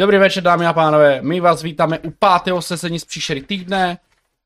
[0.00, 1.22] Dobrý večer, dámy a pánové.
[1.22, 3.98] My vás vítáme u pátého sesení z příšery týdne.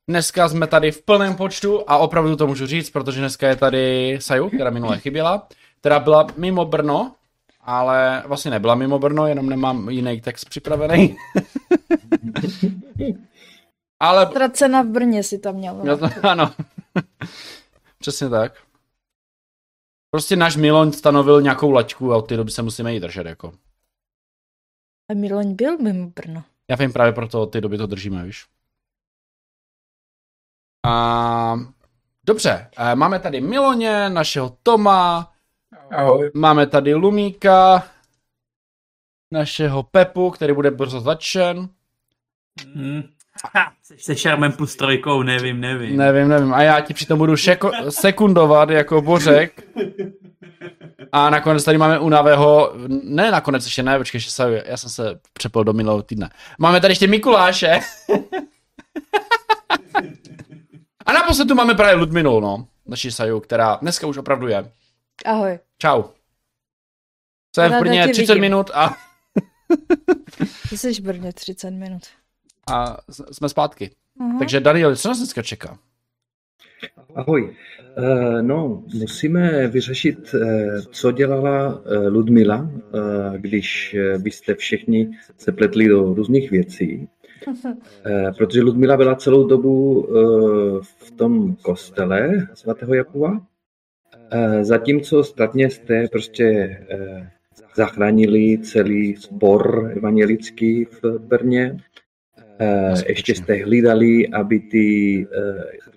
[0.09, 4.19] Dneska jsme tady v plném počtu a opravdu to můžu říct, protože dneska je tady
[4.21, 5.49] Saju, která minule chyběla,
[5.81, 7.15] která byla mimo Brno,
[7.61, 11.17] ale vlastně nebyla mimo Brno, jenom nemám jiný text připravený.
[14.01, 14.27] ale...
[14.27, 15.81] Tracena v Brně si tam měl.
[15.85, 16.53] Já to, ano.
[17.99, 18.53] Přesně tak.
[20.11, 23.53] Prostě náš Miloň stanovil nějakou laťku a od té doby se musíme jí držet, jako.
[25.11, 26.45] A Miloň byl mimo Brno.
[26.71, 28.47] Já vím právě proto té doby to držíme, víš.
[30.87, 31.57] A...
[32.27, 35.33] Dobře, máme tady Miloně, našeho Toma,
[35.91, 36.31] Ahoj.
[36.35, 37.89] máme tady Lumíka,
[39.33, 41.69] našeho Pepu, který bude brzo začen.
[42.75, 43.03] Hmm.
[43.99, 45.97] Se šarmem plus trojkou, nevím, nevím.
[45.97, 46.55] Nevím, nevím.
[46.55, 49.69] A já ti přitom budu šeko- sekundovat jako Bořek.
[51.13, 52.73] A nakonec tady máme unavého,
[53.03, 56.31] ne nakonec ještě ne, počkej, ještě se, já jsem se přepl do minulého týdne.
[56.59, 57.81] Máme tady ještě Mikuláše.
[61.07, 64.73] A naposled tu máme právě Ludminu, no, naši Saju, která dneska už opravdu je.
[65.27, 65.59] Ahoj.
[65.79, 66.03] Čau.
[67.55, 68.41] Jsem v Brně tě 30 vidím.
[68.41, 68.97] minut a,
[70.71, 72.03] Ty jsi v Brně 30 minut.
[72.73, 72.97] a
[73.33, 73.91] jsme zpátky.
[74.21, 74.39] Aha.
[74.39, 75.79] Takže Daniel, co nás dneska čeká?
[77.15, 77.55] Ahoj.
[77.97, 82.71] Eh, No, musíme vyřešit, eh, co dělala eh, Ludmila,
[83.37, 87.09] když vy jste všichni se pletli do různých věcí.
[88.39, 90.09] Protože Ludmila byla celou dobu
[90.83, 93.41] v tom kostele svatého Jakuba,
[94.63, 96.77] zatímco ostatně jste prostě
[97.77, 101.77] zachránili celý sbor evangelický v Brně.
[102.95, 103.05] Skutečně.
[103.09, 105.27] Ještě jste hlídali, aby ty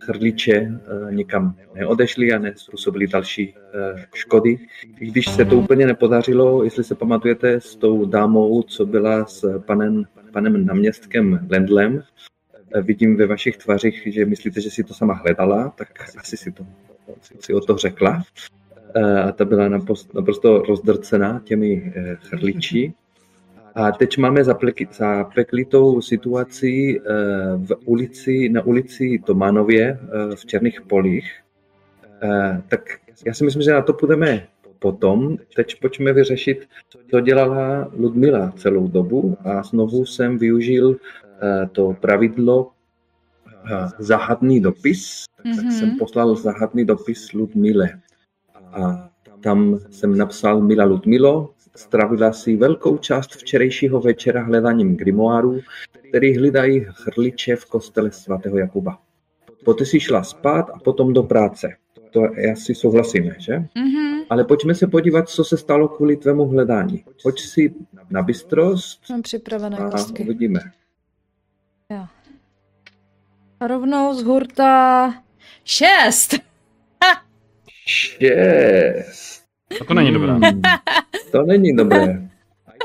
[0.02, 4.58] chrliče eh, někam neodešly a nespůsobili další eh, škody.
[5.00, 9.60] I když se to úplně nepodařilo, jestli se pamatujete s tou dámou, co byla s
[9.60, 12.04] panem, panem náměstkem Lendlem,
[12.76, 16.52] eh, vidím ve vašich tvařích, že myslíte, že si to sama hledala, tak asi si
[16.52, 16.66] to
[17.40, 18.24] si o to řekla.
[19.24, 19.70] A ta byla
[20.14, 22.94] naprosto, rozdrcená těmi chrliči.
[23.76, 27.04] A teď máme zapeklitou situaci eh,
[27.58, 31.32] v ulici, na ulici Tomanově eh, v Černých polích.
[32.24, 32.82] Eh, Tak
[33.26, 34.48] já si myslím, že na to půjdeme
[34.80, 35.38] potom.
[35.56, 36.68] Teď pojďme vyřešit,
[37.12, 40.96] co dělala Ludmila celou dobu a znovu jsem využil
[41.72, 42.72] to pravidlo
[44.00, 45.24] zahadný dopis.
[45.56, 45.72] Tak Mhm.
[45.72, 47.90] jsem poslal zahadný dopis Ludmile.
[48.74, 49.10] A
[49.44, 55.60] tam jsem napsal Mila Ludmilo, stravila si velkou část včerejšího večera hledáním grimoáru,
[56.10, 59.00] který hlídají chrliče v kostele svatého Jakuba.
[59.66, 61.70] Poté si šla spát a potom do práce.
[62.12, 63.64] To já si souhlasíme, že?
[63.76, 64.22] Mhm.
[64.30, 67.04] Ale pojďme se podívat, co se stalo kvůli tvému hledání.
[67.24, 67.74] Pojď si
[68.10, 70.24] na bystrost Mám připravené a kostky.
[70.24, 70.60] uvidíme.
[73.60, 75.14] A rovnou z hurta
[75.64, 76.36] šest.
[77.88, 79.41] Šest.
[79.82, 80.32] A to není dobré.
[80.34, 80.62] Hmm,
[81.32, 82.28] to není dobré.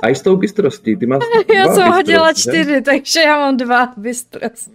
[0.02, 1.22] A i s tou bystrostí, ty máš
[1.54, 2.64] Já jsem hodila bystrosti, že?
[2.64, 4.70] čtyři, takže já mám dva bystrost.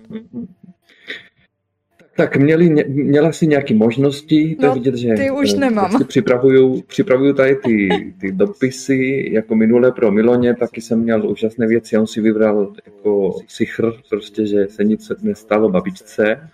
[2.17, 6.05] Tak měli, měla si nějaké možnosti, to No, vidět, že ty už eh, nemám.
[6.07, 7.89] připravuju, připravuju tady ty,
[8.21, 13.35] ty dopisy, jako minule pro Miloně, taky jsem měl úžasné věci, on si vybral jako
[13.47, 16.49] sichr, prostě, že se nic nestalo babičce.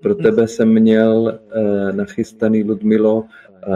[0.00, 3.24] Pro tebe jsem měl eh, nachystaný, Ludmilo,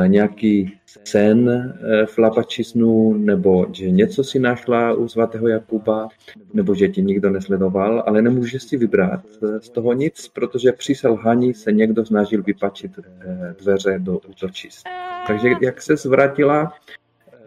[0.07, 6.09] nějaký sen eh, v lapačisnu, nebo že něco si našla u svatého Jakuba,
[6.55, 10.95] nebo že tě nikdo nesledoval, ale nemůžeš si vybrat eh, z toho nic, protože při
[10.95, 14.87] selhání se někdo snažil vypačit eh, dveře do útočisk.
[15.27, 16.73] Takže jak se zvrátila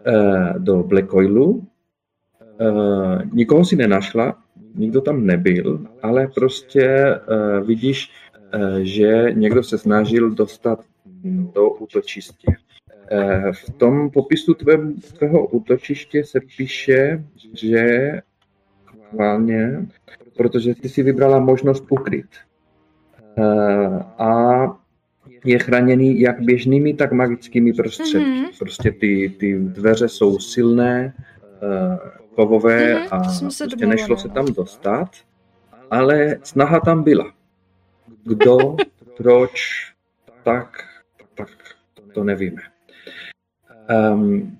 [0.06, 1.64] eh, do Black Oilu,
[2.60, 4.34] eh, nikoho si nenašla,
[4.74, 7.20] nikdo tam nebyl, ale prostě eh,
[7.64, 8.10] vidíš,
[8.52, 10.84] eh, že někdo se snažil dostat
[11.24, 12.52] do útočiště.
[13.10, 18.12] Eh, V tom popisu tvém, tvého útočiště se píše, že
[19.10, 19.86] chválně,
[20.36, 22.26] protože ty si vybrala možnost ukryt.
[23.38, 23.42] Eh,
[24.18, 24.52] A
[25.44, 28.18] je chráněný jak běžnými, tak magickými prostředky.
[28.18, 28.44] Mhm.
[28.58, 31.14] Prostě ty, ty dveře jsou silné,
[31.62, 31.98] eh,
[32.34, 34.34] kovové Mhm, a prostě nešlo se no.
[34.34, 35.08] tam dostat,
[35.90, 37.32] ale snaha tam byla.
[38.24, 38.76] Kdo,
[39.16, 39.52] proč,
[40.44, 40.78] tak
[42.16, 42.62] to nevíme.
[44.12, 44.58] Um,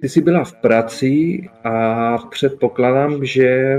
[0.00, 3.78] ty jsi byla v práci a předpokládám, že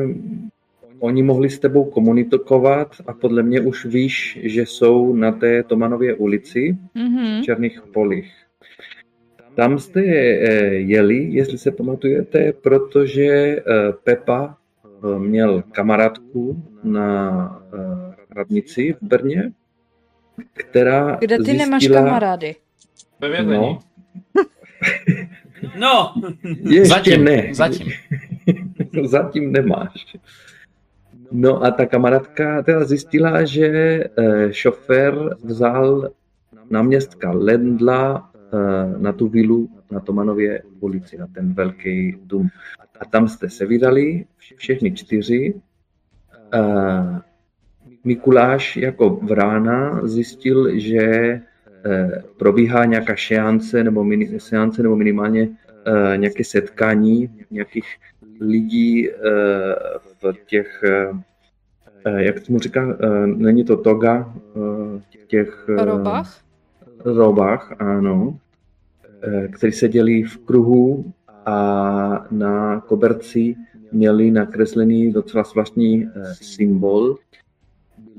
[1.00, 6.16] oni mohli s tebou komunikovat a podle mě už víš, že jsou na té Tomanově
[6.16, 7.42] ulici Mhm.
[7.42, 8.34] v Černých polích.
[9.56, 13.62] Tam jste eh, jeli, jestli se pamatujete, protože eh,
[14.04, 17.06] Pepa eh, měl kamarádku na
[18.36, 19.52] radnici v Brně,
[20.54, 22.56] která Kde ty zjistila, nemáš kamarády?
[23.22, 23.58] Ve vězení.
[23.58, 23.80] No,
[25.80, 26.14] No,
[26.64, 27.50] ještě Zatím, ne.
[27.54, 27.88] zatím.
[29.04, 30.18] Zatím nemáš.
[31.32, 36.10] No a ta kamarádka teda zjistila, že eh, šofér vzal
[36.70, 42.50] náměstka Lendla eh, na tu vilu na Tomanově ulici, na ten velký dům.
[43.00, 44.26] A tam jste se vydali,
[44.56, 45.54] všechny čtyři.
[46.54, 47.20] Eh,
[48.04, 51.42] Mikuláš jako vrána zjistil, že
[52.38, 55.50] probíhá nějaká seance nebo, mini, seance, nebo minimálně
[56.14, 57.86] eh, nějaké setkání nějakých
[58.42, 59.16] lidí eh,
[60.24, 61.12] v těch, eh,
[62.06, 66.42] eh, jak tomu říká, eh, není to toga, eh, v těch eh, Robách?
[67.06, 68.40] robách, ano,
[69.24, 71.14] eh, kteří seděli v kruhu
[71.46, 73.56] a na koberci
[73.92, 77.18] měli nakreslený docela zvláštní eh, symbol.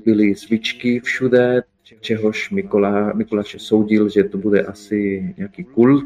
[0.05, 1.63] Byly svíčky všude,
[1.99, 6.05] čehož Mikola, Mikuláš soudil, že to bude asi nějaký kult,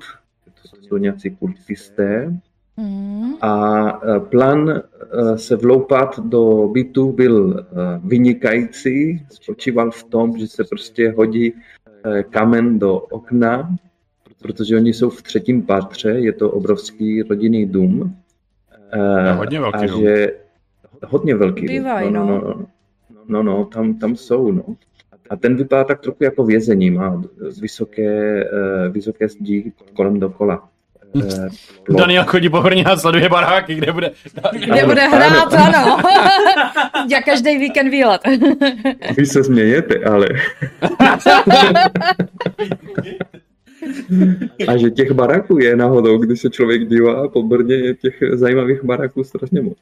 [0.62, 2.40] to jsou nějací kultisté.
[2.78, 3.34] Mm.
[3.42, 3.54] A
[4.04, 7.66] eh, plán eh, se vloupat do bytu byl eh,
[8.04, 11.54] vynikající, spočíval v tom, že se prostě hodí
[12.30, 13.76] kamen do okna,
[14.42, 18.16] protože oni jsou v třetím patře, je to obrovský rodinný dům.
[19.26, 20.02] No, hodně velký a dům.
[20.02, 20.34] že
[21.06, 22.14] hodně velký Bývají, dům.
[22.14, 22.66] No, no, no,
[23.28, 24.64] no, no, tam, tam jsou, no.
[25.30, 27.24] A ten vypadá tak trochu jako vězení, má
[27.62, 30.70] vysoké, eh, vysoké zdi kolem dokola.
[31.24, 31.48] Eh,
[31.84, 32.00] plot.
[32.00, 34.12] Daniel chodí po Brně a sleduje baráky, kde bude...
[34.52, 35.16] Kde Ano, bude ano.
[35.16, 35.98] hrát, ano.
[37.12, 38.22] Já každý víkend výlet.
[39.18, 40.28] Vy se smějete, ale...
[44.68, 48.84] A že těch baraků je náhodou, když se člověk dívá po Brně, je těch zajímavých
[48.84, 49.78] baraků strašně moc.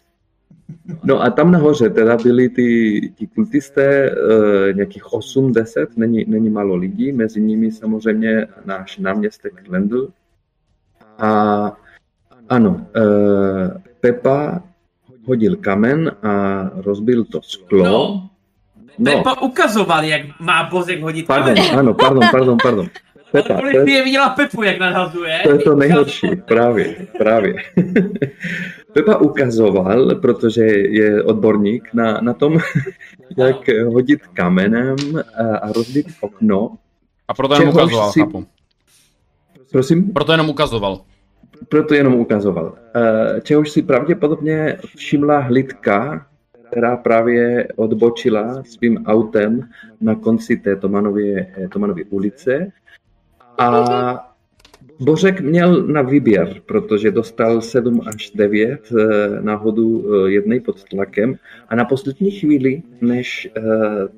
[1.03, 6.75] No a tam nahoře teda byli ty, ty kultisté, e, nějakých 8-10, není, není málo
[6.75, 10.09] lidí, mezi nimi samozřejmě náš náměstek Lendl.
[11.17, 11.71] A
[12.49, 13.01] ano, e,
[13.99, 14.61] Pepa
[15.25, 17.83] hodil kamen a rozbil to sklo.
[17.83, 18.29] no.
[19.03, 21.79] Pepa ukazoval, jak má Bozek hodit Pardon, kamen.
[21.79, 22.87] ano, pardon, pardon, pardon.
[23.33, 25.39] Pepa, to je, Policie viděla Pepu, jak nadhazuje.
[25.43, 27.55] to je to nejhorší, právě, právě.
[28.93, 32.57] Pepa ukazoval, protože je odborník na, na tom,
[33.37, 34.95] jak hodit kamenem
[35.37, 36.77] a, a rozbit okno.
[37.27, 38.45] A proto jenom ukazoval, si- chápu.
[39.71, 40.13] Prosím?
[40.13, 41.01] Proto jenom ukazoval.
[41.69, 42.75] Proto jenom ukazoval.
[42.95, 46.25] Eh, Čehož si pravděpodobně všimla hlídka,
[46.67, 49.69] která právě odbočila svým autem
[50.01, 52.71] na konci té Tomanově, eh, Tomanově ulice.
[53.57, 54.33] A
[54.99, 61.35] Bořek měl na výběr, protože dostal 7 až 9 eh, náhodu eh, jednej pod tlakem.
[61.69, 63.61] A na poslední chvíli, než eh,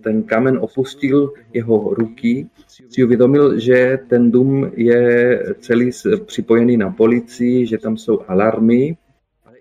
[0.01, 2.47] ten kamen opustil jeho ruky,
[2.89, 5.91] si uvědomil, že ten dům je celý
[6.25, 8.97] připojený na policii, že tam jsou alarmy,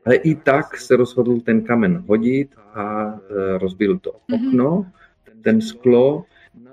[0.06, 3.18] ale i tak se rozhodl ten kamen hodit a
[3.58, 4.86] rozbil to okno,
[5.42, 6.24] ten sklo,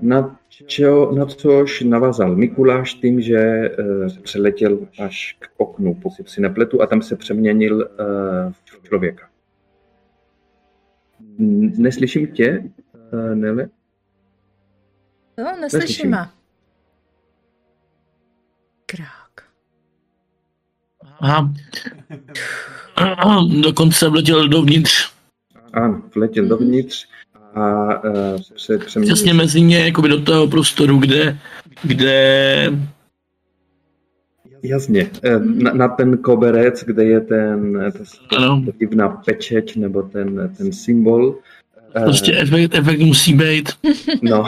[0.01, 3.73] na, čo, na což navázal Mikuláš tím, že e,
[4.21, 7.87] přeletěl až k oknu, pokud si nepletu, a tam se přeměnil e,
[8.51, 9.29] v člověka.
[11.39, 12.63] N- Neslyším tě,
[13.13, 13.69] e, Nele?
[15.37, 15.79] No, Neslyším.
[15.79, 16.29] neslyšíme.
[18.85, 19.47] Krák.
[21.19, 21.53] Aha.
[23.61, 25.11] Dokonce vletěl dovnitř.
[25.73, 27.07] Ano, vletěl dovnitř
[27.55, 29.15] a e, se přeměnil.
[29.15, 31.37] Přesně mezi ně, jakoby do toho prostoru, kde,
[31.83, 32.71] kde
[34.63, 37.79] Jasně, e, na, na ten koberec, kde je ten,
[38.29, 41.35] ta, ano, ta divná pečeť nebo ten, ten symbol.
[41.95, 43.69] E, prostě efekt, efekt musí být.
[44.21, 44.45] No.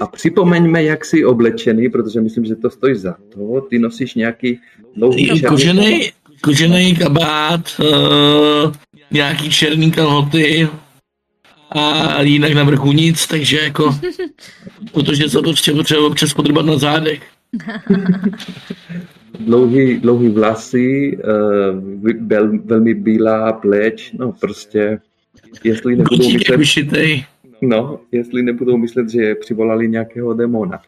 [0.00, 3.60] A připomeňme, jak jsi oblečený, protože myslím, že to stojí za to.
[3.60, 4.60] Ty nosíš nějaký
[4.96, 8.72] dlouhý černý Kožený, kožený kabát, uh,
[9.10, 10.68] nějaký černý kalhoty
[11.70, 13.96] a jinak na vrchu nic, takže jako,
[14.92, 17.22] protože se to prostě potřeba občas podrbat na zádech.
[19.40, 25.00] dlouhý, dlouhý vlasy, uh, vel, velmi bílá pleť, no prostě,
[25.64, 27.24] jestli nebudou Kotík je myslet, vyšitej.
[27.62, 30.80] no, jestli nebudou myslet, že přivolali nějakého demona.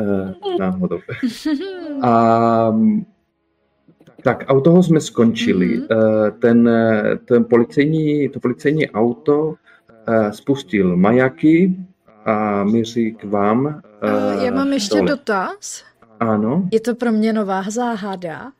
[0.00, 0.98] Uh, náhodou.
[2.02, 2.72] A
[4.24, 5.66] tak, a u toho jsme skončili.
[5.76, 5.86] Mhm.
[5.90, 6.70] Eh, Ten,
[7.24, 9.71] ten policejní, to policejní auto eh,
[10.30, 11.74] spustil majaky
[12.24, 13.82] a míří k vám.
[14.02, 15.08] Eh, já mám ještě dole.
[15.10, 15.84] dotaz.
[16.20, 18.52] Ano, Je to pro mě nová záhada.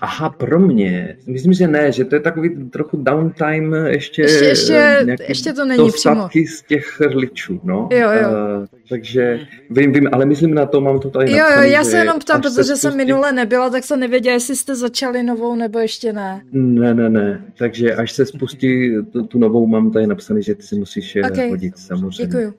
[0.00, 1.16] Aha, pro mě.
[1.26, 4.22] Myslím, že ne, že to je takový trochu downtime ještě.
[4.22, 4.74] Ještě- ještě-
[5.08, 7.88] eh, ještě to není dostatky z těch chrličů, no.
[7.92, 8.28] Jo, jo.
[8.62, 11.82] Eh, takže vím, vím, ale myslím na to, mám to tady Jo, jo, napsaný, já
[11.82, 15.22] že se jenom ptám, protože jsem spustí- minule nebyla, tak jsem nevěděla, jestli jste začali
[15.22, 16.42] novou nebo ještě ne.
[16.52, 17.44] Ne, ne, ne.
[17.58, 21.30] Takže až se spustí tu, tu novou, mám tady napsaný, že ty si musíš Ok.
[21.30, 21.48] okay.
[21.50, 22.26] hodit samozřejmě.
[22.26, 22.54] Děkuju.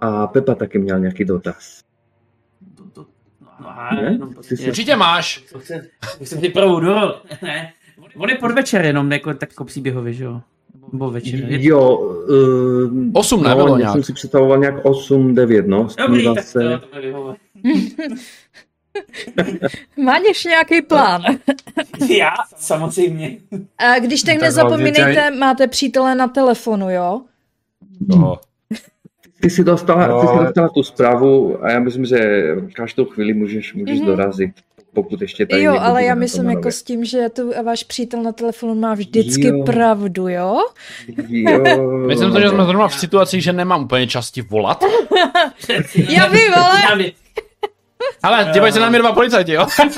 [0.00, 1.80] A Pepa taky měl nějaký dotaz.
[3.62, 4.12] To, no, Ne?
[4.12, 5.44] jenom prostě, jsi- Určitě máš.
[5.52, 5.58] to
[6.20, 7.14] Už jsem připravu do rol.
[7.42, 7.72] Ne.
[8.16, 10.40] On je podvečer jenom, jako tak jako příběhově, že jo?
[10.92, 11.34] Nebo večer.
[11.34, 13.92] Je- Jo, uh, Osm nebylo no, já nějak.
[13.92, 15.88] jsem si představoval nějak 8, 9, no.
[15.88, 16.78] S tím Dobrý, tak zase...
[16.78, 17.34] to, to.
[20.02, 21.22] Máš nějaký plán?
[22.08, 23.38] Já, samozřejmě.
[23.78, 27.20] A když tak Tak nezapomínejte, máte přítele na telefonu, jo?
[28.08, 28.38] No.
[29.40, 30.32] Ty jsi, dostala, ty No.
[30.38, 32.44] jsi dostala tu zprávu a já myslím, že
[32.74, 34.06] každou chvíli můžeš, můžeš Mhm.
[34.08, 34.50] dorazit,
[34.94, 38.32] pokud ještě tady Jo, ale já myslím jako s tím, že tu váš přítel na
[38.32, 39.62] telefonu má vždycky Jo.
[39.64, 40.58] pravdu, jo?
[41.28, 44.84] Jo, Myslím to, že jsme zrovna v situaci, že nemám úplně časti volat.
[46.10, 47.10] Já vím, ale-.
[48.22, 49.66] Ale dívaj se na mě dva policajti, jo?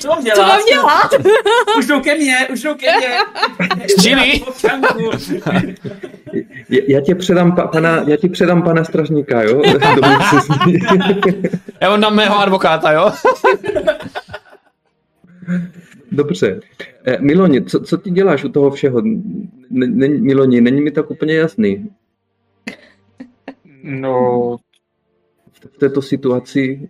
[0.00, 0.36] Co mám dělat?
[0.36, 1.10] Co mám dělat?
[1.78, 3.08] Už jdou ke mně, už jdou ke mně.
[3.88, 4.44] Střílí.
[6.88, 9.62] Já, tě předám pa, pana, já ti předám pana stražníka, jo?
[11.80, 13.12] Já vám dám mého advokáta, jo?
[16.12, 16.60] Dobře.
[17.04, 19.02] Eh, Miloni, co, co ty děláš u toho všeho?
[20.20, 21.90] Miloni, není mi tak úplně jasný.
[23.82, 24.56] No,
[25.52, 26.88] V této situaci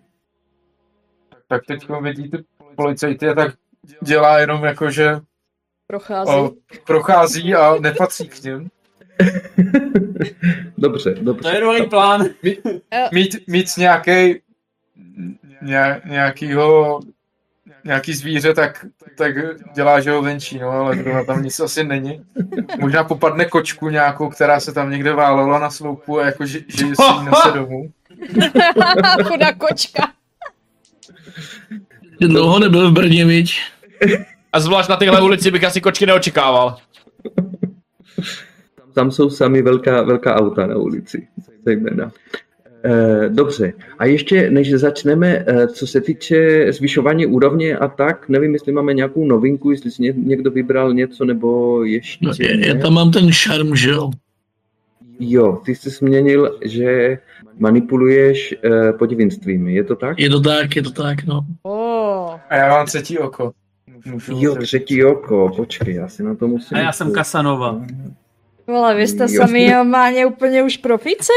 [1.48, 2.38] tak teď vidíte
[2.76, 3.54] policajty a tak
[4.02, 5.20] dělá jenom jako, že
[5.86, 6.30] Prochází.
[6.30, 6.50] o,
[6.86, 8.68] prochází a nepatří k něm.
[10.78, 11.50] Dobře, To dobře.
[11.50, 12.24] je dobrý plán.
[13.12, 14.40] Mít, mít nějaký
[15.62, 17.00] ně, nějakýho
[17.84, 18.86] nějaký zvíře, tak,
[19.16, 19.34] tak
[19.74, 22.24] dělá, že ho venčí, no, ale zrovna tam nic asi není.
[22.80, 26.86] Možná popadne kočku nějakou, která se tam někde válela na sloupu a jako, že, že
[26.86, 27.92] si nese domů.
[29.24, 30.12] Chudá kočka.
[32.20, 33.54] Že dlouho nebyl v Brně, viď?
[34.52, 36.76] A zvlášť na téhle ulici bych asi kočky neočekával.
[38.94, 41.28] Tam jsou sami velká, velká auta na ulici,
[41.64, 42.12] zejména.
[42.84, 48.52] Eh, Dobře, a ještě než začneme, eh, co se týče zvyšování úrovně a tak, nevím,
[48.52, 52.74] jestli máme nějakou novinku, jestli si ně- někdo vybral něco, nebo ještě No, je, já
[52.74, 52.80] ne.
[52.80, 54.10] tam mám ten šarm, že jo?
[55.20, 57.18] Jo, ty jsi změnil, že
[57.58, 60.18] manipuluješ eh, podivinstvím, je to tak?
[60.18, 61.40] Je to tak, je to tak, no.
[61.62, 62.34] Oh.
[62.48, 63.52] A já mám třetí oko.
[64.06, 66.76] Můžu Jo, třetí oko, počkej, já si na to musím...
[66.76, 67.80] A já jsem Kasanova.
[68.66, 69.42] Vole, vy jste Jo.
[69.46, 71.32] sami normálně úplně už profici.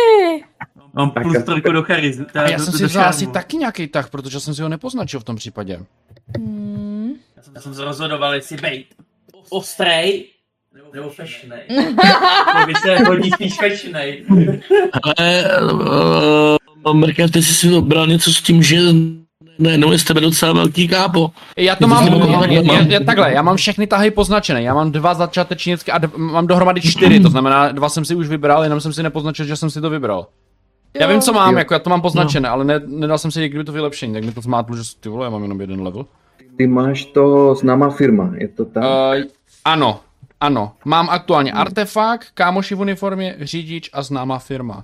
[0.93, 2.25] Mám Tak plus a- trojku do charizmy.
[2.33, 5.23] A já jsem si vzal asi taky nějaký tah, protože jsem si ho nepoznačil v
[5.23, 5.79] tom případě.
[6.37, 7.13] Hmm.
[7.55, 8.85] Já jsem se rozhodoval, jestli bejt
[9.49, 10.25] ostrej
[10.93, 11.59] nebo fešnej.
[12.61, 14.25] To by se hodí spíš fešnej.
[15.03, 15.43] Ale
[16.87, 18.77] uh, Mrkev, ty jsi si vybral něco s tím, že
[19.59, 21.31] najednou je z tebe docela velký kápo.
[21.57, 22.91] Já to mám, já, takhle já, mám.
[22.91, 26.81] já, takhle, já mám všechny tahy poznačené, já mám dva začátečnické a d- mám dohromady
[26.81, 29.81] čtyři, to znamená, dva jsem si už vybral, jenom jsem si nepoznačil, že jsem si
[29.81, 30.27] to vybral.
[30.99, 31.57] Já vím, co mám, Jo.
[31.59, 34.31] jako já to mám poznačené, ale ne, nedal jsem si někdy to vylepšení, tak mi
[34.31, 36.05] to zmátlo, že ty vole, já mám jenom jeden level.
[36.57, 38.83] Ty máš to známá firma, je to tak?
[38.83, 39.23] Uh,
[39.65, 39.99] ano,
[40.41, 44.83] ano, mám aktuálně artefakt, kámoši v uniformě, řidič a známá firma.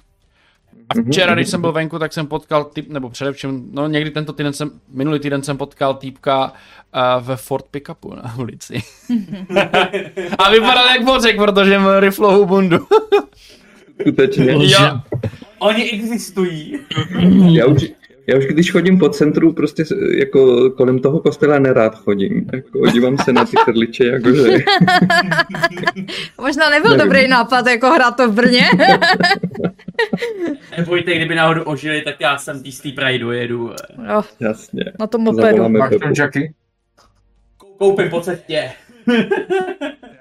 [0.89, 4.33] A včera, když jsem byl venku, tak jsem potkal typ, nebo především, no někdy tento
[4.33, 8.73] týden jsem, minulý týden jsem potkal týpka uh, ve Ford Pickupu na ulici.
[10.39, 12.87] a vypadal jak bořek, protože měl riflovou bundu.
[14.01, 14.45] Skutečně.
[14.51, 14.99] Jo,
[15.59, 16.79] Oni existují.
[17.51, 17.85] Já už,
[18.27, 22.45] já už když chodím po centru, prostě s- jako kolem toho kostela nerád chodím.
[22.53, 24.43] Jako, dívám se na ty chrliče, jakože...
[26.41, 27.05] Možná nebyl Nevím.
[27.05, 28.61] dobrý nápad, jako hrát to v Brně.
[30.77, 33.71] Nebojte, kdyby náhodou ožili, tak já jsem tý Pride dojedu.
[34.09, 34.83] jo, Jasně.
[34.99, 35.69] na tom mopedu.
[35.69, 36.49] Máš Jackie?
[37.77, 38.71] Koupím po cestě.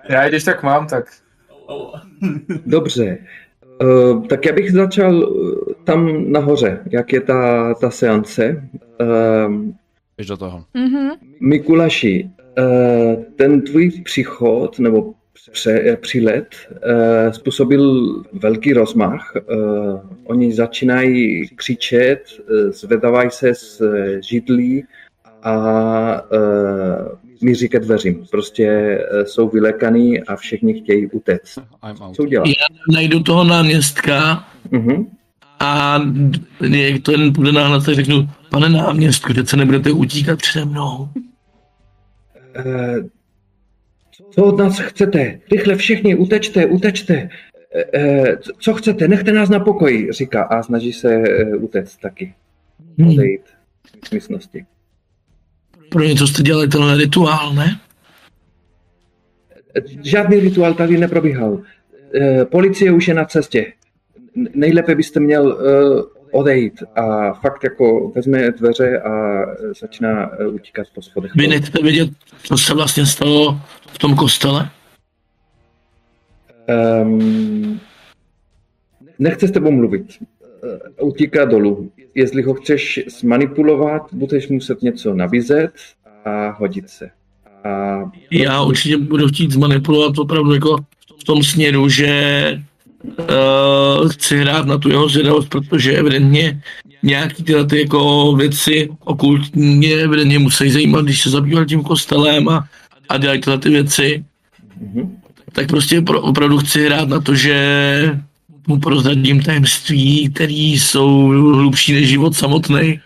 [0.08, 1.04] Já když tak mám, tak
[2.66, 3.18] Dobře.
[3.82, 8.68] Uh, tak já bych začal eh, tam nahoře, jak je ta, ta seance.
[9.00, 9.54] Uh,
[10.16, 10.64] Běž do toho.
[10.74, 11.10] Mhm.
[11.40, 15.14] Mikulaši, uh, ten tvůj příchod nebo
[15.50, 19.32] pře, eh, přílet uh, způsobil velký rozmach.
[19.50, 24.84] Uh, oni začínají křičet, uh, zvedávají se z eh, židlí
[25.42, 26.22] a
[27.42, 28.26] míří ke dveřím.
[28.30, 31.58] Prostě uh, jsou vylekaný a všichni chtějí utéct.
[32.12, 32.48] Co udělat?
[32.92, 35.06] Najdu toho náměstka Uh-huh.
[35.60, 36.00] a
[36.60, 41.08] jak to jen půjde náhle, tak řeknu, pane náměstku, teď se nebudete utíkat přede mnou.
[42.56, 42.96] Eh,
[44.30, 45.40] Co od nás chcete?
[45.52, 47.28] Rychle všichni, utečte, utečte.
[47.74, 49.08] Eh, eh, Co chcete?
[49.08, 52.34] Nechte nás na pokoji, říká a snaží se eh, utéct taky.
[52.98, 53.08] Hmm.
[53.08, 53.42] Odejít
[54.04, 54.66] z místnosti.
[55.90, 57.80] Pro něco jste dělali tenhle rituál, ne?
[60.02, 61.62] Žádný rituál tady neprobíhal.
[62.14, 63.72] Eh, Policie už je na cestě.
[64.54, 71.02] Nejlépe byste měl eh, odejít a fakt jako vezme dveře a eh, začíná utíkat po
[71.02, 71.34] schodech.
[71.34, 72.10] Vy nechcete vědět,
[72.42, 74.70] co se vlastně stalo v tom kostele?
[77.02, 77.80] Um,
[79.18, 80.06] nechce s tebou mluvit.
[81.00, 81.90] Utíká dolů.
[82.16, 85.70] Jestli ho chceš zmanipulovat, budeš muset něco nabízet
[86.24, 87.10] a hodit se.
[87.64, 90.76] A Já určitě budu chtít zmanipulovat opravdu jako
[91.20, 92.62] v tom směru, že
[93.04, 96.62] uh, chci hrát na tu jeho zvědavost, protože evidentně
[97.02, 102.48] nějaký tyhle ty jako věci okultní mě evidentně musí zajímat, když se zabýval tím kostelem
[102.48, 102.68] a,
[103.08, 104.24] a dělají tyhle ty věci,
[104.80, 105.16] Mhm.
[105.52, 107.56] tak prostě pro, opravdu chci hrát na to, že
[108.66, 113.00] mu prozradím tajemství, které jsou hlubší než život samotný.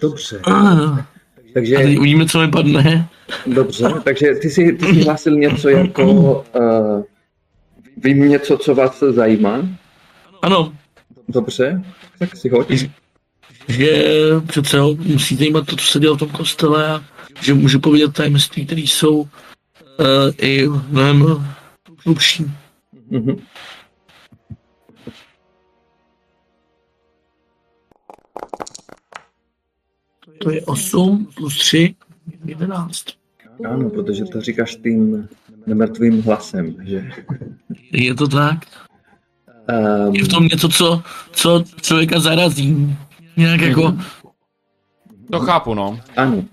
[0.00, 0.40] Dobře.
[0.44, 1.06] Ah, a
[1.54, 3.08] Takže, teď uvidíme, co mi padne.
[3.46, 6.04] dobře, takže ty jsi, ty jsi hlásil něco jako...
[6.54, 7.02] Uh,
[7.96, 9.68] vím něco, co vás zajímá?
[10.42, 10.72] Ano,
[11.28, 11.82] Dobře,
[12.18, 12.72] tak si hoď.
[13.68, 14.04] že
[14.46, 17.04] přece musí zajímat to, co se dělo v tom kostele a
[17.40, 19.26] že můžu povědět tajemství, které jsou uh,
[20.38, 21.46] i mnohem
[22.04, 22.46] hlubší.
[23.10, 23.36] Mhm.
[30.42, 31.94] To je 8 plus 3,
[32.44, 33.04] 11.
[33.64, 35.28] Ano, protože to říkáš tím
[35.66, 37.10] nemrtvým hlasem, že?
[37.92, 38.58] Je to tak?
[40.06, 42.96] Um, Je v tom něco, co, co člověka zarazí.
[43.36, 43.98] Nějak jako,
[45.30, 46.00] To chápu, no.
[46.16, 46.44] Ano,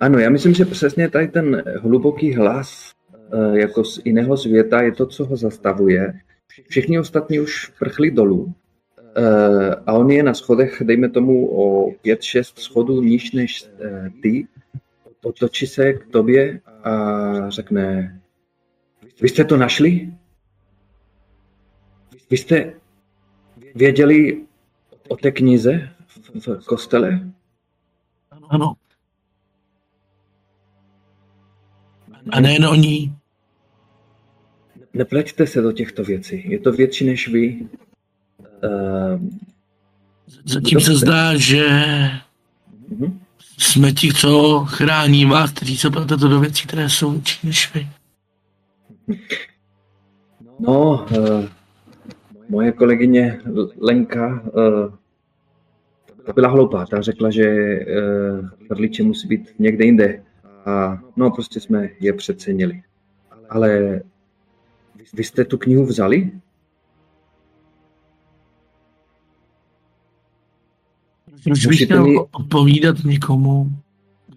[0.00, 2.92] ano, já myslím, že přesně tady ten hluboký hlas
[3.32, 6.20] eh, jako z jiného světa je to, co ho zastavuje.
[6.68, 8.54] Všichni ostatní už prchli dolů
[9.86, 14.46] a on je na schodech, dejme tomu o 5-6 schodů níž než eh, ty,
[15.22, 18.16] otočí se k tobě a řekne,
[19.20, 20.12] vy jste to našli?
[22.30, 22.74] Vy jste
[23.74, 24.44] věděli
[25.08, 27.20] o té knize v, v kostele?
[28.50, 28.74] ano.
[32.30, 33.12] A nejen oni.
[34.94, 36.50] Nepleťte se do těchto věcí.
[36.50, 37.68] Je to větší než vy.
[38.64, 39.20] Uh,
[40.44, 41.68] Zatím se zdá, že
[42.88, 43.20] mhm.
[43.58, 47.88] jsme ti, co chrání vás, kteří se pletete do věcí, které jsou větší než vy.
[50.58, 51.44] no, uh,
[52.48, 53.40] moje kolegyně
[53.80, 54.94] Lenka, uh,
[56.26, 56.86] ta byla hloupá.
[56.86, 60.22] Ta řekla, že uh, hrdliče musí být někde jinde.
[60.66, 62.82] A no, prostě jsme je přecenili.
[63.48, 64.00] Ale
[65.14, 66.30] vy jste tu knihu vzali?
[71.44, 73.70] Proč bych Musíte měl mi- odpovídat někomu,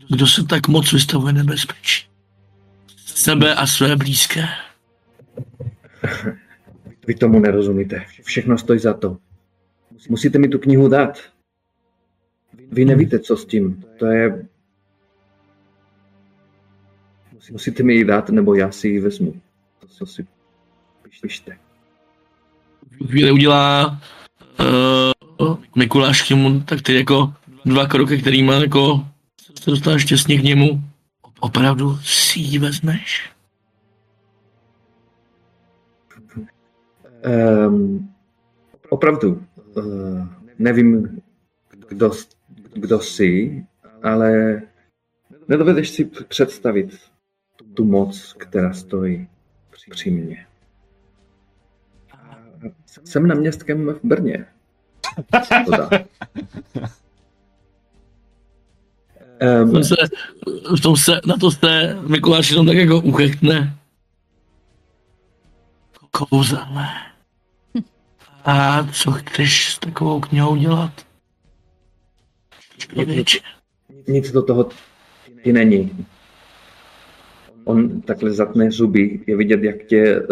[0.10, 2.08] kdo se tak moc vystavuje nebezpečí?
[3.06, 4.46] Sebe a své blízké.
[7.08, 8.06] Vy tomu nerozumíte.
[8.24, 9.18] Všechno stojí za to.
[10.10, 11.20] Musíte mi tu knihu dát.
[12.72, 13.84] Vy nevíte, co s tím.
[14.00, 14.46] To je...
[17.52, 19.42] Musíte mi ji dát, nebo já si ji vezmu.
[19.80, 20.28] To, co si
[21.22, 21.58] pište.
[23.08, 24.02] Chvíli udělá
[24.60, 24.66] uh,
[25.76, 27.34] Mikuláš k němu tak ty jako
[27.66, 29.08] dva kroky, kterýma jako
[29.64, 30.82] se dostáváš šťastně k němu.
[31.40, 33.30] Opravdu si ji vezmeš?
[37.68, 38.14] Um,
[38.90, 39.44] opravdu,
[39.76, 40.28] uh,
[40.60, 41.22] nevím,
[41.90, 42.12] kdo,
[42.74, 43.66] kdo jsi,
[44.04, 44.62] ale
[45.48, 47.00] nedovedeš si představit
[47.74, 49.28] tu moc, která stojí
[49.90, 50.46] při mě.
[53.04, 54.46] Jsem na městském v Brně.
[55.70, 55.90] Dá.
[59.64, 59.96] V Um, tom se,
[60.78, 63.78] v tom se, na to se Mikuláš jenom tak jako uchechtne.
[66.12, 66.90] Kouzelné.
[68.46, 70.92] A co chceš s takovou knihou dělat?
[72.78, 73.40] Člověče.
[74.08, 74.70] nic do toho
[75.44, 76.06] ti není.
[77.64, 80.28] On takhle zatne zuby, je vidět, jak tě uh,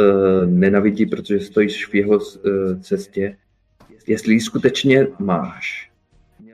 [0.46, 2.22] nenavidí, protože stojíš v jeho uh,
[2.82, 3.38] cestě.
[4.12, 5.92] Jestli ji skutečně máš,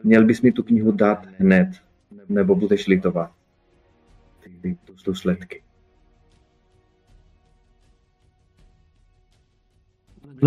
[0.04, 1.68] měl bys mi tu knihu dát hned,
[2.30, 3.32] nebo budeš litovat
[4.44, 5.64] ty, ty důsledky.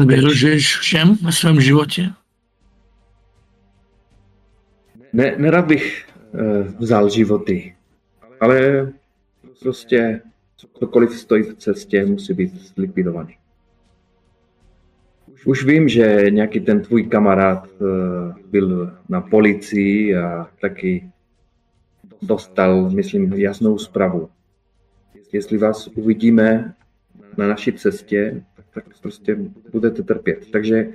[0.06, 2.10] Vyhrožuješ všem ve svém životě?
[5.12, 6.40] Ne, nerad bych uh,
[6.78, 7.76] vzal životy,
[8.40, 8.92] ale
[9.60, 10.22] prostě
[10.78, 13.39] cokoliv stojí v cestě, musí být zlikvidovaný.
[15.46, 17.85] Už vím, že nějaký ten tvůj kamarád eh,
[18.50, 21.11] byl na policii a taky
[22.22, 24.29] dostal, myslím, jasnou zprávu.
[25.33, 26.74] Jestli vás uvidíme
[27.37, 29.37] na naší cestě, tak prostě
[29.72, 30.50] budete trpět.
[30.50, 30.88] Takže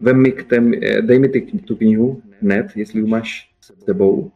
[0.00, 3.84] vem mi k tém, eh, dej mi ty, tu knihu hned, jestli ji máš s
[3.84, 4.30] tebou,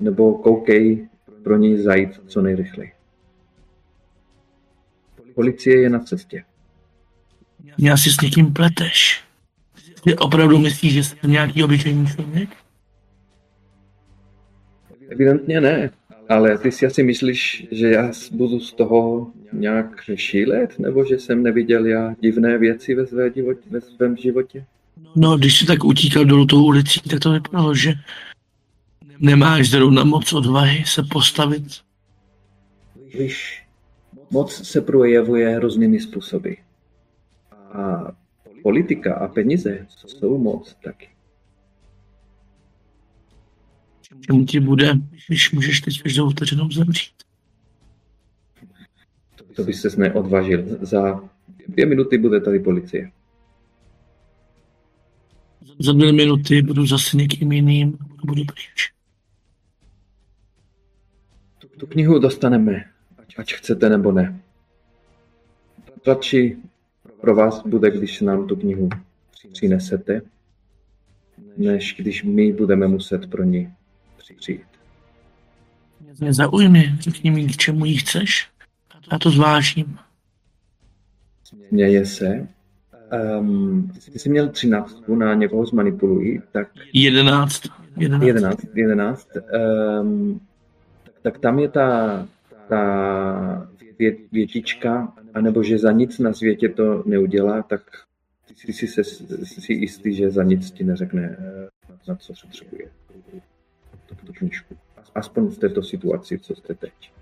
[0.00, 1.08] nebo koukej
[1.42, 2.92] pro ní zajít co nejrychleji.
[5.34, 6.44] Policie je na cestě.
[7.78, 9.20] Já si s někým pleteš.
[10.04, 12.48] Ty opravdu myslíš, že jsem nějaký obyčejný člověk?
[15.08, 15.90] Evidentně ne,
[16.28, 21.42] ale ty si asi myslíš, že já budu z toho nějak šílet, nebo že jsem
[21.42, 24.64] neviděl já divné věci ve, své životě, ve svém životě?
[25.16, 27.94] No, když jsi tak utíkal dolů tou ulicí, tak to vypadalo, že
[29.18, 31.66] nemáš zrovna moc odvahy se postavit.
[33.18, 33.62] Víš,
[34.30, 36.52] moc se projevuje různými způsoby.
[37.76, 38.12] A
[38.62, 41.08] politika a peníze jsou moc taky.
[44.20, 44.92] Čemu ti bude,
[45.28, 47.14] když můžeš teď každou vteřinou zemřít?
[49.56, 50.78] To by ses neodvažil.
[50.80, 51.20] Za
[51.68, 53.12] dvě minuty bude tady policie.
[55.78, 58.92] Za dvě minuty budu zase někým jiným a budu pryč.
[61.58, 62.84] Tu, tu knihu dostaneme,
[63.18, 64.40] ať, ať chcete nebo ne.
[66.06, 66.56] Radši
[67.26, 68.88] pro vás bude, když nám tu knihu
[69.52, 70.22] přinesete,
[71.56, 73.72] než když my budeme muset pro ní
[74.36, 74.66] přijít.
[76.20, 78.48] Mě zaujmi, řekni mi, k čemu ji chceš.
[79.12, 79.98] Já to zvážím.
[81.44, 82.48] Směje se.
[83.38, 87.62] Um, ty jsi měl 13 na někoho zmanipulují, tak Jedenáct.
[87.96, 88.26] Jedenáct.
[88.26, 89.28] 11, 11
[90.00, 90.40] um,
[91.22, 92.28] tak tam je ta,
[92.68, 97.82] ta vě, větička, anebo že za nic na světě to neudělá, tak
[98.66, 101.68] ty jsi se jsi jistý, že za nic ti neřekne, eh,
[102.08, 102.90] na co potřebuje
[104.24, 104.76] tu, knížku.
[105.14, 107.12] Aspoň v této situaci, co jste teď.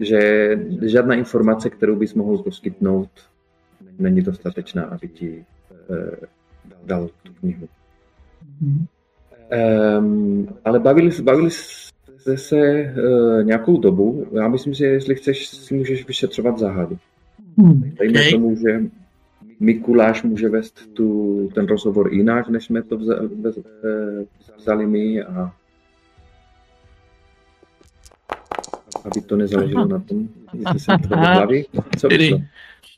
[0.00, 0.50] Že
[0.82, 3.10] žádná informace, kterou bys mohl poskytnout,
[3.98, 5.44] není dostatečná, aby ti
[5.90, 6.26] eh,
[6.84, 7.68] dal tu knihu.
[8.60, 8.86] Mhm.
[9.98, 11.50] Um, ale bavili, bavili
[12.20, 14.26] jste se uh, nějakou dobu.
[14.32, 16.98] Já myslím, že jestli chceš, si můžeš vyšetřovat záhadu.
[17.58, 18.30] Hmm, Dejme okay.
[18.30, 18.80] tomu, že
[19.60, 24.24] Mikuláš může vést tu, ten rozhovor jinak, než jsme to vza, vz, eh,
[24.56, 25.52] vzali my a
[29.04, 31.64] aby to nezáleželo na tom, jestli jsem to do hlavy.
[31.98, 32.14] Co to?
[32.14, 32.44] Čtyři,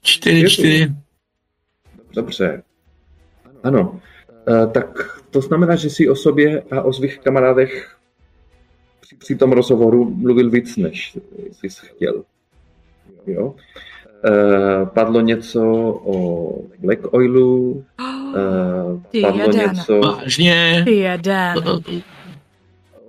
[0.03, 0.93] čtyři, čtyři.
[2.15, 2.63] Dobře.
[3.63, 4.01] Ano.
[4.49, 7.97] Eh, tak to znamená, že si o sobě a o svých kamarádech
[9.12, 11.18] při, při tom rozhovoru mluvil víc, než
[11.53, 12.25] jsi chtěl.
[13.27, 13.55] Jo?
[14.25, 15.62] Eh, padlo něco
[16.05, 16.48] o
[16.79, 17.85] Black Oilu,
[18.37, 19.70] eh, Ty padlo jeden.
[19.70, 20.83] něco Vážně.
[20.85, 21.57] Ty jeden.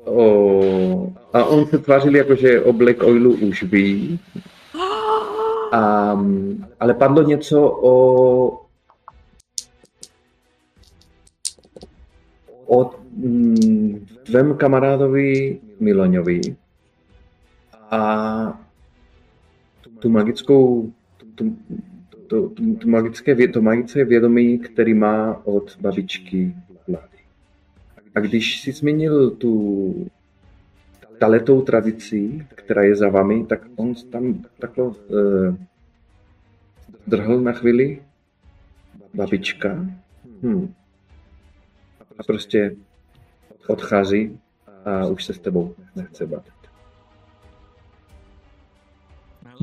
[0.05, 1.13] o...
[1.33, 4.19] A on se tvářil jako, že o Black Oilu už ví.
[5.73, 6.19] A,
[6.79, 8.63] ale padlo něco o
[12.65, 16.41] o mm, tvém kamarádovi Miloňovi
[17.91, 18.59] a
[19.99, 20.93] tu magickou
[21.35, 21.57] tu,
[22.27, 26.55] to, tu, tu magické, vě- to magické vědomí, který má od babičky
[26.87, 27.17] vlády.
[28.15, 29.53] A když jsi zmínil tu
[31.19, 35.57] taletou tradici, která je za vami, tak on tam takhle eh,
[37.07, 38.01] drhl na chvíli
[39.13, 39.85] babička.
[40.43, 40.73] Hm.
[42.19, 42.75] A prostě
[43.67, 44.39] odchází
[44.85, 46.53] a už se s tebou nechce bavit.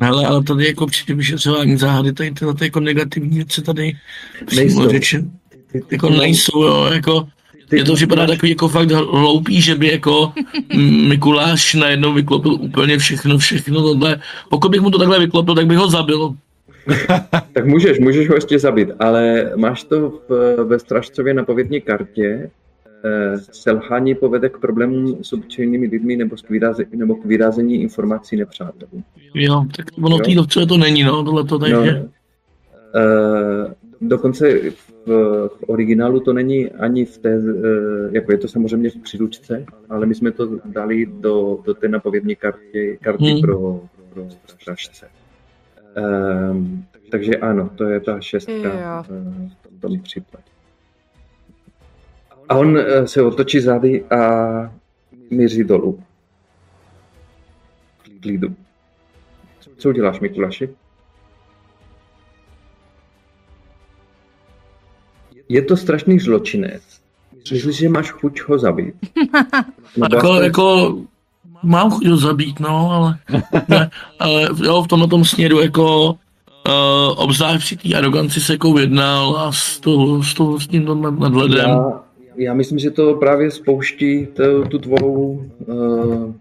[0.01, 3.93] Hele, ale tady jako při vyšetřování záhady, tady tyhle ty jako negativní věci tady
[4.45, 4.89] přímo Nejsou.
[4.89, 5.31] řečen,
[5.91, 7.27] jako nejsou, jo, jako
[7.69, 10.33] ty- mně to připadá takový jako fakt hloupý, že by jako
[11.07, 14.19] Mikuláš najednou vyklopil úplně všechno, všechno tohle.
[14.49, 16.35] Pokud bych mu to takhle vyklopil, tak bych ho zabil.
[17.53, 22.49] Tak můžeš, můžeš ho ještě zabít, ale máš to v, ve Stražcově na povědní kartě.
[23.05, 28.37] Eh, Selhání povede k problémům s obyčejnými lidmi nebo, k vyraze, nebo k vyrazení informací
[28.37, 29.03] nepřátelů.
[29.33, 31.75] Jo, tak ono v té dobře to není, no, tohle to, takže...
[31.75, 32.09] No,
[32.95, 34.87] eh, dokonce v,
[35.47, 40.05] v originálu to není ani v té, eh, jako je to samozřejmě v příručce, ale
[40.05, 43.41] my jsme to dali do, do té napovědní karty, karty Hmm.
[43.41, 43.81] pro,
[44.13, 45.07] pro strážce.
[46.51, 49.03] Um, takže ano, to je ta šestka Jo.
[49.77, 50.50] v tom případě.
[52.51, 54.19] A on eh, se otočí zády a
[55.29, 56.03] míří dolů.
[58.21, 58.55] klidu.
[59.77, 60.69] Co uděláš, Mikuláši?
[65.49, 66.83] Je to strašný zločinec.
[67.51, 68.95] Myslíš, že máš chuť ho zabít?
[69.97, 70.97] Jako, jako
[71.63, 73.17] mám chuť ho zabít, no, ale,
[73.67, 76.13] ne, ale jo, v tomhle tom směru jako uh,
[77.15, 81.19] obzvlášť při té aroganci se jako jednal a s, to, s, to, s tím nad-
[81.19, 81.69] nadhledem.
[81.69, 82.03] Já,
[82.35, 86.33] já myslím, že to právě spouští to, tu tvou uh,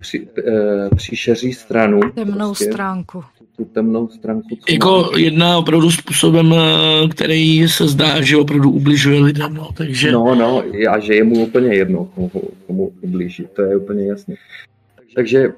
[0.00, 2.00] při, uh, příšeří stranu.
[2.14, 3.24] Temnou stránku.
[3.56, 4.48] Tu temnou stránku.
[4.56, 5.20] co Jako máš.
[5.22, 10.62] jedná opravdu způsobem, eh, který se zdá, že opravdu ubližuje lidem, no, takže No, no,
[10.90, 12.30] a že je mu úplně jedno, komu,
[12.66, 14.34] komu ublíží, to je úplně jasné.
[15.14, 15.52] Takže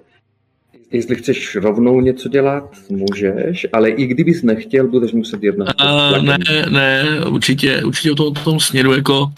[0.90, 5.76] jestli chceš rovnou něco dělat, můžeš, ale i kdybys nechtěl, budeš muset jednat.
[5.76, 6.26] tlakem.
[6.26, 9.32] ne, ne, určitě, určitě o tom, tom směru jako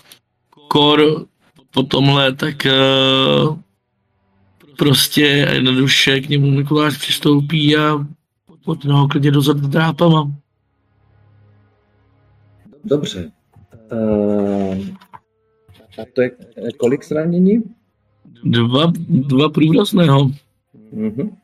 [0.69, 1.27] kor
[1.71, 3.59] po tomhle, tak uh,
[4.79, 8.07] prostě jednoduše k němu Mikuláš přistoupí a
[8.65, 10.33] pod ho klidně dozad drápama.
[12.85, 13.31] Dobře.
[13.93, 14.87] Uh,
[15.99, 16.31] a to je
[16.77, 17.63] kolik zranění?
[18.45, 20.31] Dva, dva průrazného.
[20.93, 21.42] Mhm.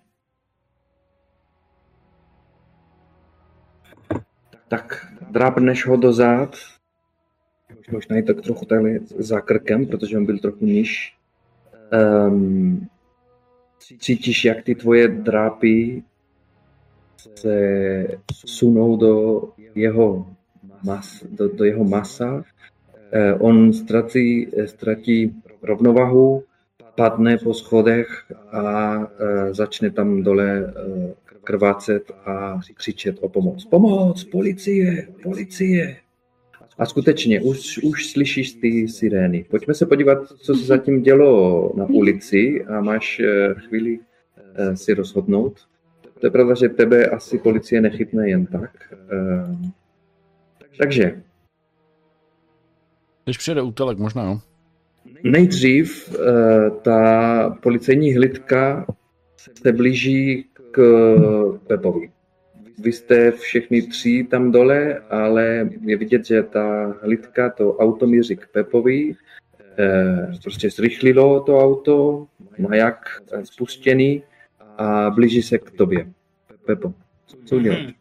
[4.68, 6.56] Tak drápneš ho do zád,
[7.90, 11.14] možná i tak trochu takhle za krkem, protože on byl trochu níž.
[12.28, 12.88] Um,
[13.98, 16.02] cítíš, jak ty tvoje drápy
[17.16, 18.06] se
[18.46, 19.42] sunou do
[19.74, 20.26] jeho,
[20.82, 22.44] mas, do, do jeho masa.
[23.12, 26.44] Eh, on ztratí, ztratí rovnovahu,
[26.98, 28.10] padne po schodech
[28.50, 28.66] a
[28.98, 30.74] e, začne tam dole
[31.48, 33.64] krvácet a křičet o pomoc.
[33.64, 35.96] Pomoc, policie, policie.
[36.78, 39.44] A skutečně, už, už slyšíš ty sirény.
[39.50, 43.98] Pojďme se podívat, co se zatím dělo na ulici a máš e, chvíli
[44.54, 45.54] e, si rozhodnout.
[46.20, 48.92] To je pravda, že tebe asi policie nechytne jen tak.
[48.92, 49.16] E,
[50.78, 51.22] takže,
[53.24, 54.40] Když přijede útelek, možná jo.
[55.22, 58.86] Nejdřív eh, ta policejní hlídka
[59.62, 60.82] se blíží k
[61.66, 62.10] Pepovi.
[62.78, 68.36] Vy jste všichni tři tam dole, ale je vidět, že ta hlídka, to auto míří
[68.36, 69.14] k Pepovi.
[69.78, 72.26] Eh, Prostě zrychlilo to auto,
[72.58, 74.22] maják eh, spuštěný
[74.78, 76.12] a blíží se k tobě.
[76.66, 76.92] Pepo,
[77.44, 77.80] co uděláš?
[77.80, 77.92] Hmm.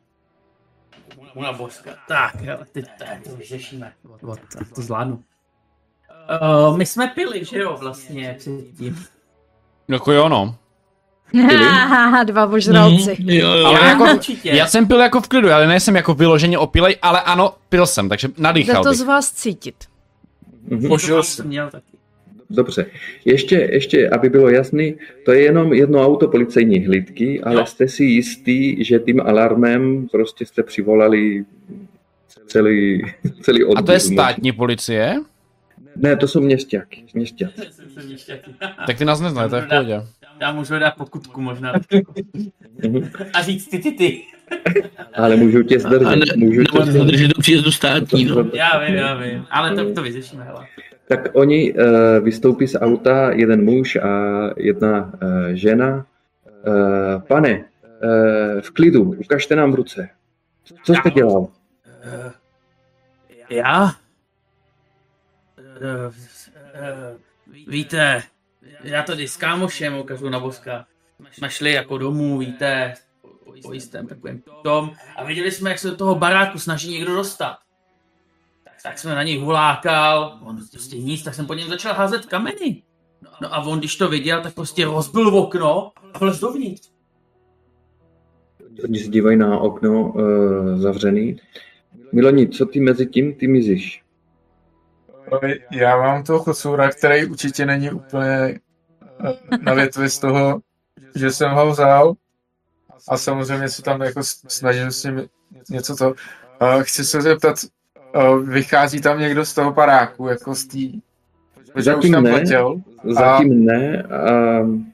[1.36, 1.96] Una boska.
[2.08, 2.86] Tak, jo, teď
[3.24, 3.94] to, vyřešíme.
[4.76, 5.24] To zvládnu.
[6.42, 9.06] Uh, my jsme pili, že jo, vlastně předtím.
[9.88, 10.56] Jako jo, no.
[12.26, 13.18] Dva božralci.
[13.20, 13.66] Mhm, jo, jo.
[13.66, 14.50] Ale Já jako, určitě.
[14.50, 18.10] já jsem pil jako v klidu, ale nejsem jako vyloženě opilej, ale ano, pil jsem,
[18.10, 18.98] takže Jde nadýchal to bych.
[19.00, 19.76] z vás cítit.
[20.68, 20.88] Mhm.
[20.88, 21.48] Požil jsem jsem.
[21.48, 21.86] měl taky.
[22.50, 22.86] Dobře.
[23.26, 27.66] Ještě, ještě, aby bylo jasný, to je jenom jedno auto policejní hlídky, ale Jo.
[27.66, 31.46] jste si jistý, že tím alarmem prostě jste přivolali
[32.48, 33.02] celý,
[33.42, 33.84] celý odběr.
[33.84, 35.16] A to je státní policie?
[35.96, 37.04] Ne, to jsou měšťáky.
[37.13, 37.62] měšťáci.
[37.72, 38.52] Jsem se měšťatý.
[38.88, 39.34] Tak ty nás je v
[39.70, 40.02] pohodě.
[40.39, 41.73] Já můžu dát pokutku možná.
[43.34, 44.23] A říct ty, ty, ty.
[45.13, 46.15] Ale můžu tě A zdržet.
[46.15, 47.28] ne, Můžu tě zdržet.
[47.28, 48.45] do příjezdu státní, no.
[48.54, 49.45] Já vím, já vím.
[49.50, 50.67] Ale to, to vyřešíme, hele.
[51.08, 51.80] Tak oni uh,
[52.23, 54.10] vystoupí z auta, jeden muž a
[54.58, 56.06] jedna uh, žena.
[56.67, 57.58] Uh, pane,
[58.04, 60.10] uh, v klidu, ukažte nám v ruce.
[60.84, 61.47] Co jste dělal?
[62.04, 62.32] Eh,
[63.50, 63.91] Já?
[65.82, 66.12] Eh,
[66.73, 67.13] eh,
[67.67, 68.21] Víte,
[68.84, 70.86] já tady s kámošem ukazuju na Boska.
[71.32, 72.94] Jsme šli jako domů, víte,
[73.63, 77.58] po- jistém takovém tom a viděli jsme, jak se do toho baráku snaží někdo dostat.
[78.63, 82.26] Tak, tak jsme na něj hulákal, on prostě nic, tak jsem po něm začal házet
[82.26, 82.84] kameny.
[83.42, 86.92] No a on, když to viděl, tak prostě rozbil v okno a vlez dovnitř.
[88.84, 91.38] Oni se dívají na okno uh, zavřený.
[92.12, 94.04] Miloni, co ty mezi tím, ty mizíš?
[95.72, 98.60] Já mám toho kocoura, který určitě není úplně
[99.62, 100.62] na větvi z toho,
[101.16, 102.14] že jsem ho vzal
[103.08, 105.30] a samozřejmě se tam jako s- snažím s ním
[105.70, 106.10] něco to.
[106.10, 107.56] Uh, chci se zeptat,
[108.16, 110.78] uh, vychází tam někdo z toho paráku, jako z té...
[111.74, 112.32] Protože Zatím tam ne.
[112.32, 112.82] letěl.
[113.04, 114.08] Zatím ne,
[114.62, 114.94] um,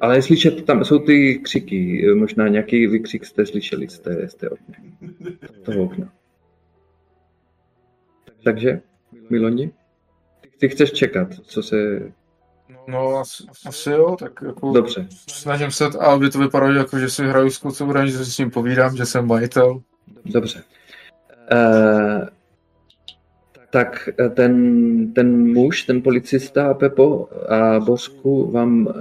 [0.00, 4.34] ale je slyšet, tam jsou ty křiky, možná nějaký vykřik jste slyšeli z té, z
[4.34, 4.74] té okna,
[5.64, 6.12] toho okna.
[8.44, 8.80] Takže,
[9.30, 9.70] Miloni,
[10.58, 12.12] ty chceš čekat, co se...
[12.86, 17.26] No asi, asi jo, tak jako Dobře, snažím se, aby to vypadalo jako, že si
[17.26, 19.80] hraju s kocourem, že si s ním povídám, že jsem majitel.
[20.24, 20.62] dobře.
[21.52, 22.28] Uh,
[23.70, 28.92] tak eh, ten, ten muž, ten policista Pepo a Bosku vám uh,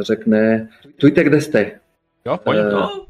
[0.00, 0.68] řekne,
[1.00, 1.80] tujte, kde jste.
[2.26, 2.58] Jo, pojď.
[2.72, 3.06] No,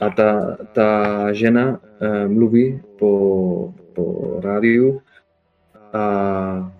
[0.00, 5.02] A ta, ta žena uh, mluví po, po rádiu
[5.92, 6.72] a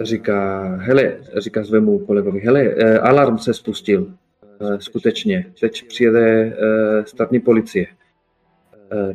[0.00, 4.14] říká, hele, říká svému kolegovi, hele, eh, alarm se spustil,
[4.60, 7.86] eh, skutečně, teď přijede eh, státní policie.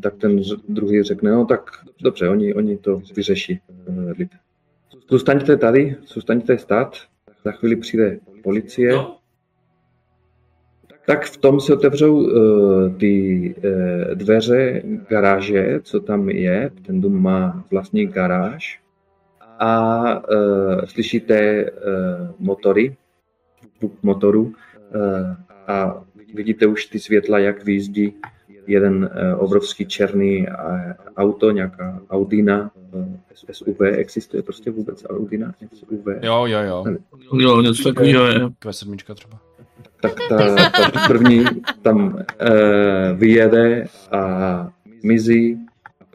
[0.02, 1.70] Tak ten druhý řekne, no tak
[2.02, 3.60] dobře, oni, oni to vyřeší.
[5.10, 6.98] Zůstaňte tady, zůstaňte stát,
[7.46, 8.91] za chvíli přijde policie.
[8.91, 9.17] no.
[11.06, 12.30] Tak v tom se otevřou
[12.98, 13.56] ty
[14.13, 16.72] dveře garáže, co tam je.
[16.86, 18.81] Ten dům má vlastní garáž.
[19.62, 21.71] A uh, slyšíte uh,
[22.39, 22.95] motory,
[23.80, 25.36] puk motoru uh,
[25.67, 28.13] a vidíte už ty světla, jak vyjíždí
[28.67, 30.56] jeden uh, obrovský černý uh,
[31.17, 33.06] auto, nějaká Audina, uh,
[33.52, 36.06] SUV, existuje prostě vůbec Audina, SUV.
[36.21, 36.86] Jo, jo, jo.
[37.34, 38.39] Jo, něco takového je.
[38.39, 39.39] Q7 třeba.
[40.02, 41.45] tak ta, ta první
[41.82, 42.21] tam uh,
[43.15, 44.69] vyjede a
[45.04, 45.58] mizí,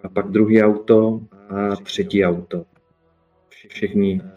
[0.03, 2.65] a pak druhý auto a třetí auto.
[3.77, 4.29] Všichni uh,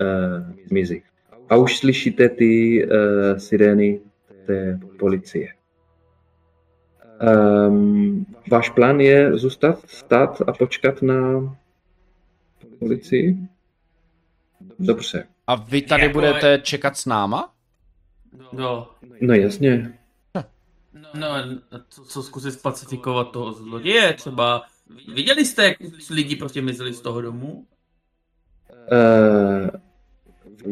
[0.72, 1.04] mizí.
[1.50, 4.02] A už slyšíte ty uh, sirény
[4.48, 5.54] té policie.
[7.68, 11.18] Um, váš plán je zůstat, stát a počkat na
[12.80, 13.38] policii?
[14.80, 15.28] Dobře.
[15.48, 17.54] A vy tady Jako- budete čekat s náma?
[18.54, 18.90] No,
[19.22, 20.00] No jasně.
[21.14, 21.28] no,
[21.90, 24.62] co, co zkusit spacifikovat toho zloděje třeba.
[25.14, 25.78] Viděli jste, jak
[26.10, 27.66] lidi prostě mizeli z toho domu?
[28.92, 29.70] Uh,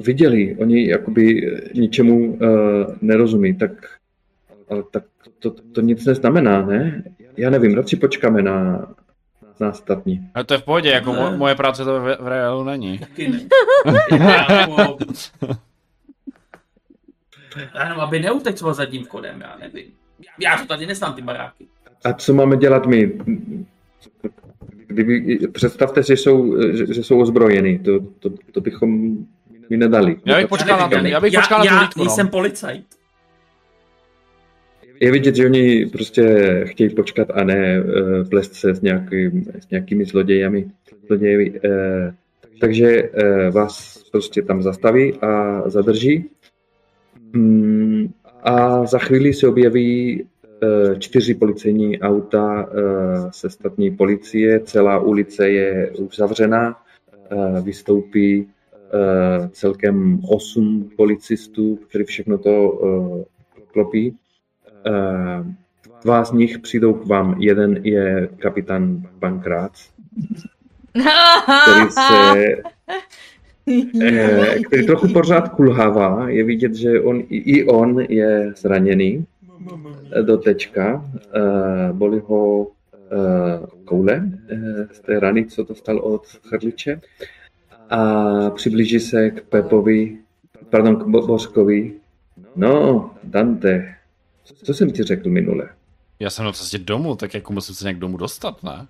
[0.04, 2.40] viděli, oni jakoby ničemu uh,
[3.02, 3.72] nerozumí, tak,
[4.70, 5.04] ale tak
[5.40, 7.04] to, to, to nic neznamená, ne?
[7.38, 8.88] Já nevím, radši počkáme na,
[9.60, 10.30] na statní.
[10.36, 11.38] Ale to je v pohodě, jako mo- Ne.
[11.38, 13.00] moje práce to v, v reálu není.
[13.00, 13.40] Taky ne.
[17.76, 19.86] Já jenom, aby neutek třeba zadním vchodem, já nevím.
[20.40, 21.68] Já to tady neznám, ty baráky.
[22.04, 23.12] A co máme dělat my?
[24.88, 29.18] Kdyby, představte si, že jsou, že, že jsou ozbrojení, to, to, to bychom
[29.70, 30.16] mi nedali.
[30.26, 32.06] Já bych počkal na to, já bych počkal na já, tu já hlídku, no.
[32.06, 32.86] nejsem policajt.
[35.00, 36.24] Je vidět, že oni prostě
[36.68, 40.66] chtějí počkat a ne uh, plést se s, nějaký, s nějakými zlodějami.
[41.08, 41.52] zloději.
[41.52, 41.60] Uh,
[42.60, 46.26] takže uh, vás prostě tam zastaví a zadrží.
[47.34, 50.26] Mm, a za chvíli se objeví
[51.00, 54.60] čtyři policejní auta uh, se statní policie.
[54.60, 56.76] Celá ulice je už zavřená.
[57.32, 58.48] Uh, vystoupí
[59.52, 62.80] celkem osm policistů, kteří všechno to
[63.72, 64.16] klopí.
[66.04, 67.36] Dva z nich přijdou k vám.
[67.40, 69.72] Jeden je kapitán Pankrát,
[71.62, 72.44] který se
[74.02, 76.30] eh, který trochu pořád kulhává.
[76.30, 79.37] Je vidět, že on, i on je zraněný eh,
[80.22, 81.12] do tečka.
[81.36, 87.02] Eh, Bolí ho eh, koule eh, z té rany, co dostal od chrliče.
[87.90, 90.18] A přiblíží se k Pepovi,
[90.70, 91.94] pardon, k Bo- Boskovi.
[92.56, 93.96] No, Dante,
[94.64, 95.70] co jsem ti řekl minule?
[96.20, 98.88] Já jsem na cestě domů, tak jako musím se nějak domů dostat, ne?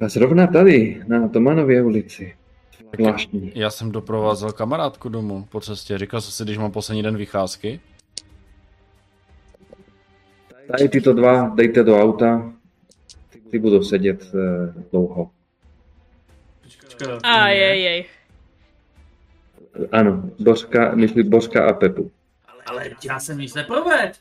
[0.00, 2.36] A zrovna tady, na Tomanově ulici.
[2.96, 3.52] Zvláštní.
[3.54, 5.98] Já jsem doprovázel kamarádku domů po cestě.
[5.98, 7.80] Říkal jsem si, když mám poslední den vycházky.
[10.70, 12.52] Tady tyto dva dejte do auta.
[13.50, 15.30] Ty budou sedět uh, dlouho.
[17.22, 18.04] A jej, jej.
[19.92, 22.10] Ano, Božka, myslí Božka a Pepu.
[22.66, 24.12] Ale já jsem nic neprovedl.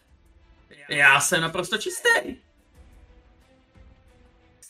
[0.89, 2.35] Já jsem naprosto čistý.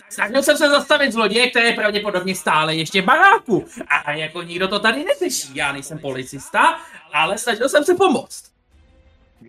[0.10, 3.66] Snažil jsem se zastavit zloděje, které pravděpodobně stále ještě v baráku.
[4.06, 5.56] A jako nikdo to tady neřeší.
[5.56, 6.80] Já nejsem policista,
[7.14, 8.55] ale snažil jsem se pomoct.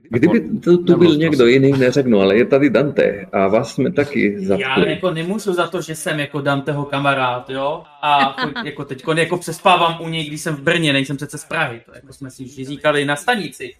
[0.02, 4.36] Kdyby tu, tu byl někdo jiný, neřeknu, ale je tady Dante a vás jsme taky
[4.40, 4.90] Já zatkli.
[4.90, 7.82] jako nemůžu za to, že jsem jako Danteho kamarád, jo?
[8.02, 11.80] A jako teď jako přespávám u něj, když jsem v Brně, nejsem přece z Prahy,
[11.86, 13.74] to jako jsme si už říkali na stanici.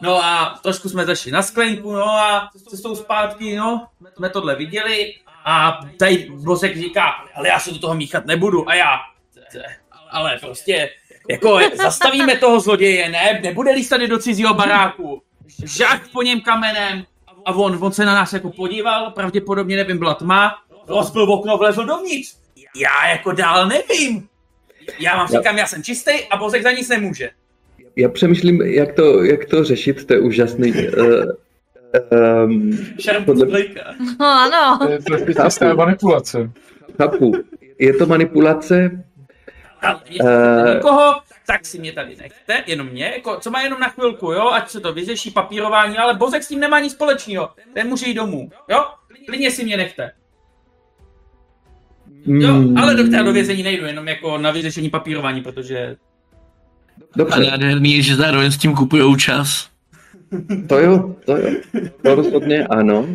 [0.00, 5.14] No a trošku jsme zašli na sklenku, no a cestou zpátky, no, jsme tohle viděli
[5.44, 8.96] a tady Bosek říká, ale já se do toho míchat nebudu a já,
[10.10, 10.90] ale prostě,
[11.30, 15.22] jako zastavíme toho zloděje, ne, nebude líst tady do cizího baráku.
[15.64, 17.04] Žák po něm kamenem
[17.44, 20.54] a on, on se na nás jako podíval, pravděpodobně nevím, byla tma,
[20.88, 22.36] rozbil okno, vlezl dovnitř.
[22.76, 24.28] Já jako dál nevím.
[24.98, 27.30] Já vám říkám, já jsem čistý a Bozek za nic nemůže.
[27.96, 30.72] Já přemýšlím, jak to, jak to řešit, to je úžasný.
[30.72, 31.24] Uh,
[32.44, 32.78] um,
[33.24, 33.64] Podle-.
[34.20, 34.78] No ano.
[34.78, 36.50] To je trošku čistá manipulace.
[36.96, 37.32] chápu.
[37.78, 39.04] je to manipulace?
[39.82, 41.14] Ale jestli někoho,
[41.46, 44.70] tak si mě tady nechte, jenom mě, jako, co má jenom na chvilku, jo, ať
[44.70, 48.50] se to vyřeší papírování, ale Bozek s tím nemá nic společného, ten může jít domů,
[48.70, 48.84] jo,
[49.26, 50.10] klidně si mě nechte.
[52.26, 55.96] Jo, Hmm, ale do do vězení nejdu, jenom jako na vyřešení papírování, protože
[57.16, 59.68] Dobře, nádherný je, že zároveň s tím kupujou čas.
[60.68, 61.50] to jo, to jo.
[62.02, 63.08] To rozhodně ano.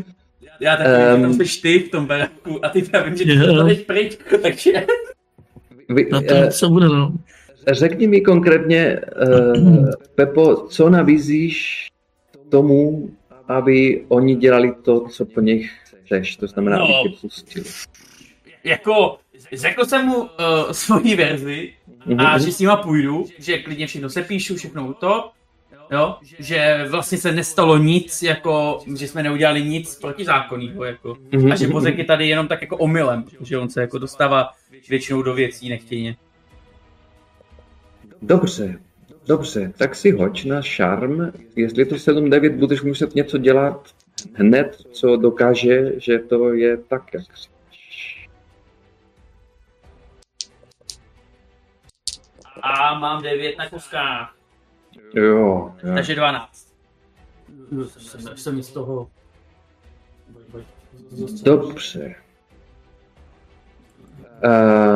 [0.60, 1.16] já taky Ehm.
[1.16, 4.18] um, tam jsi ty v tom baráku a ty já vím, že ty to pryč,
[4.42, 4.86] takže
[5.90, 7.14] Vy, Na to eh, co bude, no.
[7.72, 9.00] Řekni mi konkrétně,
[9.30, 11.88] uh, Pepo, co nabízíš
[12.50, 13.10] tomu,
[13.48, 15.72] aby oni dělali to, co po nich
[16.06, 16.84] chceš, to znamená, No.
[17.02, 17.66] aby tě pustili.
[18.64, 19.18] jako
[19.54, 20.28] řekl jsem mu uh,
[20.72, 21.74] svoji verzi
[22.18, 22.40] a Mhm.
[22.46, 25.32] že s nima půjdu, že klidně všechno sepíšu, všechno to,
[25.92, 31.56] jo, že vlastně se nestalo nic, jako, že jsme neudělali nic protizákonného, jako, Mhm, a
[31.56, 34.50] že mhm, Bozek je tady jenom tak jako omylem, že on se jako dostává
[34.90, 36.16] většinou do věcí nechtěně.
[38.22, 38.80] Dobře,
[39.28, 41.32] dobře, tak si hoď na šarm.
[41.56, 43.96] Jestli to 7-9 budeš muset něco dělat
[44.34, 47.24] hned, co dokáže, že to je tak, jak.
[52.62, 54.38] A mám 9 na koskách,
[55.14, 55.26] Jo,
[55.84, 55.94] jo.
[55.96, 56.74] takže 12.
[57.98, 59.10] Jsem, jsem z toho...
[61.44, 62.16] Dobře.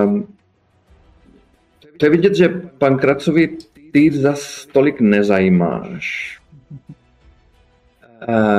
[0.04, 0.38] Um,
[2.02, 3.58] to je vidět, že pan Kracovi
[3.92, 4.36] ty za
[4.72, 6.40] tolik nezajímáš.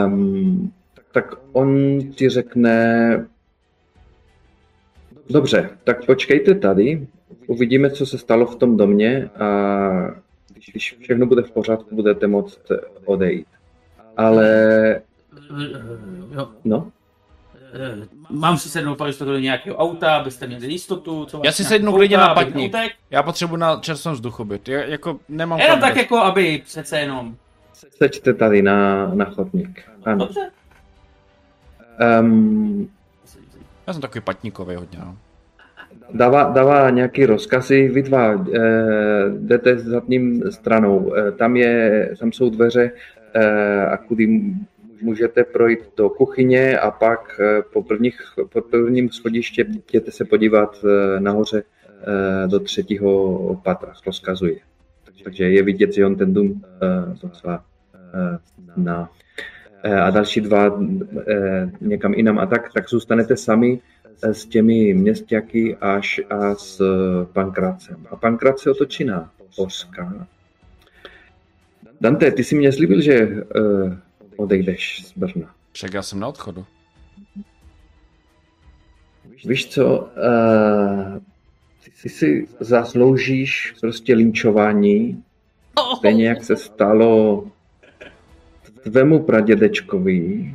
[0.06, 0.72] Um,
[1.12, 3.26] tak on ti řekne,
[5.30, 7.06] dobře, tak počkejte tady,
[7.46, 9.50] uvidíme, co se stalo v tom domě a
[10.54, 12.60] když všechno bude v pořádku, budete moct
[13.04, 13.46] odejít.
[14.16, 15.00] Ale,
[16.64, 16.92] no,
[18.30, 21.24] mám si sednout jistotu do nějakého auta, abyste měli jistotu.
[21.24, 22.74] Co Já si sednu klidně na patník.
[23.10, 24.68] Já potřebuji na čerstvém vzduchu být.
[24.68, 27.36] Já, jako nemám Jenom kam tak jako, aby přece jenom.
[27.72, 29.82] sečte tady na, na chodník.
[30.04, 30.18] Ano.
[30.18, 30.50] Dobře.
[32.20, 32.88] Um,
[33.86, 35.16] Já jsem takový patníkový hodně, no.
[36.14, 38.46] dává, dává nějaký rozkazy, vy dva uh,
[39.38, 42.90] jdete zadním stranou, uh, tam, je, tam jsou dveře,
[43.36, 44.40] uh, a kudy
[45.02, 48.20] můžete projít do kuchyně a pak uh, po, prvních,
[48.52, 54.56] po prvním schodiště jděte se podívat uh, nahoře uh, do třetího patra, rozkazuje.
[55.24, 56.62] Takže je vidět, že on ten dům
[57.22, 57.64] docela
[58.76, 59.10] zná.
[60.02, 60.80] A další dva
[61.80, 63.80] někam jinam a tak, tak zůstanete sami
[64.22, 68.06] eh, s těmi městěky až a s eh, Pankrácem.
[68.10, 70.26] A Pankrát se otočí na Oska.
[72.00, 73.44] Dante, ty si mě slíbil, že
[74.42, 75.54] odejdeš z Brna.
[75.72, 76.64] Však já jsem na odchodu.
[79.44, 81.22] Víš co, uh,
[82.02, 85.24] ty si zasloužíš prostě linčování,
[85.96, 87.44] stejně jak se stalo
[88.82, 90.54] tvému pradědečkovi,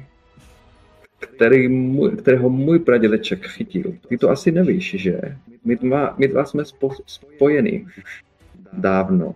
[1.20, 3.94] který můj, kterého můj pradědeček chytil.
[4.08, 5.22] Ty to asi nevíš, že?
[5.66, 8.24] My dva, my dva jsme spo, spojeni už
[8.74, 9.36] dávno.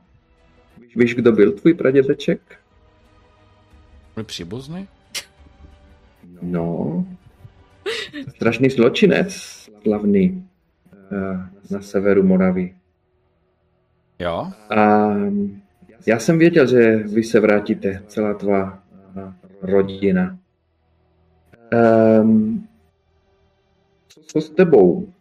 [0.95, 2.60] Víš, kdo byl tvůj pradědeček?
[4.21, 4.87] Můj příbuzný?
[6.41, 7.05] No,
[8.35, 9.33] strašný zločinec,
[9.83, 10.49] slavný
[10.93, 12.75] eh, na severu Moravy.
[14.19, 14.51] Jo?
[14.69, 15.09] A
[16.07, 18.83] já jsem věděl, že vy se vrátíte, celá tvá
[19.61, 20.39] rodina.
[22.21, 22.67] Um,
[24.25, 25.13] co s tebou?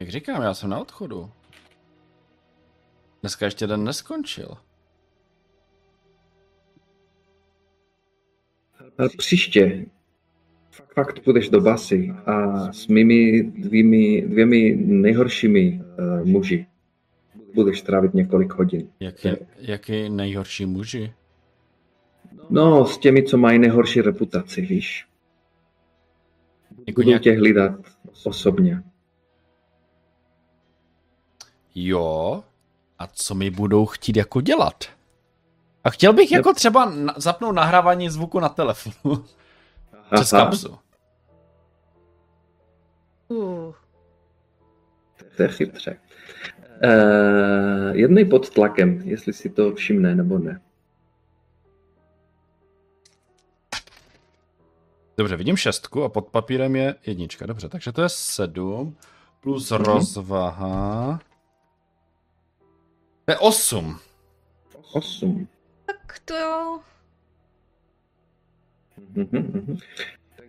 [0.00, 1.30] Jak říkám, já jsem na odchodu.
[3.22, 4.56] Dneska ještě den neskončil.
[9.16, 9.86] Příště
[10.94, 16.66] fakt půjdeš do basy a s mými dvěmi, dvěmi nejhoršími uh, muži
[17.54, 18.88] budeš trávit několik hodin.
[19.00, 19.28] Jaký,
[19.58, 21.12] jaký nejhorší muži?
[22.50, 25.06] No, s těmi, co mají nejhorší reputaci, víš.
[26.86, 27.22] Jako Budu nějak...
[27.22, 27.72] tě hlídat
[28.24, 28.82] osobně.
[31.74, 32.44] Jo?
[32.98, 34.84] A co mi budou chtít jako dělat?
[35.84, 39.24] A chtěl bych jako třeba zapnout nahrávání zvuku na telefonu.
[40.14, 40.78] Přes Aha, kapsu.
[43.28, 43.74] Uh,
[45.36, 46.00] to je chytře.
[46.84, 50.60] Uh, jednej pod tlakem, jestli si to všimne nebo ne.
[55.16, 57.46] Dobře, vidím šestku a pod papírem je jednička.
[57.46, 58.96] Dobře, takže to je sedm
[59.40, 61.20] plus rozvaha.
[63.24, 63.98] To je osm.
[64.92, 65.48] Osm.
[66.12, 66.80] Tak to jo.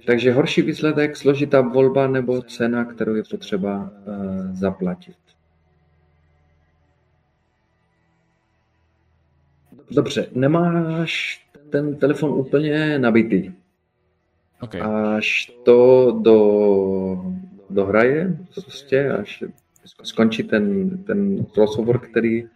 [0.06, 5.18] Takže horší výsledek, složitá volba nebo cena, kterou je potřeba uh, zaplatit.
[9.92, 13.52] Dobře, nemáš ten telefon úplně nabitý.
[14.62, 14.82] Okay.
[14.82, 17.36] Až to do,
[17.70, 19.44] dohraje, prostě, až
[20.04, 22.50] skončí ten, ten rozhovor, který uh,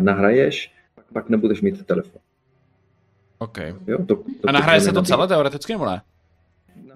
[0.00, 0.74] nahraješ,
[1.12, 2.20] pak nebudeš mít telefon.
[3.38, 3.58] OK.
[3.86, 6.02] Jo, to, to A nahraje se to celé teoreticky nebo ne?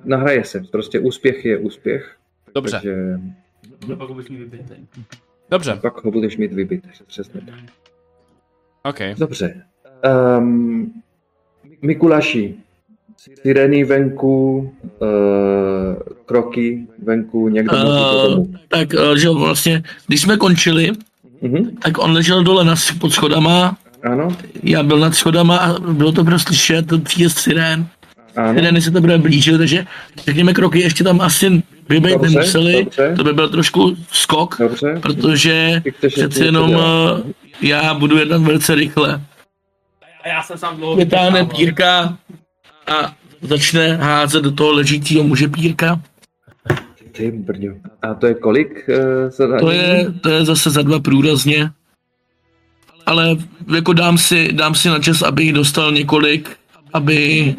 [0.05, 2.17] Nahraje se, prostě úspěch je úspěch.
[2.55, 2.97] Dobře, Takže
[3.89, 4.77] No, pak bych mi vybitej.
[5.51, 6.85] dobře, pak ho budeš mít vybit.
[7.07, 7.41] Přesně.
[7.41, 7.55] tak.
[8.83, 9.19] OK.
[9.19, 9.63] Dobře.
[10.39, 11.03] Um,
[11.83, 12.55] Mikuláši,
[13.43, 14.59] sireny venku,
[14.99, 20.93] uh, kroky venku, někdo uh, tak, uh, že jo, vlastně, když jsme končili,
[21.43, 24.29] Mhm, tak on ležel dole na, pod schodama, ano,
[24.63, 27.87] já byl nad schodama a bylo to prostě slyšet, ten příjezd sirén.
[28.37, 28.55] ano.
[28.55, 29.87] Sirény se teprve blížily, takže
[30.27, 32.85] řekněme kroky ještě tam asi vybejt Dobře, nemuseli.
[32.85, 33.15] dobře.
[33.17, 34.99] To by byl trošku skok, Dobře.
[35.03, 37.19] protože přeci jenom dělat.
[37.25, 37.31] uh,
[37.63, 39.21] já budu jednat velice rychle.
[40.25, 41.57] A já jsem sám dlouho Vytáhne vyčkával.
[41.59, 42.19] pírka
[42.87, 46.01] a začne házet do toho ležícího muže pírka.
[47.13, 47.69] Ty brďo.
[48.03, 48.89] A to je kolik
[49.39, 49.59] uh?
[49.61, 51.71] To je, to je zase za dva průrazně.
[53.07, 53.37] Ale
[53.77, 56.57] jako dám si, dám si na čas, abych dostal několik,
[56.93, 57.55] aby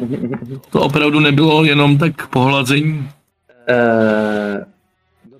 [0.70, 3.08] to opravdu nebylo jenom tak pohlazení.
[3.68, 4.64] Eh,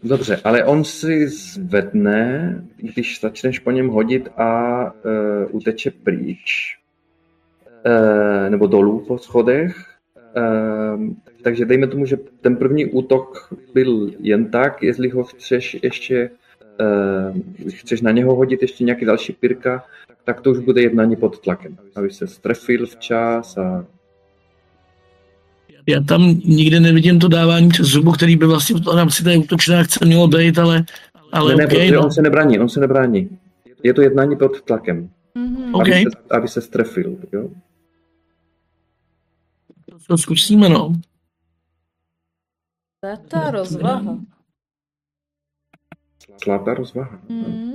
[0.03, 4.91] dobře, ale on si zvedne, když začneš po něm hodit a uh,
[5.51, 6.79] uteče pryč.
[7.87, 9.77] Uh, nebo dolů po schodech.
[10.37, 16.31] Uh, takže dejme tomu, že ten první útok byl jen tak, jestli ho chceš ještě
[16.81, 19.85] uh, chceš na něho hodit ještě nějaký další pirka,
[20.25, 23.87] tak to už bude jednání pod tlakem, aby se strefil včas a
[25.87, 29.81] Já tam nikde nevidím to dávání přes zubu, který by vlastně v rámci té útočné
[29.81, 30.85] akce mělo být, ale,
[31.33, 32.05] ale ne, ne, okay, protože no.
[32.05, 33.39] on se nebrání, on se nebrání.
[33.83, 35.11] Je to jednání pod tlakem.
[35.35, 35.75] Mhm.
[35.75, 35.89] OK.
[35.89, 37.17] aby, se, aby se strefil.
[37.33, 37.49] Jo?
[40.09, 40.95] to zkusíme, no.
[43.01, 44.19] To je ta rozvaha.
[46.45, 47.19] Zlatá rozvaha.
[47.29, 47.75] Mhm.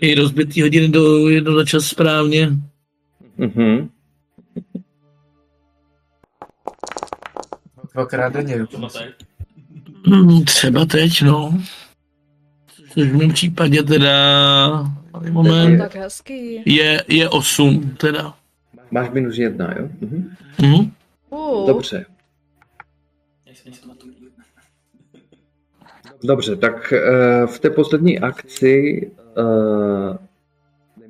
[0.00, 2.50] I rozbitý hodiny do jedno za čas správně.
[3.36, 3.90] Mhm.
[7.94, 8.66] Dvakrát denně.
[10.06, 11.58] Hmm, třeba teď, no.
[12.94, 14.14] Což v mém případě teda
[15.30, 16.62] moment, Tak hezký.
[16.66, 18.34] je, je 8 teda.
[18.90, 19.88] Máš minus jedna, jo?
[20.00, 20.36] Mhm.
[20.62, 20.92] Mhm.
[21.30, 22.06] Uh, Dobře.
[26.24, 30.16] Dobře, tak uh, v té poslední akci, uh,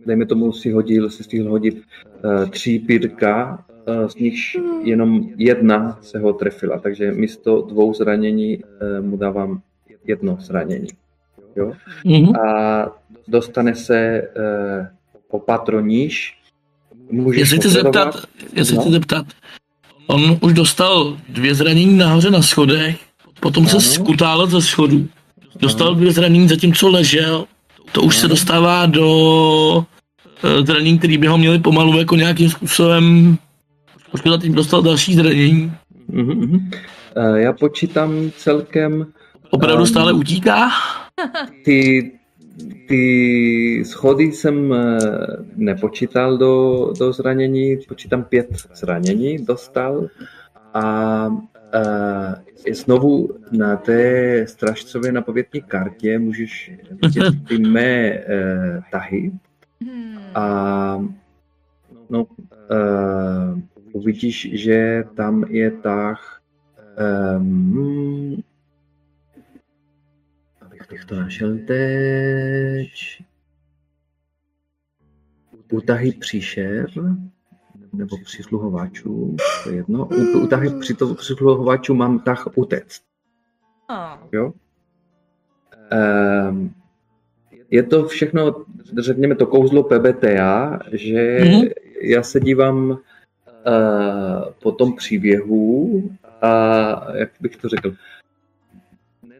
[0.06, 1.82] dejme tomu, si hodil, si stihl hodit
[2.24, 3.64] uh, tři pírka,
[4.06, 8.58] z nichž jenom jedna se ho trefila, takže místo dvou zranění
[9.00, 9.60] mu dávám
[10.04, 10.88] jedno zranění.
[11.56, 11.72] Jo?
[12.04, 12.36] Mhm.
[12.36, 12.86] a
[13.28, 14.28] dostane se
[15.28, 16.38] o patro níž.
[17.10, 18.82] Můžeš Jestli chci zeptat, jestli No.
[18.82, 19.26] chci zeptat,
[20.06, 22.96] on už dostal dvě zranění nahoře na schodech,
[23.40, 23.80] potom se Ano.
[23.80, 25.08] skutál ze schodu,
[25.60, 27.44] dostal dvě zranění zatímco ležel,
[27.92, 29.84] to už se dostává do
[30.44, 33.36] eh, zranění, který by ho měli pomalu jako nějakým způsobem
[34.10, 35.72] poškodit, tím dostal další zranění.
[36.08, 36.70] Mhm, mhm.
[37.16, 39.06] Eh, Já počítám celkem
[39.50, 40.70] Opravdu Um, stále utíká?
[41.64, 42.10] ty,
[42.88, 44.98] ty schody jsem eh,
[45.56, 50.06] nepočítal do, do zranění, počítám pět zranění dostal
[50.74, 50.82] a
[51.74, 59.32] uh, znovu na té stražcově napovědní kartě můžeš vidět ty mé uh, tahy.
[59.82, 60.18] Hmm.
[60.34, 61.06] a
[62.10, 63.60] no, uh,
[63.92, 66.40] uvidíš, že tam je tah
[67.36, 68.42] um,
[70.60, 73.22] abych bych to našel teď.
[75.72, 76.86] Utahy příšer
[77.92, 80.06] nebo přisluhovačů, to je jedno.
[80.06, 83.00] U, u tahy při to, přisluhovačů mám tah utec.
[84.32, 84.52] Jo?
[86.48, 86.74] Um,
[87.70, 88.64] je to všechno,
[88.98, 91.62] řekněme to kouzlo PBTA, že Mhm.
[92.02, 92.96] já se dívám uh,
[94.62, 96.02] po tom příběhu
[96.42, 96.50] a
[97.14, 97.94] jak bych to řekl,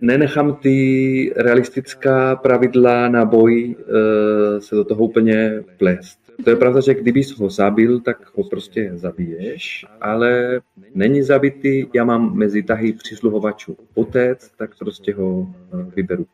[0.01, 6.18] nenechám ty realistická pravidla na boj uh, se do toho úplně plést.
[6.45, 10.61] To je pravda, že kdybys ho zabil, tak ho prostě zabiješ, ale
[10.95, 16.26] není zabitý, já mám mezi tahy přisluhovačů otec, tak prostě ho eh, vyberu.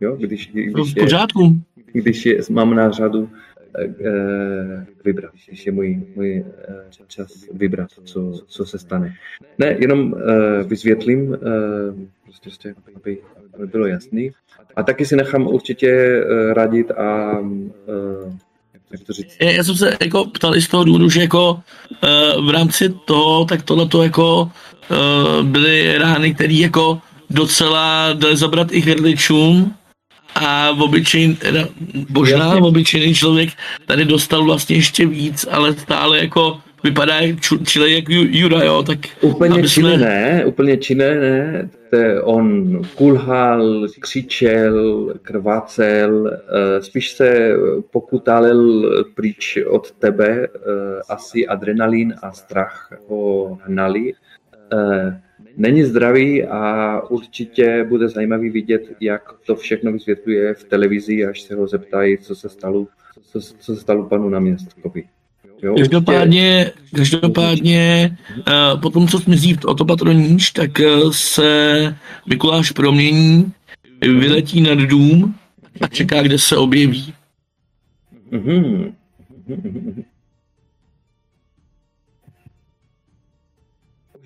[0.00, 1.06] Jo, když, když, je,
[1.92, 3.30] když je, mám na řadu,
[3.78, 9.14] eh, vybrat, když je můj, můj eh, čas vybrat, co, co se stane.
[9.58, 11.38] Ne, jenom eh, vysvětlím, eh,
[12.42, 13.18] prostě, aby,
[13.54, 14.30] aby bylo jasný.
[14.76, 17.40] A taky si nechám určitě eh, radit a
[17.88, 18.49] eh,
[18.92, 22.46] jak to říct, Já jsem se jako ptal i z toho důvodu, že jako uh,
[22.46, 28.72] v rámci toho, tak tohle to jako uh, byly rány, které jako docela dali zabrat
[28.72, 29.74] i hrdličům
[30.34, 31.68] a obyčejný, teda
[32.08, 33.50] možná obyčejný člověk
[33.86, 38.64] tady dostal vlastně ještě víc, ale stále jako vypadá jak ču- čile jak Ju- Jura,
[38.64, 41.68] jo, tak Úplně aby jsme- ne, úplně činné ne.
[41.90, 47.56] To je on kulhal, křičel, krvácel, eh, spíš se
[47.90, 50.48] pokutálel pryč od tebe, eh,
[51.08, 54.12] asi adrenalin a strach ho hnali.
[54.72, 55.20] Eh,
[55.56, 61.54] Není zdravý a určitě bude zajímavý vidět, jak to všechno vysvětluje v televizi, až se
[61.54, 62.86] ho zeptají, co se stalo,
[63.32, 65.04] co, co se stalo panu náměstkovi.
[65.62, 71.96] Jo, Každopádně, každopádně uh, po tom, co zmizí o to patroníž, tak uh, se
[72.26, 73.52] Mikuláš promění,
[74.00, 75.34] vyletí nad dům
[75.80, 77.14] a čeká, kde se objeví.
[78.30, 78.94] Mhm.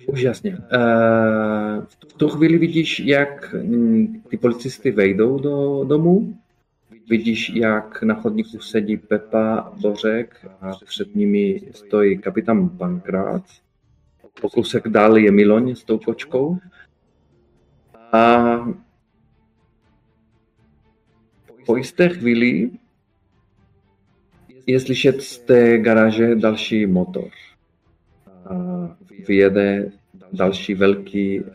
[0.07, 0.51] Úžasně.
[0.51, 6.37] Uh, v tu chvíli vidíš, jak mm, ty policisty vejdou do domu.
[7.09, 13.43] Vidíš, jak na chodníku sedí Pepa Bořek a před nimi stojí kapitán Pankrát.
[14.41, 16.57] Po kousek dál je Miloň s tou kočkou.
[18.11, 18.55] A
[21.65, 22.71] po jisté chvíli
[24.65, 27.29] je slyšet z té garáže další motor.
[28.45, 28.55] A
[29.27, 29.91] vyjede
[30.33, 31.47] další velký uh,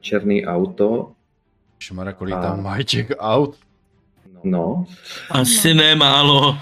[0.00, 1.12] černý auto.
[1.78, 3.69] Šmara, kolik tam mají těch aut?
[4.44, 4.84] No.
[5.30, 6.56] Asi ne málo.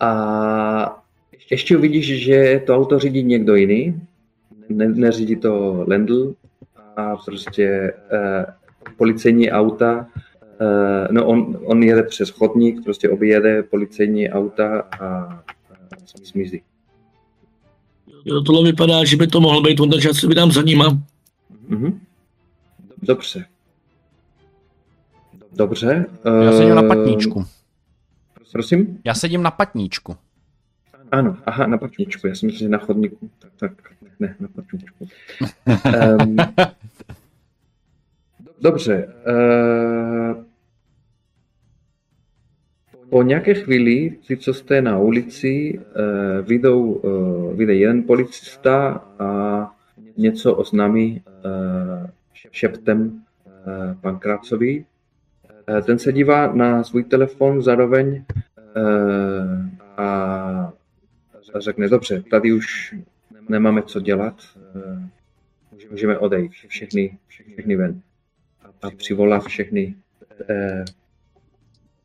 [0.00, 1.02] A
[1.50, 4.00] ještě uvidíš, že to auto řídí někdo jiný.
[4.68, 6.34] Ne, neřídí to Lendl.
[6.96, 8.44] A prostě uh,
[8.96, 10.06] policejní auta
[10.60, 15.42] Uh, no on, on jede přes chodník, prostě objede policejní auta a, a
[16.24, 16.62] zmizí.
[18.24, 21.02] Jo, tohle vypadá, že by to mohl být on, takže já se vydám za nima.
[21.68, 22.00] Mhm.
[23.02, 23.44] Dobře.
[25.56, 26.06] Dobře.
[26.44, 27.44] Já sedím na eh, patníčku.
[28.52, 28.98] Prosím?
[29.04, 30.16] Já sedím na patníčku.
[31.10, 32.26] Ano, aha, na patníčku.
[32.26, 33.30] Já jsem myslel, že na chodníku.
[33.38, 33.82] Tak, tak
[34.20, 35.08] ne, na patníčku.
[36.22, 36.36] um,
[38.60, 39.14] dobře.
[39.26, 40.44] Uh,
[43.10, 49.70] po nějaké chvíli, ty, co jste na ulici, uh, vyjdou, uh, vyjde jeden policista a
[50.16, 52.06] něco oznámí uh,
[52.50, 54.78] šeptem uh, Pankrácovi.
[54.78, 54.84] Uh,
[55.86, 58.24] ten se dívá na svůj telefon zároveň
[58.76, 60.72] uh, a
[61.58, 62.94] řekne, dobře, tady už
[63.48, 64.34] nemáme co dělat,
[64.76, 65.08] eh,
[65.90, 68.00] můžeme odejít, všechny, všechny ven.
[68.82, 69.94] A přivolá všechny,
[70.50, 70.84] eh,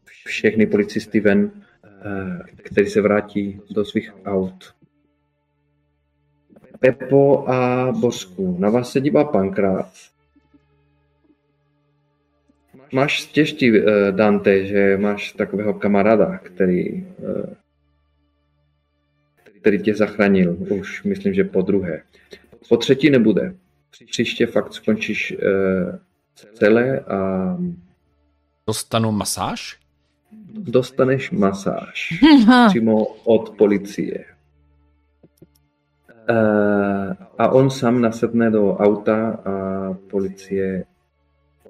[0.05, 1.51] všechny policisty ven,
[1.83, 4.75] eh, který se vrátí do svých aut.
[6.79, 9.91] Pepo a Bořku, na vás se dívá pankrát.
[12.91, 17.55] Máš štěstí, eh, Dante, že máš takového kamaráda, který eh,
[19.59, 20.57] který tě zachránil.
[20.59, 22.01] Už myslím, že po druhé.
[22.69, 23.55] Po třetí nebude.
[24.11, 25.95] Příště fakt skončíš uh,
[26.53, 27.57] celé a
[28.67, 29.79] Dostanu masáž?
[30.51, 32.23] dostaneš masáž
[32.69, 34.25] přímo od policie.
[37.37, 40.85] A on sám nasedne do auta a policie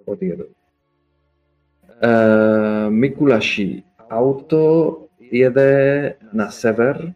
[0.05, 0.45] odjedou.
[2.03, 7.13] Uh, Mikulaši, auto jede na sever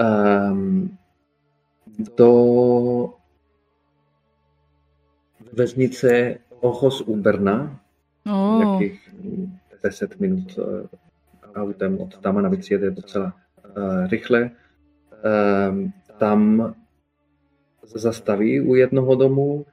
[0.00, 0.98] um,
[2.16, 3.14] do
[5.52, 7.80] vesnice Ochos u Brna,
[8.28, 8.58] Oh.
[8.58, 9.14] nějakých
[9.82, 10.86] 10 minut uh,
[11.54, 13.34] autem od tam a navíc jede docela
[13.76, 14.50] uh, rychle.
[15.70, 16.74] Um, tam
[17.94, 19.66] zastaví u jednoho domu.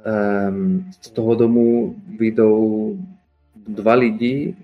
[0.00, 2.98] Um, z toho domu vyjdou
[3.68, 4.56] dva lidi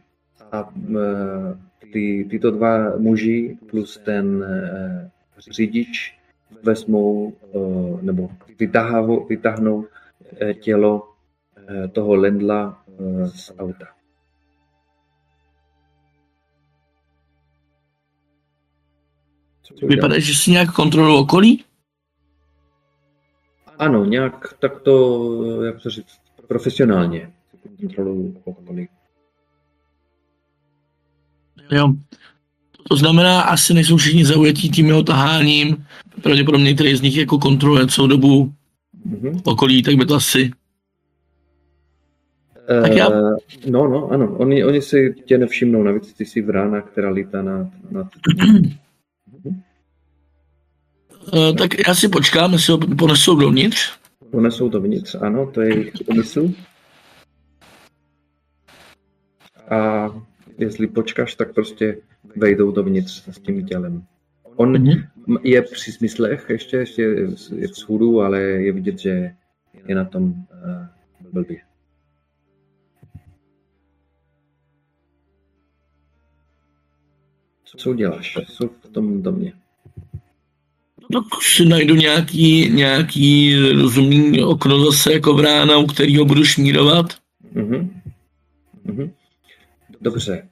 [0.53, 1.59] a uh,
[1.93, 5.11] ty, tyto dva muži plus ten uh,
[5.51, 6.19] řidič
[6.63, 8.23] vezmou uh, nebo
[10.43, 11.13] uh, tělo
[11.93, 12.85] toho Lendla
[13.27, 13.87] z auta.
[19.83, 21.65] Vypadá, že si nějak kontrolu okolí?
[23.79, 26.17] Ano, nějak tak to, jak to říct,
[26.49, 27.31] profesionálně.
[31.71, 31.93] Jo.
[32.89, 35.87] To znamená, asi nejsou všichni zaujatí tím jeho taháním.
[36.23, 38.53] Pravděpodobně některý z nich jako kontroluje celou dobu
[39.05, 39.41] Mhm.
[39.45, 40.51] okolí, tak by to asi...
[42.83, 43.37] Tak já- Eh,
[43.71, 47.67] no, no, ano, oni, oni si tě nevšimnou, navíc ty jsi vrána, která lítá nad,
[47.91, 48.07] nad
[48.43, 48.63] Uh,
[51.59, 53.93] tak já si počkám, jestli ho ponesou dovnitř.
[54.31, 56.49] Unesou dovnitř, ano, to je jejich úmysl.
[59.71, 60.09] A
[60.59, 61.99] jestli počkáš, tak prostě
[62.37, 64.03] vejdou dovnitř s tím tělem.
[64.57, 65.07] On Mhm.
[65.43, 67.03] je při smyslech, ještě, ještě
[67.57, 69.35] je v schůdu, ale je vidět, že
[69.87, 70.33] je na tom uh,
[71.33, 71.59] blbě.
[77.77, 78.39] Co uděláš?
[78.49, 79.53] Jsou v tom domě.
[81.13, 87.07] Tak si najdu nějaký, nějaký rozumný okno zase jako vrána, u kterého budu šmírovat.
[87.53, 88.01] Mhm.
[88.85, 89.13] Mhm.
[90.01, 90.49] Dobře.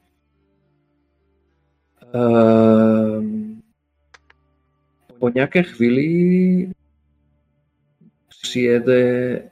[2.14, 3.62] Ehm,
[5.18, 6.70] po nějaké chvíli
[8.28, 9.42] přijede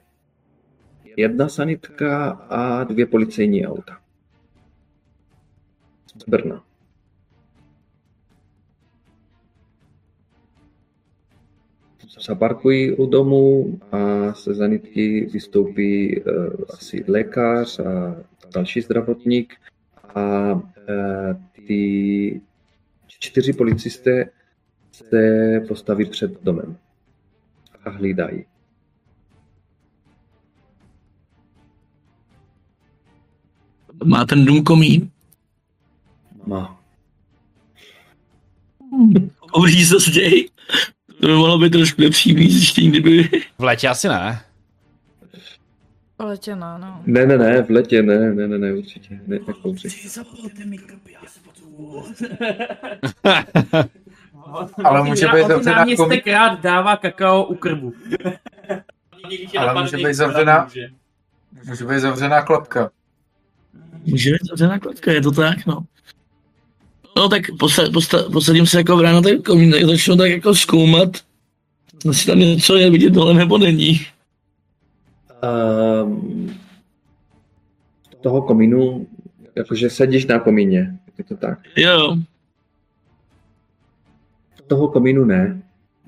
[1.17, 3.97] jedna sanitka a dvě policejní auta.
[6.21, 6.63] Z Brna.
[12.25, 16.33] Zaparkují u domu a se zanitky vystoupí uh,
[16.73, 18.15] asi lékař a
[18.55, 19.53] další zdravotník
[20.15, 20.61] a uh,
[21.67, 22.41] ty
[23.07, 24.29] čtyři policisté
[24.91, 26.77] se postaví před domem
[27.85, 28.45] a hlídají.
[34.05, 35.11] Má ten dům komín.
[36.45, 36.79] Má.
[39.51, 40.49] Kouří se zděj.
[41.23, 43.29] To by mohlo být trošku lepší zjištění, kdyby...
[43.57, 44.41] V létě asi ne.
[46.19, 47.01] Letě no, no.
[47.05, 49.77] Ne, ne, ne, v letě ne, ne, ne, ne, určitě ne, potřebuji.
[54.83, 57.93] Ale může být zavřená náměstek rád dává kakao u krbu.
[59.57, 60.67] Ale může být zavřená-
[61.65, 62.89] Může být zavřená klapka.
[64.05, 65.85] Může být zavřená klatka, je to tak, no.
[67.17, 70.55] No tak posa, posta, posadím se jako v ráno ten komín, tak začnu tak jako
[70.55, 71.09] zkoumat,
[72.05, 74.01] jestli tam něco je vidět dole nebo není.
[76.03, 76.53] Um,
[78.21, 79.07] toho komínu,
[79.55, 81.59] jakože sedíš na komíně, je to tak.
[81.77, 82.17] Jo,
[84.67, 85.61] Toho komínu ne.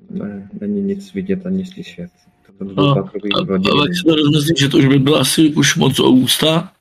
[0.09, 2.09] Ne, není nic vidět ani slyšet.
[2.57, 2.99] To byl No, a,
[3.39, 3.79] a rodiny.
[3.87, 6.71] tak si to rozmyslím, že to už by bylo asi už moc o ústa.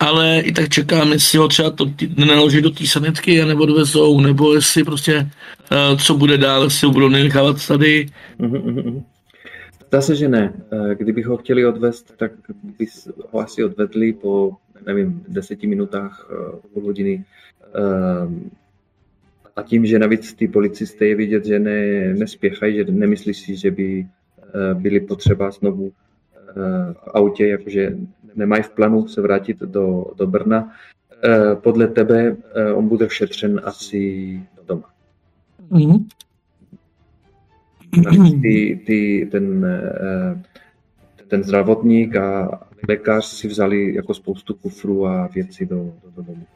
[0.00, 1.86] Ale i tak čekám, jestli ho třeba to
[2.16, 5.30] nenaloží do té sanitky, nebo dovezou, nebo jestli prostě,
[5.72, 8.06] uh, co bude dál, jestli ho budou nechávat tady.
[9.86, 10.52] Zdá se, že ne.
[10.72, 12.32] Eh, Kdybych ho chtěli odvést, tak
[12.78, 14.52] bys ho asi odvedli po,
[14.86, 17.24] nevím, deseti minutách, eh, půl hodiny.
[19.56, 23.70] A tím, že navíc ty policisté je vidět, že ne, nespěchají, že nemyslí si, že
[23.70, 24.06] by
[24.40, 26.52] eh, byli potřeba znovu eh,
[26.92, 27.96] v autě, jakože
[28.34, 30.72] nemají v plánu se vrátit do, do Brna.
[31.24, 34.90] Eh, Podle tebe eh, on bude všetřen asi doma.
[38.04, 40.42] Navíc ty, ty, ten, eh,
[41.28, 46.46] ten zdravotník a lékař si vzali jako spoustu kufrů a věcí do, do, do domu.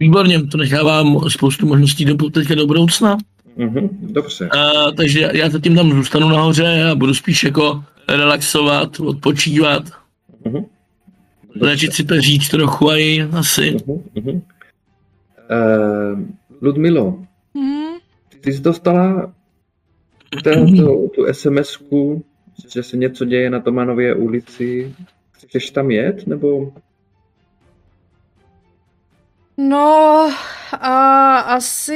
[0.00, 3.18] Výborně, to nechávám spoustu možností do, teďka do budoucna.
[3.56, 4.48] Mhm, dobře.
[4.48, 9.82] A, takže já zatím tam zůstanu nahoře a budu spíš jako relaxovat, odpočívat,
[10.44, 10.64] Mhm.
[11.60, 13.76] léčit si peříč trochu a i asi.
[13.86, 14.42] Mhm, mhm.
[15.50, 17.18] Eh, Ludmilo,
[17.54, 17.94] Hmm.
[18.40, 19.32] ty jsi dostala
[20.44, 22.24] ten, tu, tu SMS-ku,
[22.74, 24.94] že se něco děje na Tomanově ulici.
[25.32, 26.72] Chceš tam jet, nebo...
[29.56, 30.32] No,
[30.72, 31.94] a asi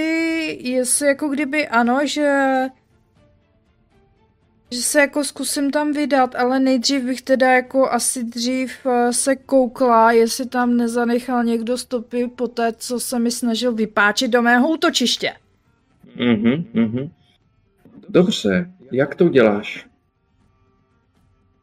[0.61, 2.48] jestli jako kdyby ano, že
[4.70, 9.36] že se jako zkusím tam vydat, ale nejdřív bych teda jako asi dřív eh, se
[9.36, 14.68] koukla, jestli tam nezanechal někdo stopy po té, co se mi snažil vypáčit do mého
[14.68, 15.32] útočiště.
[16.16, 17.11] Mhm, mhm.
[18.09, 19.86] Dobře, jak to uděláš?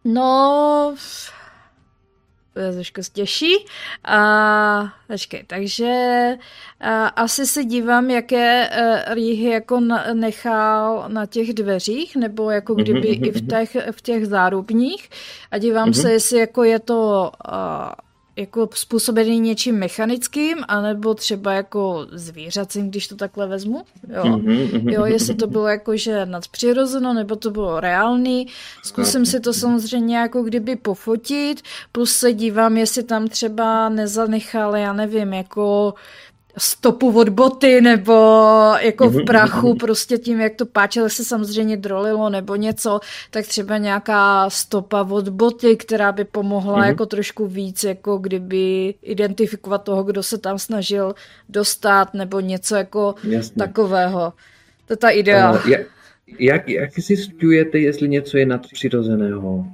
[0.05, 0.95] No,
[2.73, 3.53] trošku těžší.
[4.05, 5.93] A, počkej, takže
[6.81, 12.73] a, asi se dívám, jaké uh, rýhy jako na, nechal na těch dveřích, nebo jako
[12.73, 13.47] Mhm, kdyby mhm, i v mhm.
[13.47, 15.09] těch, v těch zárubních.
[15.51, 15.93] A dívám Mhm.
[15.93, 17.53] se, jestli jako je to uh,
[18.37, 23.83] jako způsobený něčím mechanickým, anebo třeba jako zvířacím, když to takhle vezmu.
[24.15, 28.47] Jo, Mhm, mhm, jo jestli to bylo jako, že nadpřirozeno, nebo to bylo reálný.
[28.83, 31.61] Zkusím si to samozřejmě jako kdyby pofotit,
[31.91, 35.93] plus se dívám, jestli tam třeba nezanechal, já nevím, jako
[36.57, 38.13] stopu od boty, nebo
[38.81, 42.99] jako v prachu, prostě tím, jak to páčilo, se samozřejmě drolilo nebo něco,
[43.31, 46.87] tak třeba nějaká stopa od boty, která by pomohla Mhm.
[46.87, 51.15] jako trošku víc, jako kdyby identifikovat toho, kdo se tam snažil
[51.49, 53.55] dostat, nebo něco jako Jasně.
[53.55, 54.33] takového.
[54.87, 55.55] To je ta idea.
[55.65, 55.81] Eh, jak,
[56.39, 59.65] jak, jak zjišťujete, jestli něco je nadpřirozeného?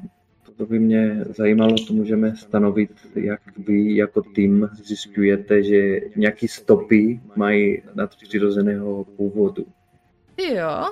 [0.62, 7.20] To by mě zajímalo, to můžeme stanovit, jak vy jako tým zjišťujete, že nějaký stopy
[7.36, 9.66] mají nadpřirozeného původu.
[10.54, 10.92] Jo.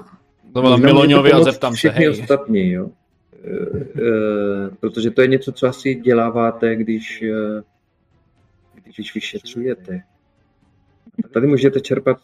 [0.53, 2.09] To bylo Možná Miloňovi a zeptám se, hej.
[2.09, 2.89] ostatní, jo?
[3.33, 7.63] E, e, protože to je něco, co asi děláváte, když, e,
[8.83, 10.03] když vyšetřujete.
[11.25, 12.17] A tady můžete čerpat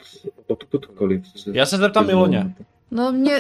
[0.48, 1.24] odkudkoliv.
[1.54, 2.56] Já se zeptám Miloně.
[2.92, 3.40] No mě,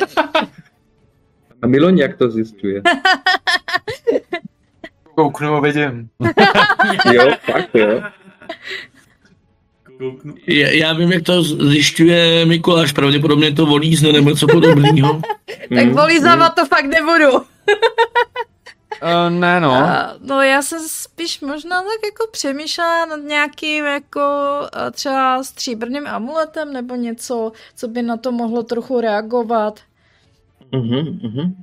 [1.61, 2.81] A Miloň jak to zjišťuje?
[5.15, 6.09] Kouknu a vidím.
[7.13, 8.01] Jo, fakt jo.
[9.97, 10.33] Kouknu.
[10.47, 15.21] Já, já vím, jak to zjišťuje Mikuláš, pravděpodobně to volízne nebo něco podobného.
[15.75, 16.23] tak Mm, volí mm.
[16.23, 17.31] závat to fakt nebudu.
[19.03, 19.71] Uh, ne no.
[19.71, 24.21] A, no já jsem spíš možná tak jako přemýšlela nad nějakým jako
[24.73, 29.79] a třeba stříbrným amuletem nebo něco, co by na to mohlo trochu reagovat.
[30.71, 31.55] Mhm, mhm.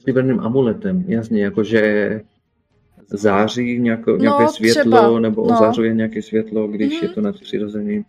[0.00, 2.20] Stříbrným amuletem, jasně, jakože
[3.10, 5.54] září nějako, nějaké No, světlo, třeba, nebo no.
[5.56, 7.02] ozářuje nějaké světlo, když Mhm.
[7.02, 8.04] je to nadpřirozený.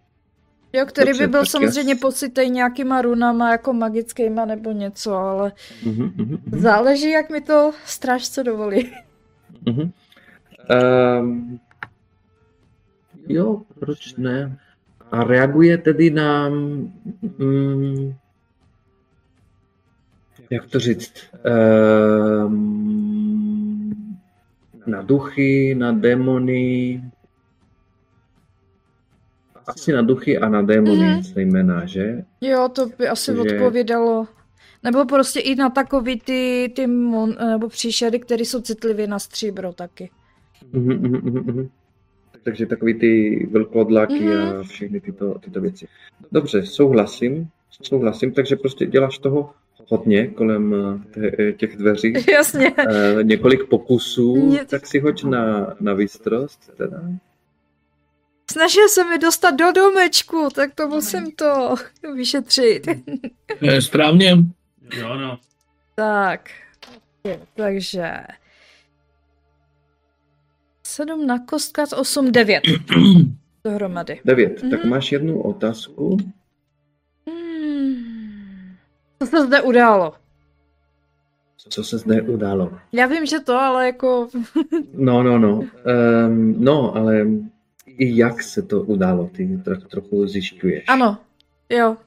[0.73, 5.51] Jo, který Dobře, by byl samozřejmě jas- pocitej nějakýma runama jako magickýma nebo něco, ale
[5.85, 6.59] Mhm, mhm, mhm.
[6.59, 8.91] záleží, jak mi to strážce dovolí.
[9.65, 9.91] Mhm.
[11.21, 11.59] Um,
[13.27, 14.57] jo, proč ne?
[15.11, 16.49] A reaguje tedy na...
[16.49, 18.13] Mm,
[20.49, 21.13] jak to říct?
[22.45, 24.19] Um,
[24.85, 27.01] na duchy, na démony.
[29.67, 31.23] Asi na duchy a na démony Mhm.
[31.23, 32.23] zejména, že?
[32.41, 34.27] Jo, to by asi Takže- odpovídalo.
[34.83, 39.73] Nebo prostě i na takový ty, ty mon, nebo příšery, které jsou citlivě na stříbro
[39.73, 40.09] taky.
[40.73, 41.69] Mhm, mhm, mhm, mhm.
[42.43, 44.37] Takže takový ty velkodlaky Mhm.
[44.59, 45.87] a všechny tyto, tyto věci.
[46.31, 47.47] Dobře, souhlasím,
[47.83, 49.53] souhlasím, takže prostě děláš toho
[49.89, 52.73] hodně kolem eh, te- těch dveří, Jasně.
[52.77, 57.01] Eh, několik pokusů, Mě- tak si hoď na, na výstrost teda.
[58.51, 61.75] Snažil se mi dostat do domečku, tak to musím to
[62.15, 62.87] vyšetřit.
[63.61, 64.29] Eh, Správně.
[64.97, 65.39] Jo, no.
[65.95, 66.49] tak,
[67.55, 68.11] takže...
[70.83, 72.63] 7 na kostkách, 8, 9
[73.63, 74.21] dohromady.
[74.25, 74.71] Devět, Mhm.
[74.71, 76.17] tak máš jednu otázku.
[79.19, 80.13] Co se zde událo?
[81.69, 82.79] Co se zde událo?
[82.91, 84.29] Já vím, že to, ale jako...
[84.93, 85.59] No, no, no.
[85.59, 87.27] Um, no, ale
[87.85, 90.83] i jak se to událo, ty tro, trochu zjišťuješ.
[90.87, 91.17] Ano,
[91.69, 91.97] jo.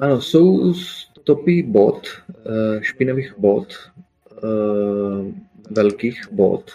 [0.00, 3.74] Ano, jsou stopy bot, eh, špinavých bot,
[4.32, 5.34] eh,
[5.70, 6.70] velkých bot.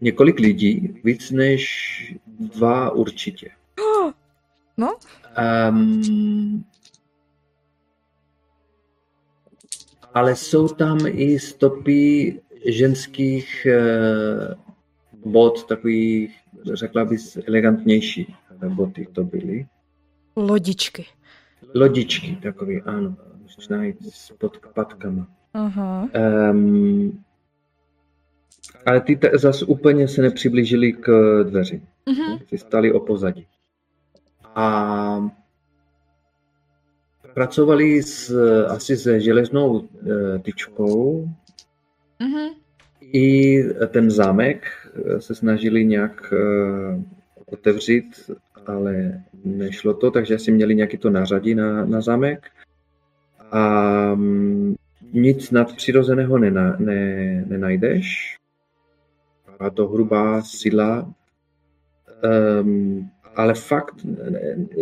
[0.00, 3.50] Několik lidí, víc než dva určitě.
[4.80, 4.94] No.
[5.70, 6.64] Um,
[10.18, 14.54] ale jsou tam i stopy ženských eh,
[15.24, 16.36] bot, takových,
[16.72, 18.34] řekla bys, elegantnější
[18.68, 19.66] boty to byly.
[20.36, 21.06] Lodičky.
[21.74, 25.28] Lodičky takový, ano, možná i s podpatkama.
[25.54, 26.08] Aha.
[26.50, 27.24] Um,
[28.86, 31.08] ale ty zas úplně se nepřiblížili k
[31.44, 31.82] dveři.
[32.06, 32.38] Mhm.
[32.50, 33.46] Ty stali o pozadí.
[34.54, 35.37] A
[37.38, 38.34] pracovali s,
[38.66, 41.28] asi se železnou eh, tyčkou.
[42.18, 42.48] Mhm.
[43.12, 47.02] I ten zámek eh, se snažili nějak eh,
[47.46, 48.30] otevřít,
[48.66, 52.50] ale nešlo to, takže asi měli nějaký to nářadí na, na zámek.
[53.50, 54.74] A mm,
[55.12, 58.36] nic nadpřirozeného nena, ne, nenajdeš.
[59.58, 61.14] A to hrubá síla.
[62.62, 63.94] Um, ale fakt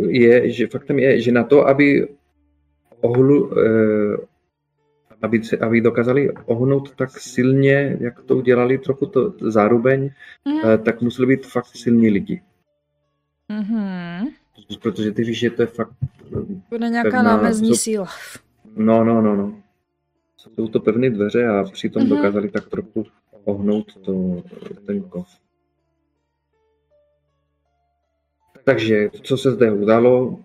[0.08, 2.08] je, že faktem je, že na to, aby
[3.06, 4.16] ohlu, uh,
[5.22, 10.10] aby, se, aby dokázali ohnout tak silně, jak to udělali trochu to zároveň,
[10.44, 10.60] Mhm.
[10.64, 12.42] eh, tak museli být fakt silní lidi.
[13.48, 14.26] Mhm.
[14.82, 15.92] Protože ty víš, že to je fakt...
[16.02, 16.40] eh,
[16.70, 18.06] Bude nějaká Pevná- námezní jsou- síla.
[18.76, 19.62] No, no, no, no.
[20.36, 22.10] Jsou to pevné dveře a přitom Mhm.
[22.10, 23.06] dokázali tak trochu
[23.44, 24.42] ohnout to,
[24.86, 25.26] ten kov.
[28.64, 30.38] Takže, co se zde udalo,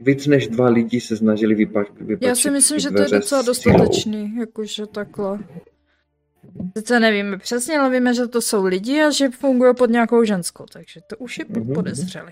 [0.00, 1.94] víc než dva lidi se snažili vypačit.
[2.20, 5.38] Já si myslím, že to je docela dostatečný, jakože takhle.
[6.78, 10.64] Sice nevíme přesně, ale víme, že to jsou lidi a že fungují pod nějakou ženskou,
[10.72, 11.74] takže to už je Mhm.
[11.74, 12.30] podezřeli.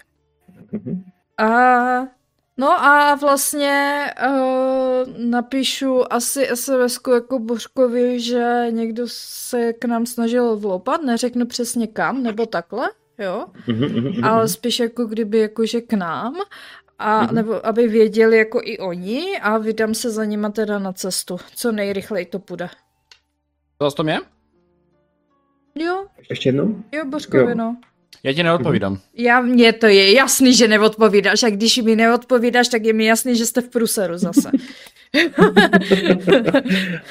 [0.72, 1.02] Mhm.
[1.38, 1.46] A
[2.56, 10.56] no a vlastně uh, napíšu asi sms jako Bořkovi, že někdo se k nám snažil
[10.56, 12.88] vlopat, neřeknu přesně kam, nebo takhle,
[13.18, 16.34] jo, Mhm, ale spíš jako kdyby jakože k nám,
[16.98, 17.34] a Mhm.
[17.34, 21.72] nebo aby věděli jako i oni a vydám se za nima teda na cestu, co
[21.72, 22.68] nejrychleji to půjde.
[23.78, 24.18] To tom je?
[25.74, 26.82] Jo, Ještě jednou?
[26.92, 27.54] jo, Bořkovi, Jo.
[27.54, 27.76] no.
[28.22, 28.98] Já ti neodpovídám.
[29.14, 33.36] Já, mně to je jasný, že neodpovídáš a když mi neodpovídáš, tak je mi jasný,
[33.36, 34.50] že jste v pruseru zase.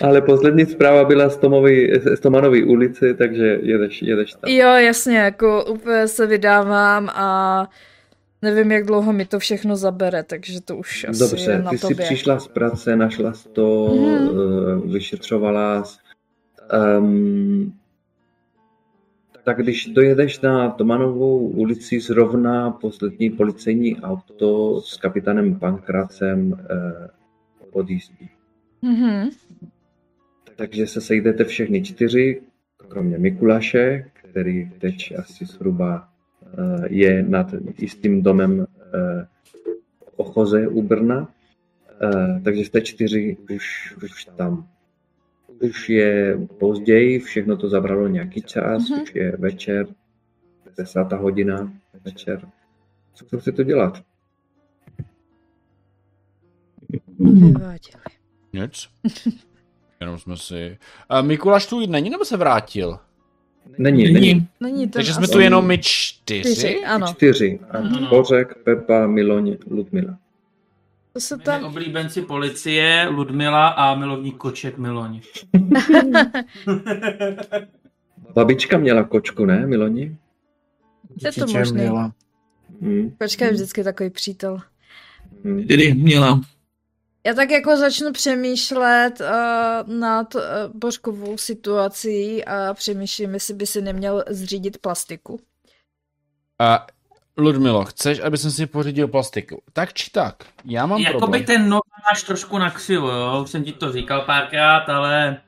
[0.02, 4.50] Ale poslední zpráva byla z, Tomovy, z Tomanovy ulici, takže jedeš, jedeš tam.
[4.52, 7.68] jo, jasně, jako úplně se vydávám a
[8.46, 11.78] nevím, jak dlouho mi to všechno zabere, takže to už asi je Dobře, na ty
[11.78, 12.06] jsi tobě.
[12.06, 14.36] přišla z práce, našla jsi to, Mhm.
[14.84, 14.92] mm.
[14.92, 15.98] vyšetřovala jsi.
[17.00, 17.74] Um,
[19.44, 27.08] tak když dojedeš na Tomanovou ulici, zrovna poslední policejní auto s kapitánem Pankracem eh,
[27.72, 28.30] odjízdí.
[28.82, 29.30] Mhm.
[30.56, 32.42] Takže se sejdete všechny čtyři,
[32.88, 36.08] kromě Mikuláše, který teď asi zhruba
[36.90, 37.48] je nad
[37.78, 39.28] jistým domem eh,
[40.16, 41.30] Ochoze u Brna.
[42.02, 44.68] Eh, Takže jste čtyři už, už tam.
[45.62, 49.02] Už je později, všechno to zabralo nějaký čas, Mhm.
[49.02, 49.88] už je večer,
[50.78, 51.74] desátá hodina
[52.06, 52.48] večer.
[53.14, 54.02] Co chcete dělat?
[57.20, 58.04] Vyváděli.
[58.54, 58.90] Nic.
[60.00, 60.78] Jenom jsme si...
[61.10, 63.00] A Mikuláš tu není nebo se vrátil?
[63.78, 64.14] Není, není.
[64.14, 64.48] Není.
[64.60, 66.42] Není to Takže jsme asi- tu jenom my čtyři?
[66.56, 67.08] čtyři, ano.
[67.08, 67.60] Čtyři.
[67.72, 68.06] A Mhm.
[68.10, 70.18] Bořek, Pepa, Miloň, Ludmila.
[71.14, 71.64] To se Tam...
[71.64, 75.22] oblíbenci policie, Ludmila a milovník koček Miloň.
[78.34, 80.18] Babička měla kočku, ne, Miloni?
[81.26, 81.74] Je to možný.
[81.82, 82.12] měla.
[82.82, 83.12] Hmm.
[83.18, 84.58] Počkej, vždycky takový přítel.
[85.44, 85.68] Hmm.
[85.68, 86.42] Tedy měla.
[87.26, 90.42] Já tak jako začnu přemýšlet uh, nad uh,
[90.74, 95.40] Božkovou situací a přemýšlím, jestli by si neměl zřídit plastiku.
[96.60, 96.88] A
[97.38, 99.62] Ludmilo, chceš, aby jsem si pořídil plastiku?
[99.74, 101.46] Tak či tak, já mám Jakoby problém.
[101.46, 103.42] ten nos máš trošku na křivo, jo?
[103.44, 105.42] Už jsem ti to říkal párkrát, ale...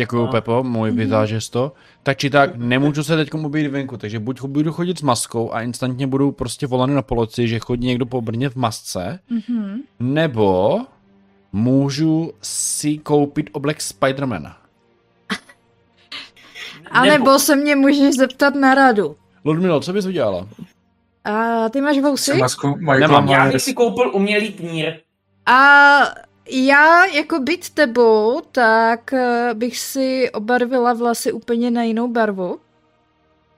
[0.00, 0.28] Děkuju, No.
[0.32, 0.98] Pepo, můj Mhm.
[0.98, 1.72] vizážisto.
[2.02, 5.62] Tak či tak, nemůžu se teď obejít venku, takže buď budu chodit s maskou a
[5.62, 9.80] instantně budu prostě volaný na policii, že chodí někdo po Brně v masce, Mhm.
[10.00, 10.78] nebo
[11.52, 14.56] můžu si koupit oblek Spidermana.
[16.90, 19.16] A nebo se mě můžeš zeptat na radu.
[19.44, 20.48] Ludmilo, co bys udělala?
[21.24, 22.34] A ty máš vousy?
[22.38, 23.28] Masku Nemám.
[23.28, 24.92] Já bych si koupil umělý knír.
[25.46, 25.98] A
[26.52, 32.60] já jako být tebou, tak eh, bych si obarvila vlasy úplně na jinou barvu.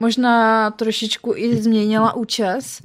[0.00, 2.82] Možná trošičku i změnila účes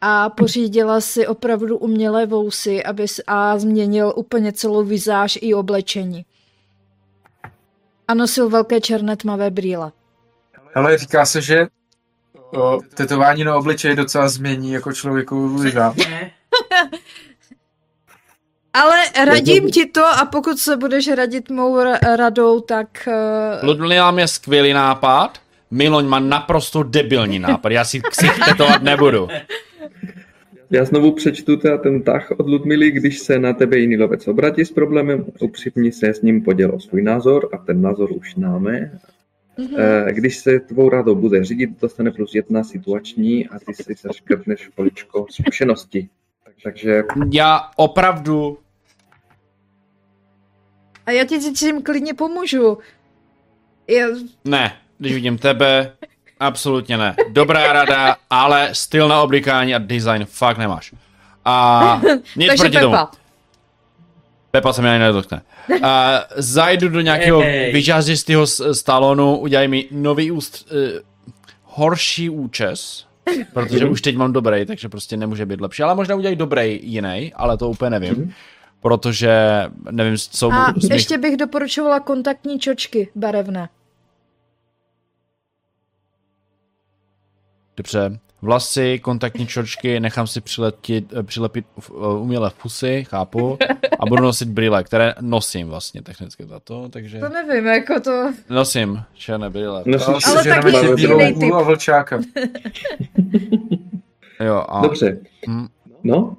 [0.00, 6.24] a pořídila si opravdu umělé vousy aby a změnil úplně celou vizáž i oblečení.
[8.08, 9.92] A nosil velké černé tmavé brýle.
[10.74, 11.66] Ale říká se, že
[12.54, 15.96] o, tetování na obličeji docela změní jako člověku vizáž.
[18.74, 18.96] Ale
[19.26, 23.08] radím ti to a pokud se budeš radit mou ra- radou, tak...
[23.08, 25.38] eh, Ludmila mě skvělý nápad,
[25.70, 29.28] Miloň má naprosto debilní nápad, já si ksicht tetovat nebudu.
[30.70, 34.64] Já znovu přečtu teda ten tah od Ludmily, když se na tebe jiný lovec obratí
[34.64, 38.92] s problémem, upřímně se s ním poděl o svůj názor a ten názor už známe.
[39.56, 39.74] mhm.
[39.78, 44.68] Eh, Když se tvou rádou bude řídit, dostane plus jedna situační a ty si zaškrtneš
[44.74, 46.08] poličko zkušenosti.
[46.62, 48.58] Takže Já opravdu
[51.06, 52.78] A já ti s tím klidně pomůžu.
[53.88, 54.06] Já,
[54.44, 55.92] Ne, když vidím tebe,
[56.40, 57.16] absolutně ne.
[57.30, 60.94] Dobrá rada, ale styl na oblikání a design fakt nemáš.
[61.44, 62.00] A
[62.36, 62.92] nic takže proti tomu.
[62.92, 63.10] Pepa.
[64.50, 65.42] Pepa se mě ani nedotkne.
[65.82, 67.72] A zajdu do nějakého Hej.
[67.72, 70.78] vyžářistého stalonu, udělej mi nový úst, uh,
[71.64, 73.06] horší účes,
[73.52, 75.82] protože už teď mám dobrý, takže prostě nemůže být lepší.
[75.82, 78.34] Ale možná udělají dobrý jiný, ale to úplně nevím.
[78.80, 83.68] Protože nevím, co A z mých- ještě bych doporučovala kontaktní čočky barevné.
[87.76, 88.18] Dobře.
[88.42, 93.58] Vlasy, kontaktní čočky, nechám si přiletit, eh, přilepit eh, umělé v pusy, chápu,
[94.00, 98.32] a budu nosit brýle, které nosím vlastně technicky za to, takže To nevím, jako to...
[98.50, 99.82] nosím černé brýle.
[99.86, 101.52] Nosíš Ale Ale seženeme taky bílou jiný typ.
[101.52, 102.20] a vlčáka.
[104.44, 105.18] Jo, a Dobře.
[105.48, 105.66] Hm.
[106.04, 106.36] No,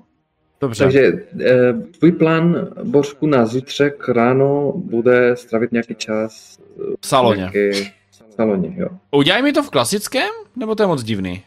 [0.61, 0.83] dobře.
[0.83, 1.11] takže
[1.45, 6.59] eh, tvůj plán, Božku, na zítřek ráno bude stravit nějaký čas
[7.01, 7.37] V saloně.
[7.39, 7.71] nějaké-
[8.11, 8.87] v saloně, jo.
[9.11, 11.43] Udělaj mi to v klasickém, nebo to je moc divný?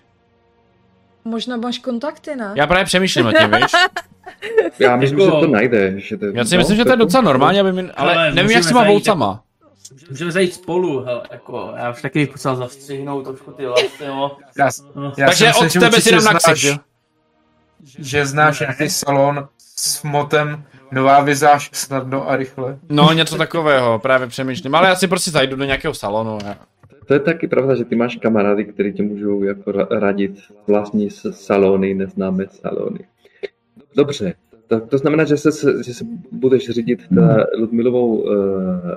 [1.24, 2.52] Možná máš kontakty, ne?
[2.56, 3.72] Já právě přemýšlím o tím, víš?
[4.78, 6.00] Já myslím, Jako- že to najde.
[6.00, 7.82] Že to, Já si myslím, že to je docela normální, aby mi...
[7.96, 9.42] Ale Ale nevím, jak s těma voucama.
[10.10, 14.36] Můžeme zajít spolu, hele, jako, já už taky bych potřeboval zastřihnout trošku ty vlasy, jo.
[14.58, 15.12] Já, No.
[15.18, 16.76] já Takže od že tebe si dám na znáš- ksik, jo?
[17.98, 22.78] Že znáš nějaký salon s motem Nová vizáž snadno a rychle.
[22.88, 24.74] No, něco takového, právě přemýšlím.
[24.74, 26.38] Ale já si prostě zajdu do nějakého salonu.
[26.44, 26.56] Já.
[27.06, 30.32] To je taky pravda, že ty máš kamarády, kteří ti můžou jako ra- radit
[30.66, 32.98] vlastní salony, neznámé salony.
[33.96, 34.34] Dobře,
[34.66, 35.50] tak to znamená, že se,
[35.84, 38.30] že se budeš řídit ta Ludmilovou uh,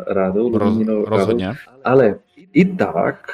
[0.08, 1.54] rádou, Roz, Ludmilovou rádou, rozhodně.
[1.84, 2.20] ale
[2.54, 3.32] i tak,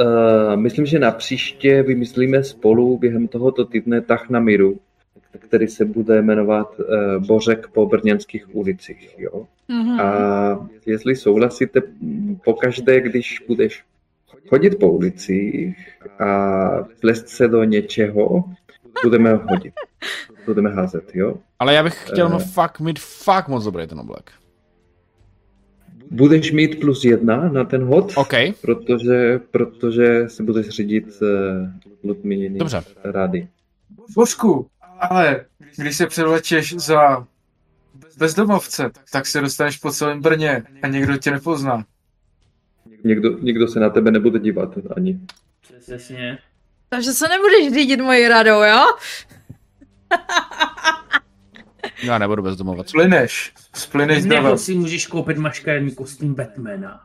[0.00, 4.78] uh, myslím, že na příště vymyslíme spolu během tohoto týdne tah na míru,
[5.38, 9.14] který se bude jmenovat uh, Bořek po brněnských ulicích.
[9.18, 9.46] Jo?
[9.68, 10.00] Mhm.
[10.00, 11.80] A jestli souhlasíte,
[12.44, 13.84] pokaždé, když budeš
[14.48, 15.76] chodit po ulicích
[16.20, 16.68] a
[17.00, 18.44] plést se do něčeho,
[19.02, 19.74] budeme hodit.
[20.46, 21.34] Budeme házet, jo?
[21.58, 22.44] Ale já bych chtěl no Eh.
[22.44, 24.30] fakt mít fakt moc dobrý ten oblek.
[26.10, 28.32] Budeš mít plus jedna na ten hod, OK,
[28.62, 31.28] protože, protože se budeš řídit uh,
[32.04, 32.82] Ludmiliny Dobře.
[33.04, 33.48] rady.
[34.14, 34.66] Božku,
[35.00, 35.44] ale
[35.76, 37.26] když se převlečeš za
[38.18, 41.84] bezdomovce, tak se dostaneš po celém Brně a nikdo tě nepozná.
[43.04, 45.20] Nikdo, nikdo se na tebe nebude dívat ani.
[45.80, 46.38] Přesně.
[46.88, 48.84] Takže se nebudeš řídit mojí radou, jo?
[52.02, 52.88] já nebudu bezdomovat.
[52.88, 57.04] Splyneš, splyneš Nebo nebo si můžeš koupit maškarní kostým Batmana.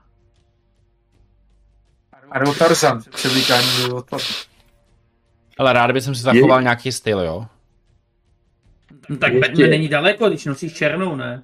[2.31, 4.03] A nebo Tarzan, převlíkání do.
[5.57, 7.47] Ale rád bych si zachoval nějaký styl, jo?
[9.09, 11.43] No tak Ještě- Batman není daleko, když nosíš černou, ne?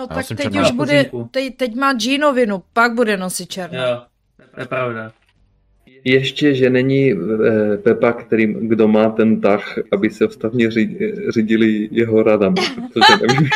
[0.00, 3.78] No Já tak teď černá už bude, teď, teď má džínovinu, pak bude nosit černou.
[3.78, 4.02] Jo,
[4.54, 5.12] to je pravda.
[6.04, 11.88] Ještě, že není eh, Pepa, který, kdo má ten tah, aby se ostatní ři- řídili
[11.92, 12.56] jeho radami.
[12.94, 13.48] Protože nevím,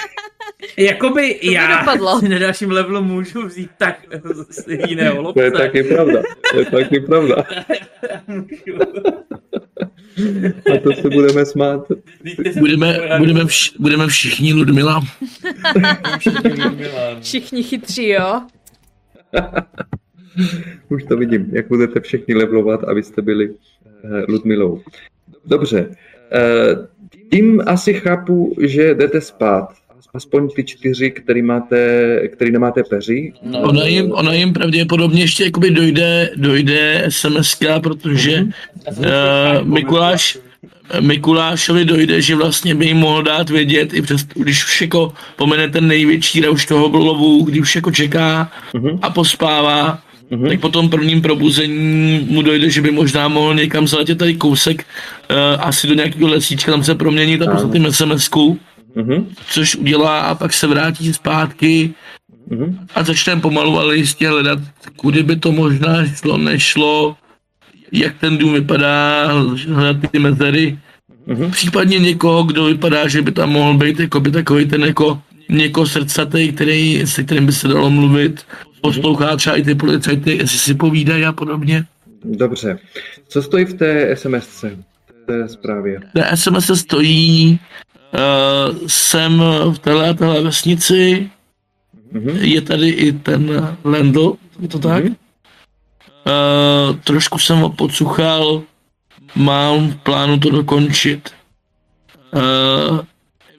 [0.77, 2.21] Jakoby by já dopadlo.
[2.21, 4.01] si na dalším levelu můžu vzít tak
[4.51, 5.43] z jiného to lobce.
[5.45, 6.23] je taky pravda.
[6.53, 7.37] To je taky pravda.
[10.75, 11.87] A to se budeme smát.
[12.59, 15.01] Budeme, budeme, vš, budeme všichni Ludmila.
[16.19, 17.21] všichni Ludmila.
[17.21, 18.43] Všichni chytří, jo?
[20.89, 23.55] Už to vidím, jak budete všichni levelovat, abyste byli
[24.05, 24.83] eh, Ludmilou.
[25.47, 25.97] Dobře.
[26.33, 26.89] Eh,
[27.31, 29.75] tím asi chápu, že jdete spát.
[30.15, 31.77] Aspoň ty čtyři, který, máte,
[32.33, 33.33] který nemáte peří.
[33.43, 38.45] No, Ona jim, ona jim pravděpodobně ještě jakoby dojde, dojde sms protože
[38.99, 39.05] uh,
[39.63, 40.39] Mikuláš,
[41.01, 45.69] Mikulášovi dojde, že vlastně by jim mohl dát vědět, i přes, když už jako pomene
[45.69, 48.99] ten největší rauš toho lovu, když už jako čeká Mhm.
[49.03, 49.99] a pospává,
[50.31, 50.49] Mhm.
[50.49, 54.87] tak po tom prvním probuzení mu dojde, že by možná mohl někam zaletět tady kousek,
[55.31, 55.37] uh,
[55.67, 58.59] asi do nějakého lesíčka, tam se proměnit a poslat jim SMS-ku,
[58.95, 59.27] Mhm.
[59.51, 61.95] což udělá a pak se vrátí zpátky
[62.51, 62.87] Mhm.
[62.95, 64.59] a začneme pomalu ale jistě hledat,
[64.97, 67.17] kudy by to možná šlo, nešlo,
[67.93, 69.27] jak ten dům vypadá,
[69.73, 70.79] hledat ty mezery,
[71.27, 71.51] Mhm.
[71.51, 75.87] případně někoho, kdo vypadá, že by tam mohl být jako by takový ten jako někoho
[75.87, 78.47] srdcatý, který, se kterým by se dalo mluvit,
[78.81, 81.85] poslouchá třeba i ty policajty, jestli si povídají a podobně.
[82.25, 82.79] Dobře.
[83.29, 84.77] Co stojí v té SMSce?
[85.23, 86.01] V té zprávě.
[86.15, 87.59] Na SMS stojí,
[88.13, 89.43] uh, jsem
[89.73, 91.31] v téhle a téhle vesnici,
[92.13, 92.37] Mhm.
[92.37, 95.05] je tady i ten Lendl, je to tak?
[95.05, 95.17] Mhm.
[96.27, 98.63] Uh, trošku jsem ho podsuchal,
[99.35, 101.31] mám v plánu to dokončit.
[102.35, 103.01] Uh,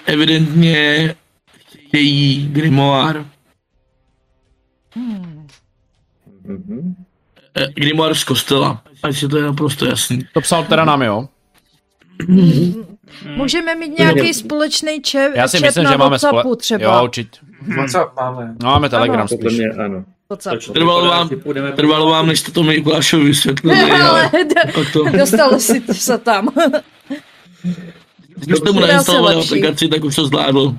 [0.06, 1.16] evidentně
[1.68, 3.26] chtějí grimoire.
[4.96, 5.48] Mhm.
[6.46, 6.94] Uh,
[7.74, 10.26] grimoire z kostela, ať si to je naprosto jasný.
[10.34, 11.30] To psal teda nám, jo?
[13.36, 16.56] Můžeme mít nějaký společný čep, Já si chat myslím, na že máme WhatsAppu spole...
[16.56, 16.84] třeba.
[16.98, 17.40] Jo, určitě.
[17.78, 18.56] WhatsApp máme.
[18.64, 19.58] No, máme Telegram Podle spíš.
[19.60, 20.04] mě ano.
[20.30, 20.62] WhatsApp.
[20.74, 21.30] Trvalo vám,
[21.76, 24.32] trvalo vám, než jste to Mikulášovi vysvětlili, Ale
[24.94, 26.48] to, dostalo si se tam.
[28.36, 28.88] když jste mu Dobře.
[28.94, 29.50] nainstalovali Lepší.
[29.50, 30.76] aplikaci, tak už to zvládl.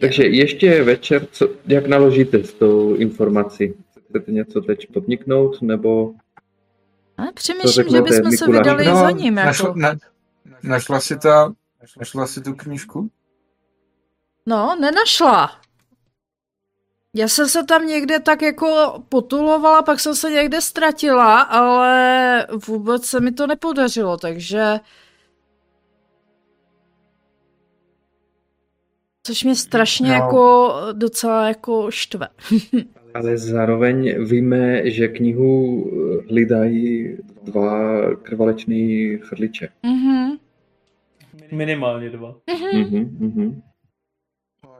[0.00, 3.74] Takže ještě večer, co, jak naložíte s tou informací?
[4.08, 6.10] Chcete něco teď podniknout, nebo
[7.18, 9.36] A přemýšlím, že bychom se vydali No, za ním.
[9.36, 9.72] Jako.
[9.76, 9.96] ne,
[10.62, 11.52] našla si ta,
[11.98, 13.10] našla si tu knížku?
[14.46, 15.60] No, nenašla.
[17.14, 23.06] Já jsem se tam někde tak jako potulovala, pak jsem se někde ztratila, ale vůbec
[23.06, 24.80] se mi to nepodařilo, takže...
[29.22, 30.14] Což mě strašně No.
[30.14, 32.28] jako docela jako štve.
[33.14, 39.68] Ale zároveň víme, že knihu eh, hlídají dva krvaleční chrliče.
[39.82, 40.36] Mhm.
[41.52, 42.34] Minimálně dva.
[42.74, 43.62] Mhm, mhm.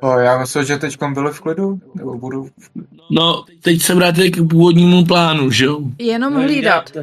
[0.01, 2.89] O, já myslel, že teď byli v klidu, nebo budou v klidu.
[3.11, 5.81] No, teď se vrátíte k původnímu plánu, že jo?
[5.99, 6.91] Jenom No, hlídat.
[6.91, 7.01] To,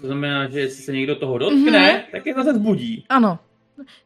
[0.00, 2.00] to znamená, že jestli se někdo toho dotkne, Mhm.
[2.12, 3.04] tak je zase zbudí.
[3.08, 3.38] Ano.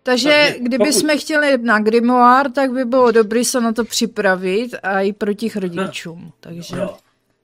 [0.03, 4.75] Takže kdyby pokud- jsme chtěli na grimoire, tak by bylo dobré se na to připravit
[4.83, 6.33] a i pro těch rodičům.
[6.41, 6.77] Takže...
[6.77, 6.97] Jo.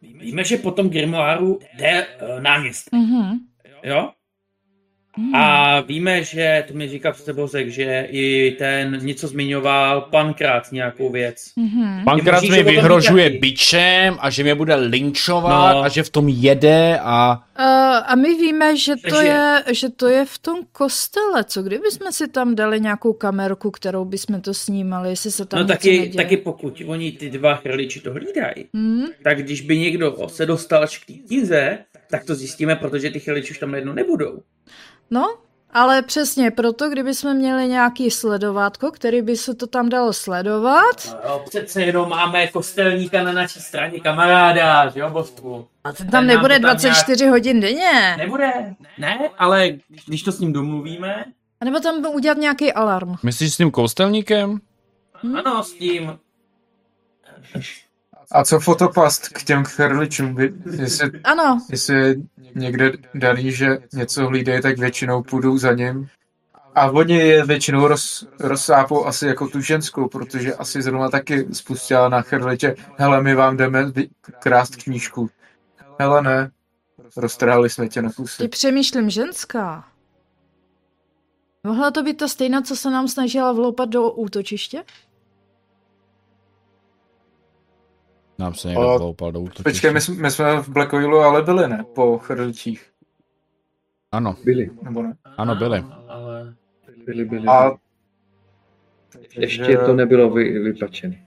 [0.03, 2.93] Víme, že po tom grimoáru jde uh, náměst.
[2.93, 3.39] Mhm.
[3.83, 4.11] Jo?
[5.35, 11.53] A víme, že, to mi říká Přebořek, že i ten něco zmiňoval pankrát nějakou věc.
[11.57, 12.05] Mhm.
[12.05, 13.39] Pankrát mi vyhrožuje taky.
[13.39, 15.83] bičem a že mě bude linčovat No.
[15.83, 17.43] a že v tom jede a...
[17.59, 17.65] Uh,
[18.07, 21.45] a my víme, že to, Takže- je, že to je v tom kostele.
[21.45, 25.61] Co kdyby jsme si tam dali nějakou kamerku, kterou bychom to snímali, jestli se tam
[25.61, 26.15] No taky, neděje.
[26.15, 29.05] taky pokud oni ty dva chrliči to hlídají, Hmm?
[29.23, 31.79] tak když by někdo se dostal až k té knize,
[32.11, 34.43] tak to zjistíme, protože ty chrliči už tam najednou nebudou.
[35.11, 35.35] No,
[35.73, 40.97] ale přesně proto, kdyby jsme měli nějaký sledovátko, který by se to tam dalo sledovat,
[41.13, 45.69] No jo, přece jenom máme kostelníka na naší straně, kamaráda, že jo, Bostku?
[45.85, 48.15] a ten Ten tam nám nebude to tam 24 hodin denně.
[48.19, 49.69] Nebude, ne, ale
[50.07, 51.25] když to s ním domluvíme,
[51.61, 53.15] A nebo tam udělat nějaký alarm.
[53.23, 54.61] Myslíš s tím kostelníkem?
[55.23, 55.37] Hm?
[55.37, 56.19] ano, s tím.
[58.33, 60.37] A co fotopast k těm chrličům?
[60.81, 62.17] Jestli, Ano, jestli je
[62.55, 66.09] někde daný, že něco hlídají, tak většinou půjdou za ním.
[66.75, 72.09] A oni je většinou roz, rozsápou asi jako tu ženskou, protože asi zrovna taky spustila
[72.09, 73.93] na chrliče, hele, my vám jdeme
[74.39, 75.31] krást knížku.
[76.01, 76.51] Hele, ne,
[77.17, 78.49] roztrhali jsme tě na ty kusy.
[78.49, 79.85] přemýšlím ženská.
[81.67, 84.85] Mohla to být ta stejná, co se nám snažila vloupat do útočiště?
[88.45, 89.63] Nám se někdo vloupal do útočiště.
[89.63, 91.85] Počkej, my, jsme- my jsme v Black Oilu ale byli, ne?
[91.95, 92.91] Po chrličích,
[94.13, 95.17] Ano, Byli, nebo ne?
[95.37, 95.85] ano, byli.
[96.09, 96.55] Ale
[97.07, 97.47] byli, byli.
[97.49, 97.71] A
[99.37, 101.27] Ještě to nebylo vy, vypačené.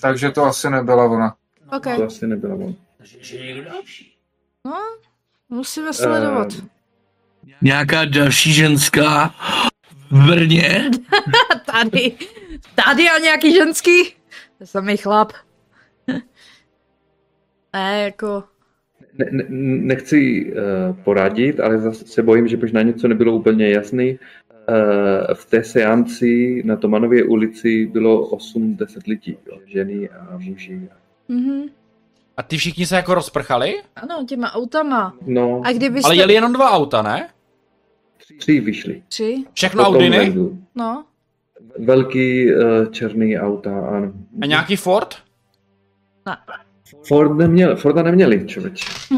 [0.00, 1.36] Takže to asi nebyla ona.
[1.76, 2.74] OK, To asi nebylo ono.
[3.02, 4.16] že, že někdo další.
[4.64, 4.72] no,
[5.48, 6.48] musíme sledovat.
[6.62, 6.66] Eh,
[7.62, 9.34] Nějaká další ženská
[10.10, 10.90] v Brně?
[11.66, 12.12] Tady,
[12.74, 14.14] tady a nějaký ženský?
[14.60, 15.32] To je samý chlap.
[17.72, 18.44] ne, jako,
[19.18, 19.44] Ne, ne,
[19.86, 24.18] nechci uh, poradit, ale zase se bojím, že možná něco nebylo úplně jasný.
[24.68, 30.88] Uh, v té seanci na Tomanově ulici bylo 8-10 lidí, jo, ženy a muži.
[31.28, 31.62] mhm.
[32.36, 33.74] A ty všichni se jako rozprchali?
[33.96, 35.16] ano, těma autama.
[35.26, 36.06] No, A kdybyste...
[36.06, 37.28] Ale jeli jenom dva auta, ne?
[38.38, 39.02] tři vyšli.
[39.08, 39.44] Tři?
[39.52, 40.34] Všechno Audiny?
[40.74, 41.04] No.
[41.78, 44.12] Velký uh, černý auta, ano.
[44.42, 45.14] A nějaký Ford?
[47.08, 48.84] Ford neměl, Forda neměli, člověče.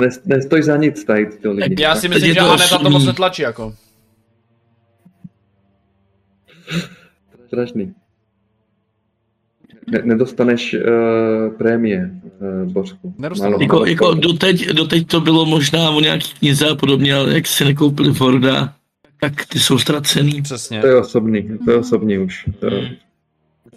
[0.00, 1.82] Ne, nestoj za nic tady tyto lidi.
[1.82, 3.74] Já si myslím, že to Aneta to moc netlačí jako.
[7.46, 7.94] Strašný.
[9.90, 12.10] Ne, nedostaneš uh, prémie,
[12.64, 13.14] uh, Bořku.
[13.18, 13.58] Nedostanu.
[13.58, 17.46] Málo- Jako, jako doteď, doteď to bylo možná o nějaký knize a podobně, ale jak
[17.46, 18.74] si nekoupili Forda,
[19.30, 20.42] tak ty jsou ztracený.
[20.42, 20.80] Přesně.
[20.80, 22.48] To je osobní, to je osobní už.
[22.60, 22.88] To, Hmm.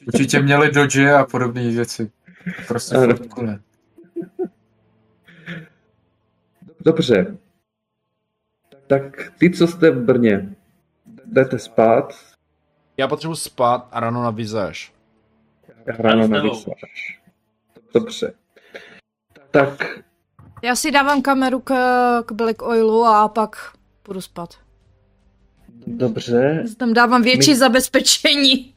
[0.08, 2.12] Určitě měli Dodge a podobné věci.
[2.68, 2.98] Prostě
[3.42, 3.60] ne.
[6.86, 7.38] Dobře.
[8.88, 10.56] Tak ty, co jste v Brně,
[11.26, 12.14] jdete spát,
[12.98, 14.94] Já potřebuji spát a ráno na vizáž.
[15.86, 17.20] ráno na vysáš.
[17.94, 18.34] Dobře.
[19.52, 20.00] Tak
[20.64, 21.74] Já si dávám kameru k,
[22.24, 24.67] k Black Oilu a pak půjdu spát.
[25.88, 26.64] Dobře.
[26.78, 28.74] Tam dávám větší My- zabezpečení.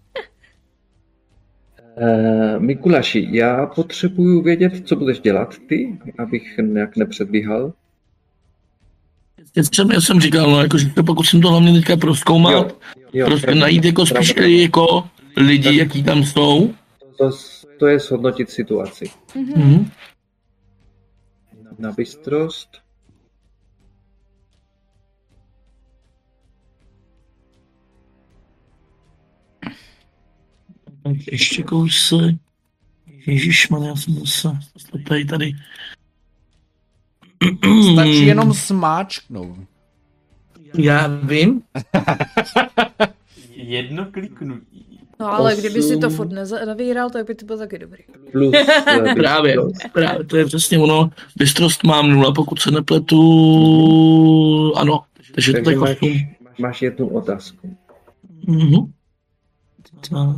[1.97, 7.73] Uh, Mikuláši, já potřebuju vědět, co budeš dělat ty, abych nějak nepředbíhal.
[9.93, 12.77] Já jsem říkal, no, jako, že to pokusím to hlavně teďka proskoumat,
[13.13, 13.61] jo, prostě pravda.
[13.61, 14.53] najít jako spíš Pravda.
[14.57, 16.75] jako lidi, jaký tam jsou.
[17.19, 17.31] To,
[17.79, 19.11] to je shodnotit situaci.
[19.35, 19.91] Mhm.
[21.79, 22.69] Na bystrost.
[31.17, 32.37] Tak ještě kousek.
[33.27, 34.59] Ježišman, já jsem zase
[35.09, 35.53] tady tady.
[37.93, 39.59] Stačí jenom smáčknout.
[40.79, 41.63] Já vím.
[43.55, 44.87] Jedno kliknutí.
[45.21, 46.17] No ale kdyby si to Osm.
[46.17, 48.03] furt nezavíral, tak by to bylo taky dobrý.
[48.33, 48.55] Plus
[49.17, 49.57] Právě,
[49.93, 51.11] právě, to je přesně ono.
[51.37, 53.17] Bystrost mám nula, pokud se nepletu.
[54.77, 55.03] Ano,
[55.35, 56.19] takže to Takže tak máš, osm.
[56.59, 57.77] máš jednu otázku.
[58.47, 58.93] Mhm.
[60.11, 60.37] Tak.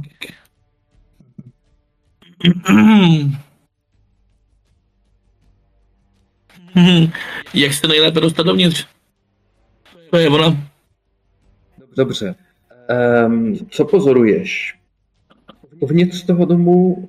[7.55, 8.87] Jak se nejlépe dostat dovnitř?
[10.11, 10.57] To je ona.
[11.97, 12.35] Dobře.
[13.27, 14.79] Um, co pozoruješ?
[15.81, 17.09] Uvnitř toho domu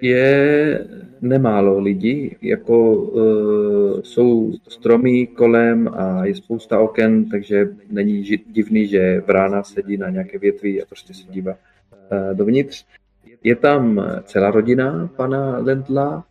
[0.00, 0.86] je
[1.20, 9.20] nemálo lidí, jako uh, jsou stromy kolem a je spousta oken, takže není divný, že
[9.20, 12.84] vrána sedí na nějaké větvi a prostě se dívá uh, dovnitř.
[13.44, 16.24] Je tam celá rodina pana Lendla,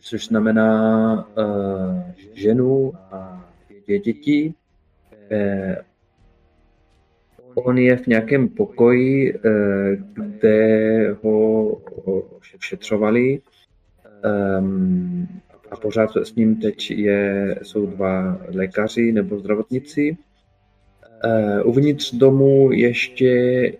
[0.00, 2.02] což znamená uh,
[2.34, 3.50] ženu a
[3.84, 4.54] dvě děti.
[5.30, 5.76] Eh,
[7.54, 9.40] On je v nějakém pokoji, eh,
[10.14, 11.68] kde ho
[12.58, 13.40] ošetřovali
[14.22, 15.28] Ehm,
[15.70, 20.16] a pořád s ním teď je, jsou dva lékaři nebo zdravotníci.
[21.24, 23.72] Eh, Uvnitř domu ještě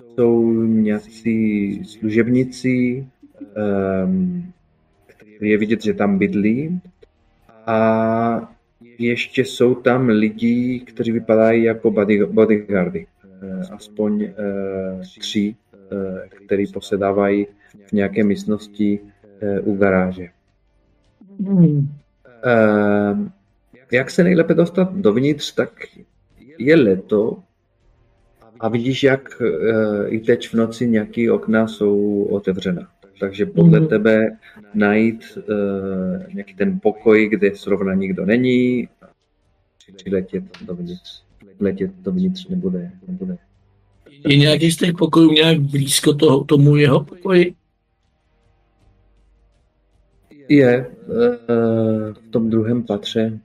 [0.00, 3.06] jsou nějací služebníci,
[3.56, 4.52] ehm,
[5.40, 6.80] je vidět, že tam bydlí.
[7.66, 8.52] A
[8.98, 13.06] ještě jsou tam lidi, kteří vypadají jako body, bodyguardy.
[13.42, 14.34] Eh, Aspoň eh,
[15.20, 17.46] tři, eh, kteří posedávají
[17.86, 19.00] v nějaké místnosti
[19.62, 20.28] u garáže.
[22.44, 23.30] Eh,
[23.92, 25.70] Jak se nejlépe dostat dovnitř, tak
[26.58, 27.42] je leto
[28.60, 32.88] a vidíš, jak eh, i teď v noci nějaké okna jsou otevřena.
[33.20, 33.88] Takže podle Mhm.
[33.88, 34.36] tebe
[34.74, 38.88] najít eh, nějaký ten pokoj, kde zrovna nikdo není,
[39.96, 41.22] přiletět dovnitř.
[41.60, 42.90] Letět dovnitř nebude.
[43.08, 43.38] nebude.
[44.28, 47.54] Je nějaký z těch pokojů nějak blízko toho, tomu jeho pokoji?
[50.48, 50.86] Je eh,
[52.12, 53.38] v tom druhém patře,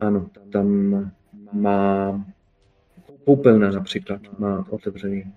[0.00, 1.10] ano, tam
[1.52, 2.24] má
[3.28, 5.32] koupelna například, má otevřený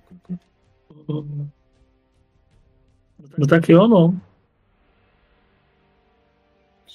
[1.05, 1.49] okno.
[3.37, 4.19] No tak jo, no.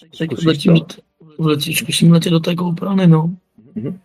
[0.01, 0.79] Tak Zkusíš letím, to?
[0.81, 1.03] do t-
[1.39, 3.37] letím, zkusím letět do té koupelny, no.
[3.75, 4.01] Mhm.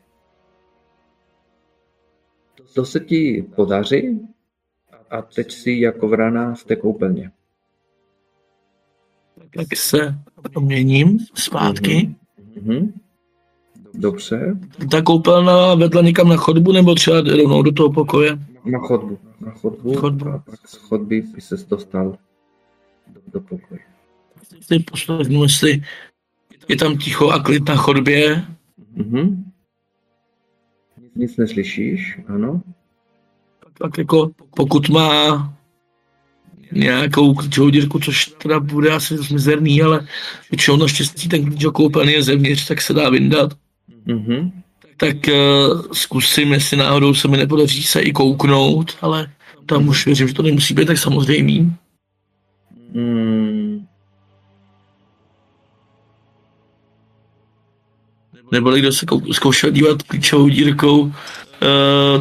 [2.76, 4.20] To se ti podaří
[5.10, 7.32] a teď si jako vrana v té koupelně.
[9.56, 10.16] Tak se
[10.54, 12.16] proměním zpátky.
[12.62, 12.94] Mhm.
[13.94, 14.58] Dobře,
[14.92, 18.40] Ta koupelna vedla někam na chodbu, nebo třeba rovnou do toho pokoje?
[18.66, 19.20] na chodbu.
[19.42, 20.28] Na chodbu, Chodbu.
[20.30, 22.18] a pak z chodby by se dostal
[23.08, 23.80] do, do pokoje.
[24.62, 25.84] Si poslechnu, jestli
[26.70, 28.46] je tam ticho a klid na chodbě.
[28.96, 29.52] Mhm.
[31.16, 32.62] Nic neslyšíš, ano?
[33.78, 35.54] Tak jako pokud má
[36.72, 40.08] nějakou klíčovou dírku, což teda bude asi mizerný, ale
[40.52, 43.54] většinou naštěstí ten klíč do koupelny je zevnitř, tak se dá vyndat.
[44.06, 44.52] Mhm.
[44.98, 49.32] Tak uh, zkusím, jestli náhodou se mi nepodaří se i kouknout, ale
[49.66, 51.74] tam už věřím, že to nemusí být tak samozřejmý.
[52.94, 53.86] Mm,
[58.52, 61.12] Nebo kdo se kou- zkoušel dívat klíčovou dírkou, uh,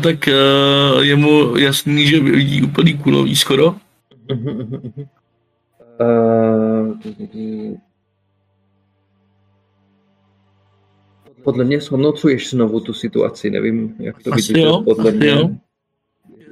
[0.02, 3.74] tak uh, je mu jasný, že vidí úplný kulový skoro.
[6.00, 6.94] Eh,
[11.44, 15.28] podle mě shodnocuješ znovu tu situaci, nevím, jak to jo, podle mě.
[15.28, 15.50] jo.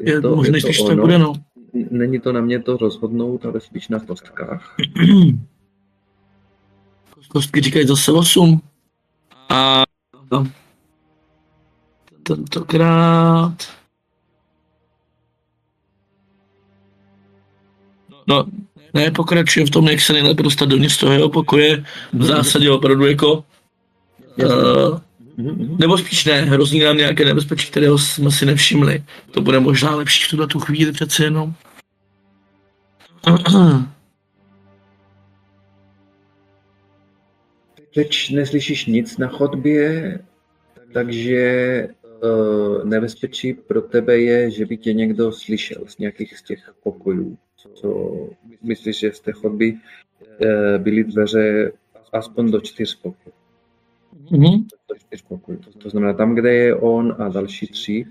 [0.00, 1.02] Je, to, možná, že to ono.
[1.02, 1.32] bude, no.
[1.90, 4.76] Není to na mě to rozhodnout, ale spíš na kostkách.
[7.28, 8.60] Kostky říkají zase 8.
[9.48, 9.82] A
[10.32, 10.46] no,
[12.22, 13.54] tentokrát...
[18.26, 18.46] No,
[18.94, 21.84] ne, pokračujem v tom, jak se nejlépe dostat dovnitř toho jeho pokoje.
[22.12, 23.44] V zásadě opravdu jako...
[24.38, 24.98] Uh,
[25.38, 29.02] Mhm, nebo spíš ne, hrozí nám nějaké nebezpečí, kterého jsme si nevšimli.
[29.30, 31.54] To bude možná lepší v tuhle tu chvíli přece jenom.
[37.94, 40.18] Teď neslyšíš nic na chodbě,
[40.92, 41.88] takže
[42.22, 47.38] uh, nebezpečí pro tebe je, že by tě někdo slyšel z nějakých z těch pokojů.
[47.74, 48.28] Co
[48.62, 51.72] myslíš, že z té chodby uh, byly dveře
[52.12, 53.37] aspoň do čtyř pokojů.
[54.30, 54.64] Mhm.
[54.88, 55.58] do čtyř pokojů.
[55.78, 58.06] To znamená tam, kde je on a další tři.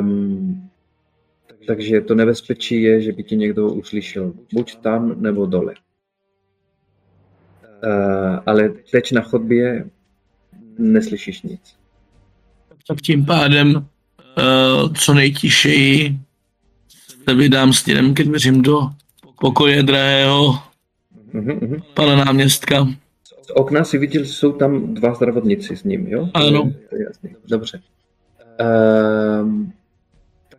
[0.00, 0.70] Um,
[1.66, 5.74] takže to nebezpečí je, že by tě někdo uslyšel buď tam nebo dole.
[7.84, 9.90] Uh, ale teď na chodbě
[10.78, 11.76] neslyšíš nic.
[12.88, 16.18] Tak tím pádem uh, co nejtišeji
[17.28, 18.90] se vydám směrem ke dveřím do
[19.40, 20.58] pokoje drahého
[21.34, 21.82] uh-huh.
[21.94, 22.88] pana náměstka.
[23.46, 26.28] Z okna si viděl, že jsou tam dva zdravotníci s ním, jo?
[26.34, 26.72] Ano.
[27.06, 27.30] Jasný.
[27.48, 27.80] Dobře.
[29.40, 29.72] Um,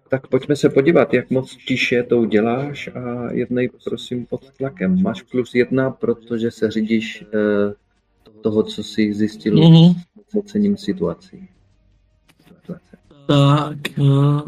[0.10, 5.02] tak pojďme se podívat, jak moc tiše to uděláš a jednej prosím pod tlakem.
[5.04, 9.94] Máš plus jedna, protože se řídíš uh, toho, co jsi zjistil Mhm.
[10.30, 11.50] s ocením situací.
[13.28, 13.78] Tak.
[13.98, 14.42] Uh,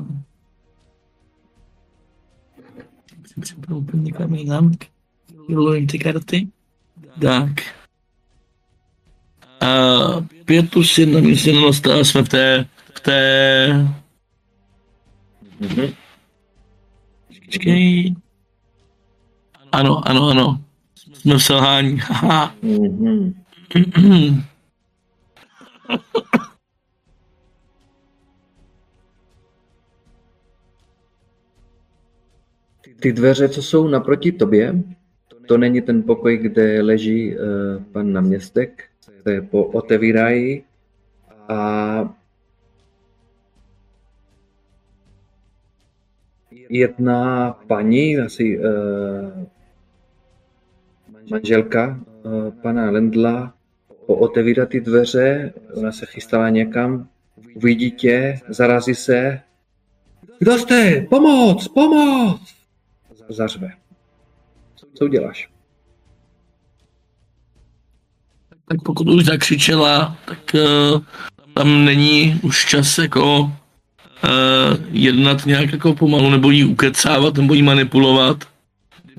[3.28, 4.72] jsem připravil úplně někam jinam.
[5.48, 6.48] Vylovím ty karty.
[7.22, 7.50] Tak.
[9.62, 9.68] A
[10.46, 12.66] pět plus jedna minus jedna dostala jsme v té,
[12.96, 13.88] v té,
[15.60, 15.88] Mhm.
[17.46, 18.16] počkej.
[19.72, 20.62] Ano, ano, ano.
[21.14, 21.98] Jsme v selhání.
[22.02, 22.56] Haha.
[22.62, 23.34] Mhm.
[33.00, 34.84] Ty dveře, co jsou naproti tobě,
[35.48, 38.87] to není ten pokoj, kde leží uh, pan náměstek,
[39.28, 40.64] se po otevírají
[41.48, 41.60] a
[46.70, 48.66] jedna paní, asi uh,
[51.32, 53.54] manželka uh, pana Lendla,
[54.06, 57.10] otevírá ty dveře, ona se chystala někam,
[57.56, 59.40] uvidí tě, zarazí se.
[60.40, 61.02] Kdo jste?
[61.10, 61.68] Pomoc!
[61.68, 62.56] Pomoc!
[63.30, 63.70] Zařve.
[64.94, 65.57] Co uděláš?
[68.69, 71.02] Tak pokud už zakřičela, tak uh,
[71.53, 73.49] tam není už čas jako uh,
[74.91, 78.44] jednat nějak jako pomalu, nebo jí ukecávat, nebo jí manipulovat.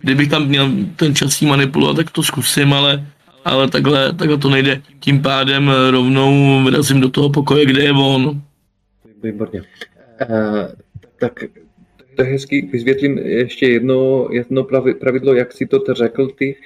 [0.00, 3.06] Kdybych tam měl ten čas jí manipulovat, tak to zkusím, ale,
[3.44, 4.82] ale takhle, takhle to nejde.
[5.00, 8.42] Tím pádem eh, rovnou vyrazím do toho pokoje, kde je on.
[9.22, 9.60] Výborně.
[9.60, 9.66] Uh,
[11.20, 11.32] tak
[12.16, 12.68] to je hezký.
[12.72, 16.56] Vysvětlím ještě jedno, jedno pravi- pravidlo, jak si to řekl ty.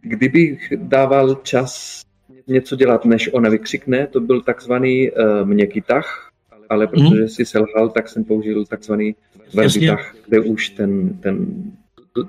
[0.00, 2.02] Kdybych dával čas
[2.46, 6.30] něco dělat, než ona vykřikne, to byl takzvaný uh, měkký tah,
[6.68, 9.14] ale protože si selhal, tak jsem použil takzvaný
[9.50, 11.46] tvrdý tah, kde už ten, ten,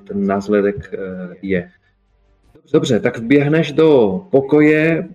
[0.07, 1.71] ten následek uh, je.
[2.73, 5.07] Dobře, tak vběhneš do pokoje.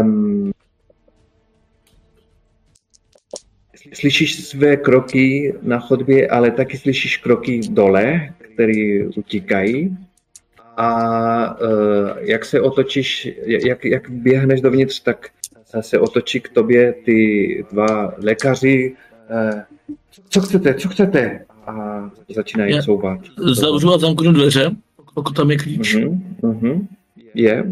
[0.00, 0.52] Um,
[3.92, 9.96] slyšíš své kroky na chodbě, ale taky slyšíš kroky dole, které utíkají.
[10.78, 11.68] A uh,
[12.18, 15.28] jak se otočíš, jak, jak běhneš dovnitř, tak
[15.80, 18.96] se otočí k tobě ty dva lékaři.
[19.30, 19.60] Uh,
[20.28, 21.44] co chcete, co chcete?
[21.66, 23.20] A začínají Já- couvat.
[23.36, 24.70] Zavřu a zamknu dveře,
[25.14, 25.94] pokud tam je klíč.
[25.94, 26.86] Uh-huh, uh-huh.
[27.34, 27.64] Je.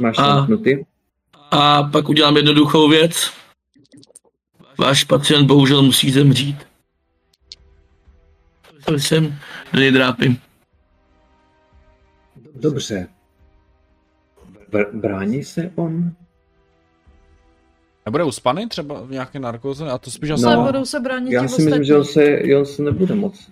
[0.00, 0.76] Máš A- zamknutý.
[1.50, 3.30] A pak udělám jednoduchou věc.
[4.78, 6.56] Váš pacient bohužel musí zemřít.
[8.84, 9.34] To jsem
[9.72, 10.38] do něj drápím.
[12.54, 13.08] Dobře.
[14.70, 16.12] Br- brání se on?
[18.06, 19.90] Nebude uspaný třeba v nějaké narkoze?
[19.90, 20.44] A to spíš asi...
[20.44, 20.64] No.
[20.66, 21.86] Budou se bránit Já si myslím, ostatní.
[21.86, 23.50] že on se, on se nebude moc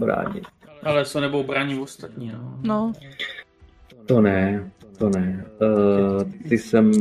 [0.00, 0.44] bránit.
[0.82, 2.58] Ale se nebou brání ostatní, no.
[2.62, 2.92] No,
[4.06, 5.46] To ne, to ne.
[5.60, 6.92] Uh, ty, jsem,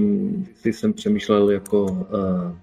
[0.64, 2.58] ty jsem přemýšlel jako uh,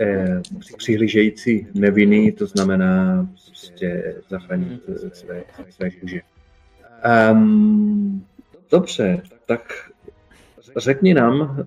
[0.00, 0.42] eh,
[0.76, 6.20] přihlížející nevinný, to znamená prostě zachránit eh, své, své kůže.
[7.04, 8.24] Um,
[8.70, 9.90] dobře, tak
[10.76, 11.66] řekni nám,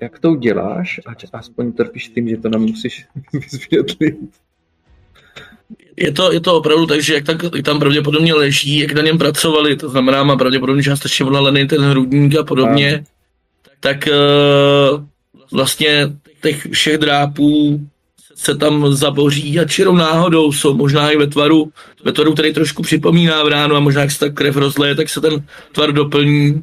[0.00, 4.16] jak to uděláš, ať aspoň trpíš tím, že to nám musíš vysvětlit.
[5.96, 9.18] Je to, je to opravdu tak, že jak, tak, tam pravděpodobně leží, jak na něm
[9.18, 13.04] pracovali, to znamená, má pravděpodobně částečně odhalený ten hrudník a podobně,
[13.80, 15.04] tak uh,
[15.52, 17.80] vlastně těch všech drápů
[18.38, 21.72] se tam zaboří a čirou náhodou jsou možná i ve tvaru,
[22.04, 25.20] ve tvaru, který trošku připomíná vránu a možná jak se ta krev rozleje, tak se
[25.20, 26.54] ten tvar doplní.
[26.54, 26.60] Uh,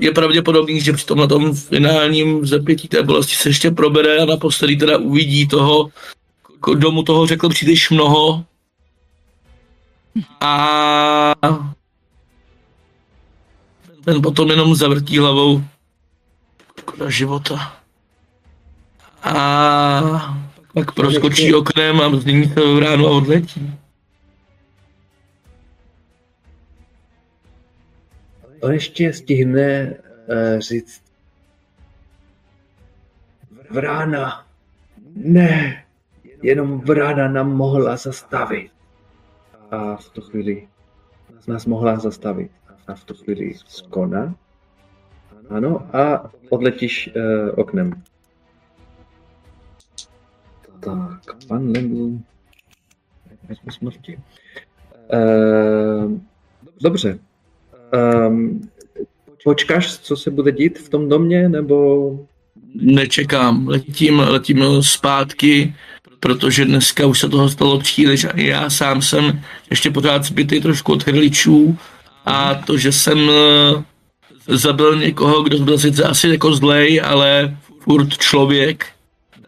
[0.00, 4.24] je pravděpodobný, že při tom na tom finálním zapětí té bolesti se ještě probere a
[4.24, 5.90] naposledy teda uvidí toho,
[6.72, 8.44] kdo mu toho řekl příliš mnoho.
[10.40, 11.34] A
[14.04, 15.62] ten potom jenom zavrtí hlavou.
[16.80, 17.79] Škoda života.
[19.22, 20.36] A
[20.74, 23.78] pak proskočí oknem a změní v ránu a odletí.
[28.60, 31.02] On ještě stihne uh, říct
[33.70, 34.46] Vrána.
[35.14, 35.84] Ne,
[36.42, 38.70] jenom vrána nám mohla zastavit.
[39.70, 40.68] A v tu chvíli
[41.46, 42.50] nás mohla zastavit.
[42.86, 44.34] a v tu chvíli skona.
[45.50, 48.02] Ano, a odletíš uh, oknem.
[50.80, 52.18] Tak, pan Lendl.
[53.48, 54.18] Vezmu smrti.
[55.12, 56.18] Uh,
[56.80, 57.18] dobře.
[58.28, 58.70] Um,
[59.44, 62.18] počkáš, co se bude dít v tom domě, nebo...
[62.74, 65.74] Nečekám, letím, letím zpátky,
[66.20, 69.40] protože dneska už se toho stalo příliš a já sám jsem
[69.70, 71.78] ještě pořád zbytý trošku od chrličů
[72.26, 78.18] a to, že jsem eh, zabil někoho, kdo byl sice asi jako zlej, ale furt
[78.18, 78.86] člověk,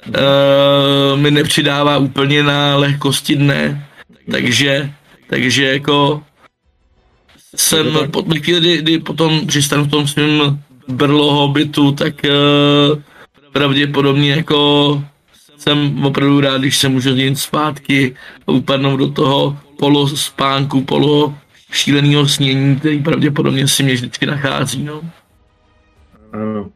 [0.09, 3.87] uh, mi nepřidává úplně na lehkosti dne,
[4.31, 4.93] takže,
[5.29, 6.23] takže jako
[7.57, 13.03] jsem po chvíli, kdy, kdy potom přistanu v tom svém brloho bytu, tak uh,
[13.53, 15.03] pravděpodobně jako
[15.57, 18.15] jsem opravdu rád, když se můžu jít zpátky
[18.47, 21.35] a upadnout do toho polo spánku, polo
[21.73, 24.83] šíleného snění, který pravděpodobně si mě vždycky nachází.
[24.83, 25.01] No.
[26.33, 26.71] Ano.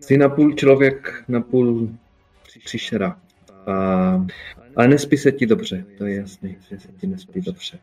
[0.00, 1.88] Jsi napůl člověk, napůl
[2.64, 3.18] příšera.
[3.66, 4.26] A,
[4.76, 7.78] ale nespí se ti dobře, to je jasný, že se ti nespí dobře.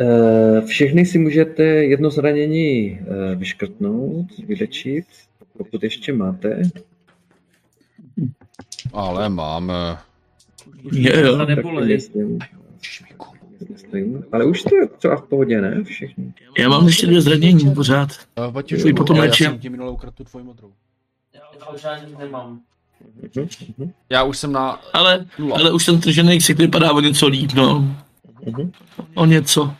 [0.00, 5.06] E, všechny si můžete jedno zranění e, vyškrtnout, vylečit,
[5.56, 6.62] pokud ještě máte.
[8.92, 9.98] Ale máme.
[10.92, 11.46] Je, jo.
[14.32, 15.84] Ale už to je třeba v pohodě, ne?
[15.84, 16.32] Všechny.
[16.58, 18.10] Já mám ještě dvě zranění pořád.
[18.48, 20.72] Uh, Už ji potom já, já jsem ti minule ukradl tu tvoji modrou.
[21.60, 22.60] Já už žádný nemám.
[24.10, 27.96] Já už jsem na Ale, ale už ten tržený ksicht vypadá o něco líp, no.
[29.14, 29.74] O něco.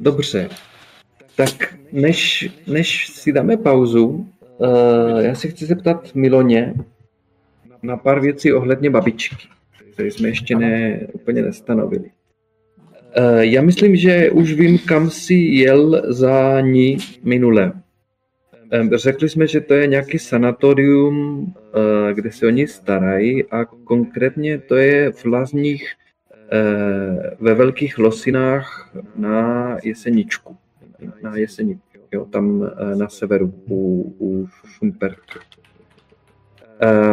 [0.00, 0.48] Dobře.
[1.36, 6.74] Tak než, než si dáme pauzu, uh, já se chci zeptat Miloně
[7.82, 9.36] na pár věcí ohledně babičky,
[9.92, 12.10] které jsme ještě ne, úplně nestanovili.
[13.18, 17.72] Uh, já myslím, že už vím, kam si jel za ní minule.
[18.94, 24.58] Řekli jsme, že to je nějaký sanatorium, uh, kde se o ní starají a konkrétně
[24.58, 25.92] to je v Lázních
[26.52, 30.56] eh, ve Velkých Losinách na Jeseničku.
[31.22, 35.38] Na Jeseničku, jo, tam eh, na severu u, u Šumperky.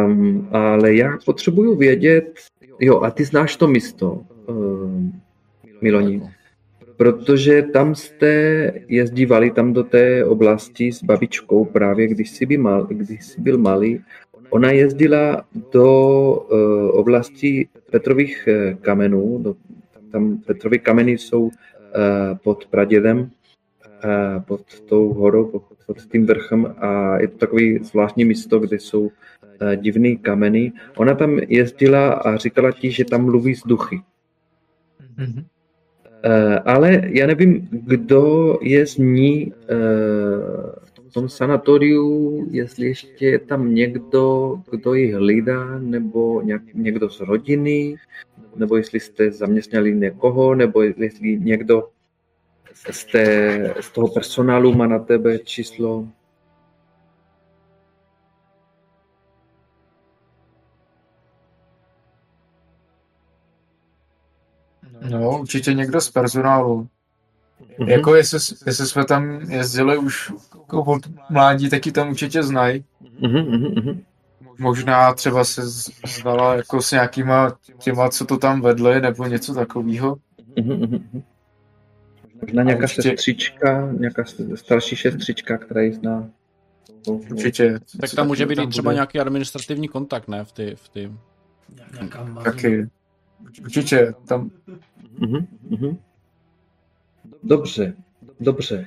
[0.06, 2.40] Um, ale já potřebuju vědět,
[2.80, 5.22] jo, a ty znáš to místo, um,
[5.80, 6.22] Miloni,
[7.02, 8.32] protože tam jste
[8.88, 13.58] jezdívali tam do té oblasti s babičkou právě, když jsi byl, mal, když jsi byl
[13.58, 14.04] malý.
[14.50, 15.88] Ona jezdila do
[16.34, 19.54] uh, oblasti Petrových eh, kamenů, do,
[20.12, 21.50] tam Petrovy kameny jsou uh,
[22.44, 28.24] pod Pradědem, uh, pod tou horou, pod, pod tím vrchem a je to takový zvláštní
[28.24, 29.10] místo, kde jsou uh,
[29.76, 30.72] divný kameny.
[30.96, 34.00] Ona tam jezdila a říkala ti, že tam mluví s duchy.
[35.16, 35.44] Mhm.
[36.26, 40.72] Uh, ale já nevím, kdo je z ní uh,
[41.08, 47.20] v tom sanatoriu, jestli ještě je tam někdo, kdo ji hlídá, nebo nějak, někdo z
[47.20, 47.96] rodiny,
[48.56, 51.88] nebo jestli jste zaměstnali někoho, nebo jestli někdo
[52.90, 56.08] z, té, z toho personálu má na tebe číslo.
[65.10, 66.88] No, určitě někdo z personálu.
[67.78, 67.88] Mhm.
[67.88, 72.84] Jako jestli, jestli jsme tam jezdili už jako od mládí, taky tam určitě znají.
[73.20, 74.00] Mhm, mhm, mhm.
[74.58, 79.54] Možná třeba se z- znala jako s nějakýma těma, co to tam vedli, nebo něco
[79.54, 80.16] takového.
[80.56, 81.22] Mhm, mhm, mhm.
[82.42, 84.24] Možná nějaká určitě- sestřička, nějaká
[84.54, 86.28] starší sestřička, která ji zná.
[87.08, 87.78] Určitě.
[88.00, 88.94] Tak tam může být i třeba bude.
[88.94, 90.44] nějaký administrativní kontakt, ne?
[90.44, 91.12] V ty, v ty.
[92.44, 92.88] Taky.
[93.64, 94.14] Určitě.
[94.26, 94.50] Tam
[95.18, 95.98] Mhm, mhm.
[97.42, 97.96] Dobře,
[98.40, 98.86] dobře.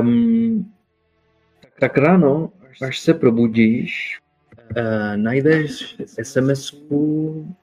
[0.00, 0.72] Um,
[1.80, 2.52] tak ráno,
[2.86, 4.20] až se probudíš,
[4.76, 7.54] uh, najdeš SMS-ku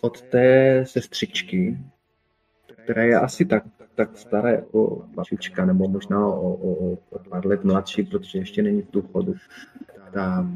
[0.00, 1.78] od té sestřičky,
[2.84, 7.64] která je asi tak, tak stará jako babička, nebo možná o, o, o pár let
[7.64, 9.34] mladší, protože ještě není v důchodu.
[10.12, 10.50] Ta,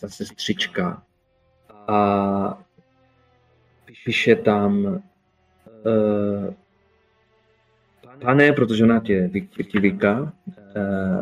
[0.00, 1.02] ta sestřička.
[1.88, 2.64] A
[4.04, 5.02] píše tam
[8.20, 9.30] pane, protože ona tě,
[9.74, 10.32] vyká,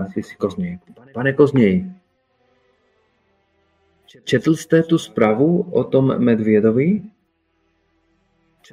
[0.01, 0.79] a ty si Kozněj.
[1.15, 1.91] Pane Kozněj,
[4.25, 7.03] četl jste tu zprávu o tom Medvědovi?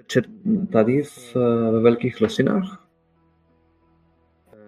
[0.07, 0.25] Čet,
[0.71, 2.87] tady v, eh, ve Velkých Lesinách?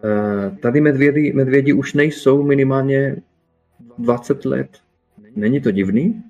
[0.03, 3.15] Uh, tady medvědi, medvědi už nejsou minimálně
[3.97, 4.81] 20 let.
[5.35, 6.23] Není to divný?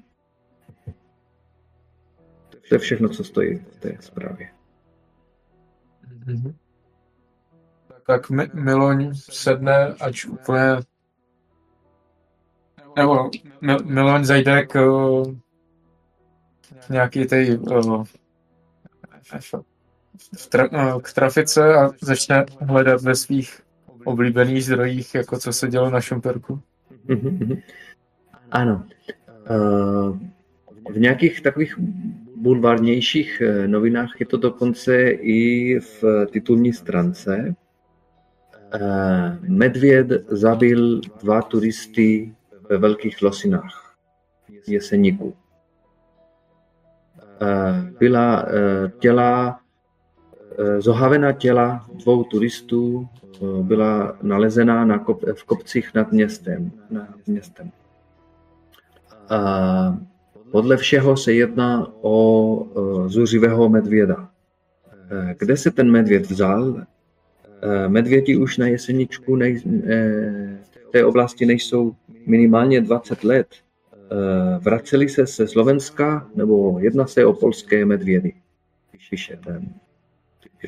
[2.50, 4.55] To je všechno, co stojí v té zprávě.
[6.26, 6.56] Mhm.
[8.08, 10.78] tak Mi- Miloň sedne, ač úplně...
[12.96, 13.30] Nebo
[13.62, 15.36] Mi- Miloň zajde k uh,
[16.90, 18.04] nějaký tej uh,
[20.38, 23.62] v tra, uh, k trafice a začne hledat ve svých
[24.06, 26.62] oblíbených zdrojích, jako co se dělo na Šumperku.
[27.08, 27.62] Mhm, mhm.
[28.52, 28.86] Ano.
[29.30, 31.76] Eh, V nějakých takových
[32.46, 37.56] bulvárnějších eh, novinách je to dokonce i v titulní stránce.
[38.74, 42.36] Eh, Medvěd zabil dva turisty
[42.70, 43.96] ve Velkých Losinách
[44.64, 45.34] v Jeseníku.
[47.42, 48.46] Eh, Byla
[49.00, 49.60] těla,
[50.80, 53.08] zohavená těla dvou turistů
[53.62, 56.72] byla nalezena na kop, v kopcích nad městem.
[56.90, 57.72] Nad městem.
[59.30, 59.98] A
[60.56, 62.16] podle všeho se jedná o
[62.66, 64.30] eh, zuřivého medvěda.
[65.12, 66.76] Eh, Kde se ten medvěd vzal?
[66.80, 69.58] Eh, Medvědi už na jeseničku nej,
[70.88, 71.96] v té oblasti nejsou
[72.26, 73.48] minimálně 20 let.
[74.60, 78.34] Vraceli se ze Slovenska, nebo jedná se o polské medvědy,
[79.10, 79.70] píše ten,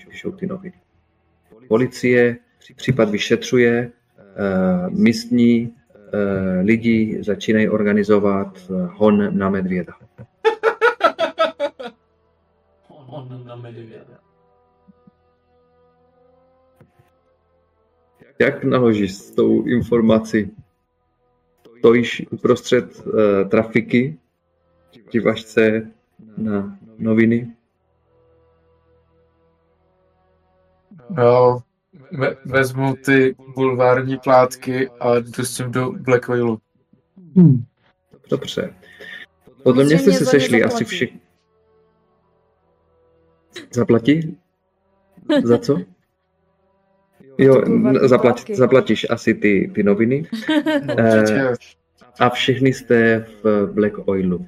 [0.09, 0.75] píšou ty noviny.
[1.67, 2.37] Policie
[2.75, 3.91] případ vyšetřuje,
[4.89, 5.76] místní
[6.61, 9.93] lidi začínají organizovat eh, hon na medvěda.
[13.07, 14.19] On na medvěda.
[18.39, 20.55] Jak naložíš s tou informací?
[21.77, 23.13] Stojíš uprostřed uh,
[23.49, 24.17] trafiky,
[25.11, 25.91] díváš se
[26.37, 27.55] na noviny.
[31.17, 31.57] Já
[32.11, 36.59] ve, vezmu ty bulvární plátky a jdu s tím do Blackwailu.
[38.29, 38.73] Dobře.
[39.63, 40.85] Podle mě jste Samozřejmě se sešli asi zaplatí.
[40.95, 41.19] všichni.
[43.71, 44.37] Zaplatí?
[45.43, 45.77] Za co?
[47.39, 47.61] Jo,
[48.07, 50.23] zaplať, zaplatíš asi ty, ty noviny.
[50.83, 51.53] Určitě.
[52.19, 54.37] a všichni jste v Black Oilu.
[54.37, 54.45] Uh,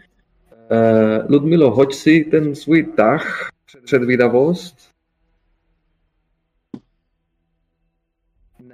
[1.29, 3.49] Ludmilo, hoď si ten svůj tah,
[3.83, 4.88] předvídavost.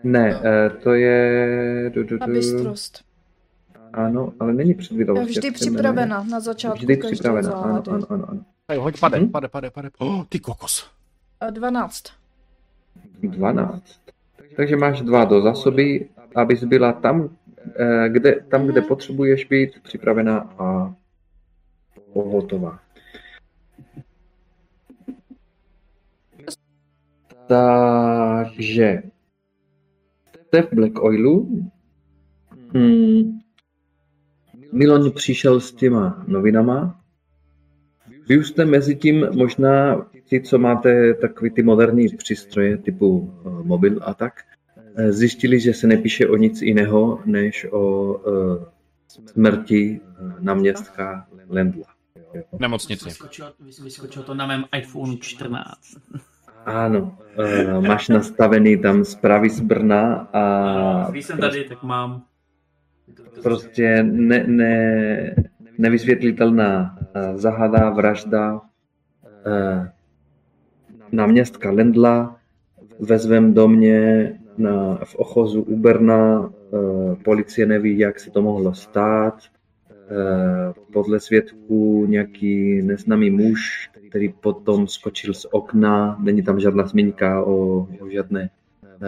[0.05, 1.91] Ne, uh, to je...
[1.93, 2.33] Du, du, A du.
[2.33, 3.03] bystrost.
[3.93, 5.29] Ano, ale není předvídavost.
[5.29, 8.25] vždy připravena na začátku Vždy připravena, ano, ano, ano.
[8.29, 8.41] ano.
[8.67, 9.29] Tady, hoď pade, Hm?
[9.29, 9.89] pade, pade, pade.
[9.97, 10.89] Oh, ty kokos.
[11.39, 12.03] A 12.
[13.21, 13.99] 12.
[14.55, 17.29] Takže máš dva do zásoby, abys byla tam,
[17.79, 18.87] eh, kde, tam, kde Mhm.
[18.87, 20.93] potřebuješ být, připravená a
[22.13, 22.79] hotová.
[27.47, 29.03] Takže
[30.61, 31.65] v Black Oilu.
[32.73, 33.39] Hmm.
[34.71, 37.01] Miloň přišel s těma novinama.
[38.27, 43.49] Vy už jste mezi tím možná ti, co máte takový ty moderní přístroje typu eh,
[43.63, 44.33] mobil a tak,
[44.95, 48.65] eh, zjistili, že se nepíše o nic jiného, než o eh,
[49.07, 51.85] smrti eh, náměstka Lendla.
[52.59, 53.05] Nemocnici.
[53.05, 53.53] Vyskočilo,
[53.83, 55.79] vyskočilo to na mém iPhone 14.
[56.65, 62.23] Ano, eh, máš nastavený tam zprávy z Brna a Když jsem tady, tak mám.
[63.43, 65.35] prostě ne, ne,
[65.77, 68.61] nevysvětlitelná eh, zahada, vražda
[69.45, 69.91] eh,
[71.11, 72.35] náměstka Lendla
[72.99, 76.49] ve svém domě na, v ochozu u Brna.
[76.73, 79.39] Eh, policie neví, jak se to mohlo stát.
[80.09, 86.17] Eh, podle svědků nějaký neznámý muž, který potom skočil z okna.
[86.23, 88.49] Není tam žádná zmínka o, o žádné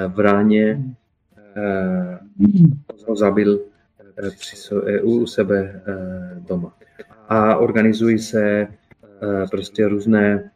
[0.08, 0.84] vráně.
[1.56, 2.20] Eh,
[3.08, 3.60] ho zabil
[4.18, 5.82] eh, při so- eh, u sebe
[6.48, 6.74] doma.
[7.30, 8.68] A organizují se
[9.52, 10.52] prostě různé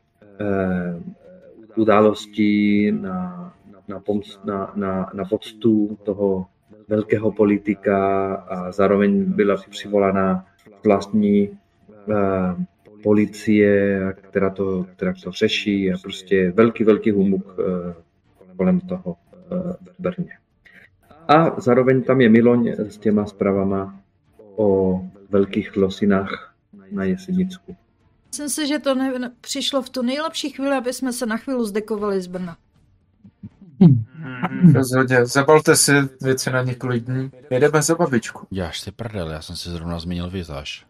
[1.75, 3.53] události na,
[3.87, 4.01] na,
[4.45, 6.45] na, na, na poctu toho
[6.91, 10.45] velkého politika a zároveň byla přivolána
[10.83, 12.55] vlastní eh,
[13.03, 17.93] policie, která to, která to řeší a prostě velký, velký humuk eh,
[18.57, 20.37] kolem toho eh, v Brně.
[21.27, 23.99] A zároveň tam je Miloň s těma zprávama
[24.55, 26.55] o velkých losinách
[26.91, 27.75] na Jesenicku.
[28.27, 31.65] Myslím si, že to ne- přišlo v tu nejlepší chvíli, aby jsme se na chvíli
[31.65, 32.57] zdekovali z Brna.
[34.73, 35.91] Rozhodně, zabalte si
[36.21, 37.31] věci na několik dní.
[37.49, 38.47] Jedeme za babičku.
[38.51, 40.85] Jáš si prdel, já jsem si zrovna změnil vizáž.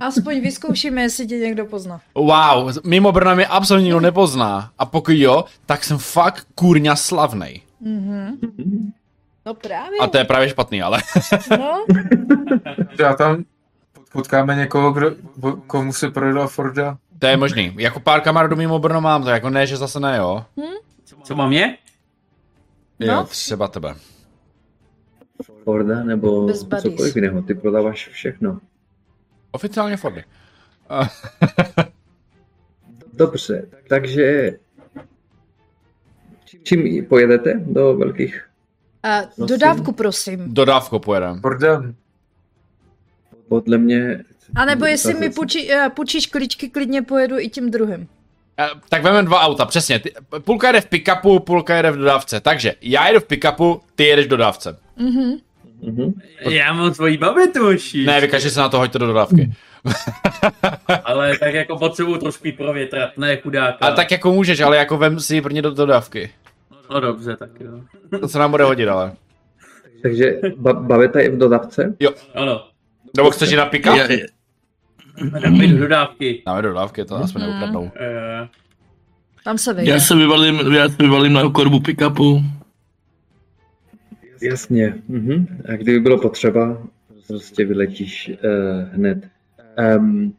[0.00, 2.00] Aspoň vyzkoušíme, jestli tě někdo pozná.
[2.14, 4.70] Wow, mimo Brna mě absolutně nikdo nepozná.
[4.78, 7.60] A pokud jo, tak jsem fakt kurňa slavnej.
[7.80, 8.36] Mhm.
[9.46, 9.98] No právě.
[10.00, 11.02] A to je právě špatný, ale.
[11.50, 11.84] No,
[12.98, 13.44] Já tam
[14.12, 15.10] potkáme někoho, kdo,
[15.66, 16.98] komu se prodal Forda.
[17.22, 17.74] To je možný.
[17.78, 20.44] Jako pár kamarádů mimo Brno mám, to jako ne, že zase ne, jo.
[21.22, 21.76] Co mám je?
[22.98, 23.24] Jo, No.
[23.24, 23.94] třeba tebe.
[25.64, 27.42] Forda nebo cokoliv jiného.
[27.42, 28.60] Ty prodáváš všechno.
[29.50, 30.24] Oficiálně Fordy.
[33.12, 34.50] Dobře, takže
[36.62, 38.48] čím pojedete do velkých?
[39.38, 40.54] Uh, dodávku, prosím.
[40.54, 41.40] dodávku pojedem.
[41.40, 41.94] Bordem.
[43.48, 44.24] Podle mě...
[44.56, 48.08] A nebo jestli mi půjči, uh, půjčíš klíčky, klidně pojedu i tím druhým.
[48.60, 49.98] Eh, Tak vezmeme dva auta, přesně.
[49.98, 50.12] Ty,
[50.44, 52.40] půlka jede v pick-upu, půlka jede v dodávce.
[52.40, 54.78] Takže já jedu v pick-upu, ty jedeš v dodávce.
[54.96, 55.32] Mhm.
[55.82, 56.12] Mhm.
[56.40, 58.04] Já mám tvojí babitu, uši.
[58.06, 59.52] Ne, vykažte se na to, hoďte do dodávky.
[61.04, 63.78] Ale tak jako potřebuju trošku provětrat, ne chudáka.
[63.86, 66.30] Ale tak jako můžeš, ale jako vem si prvně do dodávky.
[66.90, 67.70] No dobře, tak jo.
[68.20, 69.12] To se nám bude hodit, ale.
[70.02, 71.94] Takže ba- baveta je v dodavce?
[72.34, 72.68] Ano,
[73.16, 74.08] Nebo chceš jít na pick-up?
[75.42, 76.42] Dáme do dodávky.
[76.46, 77.90] Dáme do dodávky, to aspoň neukradnou.
[77.96, 78.48] Eh,
[79.44, 79.92] Tam se vejde.
[79.92, 82.42] já se vyvalím, já se vyvalím na korbu pick-upu.
[84.42, 84.94] Jasně.
[85.08, 85.46] Mhm.
[85.68, 86.82] A kdyby bylo potřeba,
[87.26, 89.28] prostě vyletíš uh, hned.
[89.98, 90.34] Um,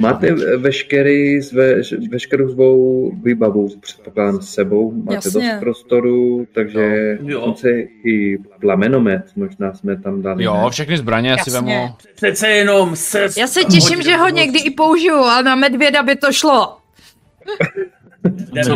[0.00, 1.74] máte veškerý, sve,
[2.10, 4.92] veškerou svou výbavu, předpokládám, s sebou.
[4.92, 5.30] Máte Jasně.
[5.32, 7.40] dost prostoru, takže No, jo.
[7.40, 7.70] dokonce
[8.04, 10.44] i plamenomet, možná jsme tam dali.
[10.44, 10.70] Jo, ne?
[10.70, 11.52] všechny zbraně si Jasně.
[11.52, 11.94] vemu.
[12.14, 13.36] přece jenom srst.
[13.38, 16.76] Já se těším, že ho někdy i použiju a na medvěda by to šlo.
[18.64, 18.74] Co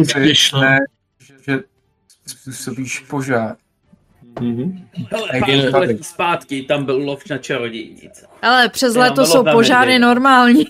[0.00, 0.60] úspěšné.
[0.60, 0.78] ne,
[1.46, 1.58] že
[2.26, 3.56] způsobíš požár.
[4.40, 4.86] Mhm.
[5.10, 8.26] Hele, Jak pár letí zpátky, tam byl lov na čarodějnice.
[8.42, 10.06] Ale přes Já léto jsou požáry medvěda.
[10.06, 10.64] normální.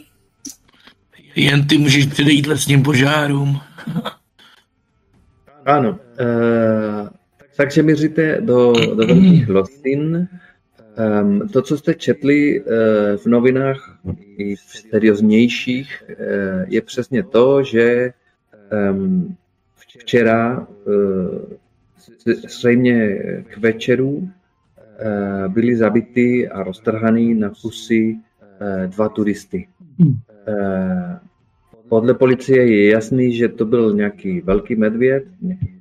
[1.37, 3.61] Jen ty můžeš předejít lesním požárům.
[5.67, 5.91] Ano.
[5.91, 7.09] Uh,
[7.57, 10.29] takže míříte do, do velkých losin.
[11.23, 12.67] Um, to, co jste četli uh,
[13.17, 13.99] v novinách
[14.39, 14.61] i v
[14.91, 16.15] serióznějších, uh,
[16.69, 18.13] je přesně to, že
[18.93, 19.37] um,
[19.99, 20.95] včera uh,
[22.49, 23.19] zřejmě
[23.49, 24.29] k večeru uh,
[25.49, 29.69] byli zabity a roztrhaný na kusy uh, dva turisty.
[29.99, 30.15] Uh,
[31.89, 35.81] podle policie je jasný, že to byl nějaký velký medvěd, nějaký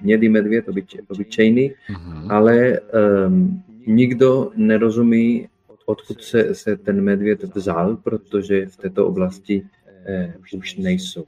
[0.00, 2.30] hnědý medvěd, obyč, obyčejný, Mhm.
[2.30, 2.80] ale
[3.26, 5.48] um, nikdo nerozumí,
[5.86, 9.66] odkud se, se ten medvěd vzal, protože v této oblasti
[10.06, 11.24] eh, už nejsou.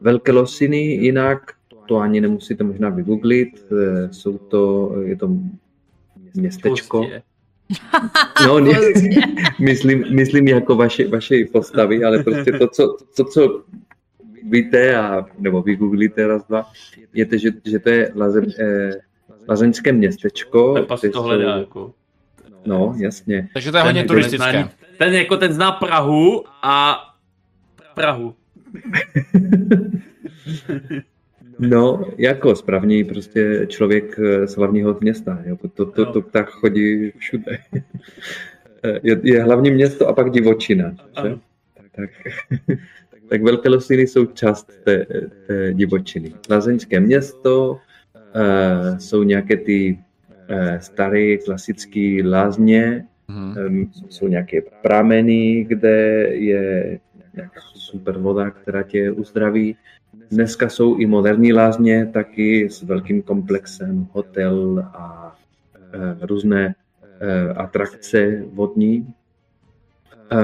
[0.00, 1.52] Velké losiny jinak,
[1.86, 5.30] to ani nemusíte možná vygooglit, eh, jsou to, je to
[6.34, 7.06] městečko,
[8.46, 8.78] no, ne,
[9.60, 13.62] myslím, myslím jako vaše, vaše postavy, ale prostě to, co, to, co
[14.50, 16.66] víte, a, nebo vygooglíte raz, dva,
[17.14, 18.90] je to, že, že to je laze, eh,
[19.48, 20.74] lazeňské městečko.
[20.74, 21.92] Pepa si to jsou- hledá, jako.
[22.66, 23.48] No, jasně.
[23.52, 24.52] Takže to je hodně turistické.
[24.52, 26.96] Ten, ten jako ten zná Prahu a
[27.94, 28.34] Prahu.
[31.58, 35.42] No, jako správný prostě člověk eh, z hlavního města.
[35.44, 35.56] Jo.
[35.56, 37.58] To, to, to, to tak chodí všude.
[39.02, 40.94] Je, je hlavní město a pak divočina.
[41.22, 41.36] Že?
[41.96, 42.10] Tak,
[43.28, 45.06] tak Velké Losiny jsou část té,
[45.46, 46.32] té divočiny.
[46.50, 49.98] Lazeňské město uh, jsou nějaké ty
[50.50, 53.04] uh, staré klasické lázně,
[53.66, 56.98] um, jsou nějaké prameny, kde je
[57.34, 59.76] nějaká super voda, která tě uzdraví.
[60.30, 65.36] Dneska jsou i moderní lázně, taky s velkým komplexem, hotel a
[65.92, 66.74] e, různé
[67.20, 69.14] e, atrakce vodní.
[70.30, 70.36] E,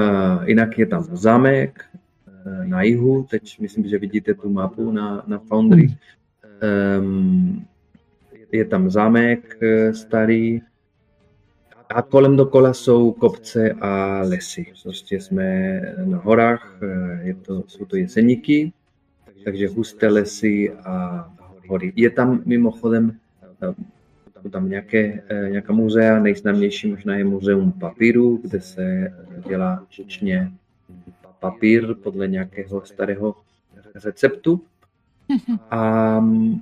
[0.45, 1.85] jinak je tam zámek
[2.45, 5.87] e, na jihu, teď myslím, že vidíte tu mapu na, na Foundry.
[6.61, 7.01] E,
[8.51, 10.61] je tam zámek e, starý
[11.89, 14.73] a kolem dokola jsou kopce a lesy.
[14.83, 16.79] Prostě jsme na horách,
[17.21, 18.73] je to, jsou to jeseníky,
[19.43, 21.25] takže husté lesy a
[21.67, 21.93] hory.
[21.95, 23.17] Je tam mimochodem
[23.61, 29.13] eh, tam nějaké, eh, nějaká muzea, nejznámější možná je muzeum papíru, kde se eh,
[29.47, 30.51] dělá čečně
[31.39, 33.35] papír podle nějakého starého
[34.03, 34.61] receptu.
[35.69, 36.59] A mm,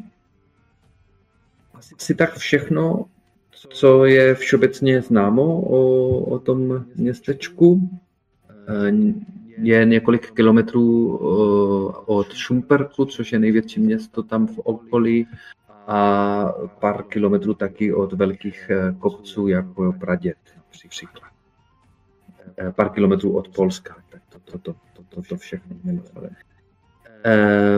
[1.73, 3.05] asi tak všechno,
[3.51, 7.89] co je všeobecně známo o, o tom městečku.
[9.61, 15.27] Je několik kilometrů eh, od Šumperku, což je největší město tam v okolí,
[15.87, 20.37] a pár kilometrů taky od velkých eh, kopců, jako je Praděd,
[20.89, 21.31] příklad.
[22.57, 23.95] Eh, Pár kilometrů od Polska.
[24.09, 25.75] Tak to, to, to, to, to, to všechno.
[25.83, 26.35] mimochodem.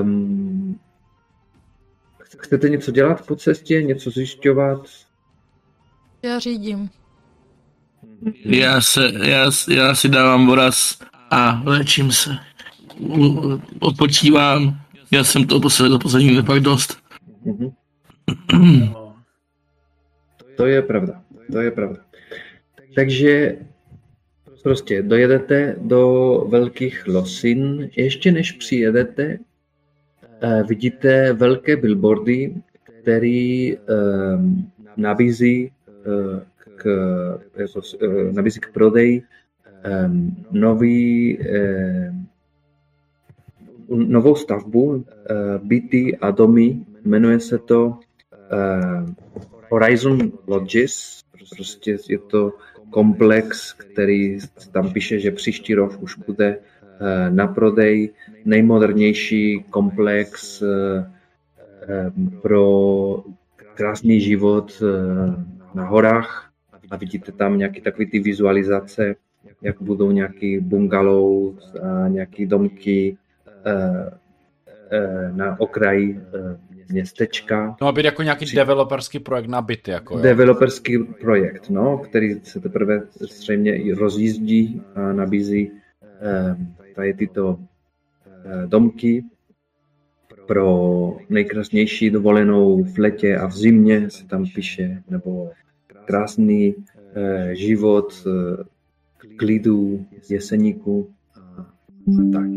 [0.02, 0.80] Um,
[2.38, 4.82] chcete něco dělat po cestě, něco zjišťovat?
[6.24, 6.90] Já řídím.
[8.45, 10.99] Já, se, já, já si dávám voraz
[11.32, 12.30] a léčím se.
[13.80, 14.80] Odpočívám.
[15.12, 16.98] Já jsem to poslední, poslední fakt dost.
[17.45, 17.72] Mhm.
[18.94, 19.08] No.
[20.58, 21.22] To je pravda,
[21.52, 21.99] to je pravda.
[22.95, 23.58] Takže
[24.64, 29.38] prostě dojedete do velkých losin, ještě než přijedete,
[30.41, 32.53] eh, vidíte velké billboardy,
[32.84, 33.80] který eh,
[34.98, 36.45] nabízí eh,
[36.76, 36.86] k,
[37.56, 37.82] jako,
[38.32, 39.24] nabízí k prodeji
[40.52, 41.38] nový,
[43.91, 45.34] novou stavbu, eh,
[45.64, 47.99] byty a domy, jmenuje se to
[48.34, 49.06] eh,
[49.70, 51.22] Horizon Lodges,
[51.56, 52.53] prostě je to
[52.90, 54.40] komplex, který
[54.72, 58.14] tam píše, že příští rok už bude eh, na prodej,
[58.45, 60.64] nejmodernější komplex
[62.41, 63.24] pro
[63.74, 64.84] krásný život
[65.74, 66.52] na horách.
[66.91, 69.16] A vidíte tam nějaké takové ty vizualizace,
[69.61, 73.18] jak budou nějaký bungalow a nějaké domky
[73.65, 74.11] eh,
[74.91, 76.57] eh, na okraji eh,
[76.91, 77.76] městečka.
[77.80, 80.23] To má být jako nějaký developerský projekt na byty, jako jo.
[80.23, 85.72] Developerský projekt, no, který se teprve zřejmě i rozjíždí a nabízí
[86.22, 86.55] eh,
[86.95, 87.59] tady tyto
[88.45, 89.23] eh, domky
[90.47, 95.51] pro nejkrásnější dovolenou v letě a v zimě se tam píše, nebo
[96.05, 96.76] krásný
[97.15, 98.27] eh, život
[99.38, 101.61] klidu, jeseníku a,
[102.07, 102.49] a tak.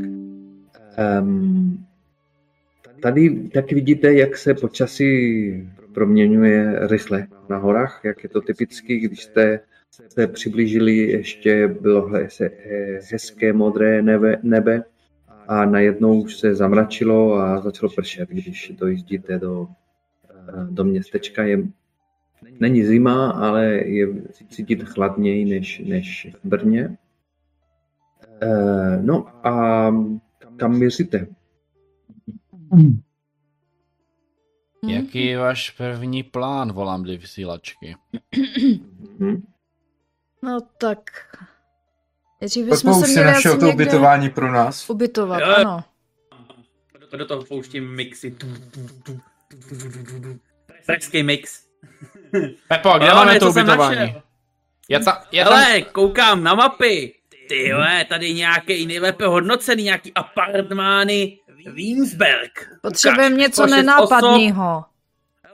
[1.23, 1.85] Um,
[3.05, 9.23] Tady taky vidíte, jak se počasí proměňuje rychle na horách, jak je to typicky, když
[9.23, 9.61] jste
[10.09, 12.11] se přiblížili, ještě bylo
[13.11, 14.85] hezké modré nebe, nebe
[15.49, 19.69] a najednou už se zamračilo a začalo pršet, když dojíždíte do,
[20.31, 21.45] eh, do městečka.
[21.45, 21.63] Je,
[22.61, 24.07] není zima, ale je
[24.49, 26.99] cítit chladněji než, než v Brně.
[28.43, 29.87] Eh, No a
[30.57, 31.27] kam měříte?
[34.89, 37.97] Jaký je váš první plán, volám do vysílačky?
[39.21, 39.43] Hm?
[40.43, 41.11] No tak...
[42.41, 44.91] Nejdřív Pepo bychom už se si měli našel asi to někde ubytování pro nás.
[44.91, 45.47] ubytovat, Jo.
[45.57, 45.85] ano.
[47.11, 48.37] Do, do toho pouštím mixy.
[50.87, 51.64] Pražský mix.
[52.69, 54.15] Pepo, kde Jo, máme to ubytování?
[54.89, 55.53] Já, ta, já tam...
[55.59, 57.15] Hele, koukám na mapy.
[57.49, 57.79] Ty jo,
[58.09, 61.39] tady nějaký nejlépe hodnocený, nějaký apartmány
[61.73, 62.69] Wiensberg.
[62.83, 64.85] Potřebujeme něco nenápadného.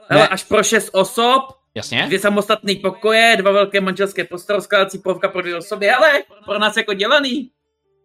[0.09, 0.27] Hele, Ne.
[0.27, 1.41] až pro šest osob,
[1.75, 2.03] Jasně?
[2.07, 5.85] dvě samostatné pokoje, dva velké manželské postele, skládací povka pro dvě osoby.
[5.87, 7.49] Hele, pro nás jako dělaný.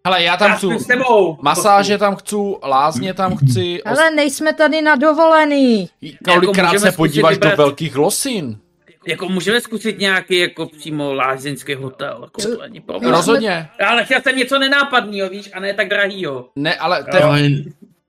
[0.07, 1.39] Hele, já tam Já chci s tebou.
[1.43, 3.99] masáže tam chci, lázně tam chci, os...
[3.99, 5.89] Ale nejsme tady na dovolený.
[6.25, 8.59] kolikrát jako se podíváš do vybrat- velkých losin.
[9.07, 13.13] Jako můžeme zkusit nějaký jako přímo lázeňský hotel, jako to není problém.
[13.13, 13.69] Rozhodně.
[13.89, 16.49] Ale chtěl jsem něco nenápadného, víš, a ne tak drahýho.
[16.57, 17.65] Ne, ale to je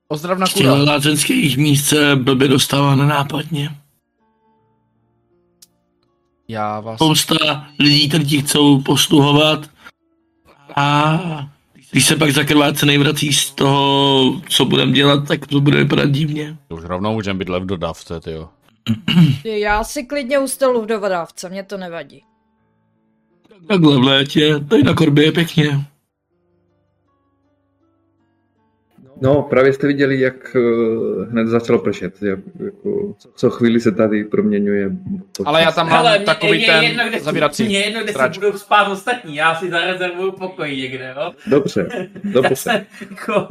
[0.07, 0.73] ozdrav na kuda.
[0.73, 3.69] lázeňských míst se blbě dostává nenápadně.
[6.47, 6.95] Já vás...
[6.95, 9.59] Spousta lidí ti chcou posluhovat
[10.75, 11.19] a
[11.91, 16.09] když se pak za krvácenej vrací z toho, co budeme dělat, tak to bude vypadat
[16.09, 16.57] divně.
[16.69, 18.49] Už rovnou můžeme být lev dodavce, tyjo.
[19.43, 22.23] Já si klidně ustelu v dodávce, mě to nevadí.
[23.67, 25.85] Takhle v létě, tady na korbě je pěkně.
[29.21, 30.59] No, právě jste viděli, jak eh,
[31.31, 32.21] hned začalo pršet.
[32.21, 34.89] Jak, jako, co chvíli se tady proměňuje.
[34.89, 35.45] počasí.
[35.45, 38.13] Ale já tam mám Hele, mě- takový mě ten jedno, kde zavírací Mě jedno, kde
[38.13, 41.31] si budou spát ostatní, já si zarezervuju pokoj někde, jo.
[41.47, 41.87] Dobře,
[42.23, 42.55] dobře.
[42.55, 42.81] jsem,
[43.11, 43.47] jako,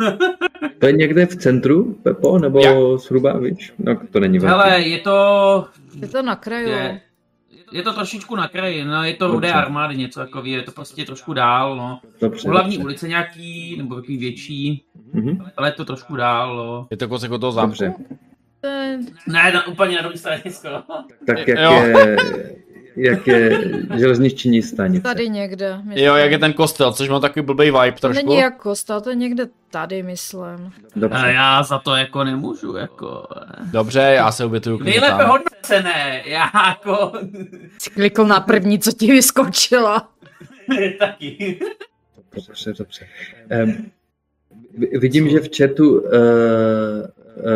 [0.78, 2.76] To je někde v centru, Pepo, nebo Jak?
[3.01, 3.72] zhruba, víš?
[3.78, 4.60] No, to není velký.
[4.60, 5.64] hele, je to,
[6.01, 6.68] Je to na kraju.
[6.68, 7.01] je,
[7.72, 11.05] je to trošičku na kraji, no, je to rudé armády, něco takový, je to prostě
[11.05, 12.01] trošku dál, no.
[12.20, 12.84] Dobře, U hlavní dobře.
[12.84, 16.86] ulice nějaký, nebo takový větší, Mhm, ale je to trošku dál, no.
[16.90, 17.70] Je to kousek od toho zámku.
[17.70, 17.94] dobře.
[19.26, 20.82] Ne, na, úplně na druhé straně skoro.
[21.26, 21.72] Tak jak Jo.
[21.72, 22.16] je,
[22.97, 23.60] jak je
[23.97, 25.02] železniční stanice.
[25.02, 25.77] tady někde.
[25.85, 26.05] myslím.
[26.06, 28.27] Jo, jak je ten kostel, což má takový blbý vibe To trošku.
[28.27, 30.43] není jak kostel, to je někde tady, myslím.
[30.43, 31.27] A Dobře.
[31.35, 33.27] já za to jako nemůžu, jako.
[33.73, 37.12] Dobře, já se ubytuju klidně Nejlépe hodnocené, já jako,
[37.78, 40.09] Jsi klikl na první, co ti vyskočila.
[40.98, 41.60] taky.
[42.47, 43.06] Dobře, dobře.
[43.64, 43.90] Um,
[45.01, 46.09] vidím, že v chatu uh,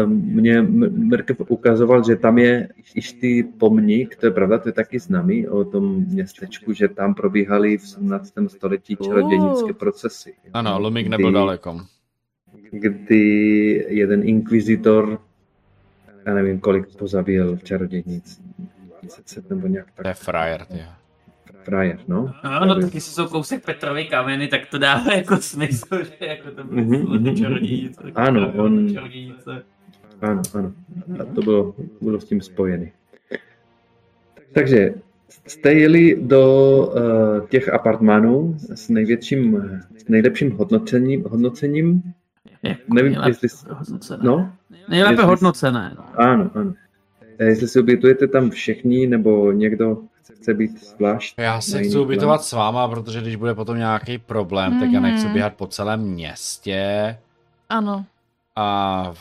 [0.06, 4.98] mě M- Mrkev ukazoval, že tam je jistý pomník, to je pravda, to je taky
[4.98, 8.32] známý o tom městečku, že tam probíhaly v 17.
[8.48, 10.34] století čarodějnické procesy.
[10.52, 11.80] Ano, Lumik nebyl Kdy- daleko.
[12.70, 15.18] Kdy jeden inkvizitor,
[16.26, 18.40] já nevím, kolik pozabil čarodějnic,
[19.02, 20.02] 20 nebo nějak tak.
[20.04, 20.78] To je frajer, ty.
[21.64, 22.34] Frajer, no.
[22.44, 26.64] No, no taky jsou kousek Petrovy kameny, tak to dává jako smysl, že jako to
[26.64, 28.02] Mhm, bylo mhm, čarodějnice.
[28.14, 29.62] Ano, on- Čarodějnice.
[30.20, 30.72] Ano, ano.
[31.20, 32.90] A to bylo, bylo s tím spojené.
[34.52, 34.94] Takže
[35.46, 36.42] jste jeli do
[37.40, 39.56] uh, těch apartmánů s největším,
[39.98, 42.02] s nejlepším hodnocením, hodnocením
[42.62, 43.70] Jako Nevím, nejlépe jestli...
[43.74, 44.22] hodnocené.
[44.24, 44.52] No,
[44.88, 45.92] Nejlépe jestli- hodnocené.
[45.98, 46.04] no.
[46.20, 46.74] ano, ano.
[47.40, 49.98] Eh, Jestli se ubytujete tam všichni, nebo někdo
[50.34, 51.34] chce být zvlášť?
[51.38, 55.24] Já se chci ubytovat s váma, protože když bude potom nějaký problém, tak já nechci
[55.24, 55.32] Mhm.
[55.34, 57.18] běhat po celém městě
[57.68, 58.04] Ano.
[58.56, 59.12] a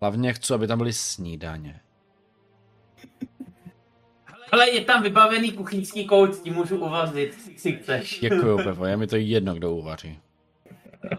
[0.00, 1.80] hlavně chci, aby tam byly snídaně.
[4.52, 8.20] Ale je tam vybavený kuchyňský kout, s tím můžu uvařit, si chceš.
[8.20, 10.18] Děkuju, Pepo, je mi to jedno, kdo uvaří.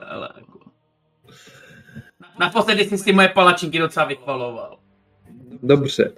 [0.08, 0.60] Ale jako...
[2.40, 4.77] Naposledy jsi si moje palačinky docela vychvaloval.
[5.64, 6.12] Dobře.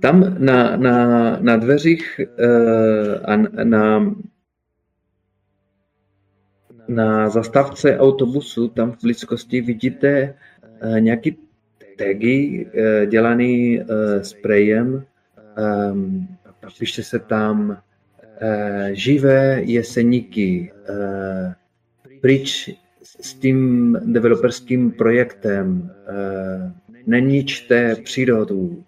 [0.00, 4.14] Tam na, na, na dveřích uh, a n- na,
[6.88, 10.34] na zastávce autobusu, tam v blízkosti vidíte
[10.82, 11.36] uh, nějaký
[11.98, 13.82] tagy uh, dělaný
[14.22, 15.04] sprejem.
[16.78, 17.78] Píše se tam
[18.92, 20.72] živé jeseníky
[22.20, 22.70] pryč
[23.20, 25.90] s tím developerským projektem.
[27.06, 28.84] Neničte přírodu.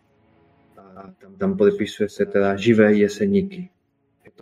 [0.77, 3.71] A tam, tam podepisuje se teda živé jeseníky.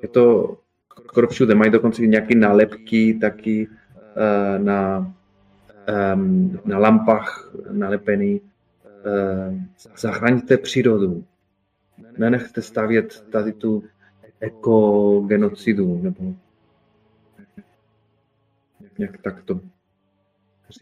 [0.03, 0.57] Je to
[1.05, 5.13] skoro všude, mají dokonce nějaké nálepky taky uh, na,
[6.15, 8.41] um, na lampách nalepený.
[8.41, 9.61] Uh,
[9.99, 11.25] zachraňte přírodu.
[12.19, 13.85] Nenechte stavět tady tu
[14.41, 16.35] ekogenocidu, nebo
[18.99, 19.61] nějak tak to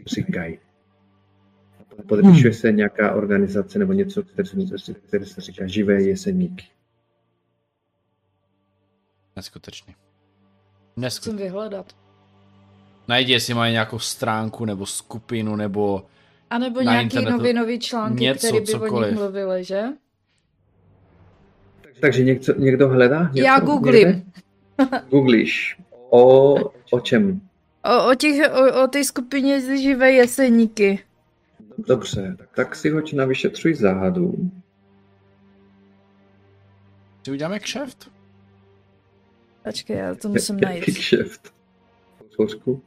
[0.07, 0.59] říkají
[2.03, 6.65] podepisuje se nějaká organizace nebo něco, které se, které se říká živé jeseníky.
[9.37, 9.95] Neskutečný.
[9.95, 11.43] Chcem Neskutečný.
[11.43, 11.87] vyhledat.
[13.09, 16.07] Najdi, jestli mají nějakou stránku nebo skupinu nebo
[16.51, 19.11] A nebo Na nějaký internetu novinový články, něco, které by o cokoliv.
[19.11, 19.83] nich mluvily, že?
[22.01, 23.23] Takže někdo, někdo hledá?
[23.23, 23.47] Něco?
[23.47, 24.33] Já googlím.
[25.11, 25.77] Googlíš.
[26.11, 26.55] O,
[26.91, 27.41] o čem?
[27.85, 30.99] O, o, těch, o, o té skupině živé jeseníky.
[31.79, 34.35] Dobře, tak si hoď na vyšetřuj záhadu.
[37.25, 38.11] si uděláme kšeft.
[39.65, 40.85] Počkej, já to musím Jaký najít.
[40.99, 41.55] kšeft?
[42.35, 42.83] Složku?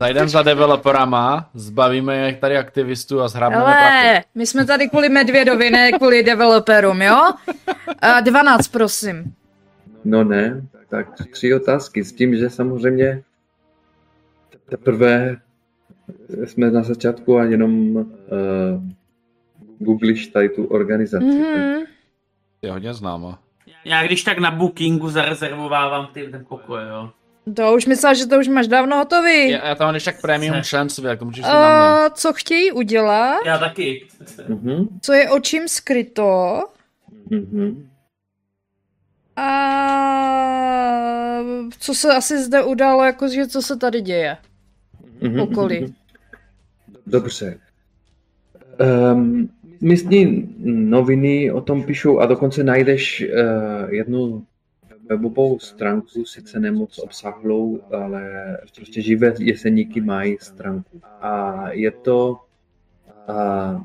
[0.00, 4.08] Zajdem za developerama, zbavíme je tady aktivistů a zhrábneme prachy.
[4.08, 7.32] Ale my jsme tady kvůli Medvědovi, ne kvůli developerům, jo?
[7.98, 9.34] A 12, prosím.
[10.04, 13.22] No ne, tak tři otázky s tím, že samozřejmě
[14.70, 15.36] teprve
[16.44, 18.04] jsme na začátku a jenom uh,
[19.78, 21.24] googlíš tady tu organizaci.
[21.24, 21.82] Mhm.
[22.62, 23.34] Je hodně známo.
[23.84, 27.10] Já když tak na bookingu zarezervovávám ty, ten pokoj, jo.
[27.56, 29.50] To už myslel, že to už máš dávno hotový.
[29.50, 32.04] Já, já tam mám když tak premium členství, tak to můžeš jít na mě.
[32.06, 33.38] A co chtějí udělat?
[33.46, 34.06] Já taky.
[34.48, 36.58] Mhm, Co je očím skryto?
[37.30, 37.88] mhm.
[39.36, 39.48] A
[41.80, 44.36] co se asi zde událo, jakože co se tady děje?
[45.22, 45.80] Mhm, Okolí.
[45.80, 45.94] mhm.
[47.06, 47.58] Dobře.
[49.12, 49.50] Um,
[49.80, 54.46] místní noviny o tom píšou a dokonce najdeš uh, jednu
[55.08, 61.00] webovou stránku, sice nemoc obsahlou, ale prostě živé jeseníky mají stránku.
[61.20, 62.40] A je to
[63.28, 63.80] uh,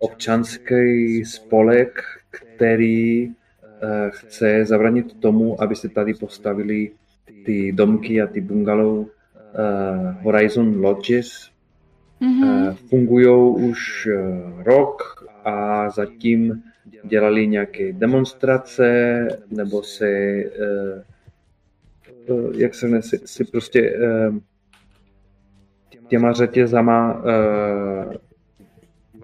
[0.00, 3.32] občanský spolek, který uh,
[4.08, 6.90] chce zabránit tomu, aby se tady postavili
[7.44, 9.06] ty domky a ty bungalow uh,
[10.22, 11.50] Horizon Lodges.
[12.20, 12.42] Mhm.
[12.42, 16.62] Uh, fungují už uh, rok a zatím
[17.04, 20.42] dělali nějaké demonstrace nebo se,
[22.54, 23.98] jak se ne, si, si prostě
[26.08, 27.22] těma řetězama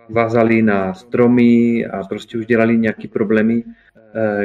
[0.09, 3.65] vázali na stromy a prostě už dělali nějaké problémy,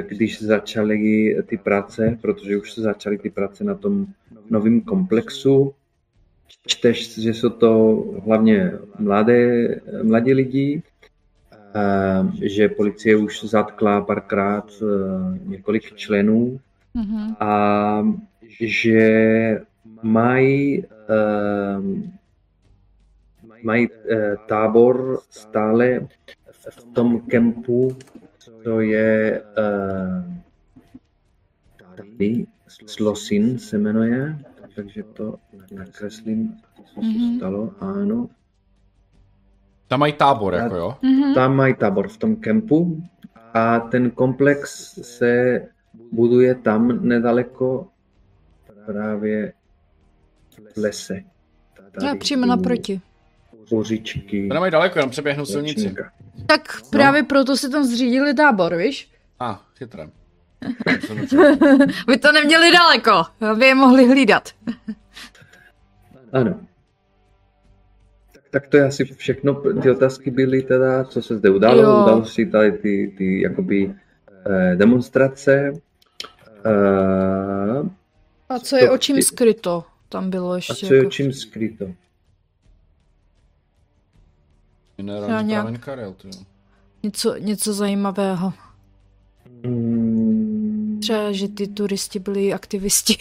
[0.01, 4.07] když začaly ty práce, protože už se začaly ty práce na tom
[4.49, 5.73] novém komplexu.
[6.67, 9.67] Čteš, že jsou to hlavně mladé,
[10.03, 10.83] mladí lidi,
[12.41, 16.59] že policie už zatkla párkrát eh, několik členů
[16.97, 17.35] Mhm.
[17.39, 17.53] a
[18.59, 19.01] že
[20.01, 21.81] mají eh,
[23.63, 26.07] mají eh, tábor stále
[26.69, 27.97] v tom kempu,
[28.63, 29.43] to je
[31.95, 34.37] tady, Slosin se jmenuje,
[34.75, 35.35] takže to
[35.71, 37.37] nakreslím, co se Mhm.
[37.37, 38.29] stalo, ano.
[39.87, 40.97] Tam mají tábor, jako jo.
[41.01, 41.33] Mhm.
[41.33, 43.03] Tam mají tábor v tom kempu
[43.53, 45.61] a ten komplex se
[46.11, 47.87] buduje tam nedaleko
[48.85, 49.53] právě
[50.73, 51.23] v lese.
[52.03, 53.01] Já přímo naproti.
[53.69, 54.47] Kořičky.
[54.47, 55.95] To nemají daleko, jenom přeběhnu silnici.
[56.45, 59.11] Tak právě proto si tam zřídili tábor, víš?
[59.39, 60.09] A, ah, chytré.
[62.07, 63.11] Vy to neměli daleko,
[63.51, 64.49] aby je mohli hlídat.
[66.33, 66.59] Ano.
[68.33, 69.53] Tak, tak to je asi všechno.
[69.81, 71.81] Ty otázky byly teda, co se zde událo.
[71.81, 72.03] Jo.
[72.03, 73.95] Udalo si tady ty, ty jakoby
[74.45, 75.71] eh, demonstrace.
[76.65, 77.89] Eh,
[78.49, 79.83] A co je To- očím skryto?
[80.09, 80.73] Tam bylo a ještě.
[80.87, 81.09] co je jako...
[81.11, 81.83] čím skryto?
[81.85, 81.93] Já
[84.97, 86.31] Minerální nějak- Karel, jo.
[87.03, 88.53] něco, něco zajímavého.
[89.63, 90.16] Mm,
[90.99, 93.15] Třeba, že ty turisti byli aktivisti.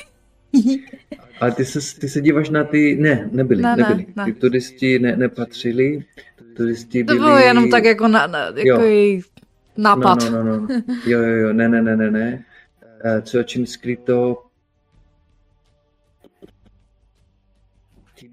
[1.41, 2.97] ale ty se, ty se díváš na ty...
[3.01, 4.07] Ne, nebyli, Ne, ne, nebyli.
[4.17, 4.25] ne.
[4.25, 6.05] Ty turisti ne, nepatřili.
[6.57, 7.19] Turisti To byli...
[7.19, 8.81] bylo jenom tak jako, na, na, jako Jo.
[8.81, 9.23] její
[9.77, 10.19] nápad.
[10.23, 10.83] No, no, no, no.
[11.07, 12.45] Jo, jo, jo, ne, ne, ne, ne, ne.
[13.05, 14.43] Eh, Co je čím skryto?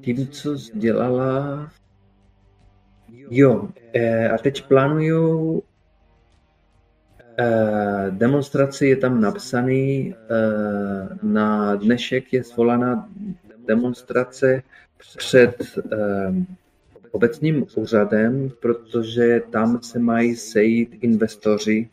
[0.02, 1.70] Tím, co dělala...
[3.30, 5.73] Jo, eh, a teď plánuju eh,
[8.10, 13.10] demonstraci, je tam napsaný, eh, na dnešek je svolaná
[13.68, 14.64] demonstrace
[15.18, 16.34] před eh,
[17.12, 21.90] obecním úřadem, protože tam se mají sejít investoři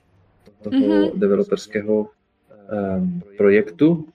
[0.63, 0.91] toho Mhm.
[0.91, 1.19] mm-hmm.
[1.19, 2.09] developerského
[3.37, 4.09] projektu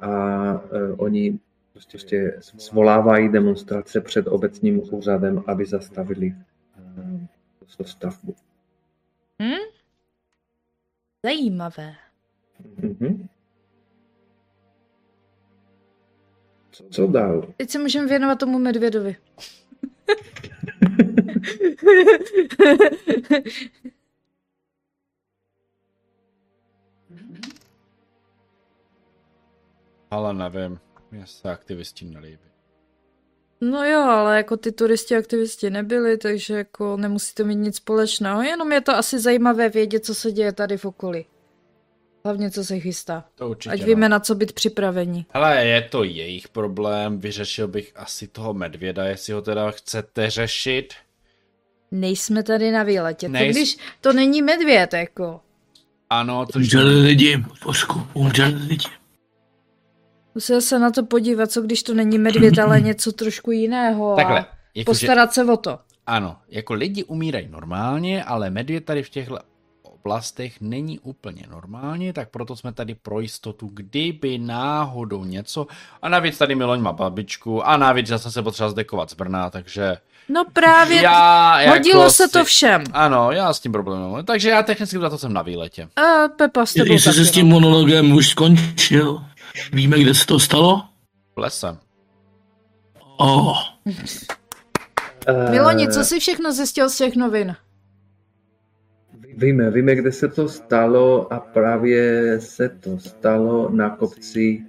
[0.00, 0.60] a
[0.96, 1.38] oni
[1.72, 6.34] prostě svolávají demonstrace před obecním úřadem, aby zastavili
[6.96, 7.28] um,
[7.84, 8.34] stavbu.
[11.26, 11.94] Zajímavé.
[12.80, 13.28] Mm-hmm.
[16.90, 17.52] Co dál?
[17.56, 19.16] Teď se můžeme věnovat tomu medvědovi.
[30.10, 30.80] Ale nevím,
[31.10, 32.55] mě se aktivisti nelíbí.
[33.60, 38.72] No jo, ale jako ty turisti aktivisti nebyli, takže jako nemusíte mít nic společného, jenom
[38.72, 41.26] je to asi zajímavé vědět, co se děje tady v okolí.
[42.24, 43.24] Hlavně, co se chystá.
[43.34, 43.86] To určitě Ať no.
[43.86, 45.26] víme, na co být připraveni.
[45.30, 50.94] Hele, je to jejich problém, vyřešil bych asi toho medvěda, jestli ho teda chcete řešit.
[51.90, 53.26] Nejsme tady na výletě.
[53.26, 55.40] To Nejs- když to není medvěd, jako.
[56.10, 56.62] Ano, což...
[56.62, 58.88] Umřeli lidi, Božku, umřeli lidi.
[60.36, 64.12] Musel se na to podívat, co když to není medvěd, ale něco trošku jiného.
[64.12, 64.44] a Takhle,
[64.74, 65.78] jakože, Postarat se o to.
[66.06, 69.38] ano, jako lidi umírají normálně, ale medvěd tady v těchto
[69.82, 75.66] oblastech není úplně normálně, tak proto jsme tady pro jistotu, kdyby náhodou něco,
[76.02, 79.50] a navíc tady Miloň má babičku, a navíc já jsem se potřeboval zdekovat z Brna,
[79.50, 79.96] takže
[80.28, 82.84] No právě, já jako hodilo se to si- všem.
[82.92, 84.24] Ano, já s tím problém nemám.
[84.24, 85.88] Takže já technicky za to jsem na výletě.
[85.96, 87.54] A Pepa s tebou Jestli taky, se s tím no.
[87.60, 89.24] monologem už skončil,
[89.72, 90.82] víme, kde se to stalo?
[91.36, 91.76] V lese.
[93.18, 93.58] Oh,
[95.50, 97.56] Miloni, co jsi všechno zjistil z těch novin?
[99.36, 104.64] Víme, víme, kde se to stalo a právě se to stalo na kopci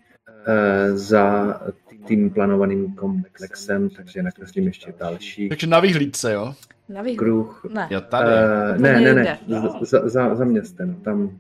[0.47, 1.59] eh, za
[2.07, 6.55] tím plánovaným komplexem, takže nakreslím ještě další Takže na vyhlídce, jo?
[6.89, 7.17] Na výhled.
[7.17, 7.65] kruh.
[7.73, 7.87] Ne.
[7.91, 8.29] Jo, tady.
[8.75, 9.39] To ne, ne, ne,
[9.81, 11.39] za, za, za městem, tam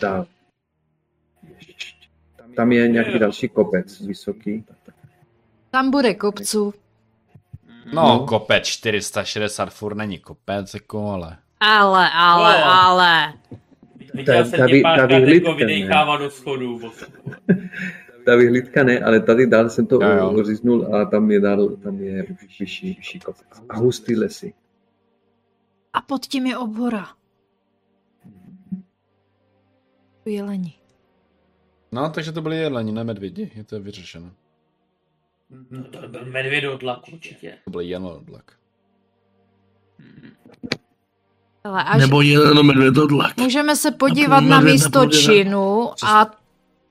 [0.00, 0.26] dál.
[2.60, 4.64] Tam je nějaký další kopec vysoký.
[5.70, 6.74] Tam bude kopců.
[7.92, 8.26] No, No.
[8.26, 11.38] kopec 460 furt není kopec, jako, ale...
[11.60, 12.66] Ale, ale, No.
[12.82, 13.32] ale.
[14.14, 16.18] Viděl jsem ta tě vy- ta vyhlídka, jako ne?
[16.18, 16.80] do schodů.
[18.26, 19.98] Ta vyhlídka ne, ale tady dál jsem to
[20.34, 22.26] uříznul a tam je dál, tam je
[22.58, 23.46] vyšší, vyšší kopec.
[23.68, 24.54] A hustý lesy.
[25.92, 27.08] A pod tím je obhora.
[30.24, 30.79] Jeleni.
[31.92, 34.30] No, takže to byly jeleni, ne medvědi, je to vyřešeno.
[35.70, 37.58] No to byl medvědodlak určitě.
[37.64, 38.52] To byly jelenoblak.
[41.64, 43.36] Ale až nebo jenom medvědodlak.
[43.36, 46.30] můžeme se podívat na místo činu a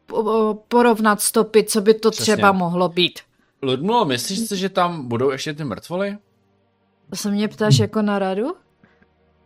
[0.05, 2.33] po- porovnat stopy, co by to Přesně.
[2.35, 3.19] třeba mohlo být.
[3.61, 6.17] Ludmilo, myslíš si, že tam budou ještě ty mrtvoly?
[7.09, 8.55] To se mě ptáš jako na radu?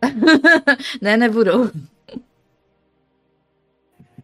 [1.02, 1.70] ne, nebudou.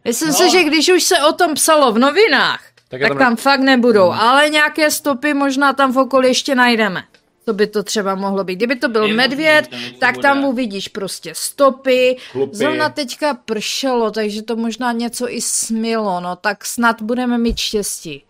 [0.05, 0.33] Myslím No.
[0.35, 4.11] si, že když už se o tom psalo v novinách, Tak, tak tam fakt nebudou,
[4.11, 7.03] ale nějaké stopy možná tam v okolí ještě najdeme.
[7.45, 8.55] To by to třeba mohlo být.
[8.55, 10.21] Kdyby to byl Je medvěd, tam tak bude.
[10.21, 12.17] tam uvidíš prostě stopy.
[12.31, 12.55] Chlupy.
[12.55, 18.23] Zrovna teďka pršelo, takže to možná něco i smilo, no tak snad budeme mít štěstí.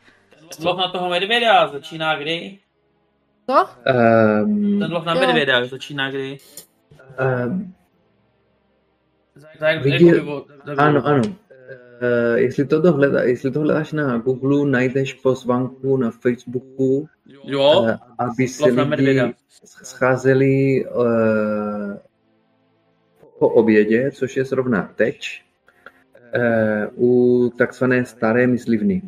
[0.57, 2.57] Ten loch na toho medvěda začíná kdy?
[3.49, 3.67] Co?
[4.43, 5.19] Um, Ten loch na Jo.
[5.19, 6.37] medvěda začíná kdy?
[7.47, 7.73] um,
[9.59, 11.21] Tak, Viděl- jako, jako, ano, ano.
[12.01, 17.07] Uh, jestli, to dohleda, jestli to hledáš na Google, najdeš pozvánku na Facebooku,
[17.43, 19.33] Jo, uh, aby se lidi
[19.65, 21.03] scházeli uh,
[23.39, 25.41] po obědě, což je zrovna teď,
[26.97, 29.01] uh, u takzvané staré myslivny.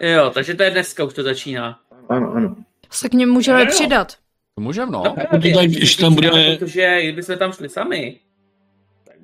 [0.00, 1.78] jo, takže to je dneska, už to začíná.
[2.08, 2.56] Ano, ano.
[2.90, 3.70] Se k něm můžeme Jo, jo.
[3.70, 4.12] přidat.
[4.54, 5.02] To můžem, no.
[5.04, 8.20] No, tak, když tam bude- Protože kdybychom tam šli sami,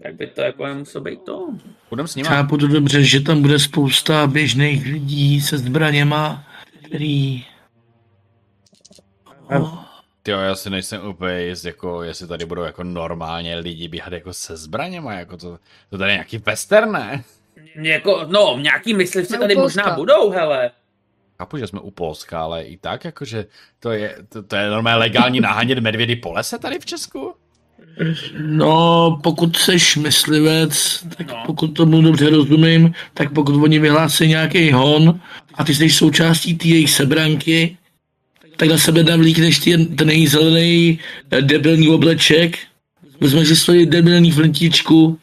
[0.05, 1.49] tak, by to jako nemuselo být to.
[1.91, 2.29] Budem s nima.
[2.29, 6.45] Chápu to dobře, že tam bude spousta běžných lidí se zbraněma,
[6.87, 7.45] který...
[9.59, 9.85] Oh,
[10.29, 14.33] Jo, já si nejsem úplně jist, jako, jestli tady budou jako normálně lidi běhat jako
[14.33, 15.59] se zbraněma, jako to,
[15.91, 17.25] to tady je nějaký western, ne?
[17.75, 20.71] Jako, no, nějaký myslivci tady možná budou, hele.
[21.39, 23.47] Chápu, že jsme u Polska, ale i tak, jakože
[23.81, 27.35] to je, to, to je normálně legální nahánět medvědy po lese tady v Česku?
[28.39, 31.43] No, pokud seš myslivec, tak No.
[31.47, 35.21] pokud tomu dobře rozumím, tak pokud oni vyhlásí nějaký hon
[35.55, 37.77] a ty jsi součástí té jejich sebranky,
[38.57, 40.99] tak na sebe navlíkneš ty, ten její zelený
[41.31, 42.59] eh, debilní obleček,
[43.21, 45.19] vezmeš si svoji debilní flintičku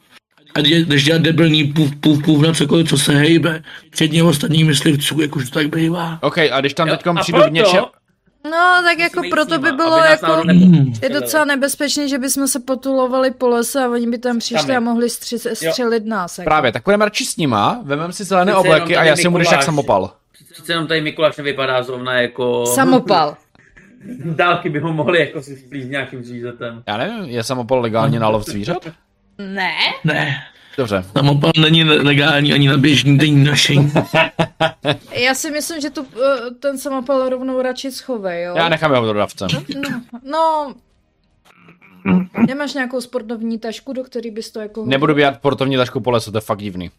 [0.55, 4.65] a jde- jdeš dělat debilní pův, pův, pův na cokoliv, co se hejbe, včetně ostatních
[4.65, 6.19] myslivců, jak už to tak bývá.
[6.21, 7.83] OK, a když tam a přijdu v něčem...
[8.43, 10.33] No, tak jako Musíme jít proto s by nima, bylo jako...
[10.33, 10.93] Hmm.
[11.01, 14.75] Je docela nebezpečné, že bychom se potulovali po lese a oni by tam přišli Sami.
[14.75, 16.37] a mohli stři- střelit nás.
[16.37, 16.45] Jako.
[16.49, 19.51] Právě, tak budeme radši s nima, vememe si zelené Přece obleky a já si budeš
[19.51, 20.13] jak samopal.
[20.51, 22.65] Přece jenom tady Mikuláš nevypadá zrovna jako...
[22.65, 23.37] Samopal.
[24.25, 26.83] Dálky by ho mohli jako si splít nějakým zvířetem.
[26.87, 28.87] Já nevím, je samopal legálně na lov zvířat?
[29.37, 29.71] Ne?
[30.03, 30.35] Ne,
[30.77, 31.05] Dobře.
[31.17, 33.93] samopal není legální ani na běžný denní nošení.
[35.11, 38.53] Já si myslím, že tu, eh, ten samopal rovnou radši schovej, jo?
[38.55, 39.47] Já nechám jeho dodavce.
[40.23, 40.73] No,
[42.47, 44.85] nemáš nějakou sportovní tašku, do který bys to jako...
[44.85, 46.91] Nebudu běhat sportovní tašku po lesu, to je fakt divný.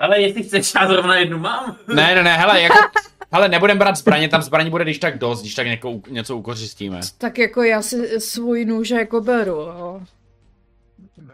[0.00, 1.76] Ale jestli chceš, já zrovna jednu mám.
[1.88, 2.78] Ne, ne, ne, hele, jako...
[3.32, 7.00] Hele, nebudem brát zbraně, tam zbraní bude když tak dost, když tak něko, něco ukořistíme.
[7.18, 10.00] Tak jako já si svůj nůž jako beru, jo.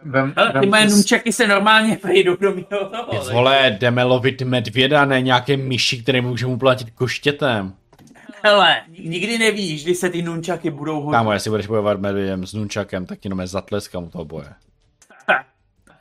[0.04, 3.04] Vem, Ale ty moje nunčaky se normálně vejdou do mého toho.
[3.10, 7.72] Ty vole, jdeme lovit medvěda, ne nějaké myši, které můžeme uplatit koštětem.
[8.44, 11.16] Hele, nikdy nevíš, kdy se ty nunčaky budou hodit.
[11.16, 14.46] Kámo, jestli budeš bojovat medvědem s nunčakem, tak ti jenom zatleskám u toho boje.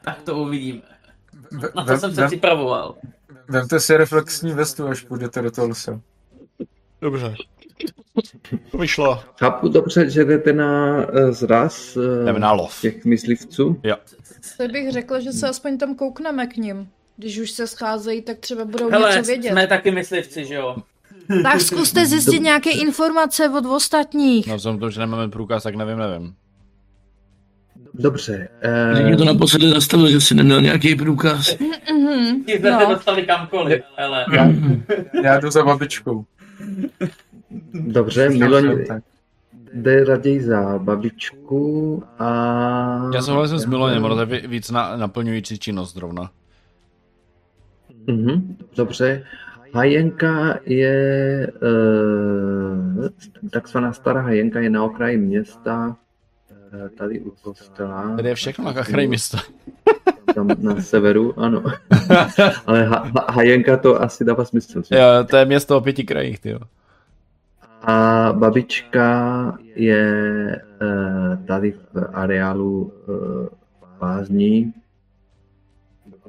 [0.04, 0.82] Tak to uvidíme.
[1.52, 2.96] Na to vem- jsem se vem- připravoval.
[3.48, 6.02] Vemte si reflexní vestu, až půjdete do toho lesa.
[7.02, 7.36] Dobře.
[8.72, 9.20] To vyšlo.
[9.40, 12.82] Chápu dobře, že jdete na uh, zraz uh, Jdeme na lov.
[12.82, 13.80] těch myslivců?
[13.84, 13.96] Jo.
[14.58, 16.88] Tak bych řekla, že se aspoň tam koukneme k ním.
[17.18, 19.52] Když už se scházejí, tak třeba budou Hele, něco vědět.
[19.52, 20.76] jsme taky myslivci, že jo?
[21.44, 24.48] Tak zkuste zjistit nějaké informace od ostatních.
[24.48, 26.34] No vzhledem k tomu, že nemáme průkaz, tak nevím, nevím.
[27.94, 28.50] Dobře.
[28.98, 31.56] Že mě to Uh, naposledy zastavilo, že si neměl nějaký průkaz.
[31.92, 32.90] Mhm, Ti jsme se no.
[32.96, 34.26] dostali kamkoliv, hele.
[34.34, 34.48] Já,
[35.24, 36.26] já jdu za babičkou.
[37.74, 39.04] Dobře, Miloň Tak.
[39.74, 43.10] jde raději za babičku a...
[43.14, 46.32] Já souhlasím s Miloněm, ono to je víc na, naplňující činnost zrovna.
[48.08, 49.24] Mhm, dobře.
[49.74, 53.08] Hajenka je, uh,
[53.50, 55.96] takzvaná stará hajenka je na okraji města,
[56.74, 58.16] eh, tady u kostela.
[58.16, 59.38] Tady je všechno na kraji města.
[60.36, 61.64] Tam na severu, ano.
[62.66, 64.82] Ale ha, ha, hajenka to asi dává smysl.
[64.82, 64.96] že?
[64.96, 66.60] Jo, to je město o pěti krajích, ty jo.
[67.82, 70.06] A babička je
[70.82, 73.48] uh, tady v areálu uh,
[74.02, 74.74] lázní.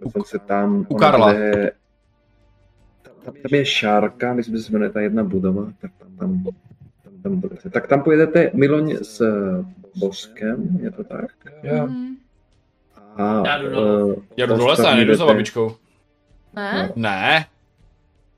[0.00, 0.86] Dokonce tam...
[0.88, 1.32] u Karla.
[1.32, 1.72] Bude,
[3.02, 6.44] tam, tam je šárka, myslím, že se jmenuje ta jedna budova, tak tam, tam,
[7.04, 7.70] tam, tam budete.
[7.70, 9.22] Tak tam pojedete Miloň s
[9.96, 11.30] Boskem, je to tak?
[11.62, 12.16] Já, Mhm.
[13.16, 13.68] A, Já jdu
[14.12, 15.76] eh, Já jdu do lesa, já nejdu za babičkou.
[16.56, 16.92] Ne?
[16.96, 17.46] Ne.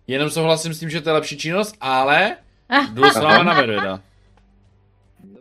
[0.07, 2.37] Jenom souhlasím s tím, že to je lepší činnost, ale
[2.93, 4.01] jdu s váma na medvěda.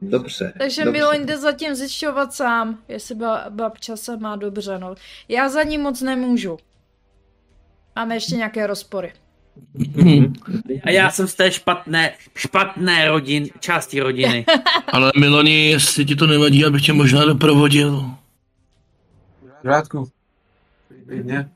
[0.01, 0.53] Dobře.
[0.57, 0.99] Takže dobře.
[0.99, 4.95] Miloň jde zatím zjišťovat sám, jestli ba- babča se má dobře, no.
[5.27, 6.57] Já za ní moc nemůžu.
[7.95, 9.13] Máme ještě nějaké rozpory.
[10.83, 14.45] A já jsem z té špatné, špatné rodin, části rodiny.
[14.87, 18.05] Ale Miloni, jestli ti to nevadí, abych tě možná doprovodil.
[19.59, 20.09] v pořádku.
[21.07, 21.49] Klidně.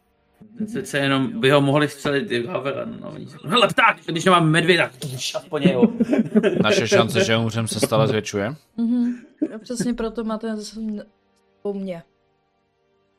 [0.65, 2.85] Přece jenom by ho mohli střelit i Havera.
[3.01, 3.13] No,
[3.45, 4.91] Hele, pták, když nemám medvěda,
[5.35, 5.93] aspoň jeho.
[6.63, 8.55] Naše šance, že umřem, se stále zvětšuje.
[8.77, 9.13] Mhm.
[9.55, 10.79] A přesně proto máte z-
[11.61, 12.03] po mně.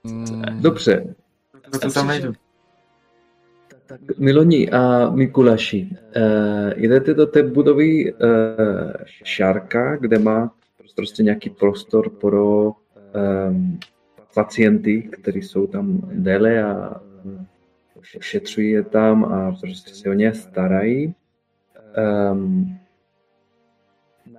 [0.04, 1.14] Mm, Dobře.
[1.70, 2.32] Proto tam nejdu.
[3.86, 8.18] Tak Miloni a Mikuláši, uh, jdete do té budovy uh,
[9.24, 10.54] Šárka, kde má
[10.96, 12.72] prostě nějaký prostor pro
[13.50, 13.78] um,
[14.34, 17.00] pacienty, kteří jsou tam déle a
[18.18, 21.14] ošetřují je tam a prostě se o ně starají.
[22.32, 22.78] Um,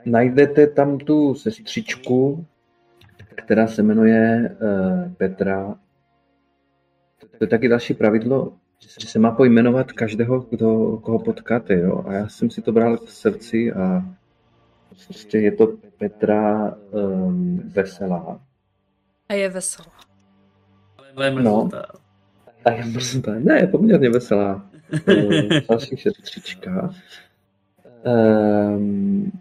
[0.05, 2.45] najdete tam tu sestřičku,
[3.35, 5.75] která se jmenuje uh, Petra.
[7.19, 8.53] To je taky další pravidlo,
[8.99, 11.79] že se má pojmenovat každého, kdo, koho potkáte.
[11.79, 12.03] Jo?
[12.07, 14.03] A já jsem si to bral k srdci a
[15.07, 18.39] prostě je to Petra um, Veselá.
[19.29, 19.91] A je veselá.
[21.15, 21.35] Ale No.
[21.41, 21.85] mrzutá.
[22.65, 23.35] A je mrzutá.
[23.39, 24.69] Ne, je poměrně veselá.
[25.69, 26.93] Další šetřička.
[28.05, 29.31] Um,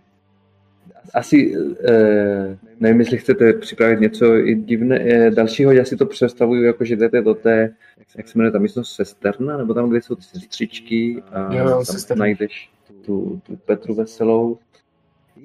[1.14, 6.62] asi, uh, nevím, jestli chcete připravit něco i divné, eh, dalšího, já si to představuju,
[6.62, 7.74] jako že jdete do té,
[8.16, 11.84] jak se jmenuje ta místnost, sesterna, nebo tam, kde jsou ty sestřičky a Jo, tam
[11.84, 12.20] sesterna.
[12.20, 12.70] najdeš
[13.06, 14.58] tu, tu Petru Veselou.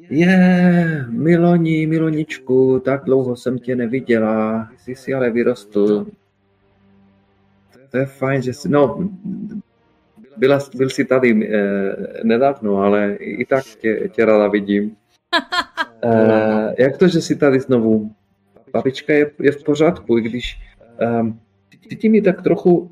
[0.09, 6.07] Je, Miloni, Miloničku, tak dlouho jsem tě neviděla, jsi si ale vyrostl.
[7.93, 9.09] To je fajn, že jsi, no,
[10.37, 14.95] byla, byl jsi tady eh, nedávno, ale i tak tě, tě ráda vidím.
[16.05, 18.11] Eh, jak to, že jsi tady znovu?
[18.73, 20.59] Babička je, je v pořádku, i když
[21.01, 21.33] eh,
[21.89, 22.91] cítím ji tak trochu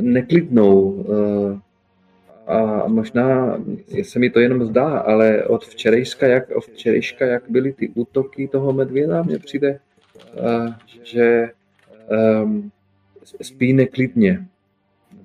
[0.00, 1.04] neklidnou.
[1.08, 1.60] Eh,
[2.46, 3.58] a možná
[4.02, 8.48] se mi to jenom zdá, ale od včerejška, jak, od včerejška, jak byly ty útoky
[8.48, 9.78] toho medvěda, mně přijde,
[10.36, 11.50] eh, že
[12.42, 12.70] um,
[13.42, 14.48] spí neklidně.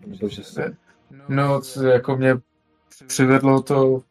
[0.07, 0.77] Nebo že se,
[1.29, 1.61] No,
[1.93, 2.35] jako mě
[3.07, 4.03] přivedlo to,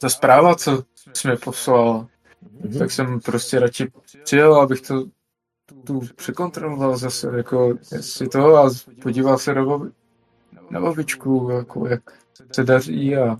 [0.00, 2.06] ta zpráva, co jsi mi poslal,
[2.64, 2.78] Mhm.
[2.78, 3.92] tak jsem prostě radši
[4.24, 5.04] přijel, abych to
[5.84, 8.70] tu překontroloval zase, jako jestli to a
[9.02, 9.90] podíval se na, babi,
[10.70, 12.02] na babičku, jako jak
[12.52, 13.36] se daří a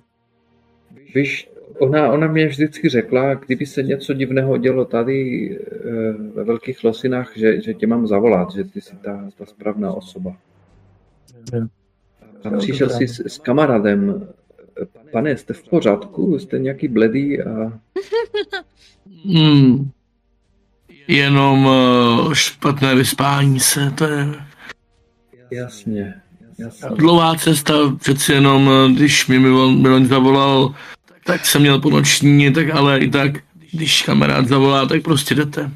[1.15, 6.85] Víš, ona, ona mě vždycky řekla, kdyby se něco divného dělo tady eh, ve Velkých
[6.85, 10.37] Losinách, že, že tě mám zavolat, že ty jsi ta, ta správná osoba.
[12.45, 14.29] A přišel jsi s, s kamarádem.
[15.13, 16.39] Pane, jste v pořádku?
[16.39, 17.73] Jste nějaký bledý a
[19.25, 19.91] Hmm.
[21.09, 24.27] Jenom eh, špatné vyspání se, to je
[25.51, 26.15] jasně,
[26.59, 26.89] jasně.
[26.97, 30.75] dlouhá cesta, přeci jenom, eh, když mi Milon, Milon zavolal,
[31.27, 33.33] tak jsem měl po noční, tak ale i tak,
[33.73, 35.71] když kamarád zavolá, tak prostě jdete.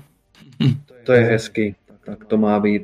[1.05, 2.83] To je hezký, tak to má být.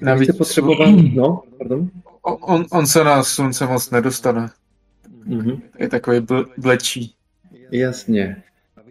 [0.00, 1.90] Navíc- potřeboval, no, pardon.
[2.22, 4.50] On, on se na slunce moc nedostane.
[5.26, 5.62] Mhm.
[5.78, 7.14] Je takový bl, blečí.
[7.70, 8.42] Jasně.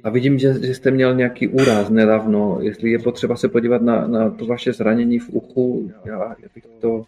[0.03, 2.57] A vidím, že, že jste měl nějaký úraz nedávno.
[2.61, 6.63] Jestli je potřeba se podívat na, na to vaše zranění v uchu, já, já bych
[6.81, 7.05] to,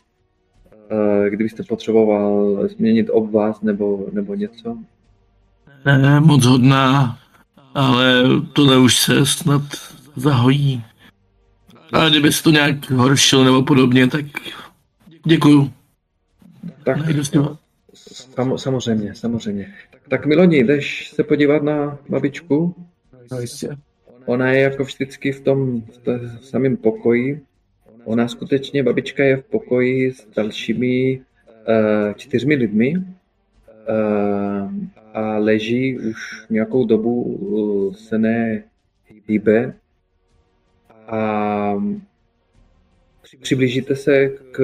[0.91, 4.77] eh, kdybyste potřeboval změnit obvaz nebo, nebo něco.
[5.85, 7.19] Ne, moc hodná,
[7.73, 8.23] ale
[8.53, 9.61] tohle už se snad
[10.15, 10.83] zahojí.
[11.93, 14.25] A kdyby se to nějak horšilo nebo podobně, tak
[15.25, 15.73] děkuju.
[16.83, 16.97] Tak
[17.93, 19.73] sam, samozřejmě, samozřejmě.
[20.09, 22.75] Tak Miloni, jdeš se podívat na babičku?
[23.31, 23.77] No jistě.
[24.25, 27.41] Ona je jako vždycky v tom v tom samém pokoji.
[28.05, 33.03] Ona skutečně, babička je v pokoji s dalšími uh, čtyřmi lidmi uh,
[35.13, 39.73] a leží už nějakou dobu, uh, se nehýbe.
[41.07, 41.73] A
[43.41, 44.59] přiblížíte se k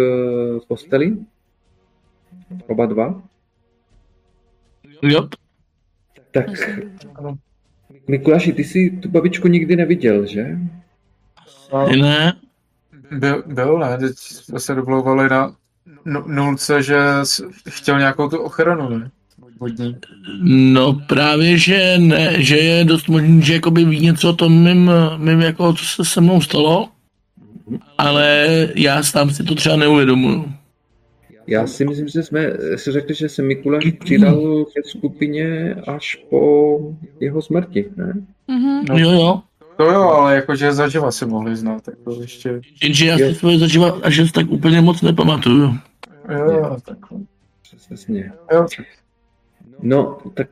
[0.68, 1.18] posteli?
[2.68, 3.24] Oba dva?
[5.02, 5.30] Jo,
[6.32, 6.46] Tak,
[8.08, 10.58] Mikuláši, ty jsi tu babičku nikdy neviděl, že?
[12.02, 12.34] Ne,
[13.12, 13.98] byl, byl, ne?
[13.98, 15.56] Teď jsme se domlouvali na
[16.06, 16.98] nu- nulce, že
[17.70, 19.12] chtěl nějakou tu ochranu, ne?
[19.60, 19.96] Vodní.
[20.44, 24.92] no právě, že ne, že je dost možný, že jakoby ví něco o tom mým,
[25.18, 26.90] mým jako, co se se mnou stalo,
[27.98, 30.54] ale já sám si to třeba neuvědomuju.
[31.48, 36.78] Já si myslím, že jsme si řekli, že se Mikuláš přidal ke skupině až po
[37.20, 38.14] jeho smrti, ne?
[38.48, 38.86] Mhm.
[38.90, 38.98] No.
[38.98, 39.42] Jo, jo.
[39.78, 42.62] To jo, ale jakože zaživa si mohli znát, tak to ještě...
[42.84, 43.28] Jenže já Jo.
[43.30, 45.76] si svoje zažívat až tak úplně moc nepamatuju.
[46.30, 46.98] Jo, tak...
[47.88, 48.32] Přesně.
[48.54, 48.66] Jo,
[49.82, 50.48] No, tak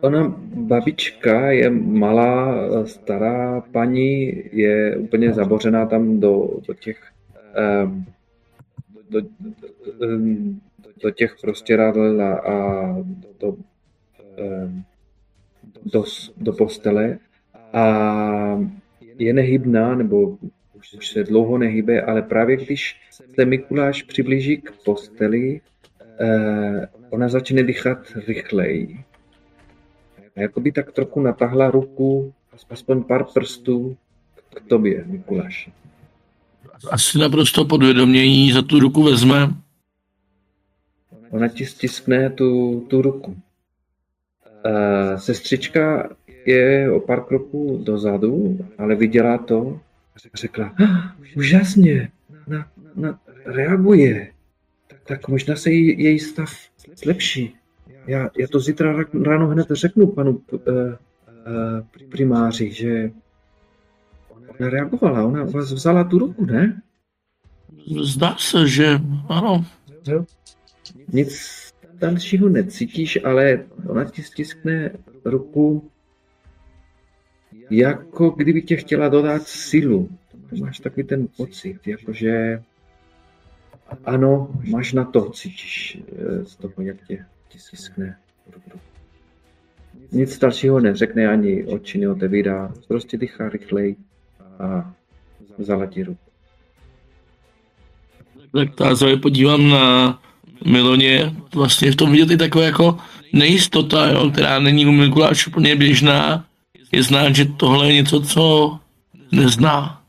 [0.00, 2.54] ona babička je malá,
[2.86, 7.12] stará paní, je úplně zabořená tam do, do těch
[7.84, 8.06] um,
[9.10, 9.20] do,
[10.06, 10.60] um,
[11.02, 12.96] do těch prostěradel a,
[13.40, 14.84] do, um,
[15.92, 16.04] do,
[16.36, 17.18] do postele.
[17.72, 18.60] A
[19.18, 20.38] je nehybná, nebo
[20.74, 23.00] už, už se dlouho nehybe, ale právě když
[23.34, 25.60] se Mikuláš přiblíží k posteli,
[26.20, 29.04] eh, ona začne dýchat rychleji.
[30.36, 32.34] A jakoby tak trochu natáhla ruku,
[32.70, 33.96] aspoň pár prstů
[34.54, 35.72] k tobě, Mikuláši.
[36.90, 39.54] asi naprosto podvědomě jí za tu ruku vezme.
[41.30, 43.36] Ona ti stiskne tu, tu ruku.
[44.66, 46.10] Uh, sestřička
[46.46, 49.80] je o pár kroků dozadu, ale viděla to
[50.14, 52.10] a řekla, ah, úžasně,
[52.46, 54.32] na, na, reaguje.
[54.86, 56.69] Tak, tak možná se jí, její stav
[57.02, 57.54] zlepší.
[58.06, 60.96] Já, já to zítra ráno hned řeknu panu uh, uh,
[62.10, 63.10] primáři, že
[64.58, 66.82] ona reagovala, ona vás vzala tu ruku, ne?
[68.02, 69.64] Zdá se, že ano.
[71.12, 71.60] Nic
[71.94, 74.90] dalšího necítíš, ale ona ti stiskne
[75.24, 75.90] ruku
[77.70, 80.08] jako kdyby tě chtěla dodat sílu.
[80.60, 82.62] Máš takový ten pocit, jakože
[84.04, 87.24] ano, máš na to, cítíš eh, z toho, jak tě,
[88.52, 88.80] ruku.
[90.12, 93.96] Nic dalšího neřekne, ani oči neotevírá, prostě dýchá rychleji
[94.58, 94.92] a
[95.58, 96.30] vzala ti ruku.
[98.52, 100.18] Tak tázavě podívám na
[100.66, 102.98] Miloně, vlastně v tom vidět i takové jako
[103.32, 106.44] nejistota, jo, která není u Mikuláš úplně běžná.
[106.92, 108.78] Je znát, že tohle je něco, co
[109.32, 109.99] nezná.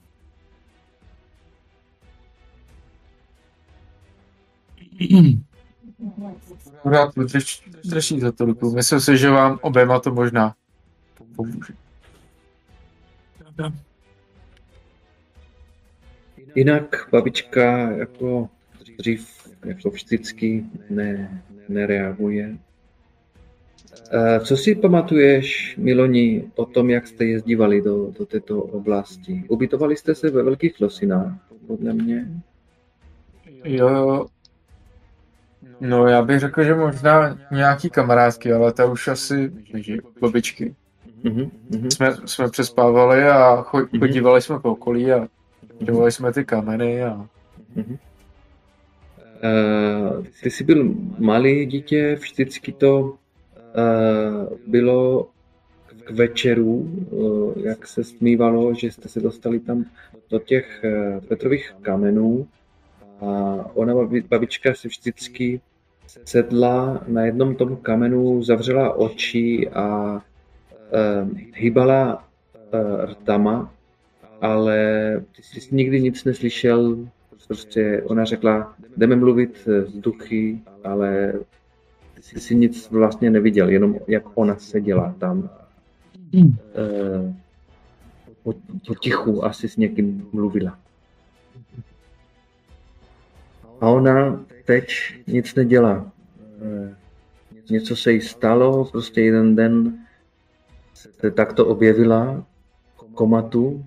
[6.85, 8.75] Rád drž, drží za to ruku.
[8.75, 10.55] Myslím si, že vám oběma to možná
[11.35, 11.73] pomůže.
[16.55, 18.49] Jinak babička jako
[18.97, 19.29] dřív,
[19.65, 22.57] jako vždycky, ne, nereaguje.
[24.13, 29.43] Eh, co si pamatuješ, Miloni, o tom, jak jste jezdívali do, do této oblasti?
[29.47, 31.33] Ubytovali jste se ve Velkých Losinách,
[31.67, 32.27] podle mě?
[33.63, 34.27] Jo,
[35.81, 40.75] no já bych řekl, že možná nějaký kamarádky, ale ta už asi že babičky.
[41.23, 41.49] Uh-huh.
[41.93, 45.27] Jsme, jsme přespávali a cho- chodívali jsme po okolí a
[45.79, 47.27] dělali jsme ty kameny a
[49.43, 55.29] Uh, ty jsi byl malý dítě, vždycky to uh, bylo
[56.05, 59.85] k večeru, uh, jak se smívalo, že jste se dostali tam
[60.29, 62.47] do těch uh, Petrových kamenů
[63.21, 63.25] a
[63.73, 65.61] ona, babi- babička, se vždycky
[66.25, 72.23] sedla na jednom tom kamenu, zavřela oči a uh, hýbala
[72.73, 73.73] uh, rtama,
[74.41, 74.77] ale
[75.35, 77.07] ty jsi nikdy nic neslyšel,
[77.47, 81.33] prostě ona řekla, jdeme mluvit s duchy, ale
[82.31, 85.49] ty jsi nic vlastně neviděl, jenom jak ona seděla tam.
[86.33, 86.55] Hmm.
[86.75, 87.33] Eh,
[88.43, 88.53] po,
[88.87, 90.79] po tichu asi s někým mluvila.
[93.81, 94.89] A ona teď
[95.27, 96.11] nic nedělá.
[96.61, 96.95] Eh,
[97.69, 99.97] Něco se jí stalo, prostě jeden den
[100.93, 102.45] se takto objevila
[103.13, 103.85] komatu.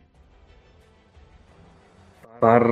[2.38, 2.66] Pár,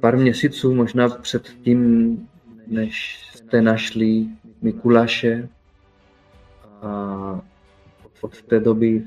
[0.00, 2.18] pár měsíců, možná před tím,
[2.66, 4.26] než jste našli
[4.62, 5.48] Mikuláše
[6.82, 7.40] a
[8.20, 9.04] od té doby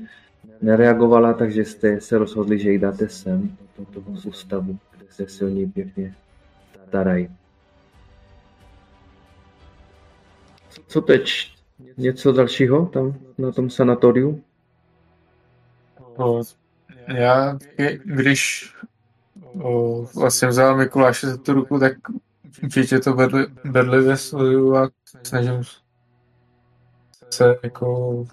[0.62, 5.66] nereagovala, takže jste se rozhodli, že jí dáte sem, do toho ústavu, kde se silní
[5.66, 6.14] pěkně
[6.96, 7.28] starají.
[10.86, 11.52] Co teď?
[11.96, 14.42] Něco dalšího tam na tom sanatoriu?
[16.16, 16.42] o,
[17.08, 17.58] já,
[18.04, 18.72] když
[19.62, 21.92] o, vlastně vzal Mikuláše za tu ruku, tak
[22.62, 24.90] určitě to bedli, bedlivě sleduju a
[25.22, 25.62] snažím
[27.30, 28.24] se jako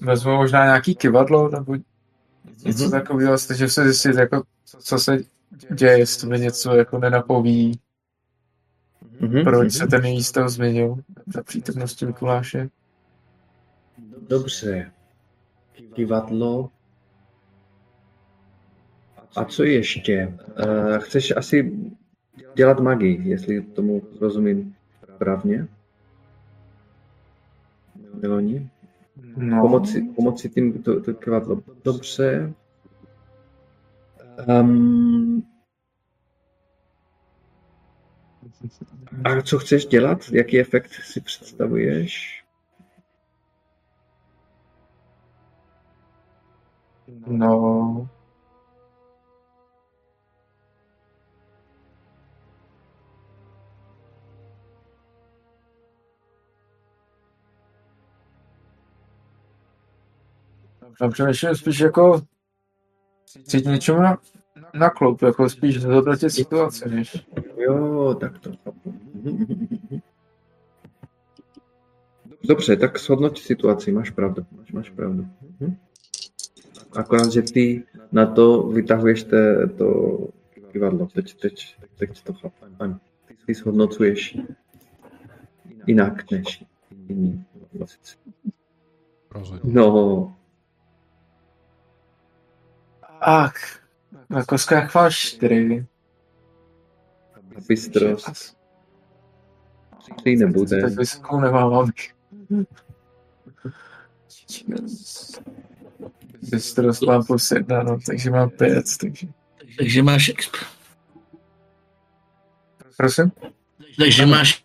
[0.00, 1.74] vezmu možná nějaký kivadlo nebo
[2.64, 2.90] něco Mhm.
[2.90, 4.42] takového, snažím se zjistit, jako,
[4.78, 5.18] co se
[5.74, 7.80] děje, jestli mi něco jako nenapoví,
[9.20, 9.70] Mhm, proč mhm.
[9.70, 10.96] se ten její stav změnil
[11.26, 12.68] za přítomnosti Mikuláše.
[14.28, 14.92] Dobře.
[15.94, 16.70] Kivadlo.
[19.36, 20.34] A co ještě?
[20.66, 21.72] Uh, chceš asi
[22.56, 24.74] dělat magii, jestli tomu rozumím
[25.14, 25.68] správně?
[28.22, 28.70] Meloni?
[29.36, 31.62] No, Pomoci, pomoci tím to, to kivadlo.
[31.84, 32.52] Dobře.
[34.38, 35.42] Um,
[39.24, 40.18] a co chceš dělat?
[40.32, 42.44] Jaký efekt si představuješ?
[47.26, 48.08] no,
[61.00, 62.22] No, přemýšlím spíš jako
[63.42, 64.18] cítit něčemu na,
[64.74, 67.26] na kloup, jako spíš zhodnotit situaci, než...
[67.56, 68.94] Jo, tak to chápu.
[72.44, 75.26] Dobře, tak shodnoť situaci, máš pravdu, máš, máš pravdu.
[76.92, 80.18] Akorát, že ty na to vytahuješ te, to
[80.72, 81.06] kivadlo.
[81.06, 82.64] Teď, teď, teď to chápu.
[82.78, 83.00] Ano.
[83.46, 84.38] Ty zhodnocuješ
[85.86, 86.64] jinak než.
[89.30, 89.72] Rozhodně.
[89.74, 90.36] No,
[93.26, 93.80] Ach,
[94.30, 95.86] na kostkách máš čtyři.
[97.68, 98.56] bystrost.
[100.16, 100.82] Tři nebude.
[100.82, 101.90] Tak vysokou nemám.
[106.50, 109.26] Bystrost mám plus jedna, no, takže mám pět, takže...
[109.78, 110.56] Takže máš exp.
[112.96, 113.32] Prosím?
[113.98, 114.63] Takže máš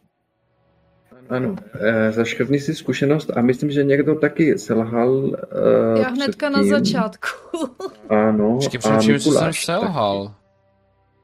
[1.29, 5.37] Ano, eh, zaškrtni si zkušenost a myslím, že někdo taky selhal.
[5.95, 7.27] eh, Já hnedka na začátku.
[8.09, 10.33] Ano, Počkej, a co jsem selhal.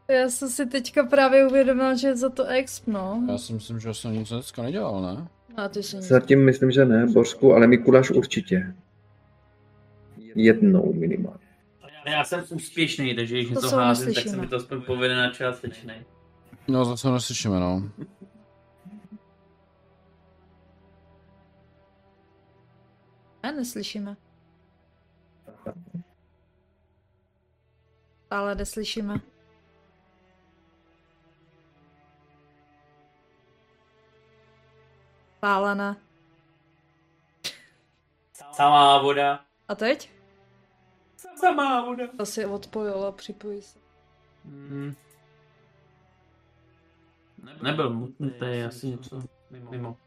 [0.09, 3.23] Já jsem si teďka právě uvědomila, že je za to exp, no.
[3.31, 5.27] Já si myslím, že jsem nic dneska nedělal, ne?
[5.57, 5.97] A ty si taky.
[6.01, 6.07] nic.
[6.09, 8.73] Zatím myslím, že ne, Bořku, ale Mikuláš určitě.
[10.35, 11.39] Jednou minimálně.
[12.05, 15.29] Já jsem úspěšný, takže když To něco házím, tak se mi to aspoň povede na
[15.31, 15.93] částečný.
[16.67, 17.89] No, zase neslyšíme, no.
[23.51, 24.17] Neslyšíme.
[28.31, 29.21] Ale neslyšíme.
[35.75, 35.95] Ne.
[38.51, 39.45] Samá voda.
[39.67, 40.11] A teď?
[41.35, 42.07] Samá voda.
[42.17, 43.79] To si odpojil a připojí se.
[44.45, 44.95] Hmm.
[47.63, 49.23] Nebyl mutný, to je asi něco
[49.69, 49.97] mimo.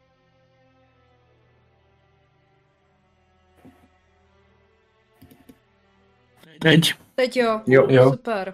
[6.59, 6.93] Teď.
[7.15, 7.61] Teď jo.
[7.67, 7.87] Jo.
[7.89, 8.11] Jo.
[8.11, 8.53] Super.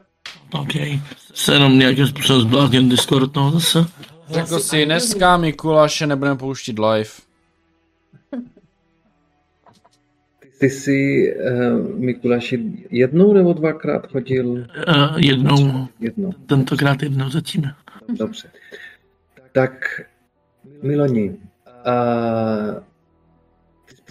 [0.54, 0.72] OK.
[1.34, 3.86] Se jenom nějakým způsobem zbláznil Discord, no zase.
[4.30, 7.10] Řekl si, dneska Mikuláše nebudeme pouštět live.
[10.60, 14.48] Ty jsi, uh, Mikuláši, jednou nebo dvakrát chodil?
[14.52, 14.66] Uh,
[15.18, 16.32] jednou, Jednou.
[16.32, 17.64] tentokrát jednou zatím.
[18.10, 18.52] Dobře.
[19.52, 20.02] Tak,
[20.82, 21.36] Miloni, uh,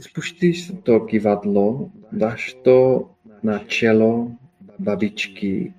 [0.00, 3.08] spuštíš to kivadlo, dáš to
[3.44, 4.32] na čelo
[4.78, 5.74] babičky.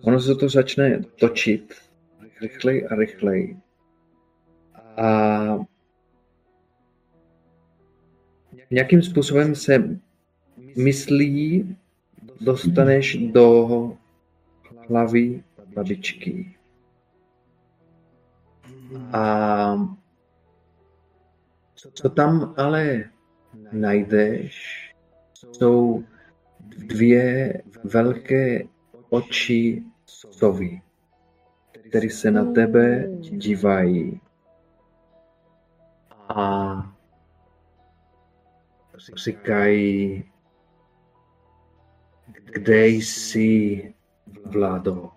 [0.00, 1.74] Ono se to začne točit
[2.40, 3.56] rychleji a rychleji.
[4.96, 5.58] A
[8.70, 9.98] nějakým způsobem se
[10.76, 11.76] myslí,
[12.40, 13.68] dostaneš do
[14.88, 15.42] hlavy
[15.74, 16.54] babičky.
[19.12, 19.88] A
[21.94, 23.04] co tam ale
[23.72, 24.78] najdeš,
[25.52, 26.04] jsou
[26.78, 27.52] dvě
[27.84, 28.62] velké
[29.10, 30.82] oči sovy,
[31.72, 34.20] které se na tebe dívají.
[36.28, 36.96] A
[39.16, 40.24] říkají,
[42.52, 43.94] kde jsi,
[44.44, 45.10] Vlado?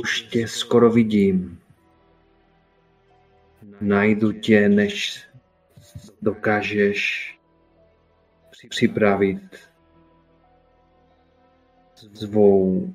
[0.00, 1.60] Už tě skoro vidím.
[3.80, 5.24] Najdu tě, než
[6.22, 7.39] dokážeš
[8.68, 9.56] připravit
[12.14, 12.94] svou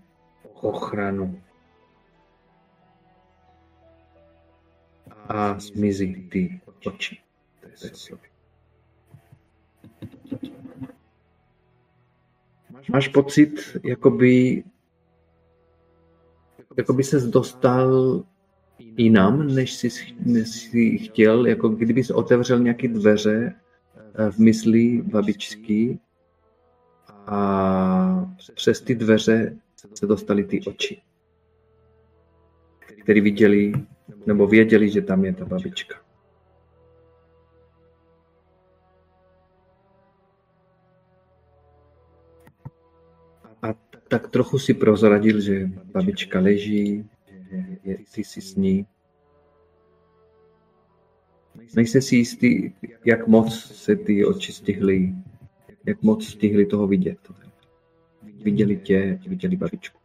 [0.53, 1.41] ochranu.
[5.27, 7.17] A zmizí ty oči.
[12.89, 14.63] Máš pocit, jakoby,
[16.77, 18.23] jakoby ses dostal
[18.79, 19.89] jinam, než jsi,
[20.25, 23.55] než jsi chtěl, jako kdyby jsi otevřel nějaké dveře
[24.29, 25.99] v mysli babičky
[27.27, 29.57] a přes ty dveře
[29.93, 31.01] se dostaly ty oči,
[33.03, 33.73] které viděli,
[34.25, 35.95] nebo věděli, že tam je ta babička.
[43.61, 43.73] A
[44.07, 48.85] tak trochu si prozradil, že babička leží, že je, ty jsi s ní.
[51.75, 52.71] Nejsi si jistý,
[53.05, 55.15] jak moc se ty oči stihly,
[55.85, 57.19] jak moc stihli toho vidět.
[58.43, 59.99] Viděli tě, viděli babičku.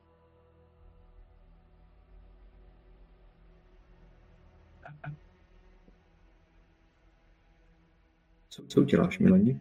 [8.49, 9.61] Co, co uděláš, Milani?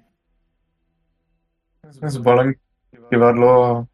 [2.07, 2.53] Zbalím
[3.09, 3.87] kivadlo a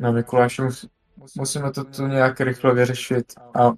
[0.00, 0.88] na Mikuláši mus,
[1.36, 3.72] musíme to tu nějak rychle vyřešit a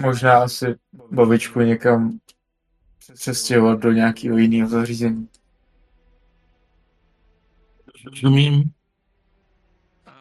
[0.00, 0.66] možná asi
[1.10, 2.18] babičku někam
[3.14, 5.28] přestěhovat do nějakého jiného zařízení.
[8.04, 8.70] Rozumím.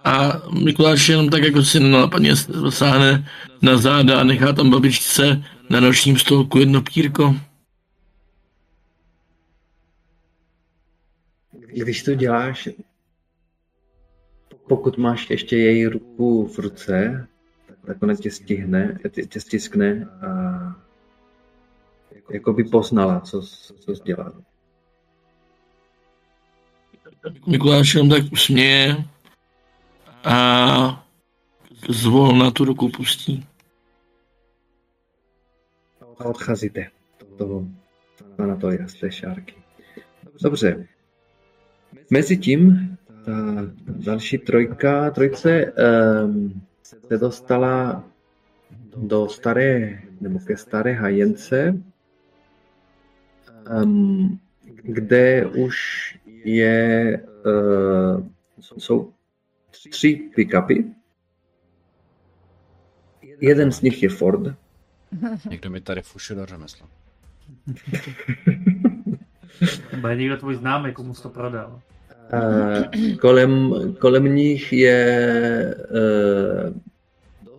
[0.04, 2.36] A Mikuláš jenom tak jako si nenapadně
[2.70, 3.30] sáhne
[3.62, 7.36] na záda a nechá tam babičce na nočním stolku jedno pírko.
[11.74, 12.70] když to děláš,
[14.68, 17.28] pokud máš ještě její ruku v ruce,
[17.86, 20.30] tak ona tě stihne, tě, tě stiskne a
[22.32, 23.42] jako by poznala, co,
[23.80, 24.34] co jsi dělal.
[27.48, 28.96] Mikuláš jenom tak usměje
[30.24, 31.06] a
[31.90, 33.48] zvolna tu ruku pustí.
[36.20, 36.88] A odcházíte
[37.38, 37.68] toho
[38.48, 39.56] na to jasné šárky.
[40.44, 40.88] Dobře.
[42.10, 42.90] Mezitím
[43.26, 43.32] ta
[43.88, 45.74] další trojka, trojce
[46.26, 48.04] um, se dostala
[48.96, 51.84] do staré, nebo ke staré hajence,
[53.84, 55.78] um, kde už
[56.26, 58.28] je, uh,
[58.78, 59.14] jsou
[59.70, 60.94] tři pick-upy.
[63.42, 64.56] Jeden z nich je Ford.
[65.50, 66.88] Někdo mi tady fušuje do řemesla.
[70.02, 71.82] Bude někdo tvůj známý, komu jsi to prodal.
[72.34, 76.74] Uh, kolem, kolem nich je uh,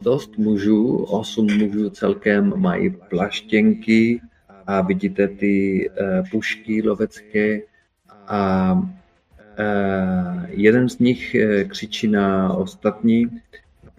[0.02, 4.20] dost mužů, osm mužů celkem mají plaštěnky
[4.66, 7.60] a vidíte ty uh, pušky lovecké
[8.28, 8.82] a
[10.48, 11.36] jeden z nich
[11.68, 13.26] křičí na ostatní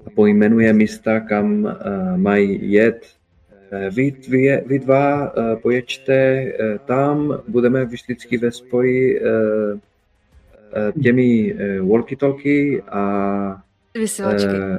[0.05, 1.77] a pojmenuje místa, kam
[2.15, 3.05] mají jet.
[3.95, 9.21] Vy, vy, vy dva pojeďte uh, tam, budeme vždycky ve spoji
[11.03, 14.47] těmi uh, walkie-talkie a Vysílačky.
[14.47, 14.77] uh,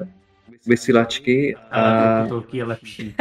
[0.67, 3.17] vysílačky a to je lepší.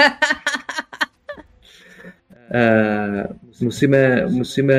[2.50, 4.78] uh, musíme, musíme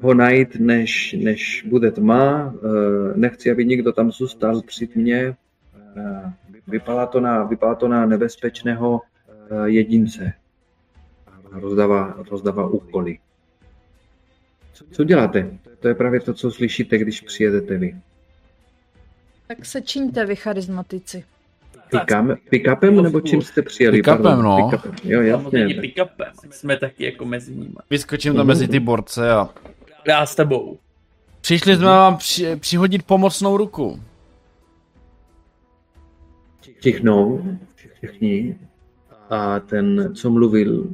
[0.00, 2.52] ho najít, než, než bude tma.
[2.54, 5.36] Uh, nechci, aby někdo tam zůstal při tmě.
[5.96, 6.30] Uh,
[6.66, 9.00] vypadá, to na, vypadá to na nebezpečného
[9.50, 10.32] uh, jedince.
[11.52, 13.18] Rozdává, rozdává úkoly.
[14.90, 15.58] Co děláte?
[15.84, 17.96] To je právě to, co slyšíte, když přijedete vy.
[19.46, 21.24] Tak se čiňte vy charizmatici.
[21.90, 23.98] Pickupem, pickupem nebo čím jste přijeli?
[24.02, 24.56] Pick-upem, Pardon, no.
[24.70, 24.94] pick-upem.
[25.04, 25.80] Jo, Samozřejmě jasně.
[25.88, 26.32] pick-upem.
[26.50, 27.74] Jsme taky jako mezi nimi.
[27.90, 29.48] Vyskočím tam mezi ty borce a
[30.06, 30.78] Já s tebou.
[31.40, 34.00] přišli jsme vám při, přihodit pomocnou ruku.
[36.80, 37.42] Tichnou
[37.74, 38.58] všichni
[39.30, 40.88] a ten, co mluvil,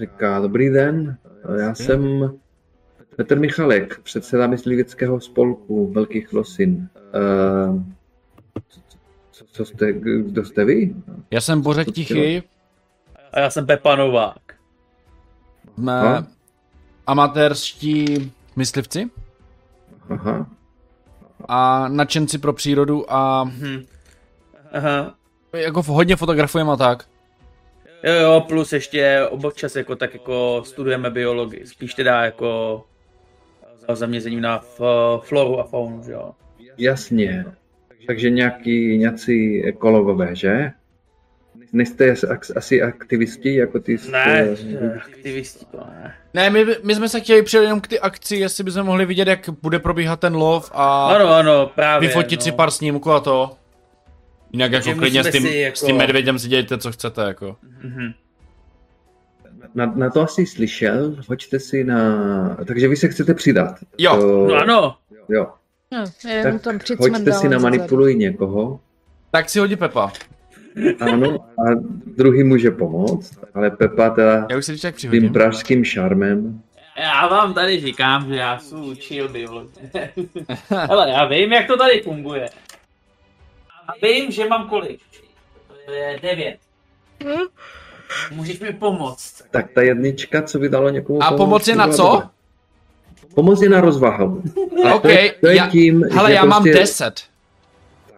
[0.00, 1.16] říká, dobrý den,
[1.60, 2.32] já jsem
[3.16, 6.88] Petr Michalek, předseda mysliveckého spolku Velkých Losin.
[7.68, 7.82] Uh,
[9.30, 10.94] co, co jste, kdo jste vy?
[11.30, 12.42] Já jsem Bořek Tichý,
[13.32, 14.38] A já jsem Pepa Novák.
[15.74, 16.26] jsme Aha.
[17.06, 19.10] amatérští myslivci
[20.10, 20.46] Aha,
[21.48, 23.84] a nadšenci pro přírodu a Hm.
[24.72, 25.14] Aha.
[25.56, 27.04] jako hodně fotografujeme a tak.
[28.04, 31.66] Jo, jo, plus ještě občas jako tak jako studujeme biologii.
[31.66, 32.84] Spíš teda jako
[33.88, 36.30] za zaměřením na f- floru a faunu, že jo.
[36.78, 37.44] jasně.
[38.06, 40.70] Takže nějaký, nějací ekologové, že?
[41.72, 44.10] Nejste as- asi aktivisti, jako ty jste...
[44.12, 44.48] Ne,
[44.96, 46.14] aktivisti to ne.
[46.34, 49.28] Ne, my, my jsme se chtěli přijet jenom k ty akci, jestli bychom mohli vidět,
[49.28, 52.08] jak bude probíhat ten lov a Ano, ano, právě.
[52.08, 52.44] vyfotit no.
[52.44, 53.50] si pár snímků a to.
[54.52, 57.56] Jinak jako klidně s tím, si jako- s tím medvědem si dějte, co chcete, jako.
[57.82, 58.12] Mhm.
[59.74, 62.56] Na, na to asi slyšel, hoďte si na...
[62.66, 63.74] Takže vy se chcete přidat.
[63.98, 64.96] Jo, To- No ano,
[65.28, 65.46] Jo,
[65.92, 66.04] No,
[66.42, 68.80] tak tam hoďte si na manipuluj někoho.
[69.30, 70.12] Tak si hodí Pepa.
[71.00, 71.62] Ano, a
[72.16, 76.62] druhý může pomoct, ale Pepa teda Já už si tak tím pražským šarmem.
[76.96, 79.30] já vám tady říkám, že já jsem učil.
[80.68, 82.48] Hele, já vím, jak to tady funguje.
[83.88, 85.00] A vím, že mám kolik.
[85.86, 86.56] To je devět.
[88.34, 89.42] Můžeš mi pomoct.
[89.50, 92.22] Tak ta jednička, co by dalo někomu A pomoc je na co?
[93.34, 94.42] Pomoc je na rozvahu.
[94.84, 97.14] A OK, to je, to je já- tím, Hele, já mám prostě- 10.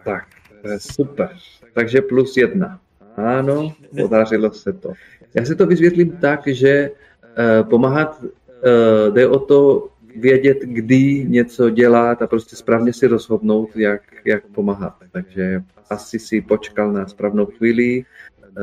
[0.05, 0.25] Tak,
[0.61, 1.29] to je super.
[1.73, 2.79] Takže plus jedna.
[3.17, 4.93] Ano, podařilo se to.
[5.33, 11.69] Já si to vysvětlím tak, že uh, pomáhat uh, jde o to vědět, kdy něco
[11.69, 14.95] dělat a prostě správně si rozhodnout, jak, jak pomáhat.
[15.11, 18.05] Takže asi si počkal na správnou chvíli,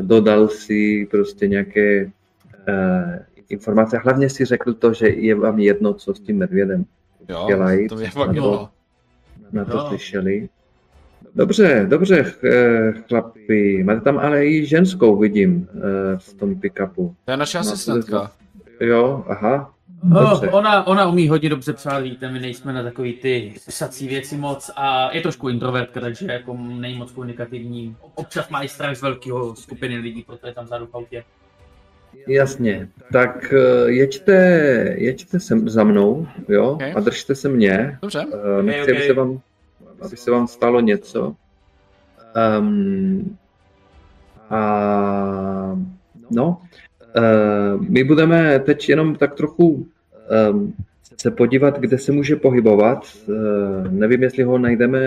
[0.00, 2.10] dodal si prostě nějaké uh,
[3.48, 3.98] informace.
[3.98, 6.84] Hlavně si řekl to, že je vám jedno, co s tím medvědem
[7.28, 7.88] Jo, dělají.
[7.88, 8.68] to mě fakt na to-
[9.52, 9.84] na to Jo.
[9.88, 10.48] slyšeli.
[11.34, 13.84] Dobře, dobře, eh, chlapi.
[13.84, 15.80] Máte tam ale i ženskou, vidím, eh,
[16.18, 17.14] v tom pick-upu.
[17.24, 18.30] To je naše No, asistentka.
[18.80, 19.74] Jo, aha.
[20.10, 24.36] Oh, ona, ona umí hodně dobře psát, víte, my nejsme na takový ty pisací věci
[24.36, 27.96] moc a je trošku introvertka, takže jako není moc komunikativní.
[28.14, 31.24] Občas má i strach z velkého skupiny lidí, proto je tam vzadu v autě.
[32.28, 34.34] Jasně, tak eh, jeďte,
[34.98, 36.82] jeďte sem za mnou, jo, Ok.
[36.96, 37.98] a držte se mě.
[38.02, 38.26] Dobře.
[38.26, 39.06] Uh, nechci, aby ok.
[39.06, 39.40] se vám,
[40.00, 41.36] aby se vám stalo něco.
[42.58, 43.38] Um,
[44.50, 45.78] a
[46.30, 46.62] no,
[47.88, 49.88] my budeme teď jenom tak trochu
[50.50, 50.74] um,
[51.22, 53.06] se podívat, kde se může pohybovat.
[53.26, 53.34] Uh,
[53.92, 55.00] nevím, jestli ho najdeme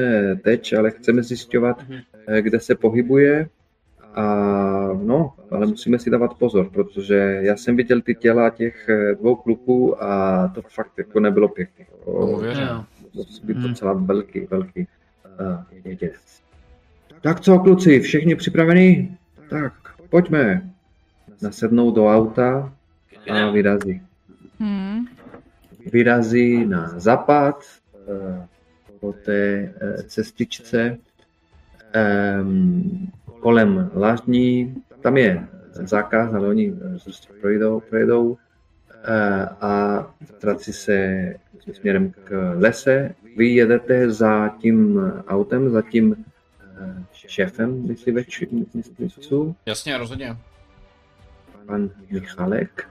[0.43, 1.85] teď, ale chceme zjišťovat,
[2.27, 3.50] eh, kde se pohybuje.
[4.16, 4.25] A
[5.03, 9.35] no, ale musíme si dávat pozor, protože já jsem viděl ty těla těch eh, dvou
[9.35, 11.85] kluků a to fakt jako nebylo pěkné.
[13.14, 14.88] Musí být docela velký, velký
[15.40, 16.42] uh, jedinec.
[17.22, 19.17] Tak co, kluci, všichni připravení?
[19.50, 19.74] Tak,
[20.09, 20.75] pojďme.
[21.41, 22.73] Nasednou do auta
[23.30, 24.01] a vyrazí.
[24.59, 25.05] Hmm.
[25.91, 27.64] Vyrazí na západ
[28.07, 28.47] eh,
[28.99, 30.97] po té eh, cestičce
[31.93, 34.75] em, kolem Lažní.
[35.01, 35.47] Tam je
[35.83, 38.38] zákaz, ale oni eh, prostě projdou, projdou
[39.03, 40.03] eh, a
[40.41, 41.33] vrací se
[41.73, 43.15] směrem k lese.
[43.38, 46.25] Vy jedete za tím autem, za tím
[46.80, 47.88] eh, šéfem
[48.99, 50.38] myslivců, Jasně, rozhodně.
[51.66, 52.88] Pan Michalek.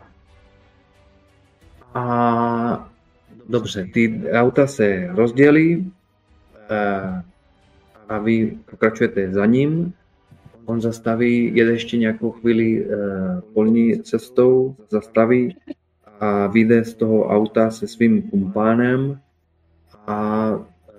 [1.95, 2.91] A
[3.49, 5.93] dobře, ty auta se rozdělí
[6.71, 7.23] eh,
[8.09, 9.93] a vy pokračujete za ním.
[10.65, 12.97] On zastaví, jede ještě nějakou chvíli eh,
[13.55, 15.57] polní cestou, zastaví
[16.21, 19.21] a vyjde z toho auta se svým kumpánem
[20.07, 20.51] a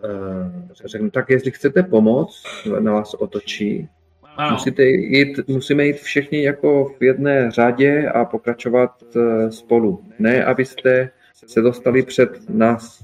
[0.03, 2.43] eh, řekne, tak jestli chcete pomoct,
[2.79, 3.89] na vás otočí.
[4.37, 4.51] Ano.
[4.51, 10.03] Musíte jít, musíme jít všichni jako v jedné řadě a pokračovat eh, spolu.
[10.19, 13.03] Ne, abyste se dostali před nás.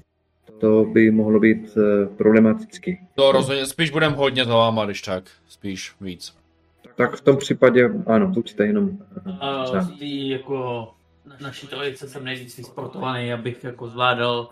[0.60, 3.00] To by mohlo být eh, problematický.
[3.16, 5.24] To rozhodně, spíš budem hodně za váma, když tak.
[5.48, 6.35] Spíš víc.
[6.95, 8.90] Tak v tom případě, ano, buďte jenom
[9.27, 10.88] eh, A z tý, jako
[11.42, 14.50] naší trojice jsem nejvíc vysportovaný, abych jako zvládal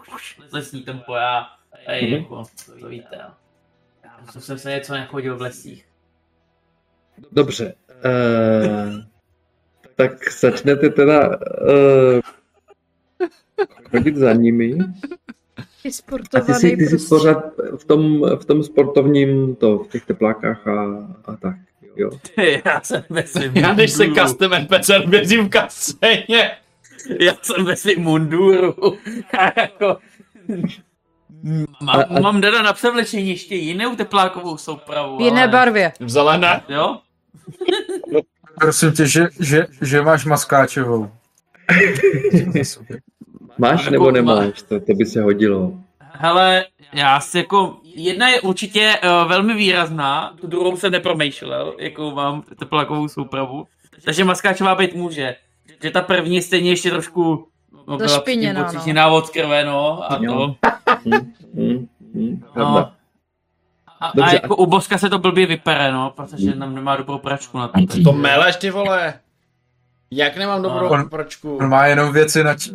[0.53, 1.48] lesní tempo já.
[1.88, 2.14] Ej, Mhm.
[2.22, 2.43] jako,
[2.80, 3.17] to víte.
[4.03, 5.85] Já jsem se něco nechodil v lesích.
[7.31, 7.73] Dobře.
[8.06, 8.93] Uh,
[9.95, 12.19] tak začnete teda uh,
[13.91, 14.83] chodit za nimi Ty
[15.59, 17.09] a ty sportovaný si, ty jsi prostě.
[17.09, 17.43] pořád
[17.77, 20.83] v tom, v tom sportovním, to, v těch teplákách a,
[21.25, 21.56] a tak.
[21.95, 22.09] Jo.
[22.65, 26.51] já jsem ve svým Já než se custom NPC věřím v kaseně.
[27.19, 28.75] Já jsem ve svým munduru.
[29.33, 29.98] Já jako...
[31.81, 35.17] Mám, A- a- mám dada na převlečení ještě jinou teplákovou soupravu.
[35.17, 35.91] V jiné ale- barvě.
[35.99, 36.61] V zelené.
[36.69, 36.98] Jo?
[38.59, 41.11] Prosím tě, že, že, že máš maskáčovou.
[43.58, 44.61] Máš Jako nebo má- nemáš?
[44.61, 45.74] To, to by se hodilo.
[45.99, 52.11] Hele, já si jako, jedna je určitě uh, velmi výrazná, tu druhou jsem nepromýšlel, jakou
[52.16, 53.67] mám teplákovou soupravu,
[54.06, 55.35] takže maskáčová být může.
[55.83, 57.48] Že ta první je stejně ještě trošku
[57.88, 59.16] no, byla Zašpiněná, no.
[59.16, 60.56] od krve, no, a to.
[61.06, 62.91] Hm, hm, hm, No.
[63.99, 67.57] A, a jako u Boska se to blbě vypere, no, protože nám nemá dobrou pračku
[67.57, 68.03] na to.
[68.03, 69.13] To meleš, ty vole.
[70.11, 71.57] Jak nemám dobrou On- pračku?
[71.57, 72.71] On má jenom věci na, č-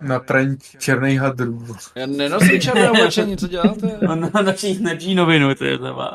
[0.00, 1.66] na praní černých hadrů.
[1.94, 3.98] Já nenosím černé oblečení, co děláte?
[4.08, 6.14] No, no, naší na novinu, to je to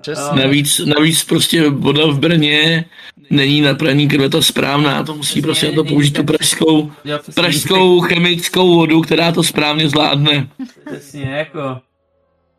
[0.00, 0.42] Přesně.
[0.42, 2.84] Navíc, navíc prostě voda v Brně
[3.30, 6.92] není na praní krve ta správná, to musí prostě na to použít tu pražskou,
[7.34, 10.48] pražskou chemickou vodu, která to správně zvládne.
[10.86, 11.80] Přesně, jako.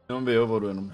[0.10, 0.92] Jenom biovodu jenom.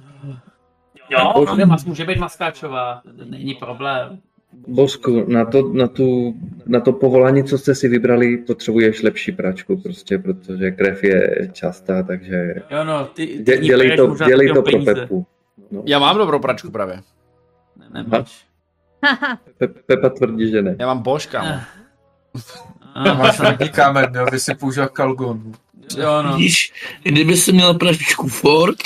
[1.09, 4.19] Jo, může, mas, může být maskáčová, to není problém.
[4.67, 6.35] Bosku, na to, na, tu,
[6.65, 12.03] na to povolání, co jste si vybrali, potřebuješ lepší pračku prostě, protože krev je častá,
[12.03, 14.83] takže Jo, no, ty, ty dě, dělej to, dělej to pro.
[14.85, 15.25] Pepu.
[15.71, 17.01] No, Já mám dobrou pračku právě.
[17.77, 18.45] Ne, nemáš.
[19.57, 20.75] Pe, Pepa tvrdí, že ne.
[20.79, 21.59] Já mám Bosch, kámo.
[22.93, 25.51] A máš nějaký kámen, jo, by si použil kalgon.
[25.97, 26.37] Jo, no.
[26.37, 28.77] Víš, kdyby se měla pražičku Ford,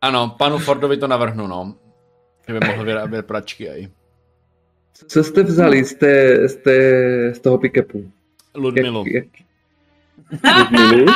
[0.00, 1.74] Ano, panu Fordovi to navrhnu, no.
[2.48, 3.88] Že by mohl vyrábět pračky aj.
[5.08, 6.80] Co jste vzali z, té, z, té,
[7.34, 8.10] z toho pickupu?
[8.54, 9.04] Ludmilu.
[9.06, 10.58] Jak, jak...
[10.58, 11.06] Ludmilu?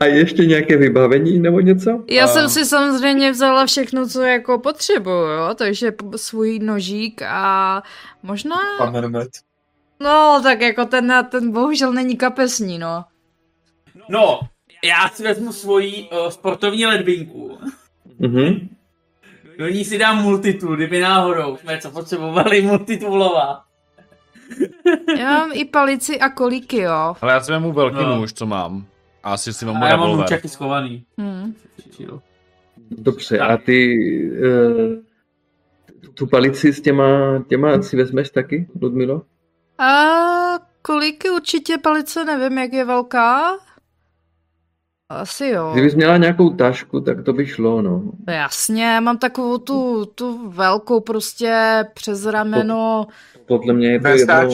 [0.00, 2.04] A ještě nějaké vybavení nebo něco?
[2.10, 5.54] Já A- jsem si samozřejmě vzala všechno, co jako potřebuju, jo?
[5.54, 7.82] takže svůj nožík a
[8.22, 9.28] možná, Kamenomet.
[10.00, 13.04] no tak jako ten, ten bohužel není kapesní, no.
[14.08, 14.40] No,
[14.84, 17.58] já si vezmu svoji uh, sportovní ledvinku.
[18.18, 18.68] Mhm.
[19.58, 23.64] Do ní si dám multitool, kdyby náhodou jsme co potřebovali multitoolova.
[25.18, 27.14] Já mám i palici a kolíky, jo.
[27.20, 28.16] Ale já si vemu velký No.
[28.16, 28.86] nůž, co mám.
[29.22, 31.04] A asi si vemu A já mám nunčaky schovaný.
[31.20, 31.54] Hm.
[31.96, 32.22] Chill.
[32.90, 33.98] Dobře, a ty
[34.30, 35.02] uh,
[36.14, 37.06] tu palici s těma,
[37.48, 39.22] těma si vezmeš taky, Ludmilo?
[39.78, 39.94] A
[40.82, 43.52] kolik určitě palice, nevím, jak je velká.
[45.08, 45.70] Asi jo.
[45.72, 48.02] Kdybys měla nějakou tašku, tak to by šlo, no.
[48.28, 53.06] Jasně, mám takovou tu, tu velkou prostě přes rameno.
[53.46, 54.50] Podle mě je to jedno,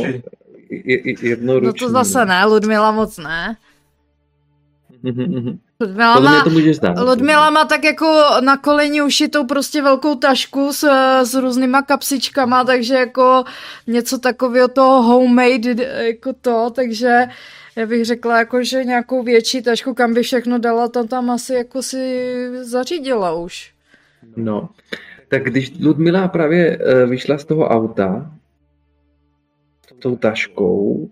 [0.70, 1.66] je- jednoruční.
[1.66, 3.56] No to zase ne, Ludmila moc ne.
[5.02, 5.58] Mhm, mhm.
[5.80, 6.98] Ludmila Podle mě má, to můžeš dát.
[6.98, 10.84] Ludmila má tak jako na koleni ušitou prostě velkou tašku s,
[11.22, 13.44] s různýma kapsičkama, takže jako
[13.86, 17.26] něco takového toho homemade jako to, takže
[17.76, 21.54] já bych řekla jako, že nějakou větší tašku, kam by všechno dala, tam tam asi
[21.54, 22.24] jako si
[22.64, 23.72] zařídila už.
[24.36, 24.68] No,
[25.28, 28.32] tak když Ludmila právě eh, vyšla z toho auta
[29.86, 31.10] s tou taškou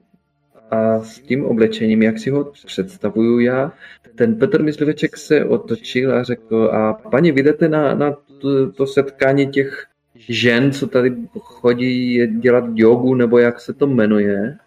[0.71, 3.73] a s tím oblečením, jak si ho představuju já,
[4.15, 8.87] ten Petr Mysliveček se otočil a řekl, a paní, vy jdete na, na to, to
[8.87, 14.59] setkání těch žen, co tady chodí dělat jogu, nebo jak se to jmenuje.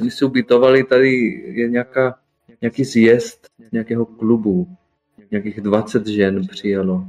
[0.00, 1.10] Oni se ubytovali, tady
[1.46, 2.18] je nějaká,
[2.60, 4.76] nějaký zjezd nějakého klubu.
[5.30, 7.06] Nějakých 20 žen přijelo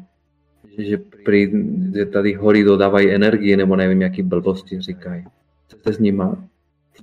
[0.78, 1.52] že prý,
[1.96, 5.26] že tady hory dodávají energii, nebo nevím, jaký blbosti říkají.
[5.70, 6.38] Jste s nima?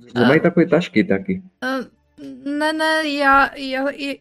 [0.05, 1.41] Že A- mají takové tašky taky.
[1.63, 1.85] Uh,
[2.59, 4.13] ne, ne, já, já, já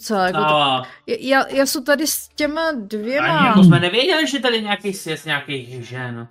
[0.00, 0.82] co, jako to, Stává.
[1.20, 3.38] já, já jsem tady s těma dvěma.
[3.38, 6.28] Ani jako jsme nevěděli, že tady nějaký sjezd nějakých žen.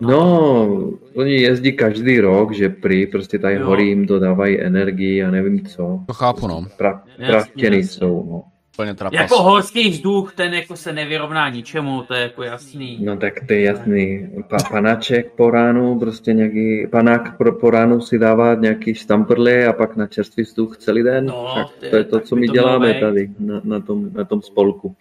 [0.00, 3.66] No, oni jezdí každý rok, že prý, prostě tady Jo.
[3.66, 6.00] hory jim dodávají energii a nevím co.
[6.06, 6.66] To chápu, no.
[6.76, 7.76] Pra, jasně.
[7.76, 8.42] jsou, no.
[8.74, 9.20] Úplně trapas.
[9.20, 12.98] Jako horský vzduch, ten jako se nevyrovná ničemu, to je jako jasný.
[13.04, 14.30] No tak to je jasný.
[14.48, 19.72] Pa, panáček po ránu, prostě nějaký, panák po, po ránu si dává nějaký štamprle a
[19.72, 21.26] pak na čerstvý vzduch celý den.
[21.26, 24.24] No, tak to je to, tak co my to děláme tady na, na, tom, na
[24.24, 24.96] tom spolku.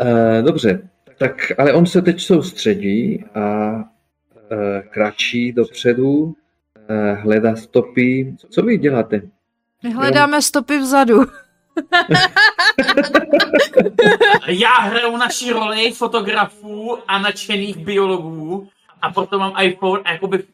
[0.00, 0.88] E, dobře,
[1.18, 3.74] tak ale on se teď soustředí a
[4.50, 6.34] e, kračí dopředu,
[6.88, 8.36] e, hledá stopy.
[8.50, 9.22] Co vy děláte?
[9.82, 11.20] My hledáme stopy vzadu.
[14.46, 18.68] Já hraju naši roli fotografů a nadšených biologů
[19.02, 20.44] a proto mám iPhone a jakoby,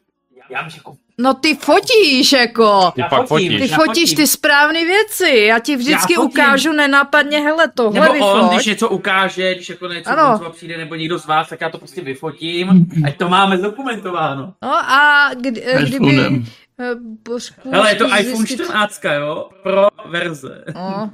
[0.51, 2.91] já bych jako, No ty fotíš jako.
[2.95, 3.71] Ty pak fotím, fotíš.
[3.71, 5.45] Ty fotíš ty správné věci.
[5.49, 6.31] Já ti vždycky Já fotím.
[6.31, 8.55] ukážu nenápadně, hele, tohle Nebo on, vyfoť.
[8.55, 10.35] když něco ukáže, když jako něco Ano.
[10.39, 14.55] třeba přijde, nebo někdo z vás, tak já to prostě vyfotím, ať to máme zdokumentováno.
[14.63, 16.43] No a kdy, eh, kdyby...
[16.81, 16.91] eh,
[17.29, 19.49] Božku, Hele, je to iPhone zjistit- 14, jo?
[19.63, 20.65] Pro verze.
[20.75, 21.11] No.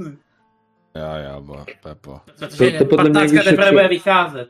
[0.94, 2.20] Já, já, bo, Pepo.
[2.38, 4.48] Protože To- to podle mě 15 teprve vyšetřuje- bude vycházet.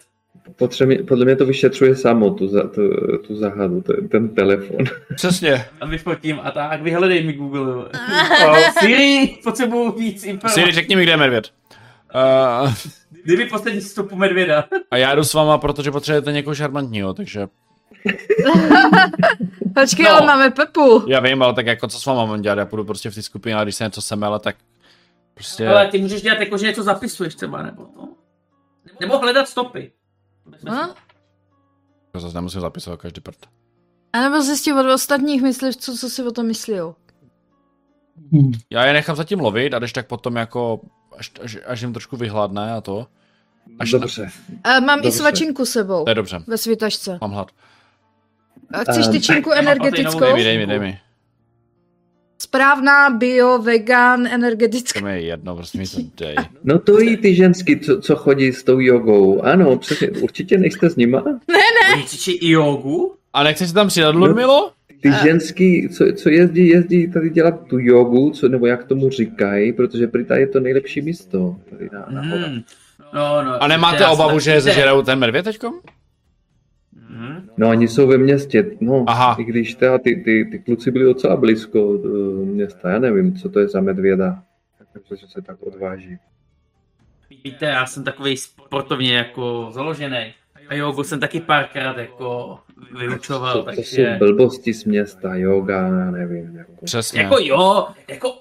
[0.56, 2.80] Potřebuje, podle mě to vyšetřuje samo, tu, za, tu,
[3.26, 4.76] tu zahadu, ten, ten telefon.
[5.14, 5.64] Přesně.
[5.80, 7.62] A vyfotím a tak, vyhledej mi Google.
[8.46, 10.60] Oh, Siri, potřebuju víc informací.
[10.60, 11.50] Siri, řekni mi, kde je medvěd.
[12.64, 12.72] Uh,
[13.24, 14.64] Kdyby poslední stopu medvěda.
[14.90, 17.46] a já jdu s váma, protože potřebujete někoho šarmantního, takže
[19.74, 20.10] Počkej, No.
[20.10, 21.04] ale máme Pepu.
[21.08, 23.22] já vím, ale tak jako co s váma mám dělat, já půjdu prostě v té
[23.22, 24.56] skupině, ale když se něco semele, tak
[25.34, 25.68] prostě...
[25.68, 28.08] Ale ty můžeš dělat jako, že něco zapisuješ třeba, nebo to.
[29.00, 29.92] Nebo hledat stopy.
[30.64, 30.94] No?
[32.12, 33.36] To zase nemusím zapisovat každý prd.
[34.12, 36.74] A nebo zjistit od ostatních myslivců, co si o tom myslí.
[38.70, 40.80] Já je nechám zatím lovit a když tak potom jako,
[41.18, 43.06] až, až, až jim trošku vyhladne a to.
[43.78, 44.30] Až na, Dobře.
[44.64, 45.18] A mám i Dobře.
[45.18, 46.04] svačinku sebou.
[46.04, 47.18] to je dobře, Ve svitačce.
[47.20, 47.50] mám hlad.
[48.72, 50.20] A chceš Ehm, tyčinku mám energetickou?
[50.20, 51.00] Dej mi, dej mi, dej mi.
[52.42, 55.00] Správná, bio, vegan, To energetická.
[55.00, 56.36] mi je jedno, prostě mi to dej.
[56.64, 59.42] No to i ty ženský, co, co chodí s tou jogou.
[59.42, 61.22] Ano, přesně, určitě nejste s nima.
[61.94, 63.14] Oni cvičí i jogu?
[63.32, 64.72] A nechceš si tam přidat, Ludmilo?
[65.02, 69.72] Ty ženský, co, co jezdí, jezdí tady dělat tu jogu, co, nebo jak tomu říkají,
[69.72, 71.56] protože tady je to nejlepší místo.
[71.70, 72.20] Tady na, na.
[72.20, 72.62] Hmm.
[73.14, 73.62] No, no.
[73.62, 75.74] A nemáte obavu, že je zežerou ten medvěd teďkom?
[77.56, 79.36] No oni jsou ve městě, no, Aha.
[79.38, 82.10] i když teda ty, ty, ty kluci byli docela blízko do
[82.44, 84.42] města, já nevím, co to je za medvěda,
[85.08, 86.18] takže se tak odváží.
[87.44, 90.34] Víte, já jsem takový sportovně jako založený.
[90.68, 92.58] A jogu jsem taky párkrát jako
[92.98, 94.16] vyučoval, To, to jsou takže...
[94.18, 96.56] blbosti z města, yoga, já nevím.
[96.56, 96.72] Jako.
[96.84, 97.20] Přesně.
[97.20, 98.32] Jako jo, jako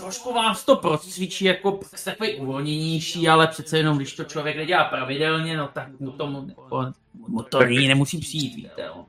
[0.00, 4.84] trošku vám to procvičí jako jste takový uvolněnější, ale přece jenom, když to člověk nedělá
[4.84, 6.92] pravidelně, no tak mu tomu jako,
[7.28, 9.06] mu to nyní nemusí přijít, víte, no.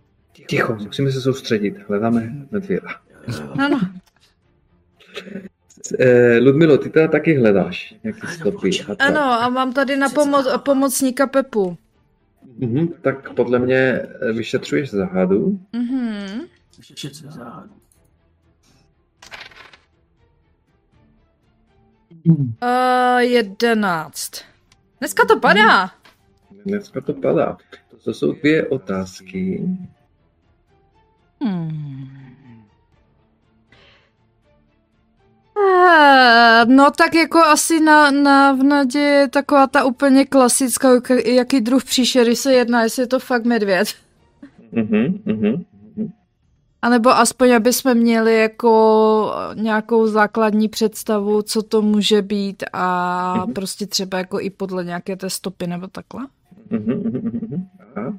[0.48, 2.88] Ticho, musíme se soustředit, hledáme medvěda.
[3.66, 3.80] Ano.
[6.00, 8.70] Eh, Ludmilo, ty teda taky hledáš nějaký stopy.
[8.84, 9.10] A tak.
[9.10, 11.78] Ano, a mám tady na pomo- pomocníka Pepu.
[12.58, 15.60] Mhm, tak podle mě eh, vyšetřuješ zahadu.
[15.74, 16.42] Mhm.
[16.72, 16.82] Co
[22.25, 24.32] Uh, jedenáct.
[25.00, 25.91] Dneska to padá.
[26.66, 27.58] Dneska to padá.
[28.03, 29.64] To jsou dvě otázky.
[31.43, 32.08] Hmm.
[35.58, 41.25] Eh, No tak jako asi na, na v nadě je taková ta úplně klasická, jak-
[41.25, 43.88] jaký druh příšery se jedná, jestli je to fakt medvěd.
[44.72, 45.66] Mhm, mhm.
[46.82, 53.34] A nebo aspoň, aby jsme měli jako nějakou základní představu, co to může být a
[53.38, 53.53] Mhm.
[53.53, 56.27] prostě třeba jako i podle nějaké té stopy nebo takhle.
[56.69, 57.68] Mhm, mhm, mhm.
[57.95, 58.14] Aha.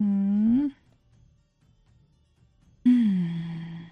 [0.00, 0.68] Hmm.
[2.86, 3.86] Hmm.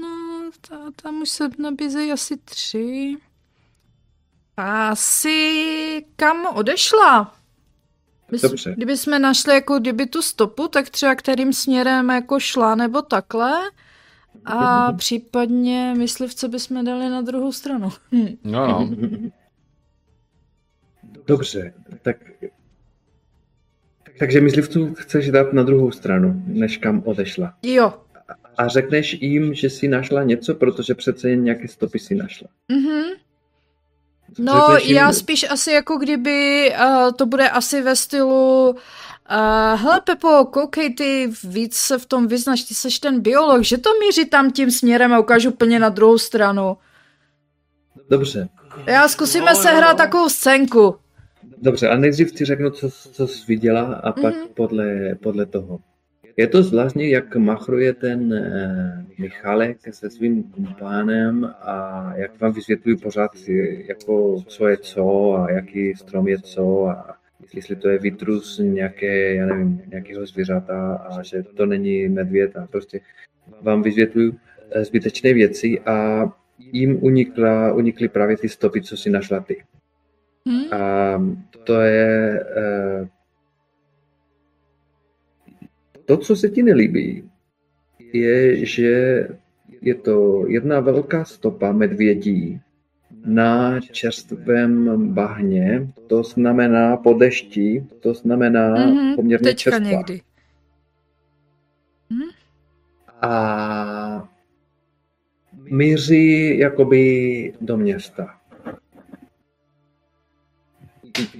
[0.00, 3.16] No, ta, tam už se nabízejí asi tři.
[4.56, 7.35] Asi kam odešla?
[8.30, 8.74] Bys, Dobře.
[8.76, 13.52] Kdyby jsme našli jako kdyby tu stopu, tak třeba kterým směrem jako šla nebo takhle.
[14.44, 17.88] A případně myslivce bychom dali na druhou stranu.
[18.12, 18.36] Hm.
[18.44, 18.90] No, no.
[21.26, 22.16] Dobře, tak...
[24.18, 27.54] Takže myslivců chceš dát na druhou stranu, než kam odešla.
[27.62, 27.94] Jo.
[28.56, 32.48] A řekneš jim, že si našla něco, protože přece jen nějaké stopy si našla.
[32.68, 33.02] Mhm.
[34.38, 38.76] No, Řekneš jim- já spíš asi jako kdyby uh, to bude asi ve stylu uh,
[39.80, 43.90] hele Pepo, koukej ty, víc se v tom vyznaš, ty seš ten biolog, že to
[44.06, 46.76] míří tam tím směrem a ukážu úplně na druhou stranu.
[48.10, 48.48] Dobře,
[48.86, 49.76] Já zkusíme Jo, se jo.
[49.76, 50.96] hrát takovou scénku.
[51.58, 54.48] dobře, a nejdřív ti řeknu, co, co jsi viděla a pak Mhm.
[54.56, 55.78] podle, podle toho.
[56.36, 62.96] Je to zvláštní, jak machruje ten eh, Michalek se svým kumpánem a jak vám vysvětlují
[62.96, 63.30] pořád,
[63.88, 67.16] jako, co je co a jaký strom je co a
[67.54, 72.66] jestli to je vitrus nějaké, já nevím, nějakého zvířata a že to není medvěd a
[72.66, 73.00] prostě
[73.62, 74.32] vám vysvětlují
[74.70, 76.26] eh, zbytečné věci a
[76.58, 79.64] jim unikla, unikly právě ty stopy, co si našla ty.
[80.48, 80.74] Hm?
[80.74, 81.22] A
[81.64, 83.08] to je eh,
[86.06, 87.30] to, co se ti nelíbí,
[88.12, 89.28] je, že
[89.80, 92.60] je to jedna velká stopa medvědí
[93.24, 99.88] na čerstvém bahně, to znamená po dešti, to znamená Mhm, poměrně Teďka čerstvá.
[99.90, 100.20] někdy.
[103.22, 104.28] A
[105.70, 108.34] míří jakoby do města.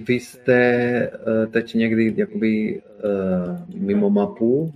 [0.07, 4.73] Vy jste eh, teď někdy jakoby eh, mimo mapu?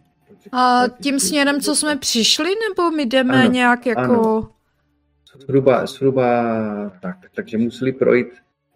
[0.51, 4.01] A tím směrem, co jsme přišli, nebo my jdeme Ano, nějak jako...
[4.01, 4.49] ano.
[5.41, 6.43] Zhruba, zhruba
[7.01, 7.15] tak.
[7.35, 8.27] Takže museli projít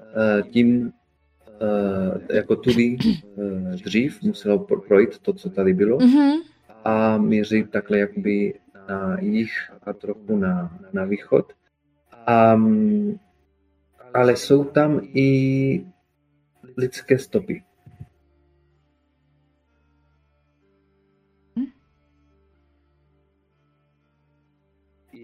[0.01, 0.91] eh, tím
[2.33, 2.97] jako tudy
[3.83, 6.31] dřív, muselo pro- projít to, co tady bylo Mhm.
[6.85, 8.53] a míří takhle jakoby
[8.89, 9.51] na jih
[9.83, 11.53] a trochu na, na východ.
[12.55, 13.19] Um,
[14.13, 15.85] ale jsou tam i
[16.77, 17.63] lidské stopy.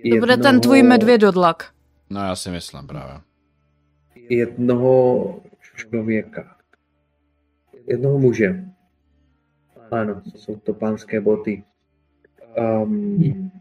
[0.10, 1.74] To bude ten tvůj medvědodlak.
[2.10, 3.22] No já si myslím právě.
[4.16, 5.40] Jednoho
[5.76, 6.58] člověka.
[7.88, 8.66] Jednoho muže.
[9.92, 11.64] Ano, jsou to pánské boty.
[12.84, 13.52] Um,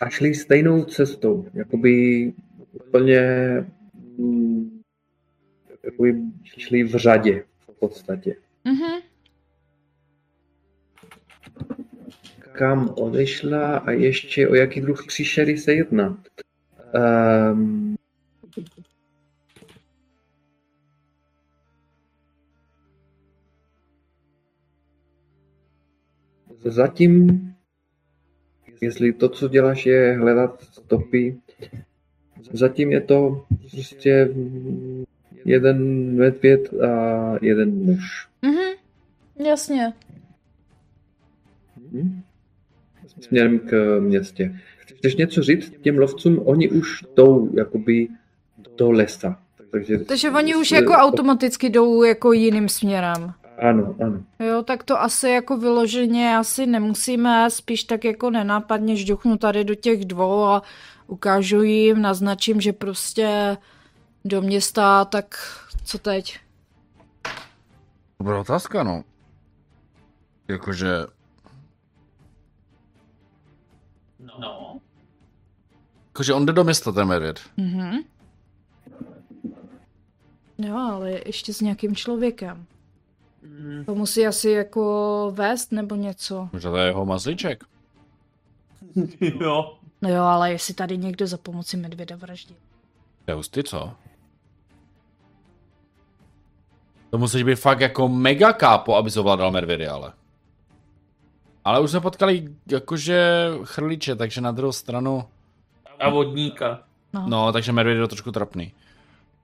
[0.00, 2.32] a šli stejnou cestou, jakoby
[2.72, 3.20] úplně
[5.84, 8.36] jakoby šli v řadě v podstatě.
[8.64, 9.00] Mhm.
[12.52, 16.22] Kam odešla a ještě o jaký druh příšery se jedná.
[17.52, 17.96] Um,
[26.64, 27.48] zatím,
[28.80, 31.40] jestli to, co děláš, je hledat stopy,
[32.52, 34.28] zatím je to prostě
[35.44, 38.28] jeden medvěd a jeden muž.
[38.42, 38.68] Mhm.
[39.48, 39.92] Jasně.
[41.92, 42.20] Hm?
[43.20, 44.60] Směrem k městě.
[44.78, 46.42] Chceš něco říct těm lovcům?
[46.44, 48.08] Oni už jdou jakoby
[48.76, 49.38] do lesa.
[49.70, 53.32] Takže, Takže oni už jako automaticky jdou jako jiným směrem.
[53.58, 54.22] Ano, ano.
[54.38, 59.74] Jo, tak to asi jako vyloženě asi nemusíme, spíš tak jako nenápadně žduchnu tady do
[59.74, 60.62] těch dvou a
[61.06, 63.56] ukážu jim, naznačím, že prostě
[64.24, 65.36] do města, tak
[65.84, 66.38] co teď?
[68.20, 69.04] Dobrá otázka, no.
[70.48, 71.06] Jakože,
[74.38, 74.80] No.
[76.06, 77.40] jakože on jde do města, ten medvěd.
[77.56, 77.96] Mhm.
[80.58, 82.66] Jo, ale ještě s nějakým člověkem.
[83.42, 86.48] Mm, To musí asi jako vést nebo něco.
[86.52, 87.64] Možná to je jeho mazlíček.
[89.20, 89.78] jo.
[90.02, 92.56] No jo, ale jestli tady někdo za pomoci medvěda vraždí.
[93.24, 93.92] To je hustý, co?
[97.10, 100.12] To musíš být fakt jako mega kápo, aby ovládal medvědy, ale.
[101.64, 105.24] Ale už jsme potkali jakože chrliče, takže na druhou stranu...
[106.00, 106.82] A vodníka.
[107.26, 108.72] No, takže medvěd je to trošku trapný.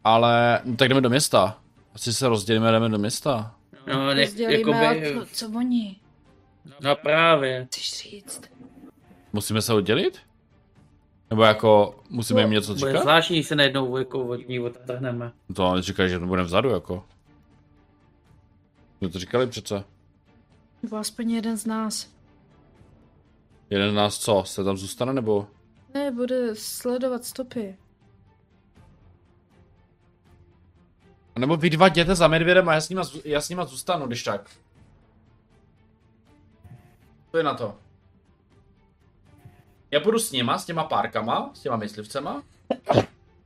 [0.05, 1.59] Ale, no, tak jdeme do města.
[1.95, 3.55] Asi se rozdělíme jdeme do města.
[3.87, 5.97] No, ne, Rozdělíme, jakoby, a co, co oni?
[6.81, 7.65] no právě.
[7.65, 8.43] Chceš říct?
[9.33, 10.19] Musíme se oddělit?
[11.31, 13.03] Nebo jako, musíme jim něco Bude říkat?
[13.03, 15.33] zvláštní, když se najednou jako vodní odtrhneme.
[15.55, 17.05] To říkají, že to bude vzadu, jako.
[19.05, 19.85] My to říkali přece.
[20.83, 22.11] Nebo aspoň jeden z nás.
[23.71, 25.47] Jeden z nás co, se tam zůstane, nebo?
[25.95, 27.79] Ne, bude sledovat stopy.
[31.37, 34.07] A nebo vy dva jděte za medvědem a já s nima, já s nima zůstanu,
[34.07, 34.51] když tak.
[37.31, 37.77] To je na to.
[39.91, 42.43] Já půjdu s nima, s těma párkama, s těma myslivcema.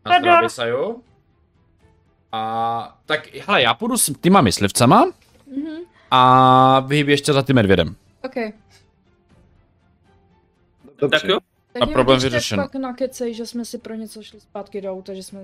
[0.05, 1.05] Na zdraví, Saju.
[2.33, 5.13] A tak, hele, já půjdu s těma myslivcema
[5.57, 5.77] Mhm.
[6.11, 7.97] a vy běžte za tím medvědem.
[8.25, 8.35] OK.
[10.99, 11.21] Dobře.
[11.21, 11.39] Tak jo?
[11.73, 12.59] Tak A problém tak vyřešen.
[12.59, 15.41] pak nakecej, že jsme si pro něco šli zpátky do auta, že jsme.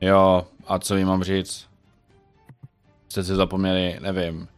[0.00, 1.66] Jo, a co jim mám říct?
[3.08, 4.48] Jste si zapomněli, nevím,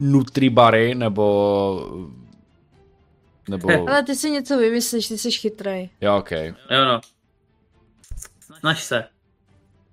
[0.00, 2.06] Nutribary, nebo...
[3.48, 3.68] Nebo...
[3.88, 5.90] Ale ty si něco vymyslíš, ty jsi chytrej.
[6.00, 6.30] Jo, ok.
[6.70, 7.00] Jo no.
[8.60, 9.04] Snaž se.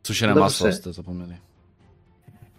[0.08, 0.44] Sušené Dobře.
[0.44, 1.38] maso jste zapomněli.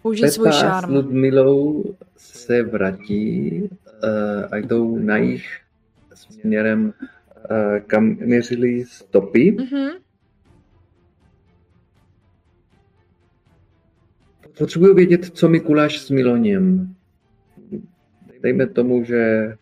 [0.05, 0.95] Použij svůj Pepa s šarm.
[0.95, 1.85] Ludmilou
[2.17, 3.69] se vrátí uh,
[4.51, 5.61] a jdou na jich
[6.15, 6.93] směrem,
[7.51, 9.57] uh, kam měřili stopy.
[9.59, 9.89] Mhm.
[14.59, 16.95] Potřebuji vědět, co Mikuláš s Miloněm.
[18.41, 19.55] Dejme tomu, že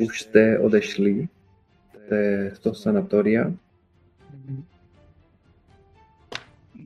[0.00, 1.28] už jste odešli
[2.52, 3.52] z toho sanatoria.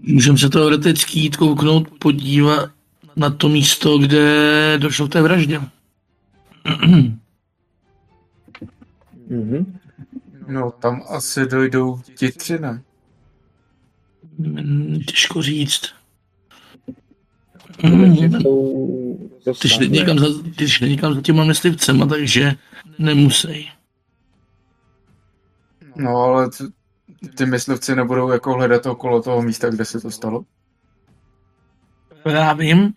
[0.06, 2.70] Můžeme se teoreticky jít kouknout, podívat
[3.16, 5.60] na to místo, kde došlo k té vraždě.
[9.28, 9.78] Mhm.
[10.48, 12.82] No, tam asi dojdou ti tři, ne?
[14.38, 15.94] Mm, Těžko říct.
[19.60, 20.26] Ty šli někam za,
[20.56, 22.52] ty šli někam za těma myslivcema, takže
[22.98, 23.70] nemusej.
[25.96, 26.48] No, ale
[27.36, 30.44] ty myslivci nebudou jako hledat okolo toho místa, kde se to stalo.
[32.26, 32.94] Já vím,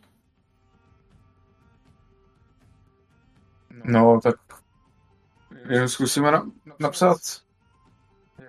[3.89, 4.35] No, tak
[5.69, 7.17] jenom zkusíme na, napsat.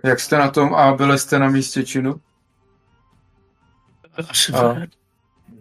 [0.05, 2.20] Jak jste na tom a byli jste na místě činu?
[4.28, 4.76] asi A-.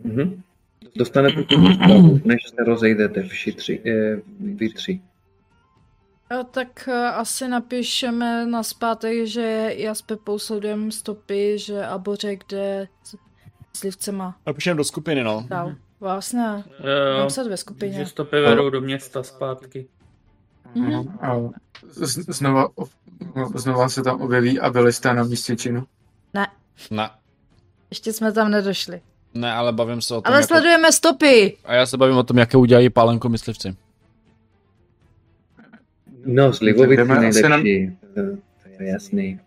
[0.04, 0.44] Mhm.
[0.96, 5.02] Dostanete tu zprávu, než se rozejdete vši tři, eh, vy tři.
[6.30, 12.44] A tak eh, asi napíšeme na zpátek, že já s Pepou sledujeme stopy, že Abořek
[12.50, 13.16] jde s
[13.74, 15.46] slivcema Napíšem do skupiny, no.
[15.50, 15.76] dál.
[16.00, 16.42] Vlastně,
[16.80, 17.94] Jo, mám psát ve skupině.
[17.94, 19.88] že stopy vedou do města zpátky.
[20.76, 21.18] Mhm.
[21.22, 21.36] A
[21.92, 22.68] z, znova,
[23.56, 25.88] znova se tam objeví a byli jste na místě činu.
[26.34, 26.48] Ne,
[26.92, 27.10] Ne,
[27.90, 29.02] ještě jsme tam nedošli.
[29.34, 30.48] ne, ale bavím se o tom, Ale jako...
[30.48, 31.58] sledujeme stopy!
[31.66, 33.76] A já se bavím o tom, jaké udělají pálenko myslivci.
[36.34, 36.52] No,
[37.06, 37.98] na- nejlepší.
[38.14, 38.22] To,
[38.64, 39.40] to je jasný.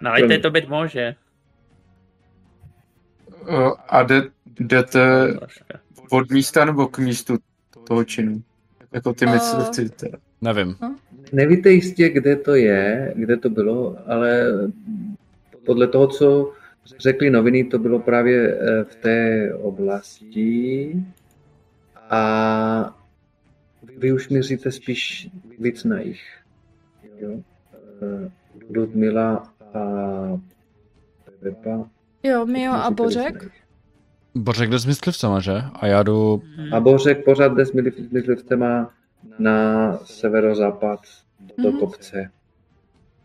[0.00, 1.14] No, ale to být může.
[3.88, 4.22] A jde,
[4.60, 5.34] jdete
[6.10, 7.38] od místa nebo k místu
[7.84, 8.42] toho činu?
[8.92, 9.88] Jako ty myslivci.
[9.88, 10.18] teda.
[10.40, 10.76] Nevím.
[11.32, 14.46] Nevíte jistě, kde to je, kde to bylo, ale
[15.66, 16.52] podle toho, co
[16.98, 20.92] řekli noviny, to bylo právě eh, v té oblasti
[22.10, 22.97] a
[23.96, 26.20] vy už měříte spíš víc na jich.
[27.18, 27.30] Jo?
[28.02, 28.30] Eh,
[28.76, 29.78] Ludmila a
[31.40, 31.88] Pepa.
[32.22, 33.50] Jo, Mio a Bořek?
[34.34, 35.62] Bořek jde s myslivcema, že?
[35.74, 36.42] A já jdu...
[36.72, 38.90] A Bořek pořád jde s mysliv- myslivcema
[39.38, 41.00] na severozápad
[41.62, 41.78] do Mhm.
[41.80, 42.30] kopce.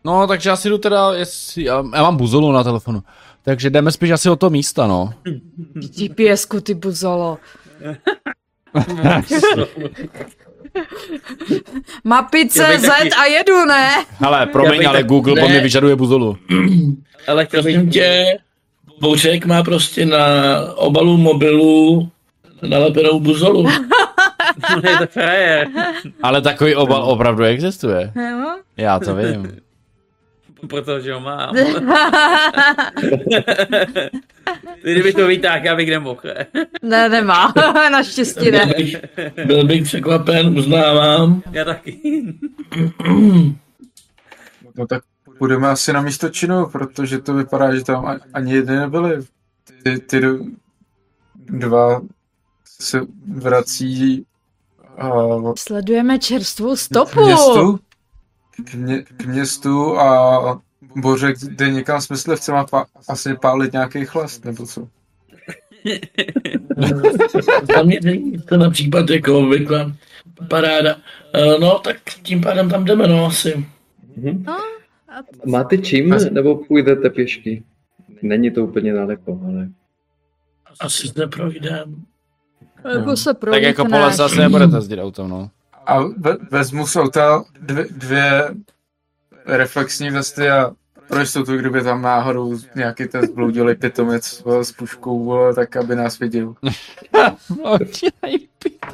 [0.04, 1.64] No, takže asi jdu teda, jestli...
[1.64, 3.02] Já, já mám buzolu na telefonu.
[3.42, 5.12] Takže jdeme spíš asi o to místa, no.
[5.74, 7.38] GPS-ku, ty buzolo.
[12.04, 13.90] Mapice Z taky- a jedu, ne?
[14.18, 16.36] Hele, promiň, bych ale tak- Google po mě vyžaduje buzolu.
[17.28, 17.74] Ale chtěl bych...
[17.74, 18.24] Prosím tě,
[19.00, 20.26] Bořek má prostě na
[20.74, 22.08] obalu mobilu
[22.62, 23.68] nalepenou buzolu.
[24.90, 25.68] je to frajer.
[26.22, 28.12] Ale takový obal opravdu existuje.
[28.76, 29.56] Já to vím.
[30.68, 31.54] Protože ho mám.
[34.82, 36.20] Kdyby to vytáhl, já bych nemohl.
[36.82, 37.52] ne, nemá.
[37.92, 38.66] Naštěstí ne.
[38.66, 38.96] Byl bych,
[39.46, 41.42] byl bych překvapen, uznávám.
[41.52, 41.98] Já taky.
[44.76, 45.02] No tak
[45.38, 49.18] půjdeme asi na místo činu, protože to vypadá, že tam ani jedny nebyly.
[49.82, 50.20] Ty, ty
[51.34, 52.00] dva
[52.64, 54.26] se vrací
[54.98, 55.08] a,
[55.58, 57.24] Sledujeme čerstvou stopu.
[57.24, 57.78] městu,
[58.70, 60.62] k, mě, k městu a
[60.96, 64.88] Bořek jde někam s myslivcem a pa, asi pálit nějaký chlast, nebo co?
[67.84, 69.92] Mě není to na případ jako obvykle.
[70.48, 70.96] Paráda.
[71.34, 73.66] Eh, No, tak tím pádem tam jdeme, no asi.
[74.16, 74.44] Mhm.
[74.48, 74.56] A
[75.46, 77.64] Máte čím, nebo půjdete pěšky?
[78.22, 79.68] Není to úplně daleko, ale...
[80.80, 82.04] Asi zde projdem.
[82.94, 85.50] jako se Tak jako po lese asi nebudete jezdit autem, no.
[85.86, 88.54] A ve, vezmu z auta dvě, dvě
[89.46, 90.70] reflexní vesty a
[91.08, 96.18] pro jistotu, kdyby tam náhodou nějaký ten zbloudilý pitomec s puškou, vole, tak aby nás
[96.18, 96.54] viděl.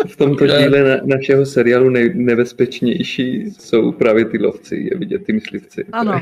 [0.09, 5.33] V tomto díle na, našeho seriálu nej, nebezpečnější jsou právě ty lovci, je vidět ty
[5.33, 5.85] myslivci.
[5.93, 6.13] Ano.
[6.13, 6.21] Uh,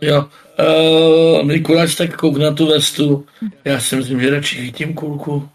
[0.00, 0.28] jo.
[0.58, 3.26] Uh, Mikuláš tak kouk na tu vestu.
[3.64, 5.48] Já si myslím, že radši chytím kulku.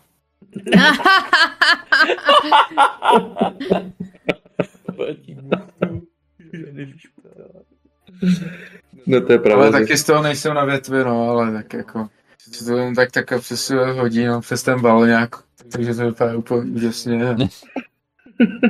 [9.07, 9.71] No to je Ale pravda.
[9.71, 13.39] taky z toho nejsem na větvi, no, ale tak jako, se to jen tak takhle
[13.39, 15.35] přes sebe hodí, no, přes ten bal nějak,
[15.71, 17.35] takže to vypadá úplně úžasně.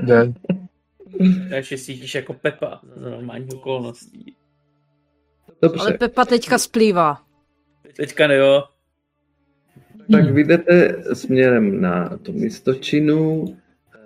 [0.01, 0.33] Jde.
[1.49, 4.35] Takže cítíš jako Pepa za normální okolností.
[5.61, 7.21] Dobře, Ale Pepa teďka splývá.
[7.95, 8.63] Teďka ne jo.
[10.11, 13.45] Tak vy jdete směrem na to místočinu,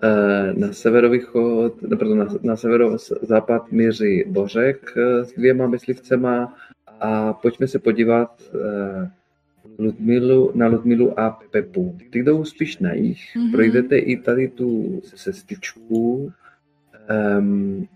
[0.03, 6.53] eh, na severovýchod, pardon, na, na severozápad míří Bořek eh, s dvěma myslivcema
[6.99, 9.09] a pojďme se podívat eh,
[9.79, 11.97] Ludmilu, na Ludmilu a Pepu.
[12.09, 13.51] Ty jdou spíš na jich, Mhm.
[13.51, 16.31] projdete i tady tu cestičku
[17.39, 17.87] um,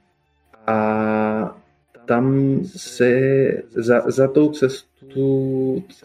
[0.67, 1.57] a
[2.05, 3.11] tam se
[3.69, 4.88] za, za tou cestu,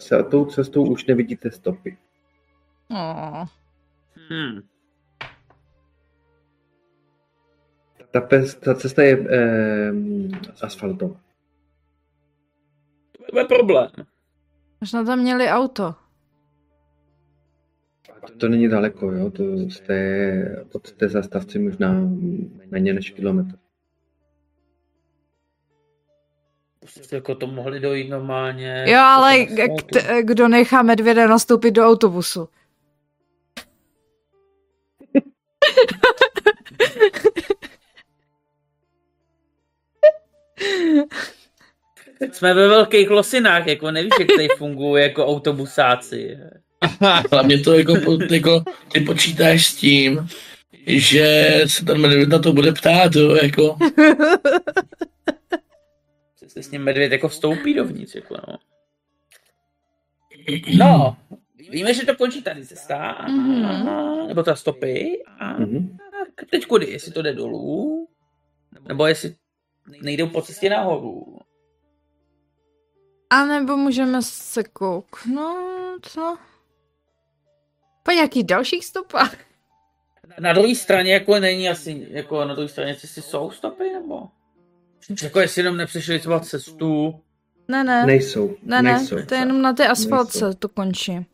[0.00, 1.98] za tou cestou už nevidíte stopy.
[2.90, 3.46] Oh.
[4.30, 4.62] Hmm.
[8.10, 10.30] Ta, pes, ta cesta je um,
[10.62, 11.20] asfaltová.
[13.30, 13.90] To je problém.
[14.80, 15.94] Možná tam měli auto.
[18.26, 19.30] To, to není daleko, jo?
[19.30, 21.92] To jste od té zastavci možná
[22.70, 23.63] méně než kilometr.
[27.12, 28.84] Jako to mohli dojít normálně.
[28.88, 32.48] Jo, ale k- kdo nechá medvěda nastoupit do autobusu?
[42.32, 46.38] Jsme ve velkých losinách, jako nevíš, jak tady fungují jako autobusáci.
[47.32, 47.94] Hlavně to jako,
[48.30, 50.28] jako ty počítáš s tím,
[50.86, 53.76] že se ten medvěd na to bude ptát, jo, jako.
[56.54, 58.58] Se s ním medvěd jako vstoupí dovnitř, jako no.
[60.78, 61.16] No,
[61.70, 64.26] víme, že to končí tady cesta, Mhm.
[64.28, 65.96] nebo ta stopy, a Mhm.
[66.34, 68.08] tak teď kudy, jestli to jde dolů,
[68.88, 69.34] nebo jestli
[70.02, 71.38] nejdou po cestě nahoru.
[73.30, 76.38] A nebo můžeme se kouknout, no.
[78.02, 79.36] Po nějakých dalších stopách.
[80.40, 84.28] Na druhé straně jako není asi, jako na druhé straně cesty jsou stopy, nebo?
[85.22, 87.20] Jako jestli jenom nepřešli třeba cestu,
[87.68, 88.06] Ne, ne.
[88.06, 88.56] Nejsou.
[88.62, 89.16] Ne, ne, nejsou.
[89.28, 90.58] to je jenom na té asfaltce Nejsou.
[90.58, 91.26] to končí.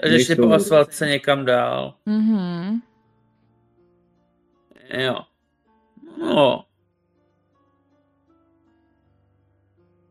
[0.00, 1.94] Takže šli po asfaltce někam dál.
[2.06, 2.80] Mhm.
[4.90, 5.16] Jo.
[6.18, 6.64] No,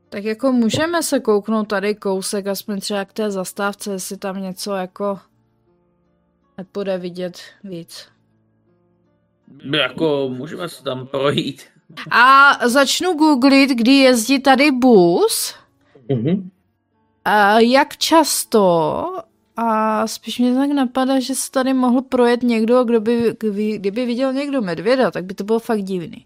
[0.10, 4.74] Tak jako můžeme se kouknout tady kousek, aspoň třeba k té zastávce, jestli tam něco
[4.74, 5.19] jako
[6.58, 8.08] nepůjde vidět víc.
[9.74, 11.64] jako můžeme se tam projít.
[12.11, 15.56] A začnu googlit, kdy jezdí tady bus,
[16.09, 16.49] Mhm.
[17.25, 19.06] a jak často,
[19.57, 24.06] a spíš mě tak napadá, že se tady mohl projet někdo, kdo by, kdyby, kdyby
[24.06, 26.25] viděl někdo medvěda, tak by to bylo fakt divný.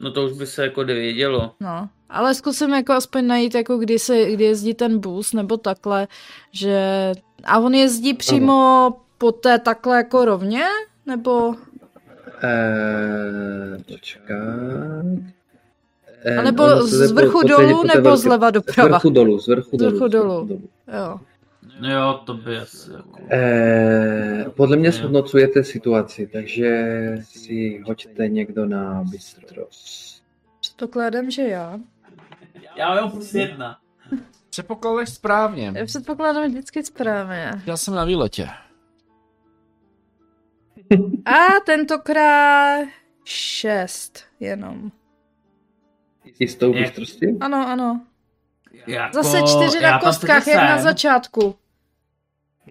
[0.00, 1.52] No to už by se jako vědělo.
[1.60, 6.08] No, ale zkusím jako aspoň najít, jako kdy, se, kdy jezdí ten bus, nebo takhle,
[6.52, 7.12] že...
[7.44, 10.64] A on jezdí přímo po té takhle jako rovně,
[11.06, 11.54] nebo...
[12.42, 14.28] Eh, počkat.
[16.24, 18.88] Eh, A nebo z vrchu dolů, nebo zleva Z doprava?
[18.88, 19.90] vrchu dolů, z vrchu Z dolů.
[19.90, 20.46] vrchu z dolů.
[20.46, 20.68] dolů.
[20.98, 21.20] Jo.
[21.90, 23.18] Jo, to by asi jako...
[23.30, 24.92] Eh, podle mě Jo.
[24.92, 26.88] shodnocujete situaci, takže
[27.22, 30.06] si hoďte někdo na bystros.
[30.60, 31.78] Předpokládám, že já.
[32.76, 33.78] Já mám plus jedna.
[34.50, 35.72] Předpokládáš správně.
[35.76, 37.52] Já předpokládám vždycky správně.
[37.66, 38.48] Já jsem na výletě.
[41.24, 42.88] A tentokrát
[43.24, 44.90] šest jenom.
[46.38, 46.80] Jistou Je.
[46.80, 47.26] bystrostí?
[47.40, 48.00] Ano, ano.
[48.86, 51.54] Jako, Zase čtyři na kostkách, jak na začátku.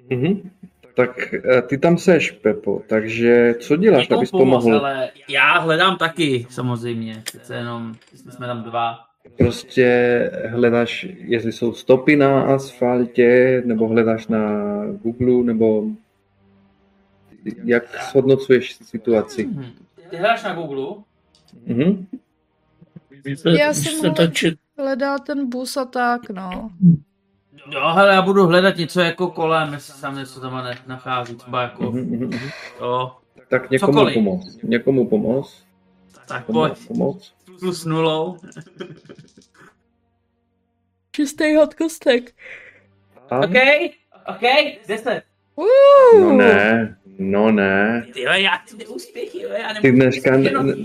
[0.09, 0.49] Mhm.
[0.95, 4.85] Tak eh, ty tam seš, Pepo, takže co děláš, Někomu abys pomoct, pomohl?
[4.85, 7.21] Ale já hledám taky, samozřejmě.
[7.23, 7.95] Přece jenom
[8.29, 8.97] jsme tam dva.
[9.37, 14.39] Prostě hledáš, jestli jsou stopy na asfaltě, nebo hledáš na
[15.03, 15.83] Google, nebo
[17.63, 19.49] jak shodnocuješ situaci?
[20.09, 21.03] Ty hledáš na Google?
[21.65, 22.07] Mhm.
[23.57, 26.69] Já jsem čet, Hledá ten bus a tak, no.
[27.71, 31.35] Jo, hele, já budu hledat něco jako kolem, jestli se tam něco tam ne- nachází,
[31.35, 32.49] třeba jako, Mhm, mhm, mhm.
[32.79, 33.11] jo,
[33.49, 34.13] Tak někomu Cokoliv.
[34.13, 34.63] pomoct.
[34.63, 35.63] Někomu pomoct.
[36.27, 36.55] tak pojď,
[36.87, 36.87] Pomoct.
[36.87, 37.33] pomoct.
[37.59, 38.37] plus nulou.
[41.11, 42.35] Čistý hot kostek.
[43.29, 43.55] OK,
[44.27, 44.41] OK,
[44.87, 45.23] deset.
[46.19, 48.05] No ne, no ne.
[48.15, 50.75] Jo, já chci neúspěchy, jo, já nemůžu Ty dneska ne-.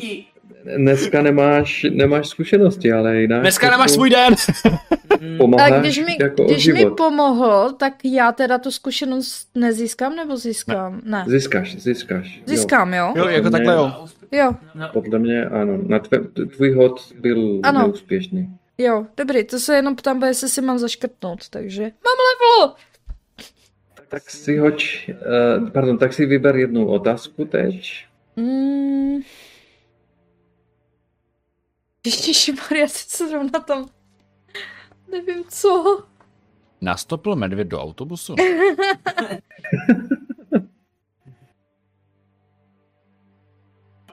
[0.77, 3.41] Dneska nemáš, nemáš zkušenosti, ale jinak...
[3.41, 4.35] Dneska jako nemáš svůj den.
[5.39, 10.37] Pomáháš Tak když mi, jako když mi pomohl, tak já teda tu zkušenost nezískám nebo
[10.37, 11.01] získám?
[11.05, 11.25] Ne.
[11.29, 12.43] Získáš, získáš.
[12.47, 13.13] Získám, jo?
[13.17, 13.93] Jo, jako takhle jo.
[14.33, 15.79] Jo, No, Podle mě ano.
[15.87, 16.19] Na tvé,
[16.57, 17.81] tvůj hod byl Ano.
[17.81, 18.49] neúspěšný.
[18.79, 21.83] jo, dobrý, to se jenom ptám, jestli si mám zaškrtnout, takže...
[21.83, 22.19] Mám
[22.61, 22.75] level!
[24.15, 28.07] Tak si hoď, uh, pardon, tak si vyber jednu otázku teď.
[28.37, 29.21] Mm.
[32.07, 33.89] Ježišimarja, teď se zrovna tam...
[35.11, 36.03] Nevím co.
[36.81, 38.35] Nastopil medvěd do autobusu.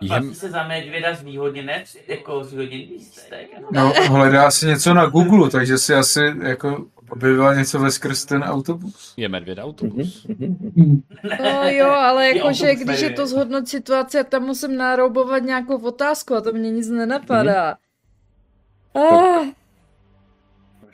[0.02, 3.50] Jem, se za medvěda zvýhodněnec, jako zvýhodněný lístek.
[3.72, 8.44] No, hledá si něco na Google, takže si asi jako objevila něco ve skrz ten
[8.44, 9.14] autobus.
[9.18, 10.26] je medvěd autobus.
[10.28, 11.02] Mhm, mhm.
[11.44, 16.36] No jo, ale jakože když je to zhodnot situaci a tam musím nároubovat nějakou otázku
[16.36, 17.76] a to mě nic nenapadá.
[18.96, 19.46] Ah,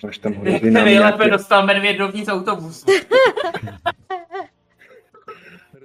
[0.04, 2.86] Máš tam hrozí nám Nejlépe dostal medvěd dovnitř autobusu.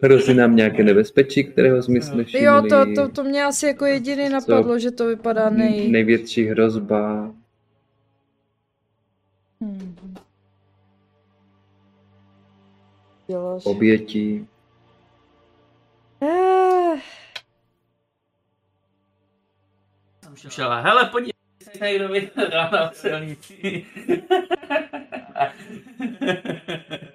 [0.03, 2.47] hrozí nám nějaké nebezpečí, kterého jsme si nevšimli.
[2.47, 5.91] jo, to, to, to mě asi jako jediný napadlo, že to vypadá nej...
[5.91, 7.31] Největší hrozba.
[9.61, 9.97] Hmm.
[13.65, 14.49] Obětí.
[16.23, 17.01] Eh,
[20.37, 23.87] Jsem šel, hele, podívej se, tady kdo vyhrál na silnici.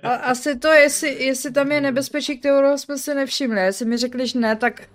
[0.04, 3.62] A, asi to, jestli, jestli tam je nebezpečí, kterého jsme si nevšimli.
[3.62, 4.90] Jestli mi řekli, že ne, tak...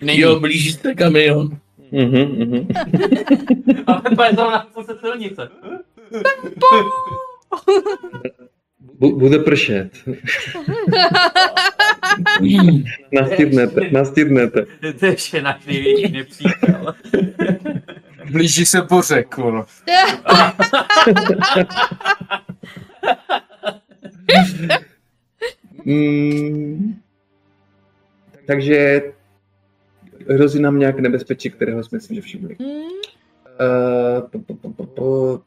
[0.00, 0.20] Není.
[0.20, 1.58] jo, blíží se kamion.
[1.92, 2.68] Mhm, mhm.
[3.86, 5.48] A ten je zrovna na se silnice.
[8.80, 9.90] Bude pršet.
[13.12, 14.66] Nastydnete, nastydnete.
[14.98, 16.94] To je ještě náš největší nepřítel.
[18.30, 19.64] Blíží se pořek, vole.
[25.84, 26.94] Mm,
[28.46, 29.02] takže
[30.30, 32.56] hrozí nám nějaké nebezpečí, kterého jsme si nevšimli.
[32.60, 32.88] Hmm,
[33.60, 35.40] Uh, po, po, po,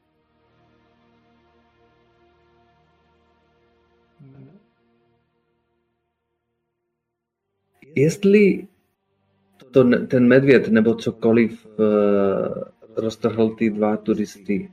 [7.95, 8.67] Jestli
[9.71, 12.63] to, ten medvěd nebo cokoliv uh,
[12.95, 14.71] roztrhl ty dva turisty,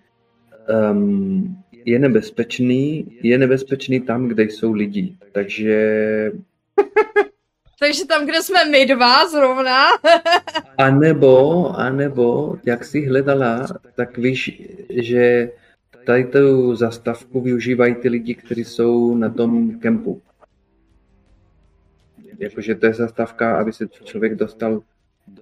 [0.92, 5.16] um, je nebezpečný, je nebezpečný tam, kde jsou lidi.
[5.32, 6.32] Takže
[7.80, 9.84] takže tam, kde jsme my dva zrovna.
[10.78, 13.66] A nebo, a nebo, jak jsi hledala,
[13.96, 15.50] tak víš, že
[16.06, 20.22] tady tu zastavku využívají ty lidi, kteří jsou na tom kempu.
[22.38, 24.82] Jakože to je zastávka, aby se člověk dostal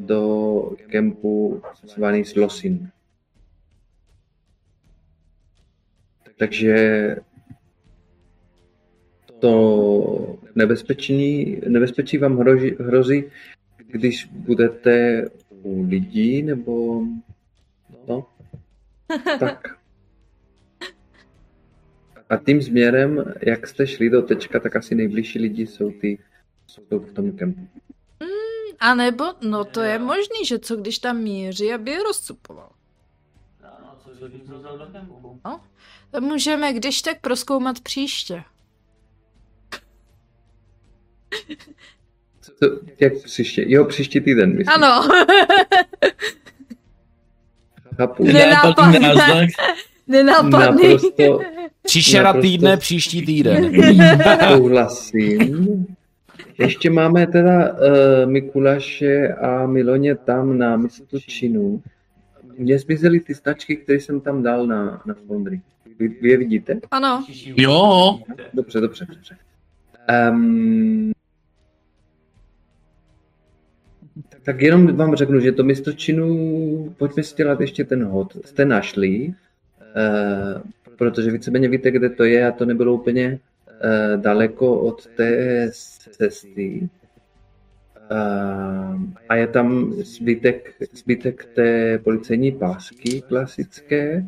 [0.00, 2.90] do kempu zvaný Slosin.
[6.38, 7.16] Takže
[9.38, 13.24] to nebezpečí, nebezpečí vám hrozí, hrozí,
[13.86, 15.24] když budete
[15.62, 17.02] u lidí, nebo
[18.08, 18.26] no,
[19.40, 19.78] tak.
[22.28, 26.18] A tím směrem, jak jste šli do tečka, tak asi nejbližší lidi jsou ty,
[26.66, 27.68] jsou v tom kempu.
[28.78, 32.70] A nebo, no to je možný, že co když tam míří, aby je rozcupoval.
[33.62, 34.10] No, co
[34.50, 35.40] to vzal do kempu?
[36.10, 38.42] To můžeme když tak proskoumat příště.
[42.60, 42.66] To,
[43.00, 43.64] jak příště?
[43.66, 44.68] Jo, příští týden, myslím.
[44.84, 45.08] Ano,
[47.96, 48.24] Chápu.
[48.24, 48.32] Nenápadný.
[48.32, 49.48] Nenápadný náznak.
[50.06, 50.88] nenápadný.
[50.88, 51.38] Naprosto
[51.82, 52.42] Příšera Naprosto.
[52.42, 53.72] týdne, příští týden.
[54.48, 55.95] souhlasím.
[56.58, 57.78] Ještě máme teda uh,
[58.30, 61.82] Mikuláše a Miloně tam na místu činu.
[62.58, 65.60] Mně zmizely ty značky, které jsem tam dal na, na Foundry.
[65.98, 66.80] Vy, vy je vidíte?
[66.90, 67.24] Ano.
[67.56, 68.18] Jo,
[68.54, 69.36] Dobře, dobře, dobře.
[70.30, 71.12] Um,
[74.42, 78.36] tak jenom vám řeknu, že to místo činu, pojďme si dělat ještě ten hod.
[78.46, 79.34] Jste našli, uh,
[80.96, 83.38] protože víceméně víte, kde to je a to nebylo úplně
[84.16, 85.70] daleko od té
[86.10, 86.88] cesty.
[88.10, 94.26] Uh, a je tam zbytek, zbytek té policejní pásky klasické.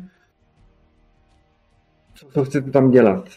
[2.33, 3.29] Co chcete tam dělat?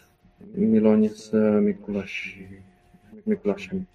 [0.57, 2.43] Miloně s Mikuláš,
[3.27, 3.87] Mikulášem.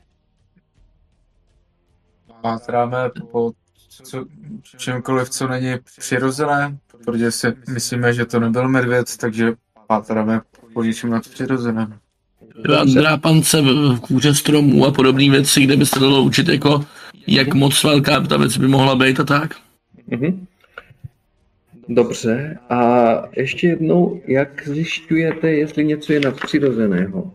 [2.42, 3.52] Pátráme po
[4.04, 4.26] co,
[4.78, 9.54] čemkoliv, co není přirozené, protože si myslíme, že to nebyl medvěd, takže
[9.88, 10.42] pátráme
[10.74, 12.00] po něčem nadpřirozeném.
[12.96, 16.86] Drápance v kůře stromů a podobné věci, kde by se dalo učit jako,
[17.28, 19.56] jak moc velká ta věc by mohla být a tak.
[20.08, 20.48] Mhm.
[21.90, 22.80] Dobře, a
[23.36, 27.34] ještě jednou, jak zjišťujete, jestli něco je nadpřirozeného?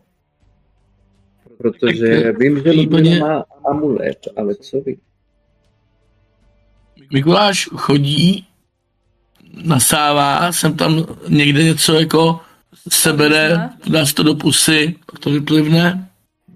[1.59, 4.97] Protože Tak, vím, že Ludmila má amulet, ale co vy?
[7.13, 8.47] Mikuláš chodí,
[9.65, 12.41] nasává, sem tam někde něco jako
[12.89, 16.09] sebere, dá si to do pusy, pak to vyplivne,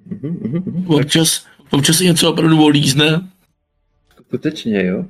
[0.07, 0.91] Mhm, mhm, mhm.
[0.95, 3.28] občas, občas něco opravdu olízne,
[4.27, 5.05] Skutečně, jo?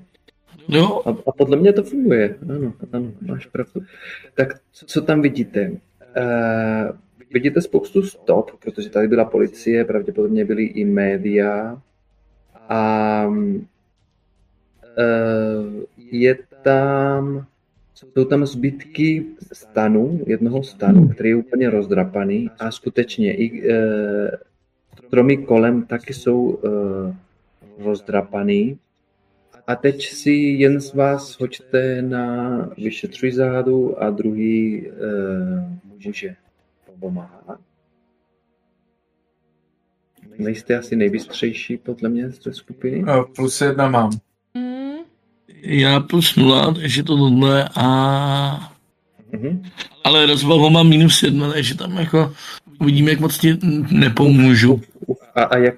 [0.68, 2.36] jo, A, a podle mě to funguje.
[2.50, 3.80] Ano, ano, máš pravdu.
[4.34, 5.70] Tak co tam vidíte?
[5.70, 6.96] Uh,
[7.32, 11.82] vidíte spoustu stop, protože tady byla policie, pravděpodobně byly i média.
[12.68, 13.46] A uh,
[15.96, 17.46] je tam,
[17.96, 23.76] jsou tam zbytky stanu, jednoho stanu, který je úplně rozdrapaný a skutečně i uh,
[25.06, 27.14] stromy kolem taky jsou uh,
[27.78, 28.78] rozdrapaný.
[29.66, 34.94] A teď si jen z vás hoďte na vyšetřuj záhadu a druhý uh,
[36.04, 36.36] může
[37.00, 37.60] pomáhat.
[40.38, 43.04] Nejste asi nejbystřejší podle mě z té skupiny.
[43.36, 44.10] Plus jedna mám.
[45.62, 48.72] Já plus nula, takže to tohle a...
[49.32, 49.62] Mhm.
[50.04, 52.32] Ale rozvahu mám minus jedna, takže tam jako
[52.80, 53.58] uvidíme, jak moc ti
[53.90, 54.80] nepomůžu.
[55.34, 55.74] A, a jak,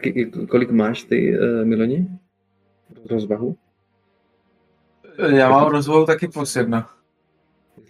[0.50, 2.06] kolik máš ty, uh, Miloni?
[3.10, 3.56] Rozvahu?
[5.26, 6.90] Já mám rozvahu taky plus jedna.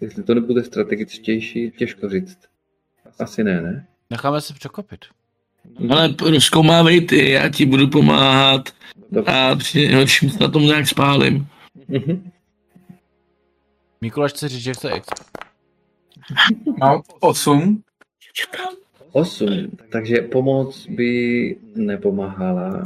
[0.00, 2.38] Jestli to nebude strategičtější, těžko říct.
[3.18, 3.86] Asi ne, ne?
[4.10, 5.04] Necháme se překopit.
[5.90, 8.68] Ale rozkoumávej ty, já ti budu pomáhat
[9.12, 9.32] Dobře.
[9.32, 11.46] a při nejhorším se na tom nějak spálím.
[11.88, 12.30] Mhm.
[14.00, 15.06] Mikuláš chce říct, že chce X.
[16.78, 17.82] Mám osm.
[19.12, 19.70] Osm.
[19.92, 22.82] Takže pomoc by nepomáhala.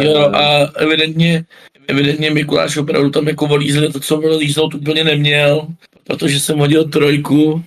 [0.00, 1.44] Jo, a evidentně,
[1.88, 5.68] evidentně Mikuláš opravdu tam jako volízl to, co bylo líznout, úplně neměl,
[6.04, 7.64] protože jsem hodil trojku,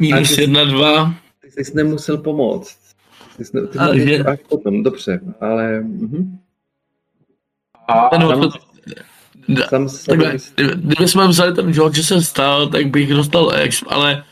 [0.00, 1.14] minus A ty- jedna, dva.
[1.54, 2.78] Ty jsi nemusel pomoct.
[3.36, 6.38] Ty jsi, ne, ty Ale jsi že- až potom, dobře, ale mhm.
[7.88, 8.50] A No, tam-
[9.70, 10.36] Tam takhle,
[10.74, 14.24] kdyby- jsme vzali ten George, že se stal, tak bych dostal X, ale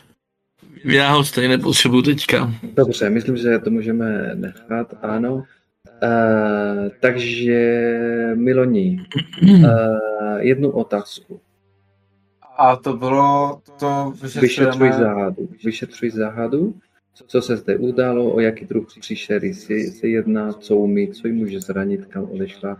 [0.85, 2.53] já ho stejně nepotřebuju teďka.
[2.75, 5.35] Dobře, myslím, že to můžeme nechat, ano.
[6.03, 7.81] Uh, takže
[8.35, 9.05] Miloni,
[9.43, 9.65] uh,
[10.37, 11.41] jednu otázku.
[12.57, 14.97] a to bylo to, Vyšetřuj vyšetřujeme...
[14.97, 15.49] záhadu.
[15.65, 16.73] Vyšetřuj záhadu.
[17.27, 21.59] Co se zde udalo, o jaký druh příšery se jedná, co umí, co jí může
[21.59, 22.77] zranit, kam odešla.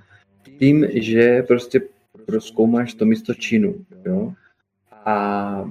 [0.60, 1.82] Tím, že prostě
[2.26, 3.86] proskoumáš to místo činu.
[4.06, 4.34] Jo?
[5.06, 5.64] A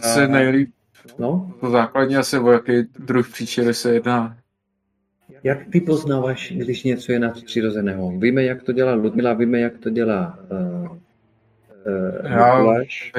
[0.00, 0.74] Se nejlíp,
[1.18, 4.38] no, to základně asi o jaký druh příčiny se jedná.
[5.44, 8.18] Jak ty poznáváš, když něco je nadpřirozeného?
[8.18, 10.98] Víme, jak to dělá Ludmila, víme, jak to dělá uh, uh,
[12.30, 13.12] Já- Mikuláš.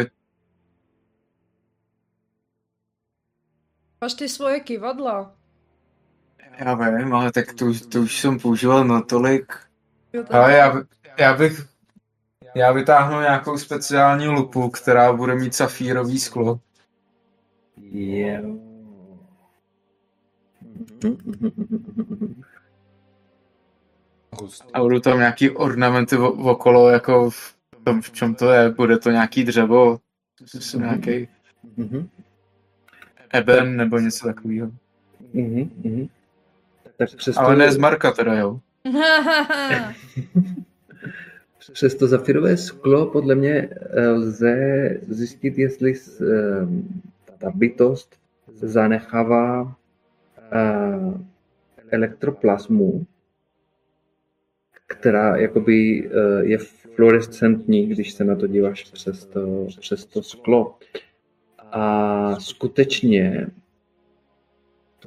[4.01, 5.35] Máš ty svoje kivadla.
[6.59, 9.53] Já vím, ale tak to, to už jsem používal natolik.
[10.29, 10.73] Ale já,
[11.19, 11.65] já bych...
[12.55, 16.59] Já vytáhnu nějakou speciální lupu, která bude mít safírový sklo.
[17.91, 18.55] Jo.
[24.73, 28.69] A budou tam nějaký ornamenty o- okolo, jako v tom, v čem to je.
[28.69, 29.99] Bude to nějaký dřevo,
[30.55, 31.27] myslím, nějaký
[31.77, 32.09] Mhm,
[33.33, 34.71] eben nebo něco takového.
[35.33, 36.07] mhm, mhm.
[36.97, 38.59] Tak přesto, Ale ne z Marka teda, jo.
[41.73, 46.25] Přes to zafirové sklo podle mě eh, lze zjistit, jestli eh,
[47.37, 48.15] ta bytost
[48.55, 49.75] zanechává
[50.51, 51.13] eh,
[51.89, 53.05] elektroplasmu,
[54.87, 56.09] která jakoby
[56.41, 56.57] je
[56.95, 60.77] fluorescentní, když se na to díváš přes to, přes to sklo.
[61.57, 63.47] A skutečně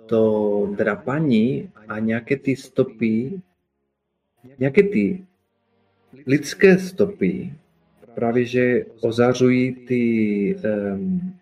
[0.07, 3.41] to drapaní a nějaké ty stopy,
[4.59, 5.25] nějaké ty
[6.27, 7.53] lidské stopy
[8.15, 10.57] právě že ozařují ty
[10.95, 11.35] um,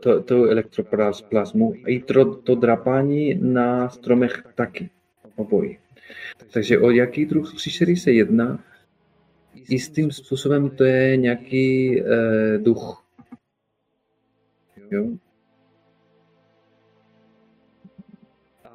[0.00, 4.90] to, to elektroplazmu i to, to drapání na stromech taky,
[5.36, 5.78] obojí.
[6.52, 8.64] Takže o jaký druh příšery se jedná?
[9.68, 13.04] Jistým způsobem to je nějaký eh, duch.
[14.90, 15.06] Jo?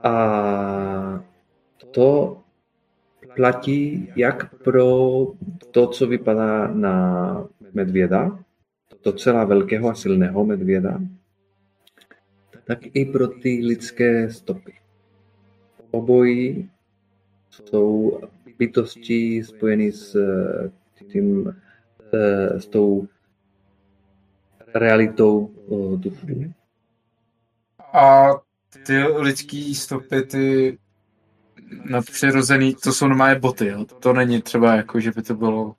[0.04, 1.33] A
[1.94, 2.42] to
[3.36, 4.88] platí jak pro
[5.72, 8.40] to, co vypadá na medvěda,
[9.04, 11.00] docela velkého a silného medvěda,
[12.64, 14.74] tak i pro ty lidské stopy.
[15.92, 16.70] Obojí
[17.50, 18.20] jsou
[18.58, 20.18] bytosti spojené s
[21.12, 21.56] tím,
[22.58, 23.08] s tou
[24.74, 25.52] realitou
[25.96, 26.54] duchu.
[27.94, 28.30] A
[28.86, 30.78] ty lidský stopy, ty
[31.90, 33.86] nadpřirozený, to jsou normálně boty, jo?
[34.00, 35.76] To není třeba jako, že by to bylo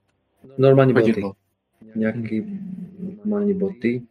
[0.58, 1.02] Normální boty.
[1.12, 1.32] chodidlo.
[1.94, 2.60] Nějaký
[3.24, 4.02] normální boty.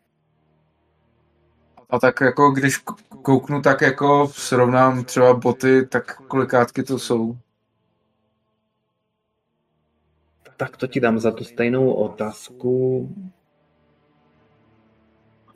[1.90, 2.77] A tak jako, když
[3.22, 7.38] kouknu, tak jako srovnám třeba boty, tak kolikátky to jsou.
[10.58, 13.10] Tak to ti dám za tu stejnou otázku.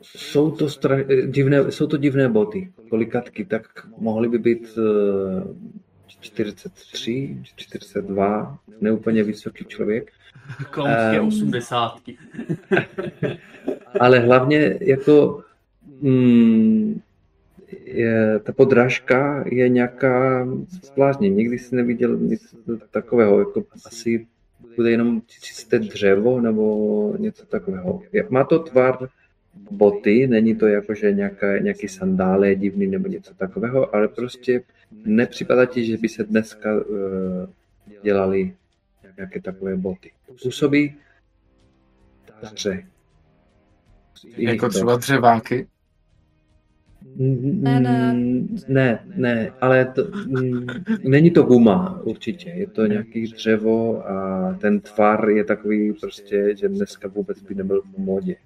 [0.02, 2.72] Jsou to, stra- divné, jsou to divné boty.
[2.90, 5.42] Kolikatky, tak mohly by být eh,
[6.20, 10.12] 43, 42, neúplně vysoký člověk.
[10.70, 11.26] Klaunské Ehm.
[11.26, 12.18] osmdesátky.
[14.00, 15.42] Ale hlavně jako
[16.00, 17.00] mm,
[17.84, 20.48] je, ta podrážka je nějaká
[20.94, 21.30] zvláštní.
[21.30, 22.54] Nikdy jsem neviděl nic
[22.90, 23.38] takového.
[23.38, 24.26] Jako asi
[24.76, 28.02] bude jenom čisté dřevo nebo něco takového.
[28.28, 29.08] Má to tvar
[29.70, 35.66] boty, není to jako, že nějaká, nějaký sandále divný nebo něco takového, ale prostě nepřipadá
[35.66, 36.84] ti, že by se dneska uh,
[38.02, 38.54] dělali
[39.16, 40.10] nějaké takové boty.
[40.42, 40.96] Působí
[42.38, 42.86] staře.
[44.36, 45.68] Jako třeba dřeváky.
[47.16, 48.14] Ne, ne.
[48.68, 50.66] Ne, ne, ale to, mm,
[51.04, 56.68] není to guma určitě, je to nějaký dřevo a ten tvar je takový prostě, že
[56.68, 58.36] dneska vůbec by nebyl v modě,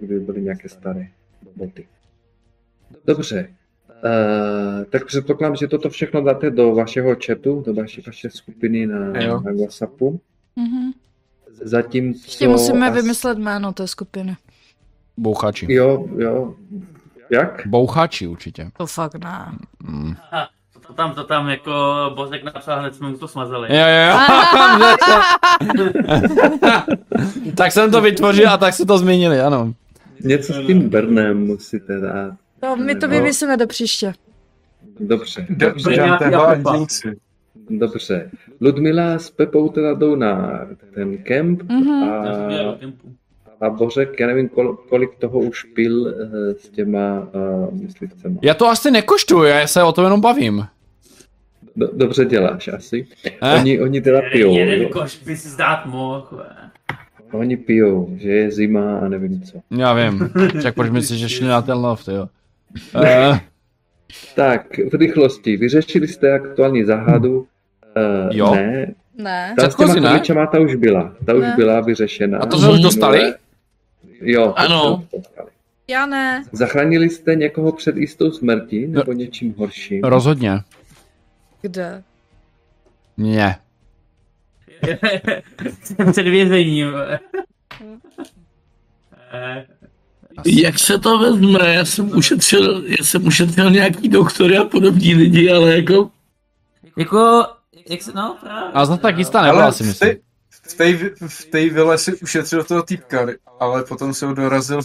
[0.00, 1.08] kdyby byly nějaké staré
[1.56, 1.88] boty.
[3.06, 3.54] Dobře,
[4.90, 9.40] tak předpokládám, že toto všechno dáte do vašeho chatu, do vaší, vaše skupiny na, Jo.
[9.40, 10.20] na WhatsAppu.
[10.56, 10.90] Mhm.
[11.62, 12.20] Zatímco...
[12.24, 14.36] Ještě musíme as- vymyslet jméno té skupiny.
[15.16, 15.66] Bouchači.
[15.72, 16.54] Jo, jo.
[17.30, 17.62] Jak?
[17.66, 18.70] Bouchači určitě.
[18.78, 19.52] To fakt ne.
[19.82, 20.14] Mm.
[20.86, 21.72] To tam, to tam jako
[22.16, 23.68] Bozek napsal, hned jsme mu to smazali.
[23.76, 25.92] Jo, jo, jo.
[27.56, 29.72] tak jsem to vytvořil a tak se to změnili, ano.
[30.20, 32.34] Něco s tím Bernem musíte dát.
[32.62, 34.12] No, my to Nebo- vymyslíme do příště.
[35.00, 36.70] Dobře, Dobře, Nějaký tenhle Jakuba.
[36.72, 37.16] andílci.
[37.70, 38.30] dobře.
[38.60, 40.60] Ludmila s Pepou teda jdou na
[40.94, 41.90] ten kemp Mhm.
[42.04, 42.78] a,
[43.60, 48.36] a Bořek, já nevím, kol, kolik toho už pil eh, s těma uh, myslivcema.
[48.42, 50.66] Já to asi nekoštuju, já se o tom jenom bavím.
[51.76, 53.06] Do, dobře děláš asi.
[53.42, 53.54] Eh?
[53.60, 54.88] Oni, oni teda pijou, Jeden jo?
[54.88, 56.42] koš by si zdát mohl.
[57.32, 59.58] Oni pijou, že je zima a nevím co.
[59.70, 60.30] Já vím.
[60.62, 62.28] Tak proč myslíš, že šli na ten loft, jo?
[62.94, 63.38] Uh,
[64.36, 65.56] Tak, v rychlosti.
[65.56, 67.38] Vyřešili jste aktuální záhadu?
[67.38, 67.46] Uh,
[68.36, 68.54] Jo.
[68.54, 68.94] Ne.
[69.16, 69.54] Ne.
[69.56, 70.08] Ta s těma Předchozí, ne?
[70.08, 71.16] kuličema ta už byla.
[71.26, 71.54] Ta už Ne.
[71.56, 72.38] byla vyřešena.
[72.38, 73.34] A to jsme už dostali?
[74.20, 74.54] Jo.
[74.56, 75.04] Ano.
[75.16, 75.48] dostali.
[75.88, 76.44] Já ne.
[76.52, 78.98] Zachránili jste někoho před jistou smrtí No.
[79.00, 80.00] nebo něčím horším?
[80.04, 80.52] rozhodně.
[81.62, 82.02] Kde?
[83.16, 83.58] Ne.
[85.82, 86.88] Jsem před vězením.
[90.38, 91.74] Eh, Jak se to vezme?
[91.74, 96.10] Já jsem ušetřil, já jsem ušetřil nějaký doktory a podobní lidi, ale jako
[96.96, 97.44] Jako,
[97.90, 98.70] jak se, no právě.
[98.74, 100.10] A zase tak jistá nebyla, Ale si v myslím.
[100.10, 100.16] té-
[100.50, 103.26] v té v té vile si ušetřil toho týpka,
[103.60, 104.80] ale potom se ho dorazil.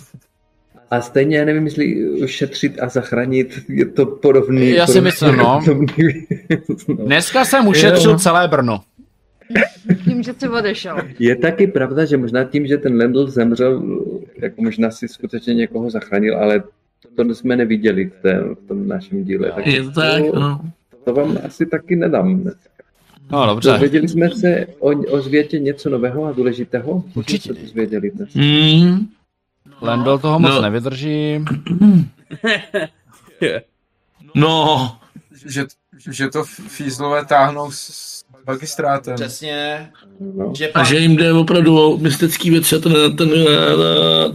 [0.92, 1.96] A stejně, já nevím, jestli
[2.26, 4.70] šetřit a zachránit je to podobný.
[4.70, 5.62] Já si podobný- myslím, no.
[5.66, 6.28] podobný
[6.88, 6.96] no.
[7.06, 8.20] Dneska jsem ušetřil Jo.
[8.20, 8.82] celé Brno.
[10.04, 10.98] Tím, že jsi odešel.
[11.20, 13.84] Je taky pravda, že možná tím, že ten Lendl zemřel,
[14.38, 16.64] jako možná si skutečně někoho zachránil, ale
[17.16, 19.52] to jsme neviděli v, té, v tom našem díle.
[19.52, 20.62] Tak je to tak, no.
[21.06, 22.44] to vám asi taky nedám.
[23.32, 23.70] No dobře.
[23.72, 27.04] Dozvěděli jsme se o, o zvětě něco nového a důležitého?
[27.14, 27.42] Co Určitě.
[27.44, 28.34] jsme se dozvěděli dnes?
[28.34, 29.08] Mm,
[29.82, 30.62] Lendl toho moc No.
[30.62, 31.46] nevydrží.
[34.36, 34.98] no,
[35.46, 35.66] že,
[36.12, 39.16] že to fízlové táhnou s magistrátem.
[39.16, 40.54] Přesně, No.
[40.58, 43.30] že A pan, že jim jde opravdu o mystický věci a ten, ten, ten,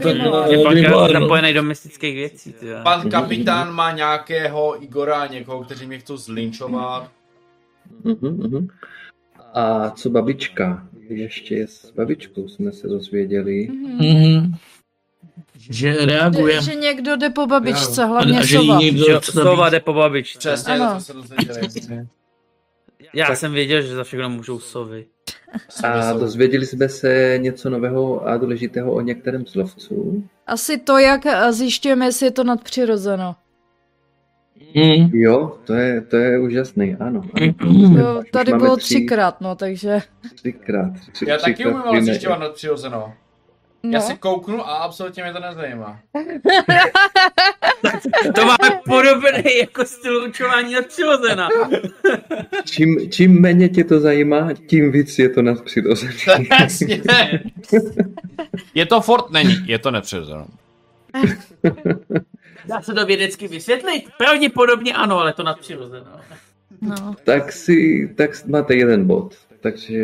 [0.02, 0.16] ten,
[0.50, 1.20] Je ten pak Grimoire, no.
[1.20, 7.10] zapojený do mystických věcí, pan kapitán má nějakého Igora, někoho, kteří mě chcou zlinčovat.
[8.04, 8.68] Mhm, mhm.
[9.54, 10.86] A co babička?
[11.08, 13.68] Ještě s babičkou jsme se dozvěděli.
[13.98, 14.54] Mhm.
[15.70, 16.54] Že reaguje.
[16.54, 18.80] Že, že někdo jde po babičce, A, hlavně a že jí sova.
[18.80, 19.70] někdo zabít.
[19.70, 20.38] jde po babičce.
[20.38, 20.94] Přesně, Ano.
[20.94, 22.06] to se dozvěděli.
[23.14, 25.06] Já Tak- jsem věděl, že za všechno můžou sovy.
[25.84, 30.24] A dozvěděli jsme se něco nového a důležitého o některém z lovců.
[30.46, 33.36] Asi to, jak eh, zjišťujeme, jestli je to nadpřirozeno.
[34.74, 35.10] Mhm.
[35.12, 37.22] Jo, to je, to je úžasný, ano.
[37.34, 37.54] ano.
[37.64, 37.96] Mhm.
[37.98, 40.00] Jo, tady bylo tři- třikrát, no, takže...
[40.34, 40.92] Třikrát.
[41.12, 43.14] Tři, Já taky třikrát umím ale zjišťovat nadpřirozeno.
[43.84, 44.06] Já No.
[44.06, 46.00] si kouknu a absolutně mě to nezajímá.
[48.34, 51.48] To máme podobný jako styl ručování nadpřirozena.
[52.64, 56.14] Čím, čím méně tě to zajímá, tím víc je to nadpřirozené.
[58.74, 59.30] Je to fort?
[59.30, 60.46] Není, je to nepřirozeno.
[62.66, 64.04] Dá se to vědecky vysvětlit?
[64.18, 66.20] Pravděpodobně ano, ale to nadpřirozeno.
[66.80, 67.14] No.
[67.24, 69.34] tak si, tak máte jeden bod.
[69.62, 70.02] Takže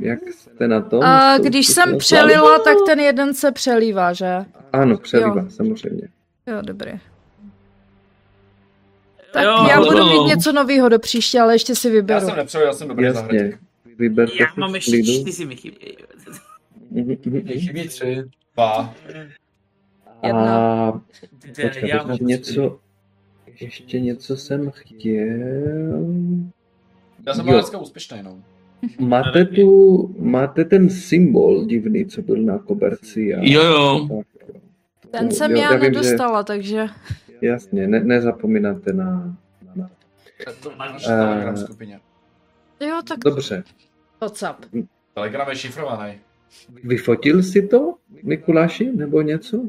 [0.00, 1.02] jak jste na tom?
[1.04, 4.36] A když jsem přelila, tak ten jeden se přelívá, že?
[4.72, 5.50] Ano, přelívá, Jo.
[5.50, 6.08] samozřejmě.
[6.46, 6.90] Jo, dobrý.
[9.32, 10.06] Tak Jo, já ale budu no.
[10.22, 12.26] mít něco nového do příště, ale ještě si Já vyberu.
[12.26, 13.04] jsem nepřijel, já jsem dobrý.
[13.04, 13.58] Jasně.
[13.98, 15.96] Vyberte Já si mám ještě čtyři mi chybějí.
[16.90, 17.16] Mhm.
[17.58, 18.24] Chybí tři.
[18.54, 18.94] Dva.
[20.22, 20.88] Jedna.
[20.88, 20.92] A
[21.62, 22.78] Počkej, já něco,
[23.60, 26.06] ještě něco jsem chtěl.
[27.26, 28.38] Já jsem byl dneska úspěšný, no.
[29.00, 33.34] Máte tu, máte ten symbol divný, co byl na koberci.
[33.34, 34.08] A, Jo, jo.
[34.08, 34.26] tak.
[35.10, 36.86] Ten jsem jo, já že- nedostala, takže...
[37.40, 39.36] Jasně, ne, nezapomínáte na,
[39.76, 39.90] na...
[40.62, 41.08] To máš Eh.
[41.08, 42.00] Telegram skupině.
[42.80, 43.64] Jo, tak Dobře.
[44.20, 44.64] WhatsApp.
[45.14, 46.12] Telegram je šifrovaný.
[46.84, 49.68] Vyfotil si to, Mikuláši, nebo něco?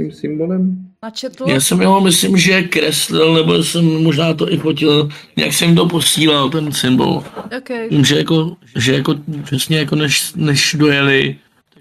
[0.00, 0.86] Tím symbolem?
[1.02, 1.44] Načetl?
[1.48, 5.86] Já jsem jeho, myslím, že kreslil, nebo jsem možná to i fotil, nějak jsem to
[5.86, 7.24] posílal, ten symbol.
[7.58, 7.88] Okay.
[7.88, 11.36] Vím, že jako, že jako přesně jako než, než dojeli,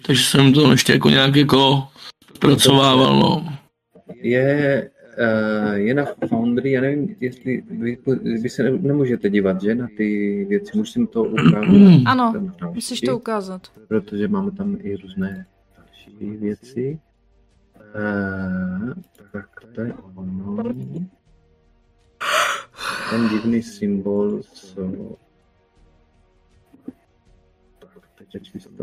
[0.06, 1.84] takže jsem to ještě jako nějak jako
[2.36, 3.54] zpracovával, no.
[4.22, 4.90] Je,
[5.68, 7.98] uh, je na Foundry, já nevím, jestli vy,
[8.42, 11.66] vy se ne, nemůžete dívat, že, na ty věci, musím to ukázat.
[12.06, 12.34] Ano,
[12.74, 13.62] musíš to ukázat.
[13.88, 15.46] Protože máme tam i různé
[15.78, 17.00] další věci.
[17.96, 18.94] Uh,
[19.32, 19.46] tak
[19.76, 20.64] to je ono.
[23.10, 24.82] Ten divný symbol, co...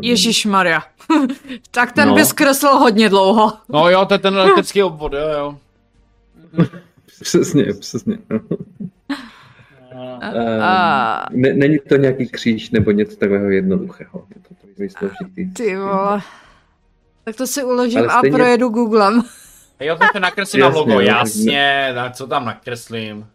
[0.01, 0.83] Ježíš Maria.
[1.71, 2.15] tak ten No.
[2.15, 3.53] bys kreslil hodně dlouho.
[3.69, 5.57] No jo, to je ten elektrický obvod, jo, jo.
[7.21, 8.17] Přesně, přesně.
[10.21, 14.27] Eh, A, ne, není to nějaký kříž nebo něco takového jednoduchého.
[14.35, 15.53] Je to takový složitý.
[15.53, 16.21] ty vole.
[17.27, 19.23] Tak to si uložím Ale a stejně- projedu Googlem.
[19.79, 23.27] Jo, to ten nakreslím na Jasně, logo, jasně, tak co tam nakreslím?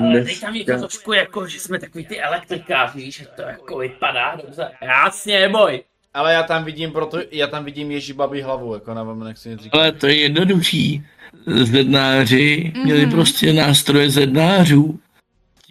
[0.00, 3.42] Ale teď tam je to trošku jako, že jsme takový ty elektrikáři, víš, že to
[3.42, 4.68] jako vypadá dobře.
[4.82, 5.82] Jasně, boj.
[6.14, 9.60] Ale já tam vidím proto, já tam vidím Ježí babí hlavu, jako nevím, nechci nic
[9.62, 9.78] říkat.
[9.78, 11.06] Ale to je jednoduchý.
[11.46, 13.10] Zednáři měli Mhm.
[13.10, 14.98] prostě nástroje zednářů.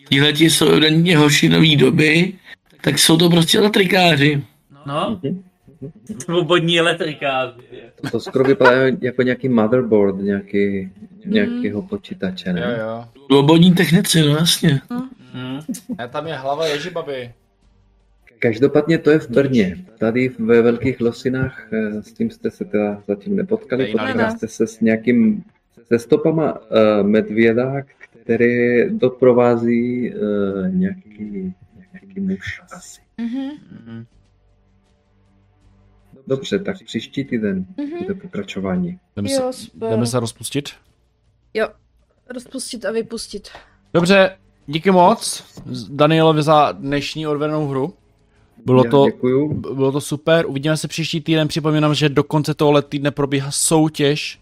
[0.10, 2.34] Tihleti jsou evidentně hoši nový doby,
[2.82, 4.44] tak jsou to prostě elektrikáři.
[4.86, 5.22] No,
[6.24, 7.54] svobodní elektrikáři.
[8.12, 10.92] To skoro vypadá jako nějaký motherboard nějaký,
[11.26, 12.78] nějakého počítače, Jo, ne?
[12.82, 13.06] jo.
[13.32, 14.82] Svobodní technici, no jasně.
[15.34, 15.60] Hm.
[15.98, 17.34] A tam je hlava Ježí babi.
[18.40, 19.78] Každopádně to je v Brně.
[19.98, 23.94] Tady ve Velkých Losinách, eh, s tím jste se teda zatím nepotkali, Ne, ne.
[24.14, 25.44] potkali jste se s nějakým,
[25.88, 27.82] se stopama uh, medvěda,
[28.24, 31.54] který doprovází uh, nějaký,
[31.94, 33.02] nějaký muž asi.
[33.18, 34.06] Mhm.
[36.28, 37.66] Dobře, tak příští týden
[38.02, 39.00] bude pokračování.
[39.16, 39.90] Jdeme, Jo, se, super.
[39.90, 40.70] jdeme se rozpustit?
[41.54, 41.68] Jo,
[42.30, 43.50] rozpustit a vypustit.
[43.94, 44.38] Dobře,
[44.68, 45.44] díky moc
[45.90, 47.94] Danielovi za dnešní odvedenou hru.
[48.66, 49.54] Bylo Já to, Děkuju.
[49.54, 54.40] bylo to super, uvidíme se příští týden, připomínám, že do konce tohohle týdne probíhá soutěž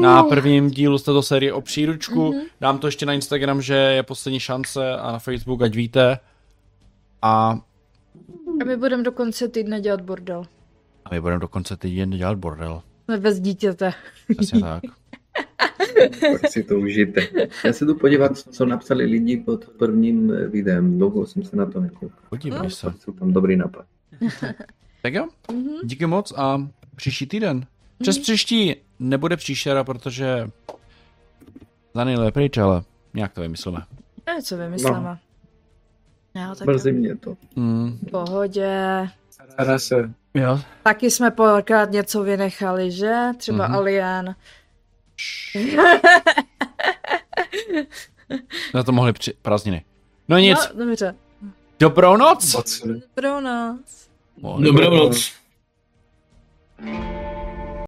[0.00, 2.34] na prvním dílu z této série o příručku.
[2.60, 6.18] Dám to ještě na Instagram, že je poslední šance a na Facebook, ať víte.
[7.22, 7.58] A,
[8.60, 10.44] A my budeme do konce týdne dělat bordel.
[11.10, 12.82] A my budeme do konce týdne dělat bordel.
[13.04, 13.92] Jsme bez dítěte.
[14.36, 14.82] Přesně tak.
[16.42, 17.20] Tak si to užijte.
[17.64, 20.98] Já se jdu podívat, co napsali lidi pod prvním videem.
[20.98, 22.18] Dlouho jsem se na to nekoukal.
[22.28, 22.92] Podívej se.
[22.98, 23.86] Jsou tam dobrý nápad.
[25.02, 25.68] Tak jo, Mhm.
[25.84, 27.66] díky moc a příští týden.
[28.02, 30.50] Přes příští nebude příšera, protože
[31.94, 32.82] Zanilo je pryč, ale
[33.14, 33.78] nějak to vymyslíme.
[34.26, 35.18] Ne, co vymyslíme.
[36.34, 36.94] Jo, tak Mrzí jo.
[36.94, 37.36] mě to.
[37.56, 39.08] Mm, pohodě.
[39.30, 40.12] Stane se.
[40.34, 40.60] Jo.
[40.82, 43.14] Taky jsme párkrát něco vynechali, že?
[43.36, 43.74] Třeba Mhm.
[43.74, 43.78] mm-hmm.
[43.78, 44.34] Alien.
[48.74, 49.84] Na to mohli při prázdniny.
[50.28, 51.14] No nic, No, dobře.
[51.80, 52.56] dobrou noc!
[53.40, 54.08] Nás.
[54.42, 55.00] Oh, Dobrou noc.
[55.00, 55.32] noc.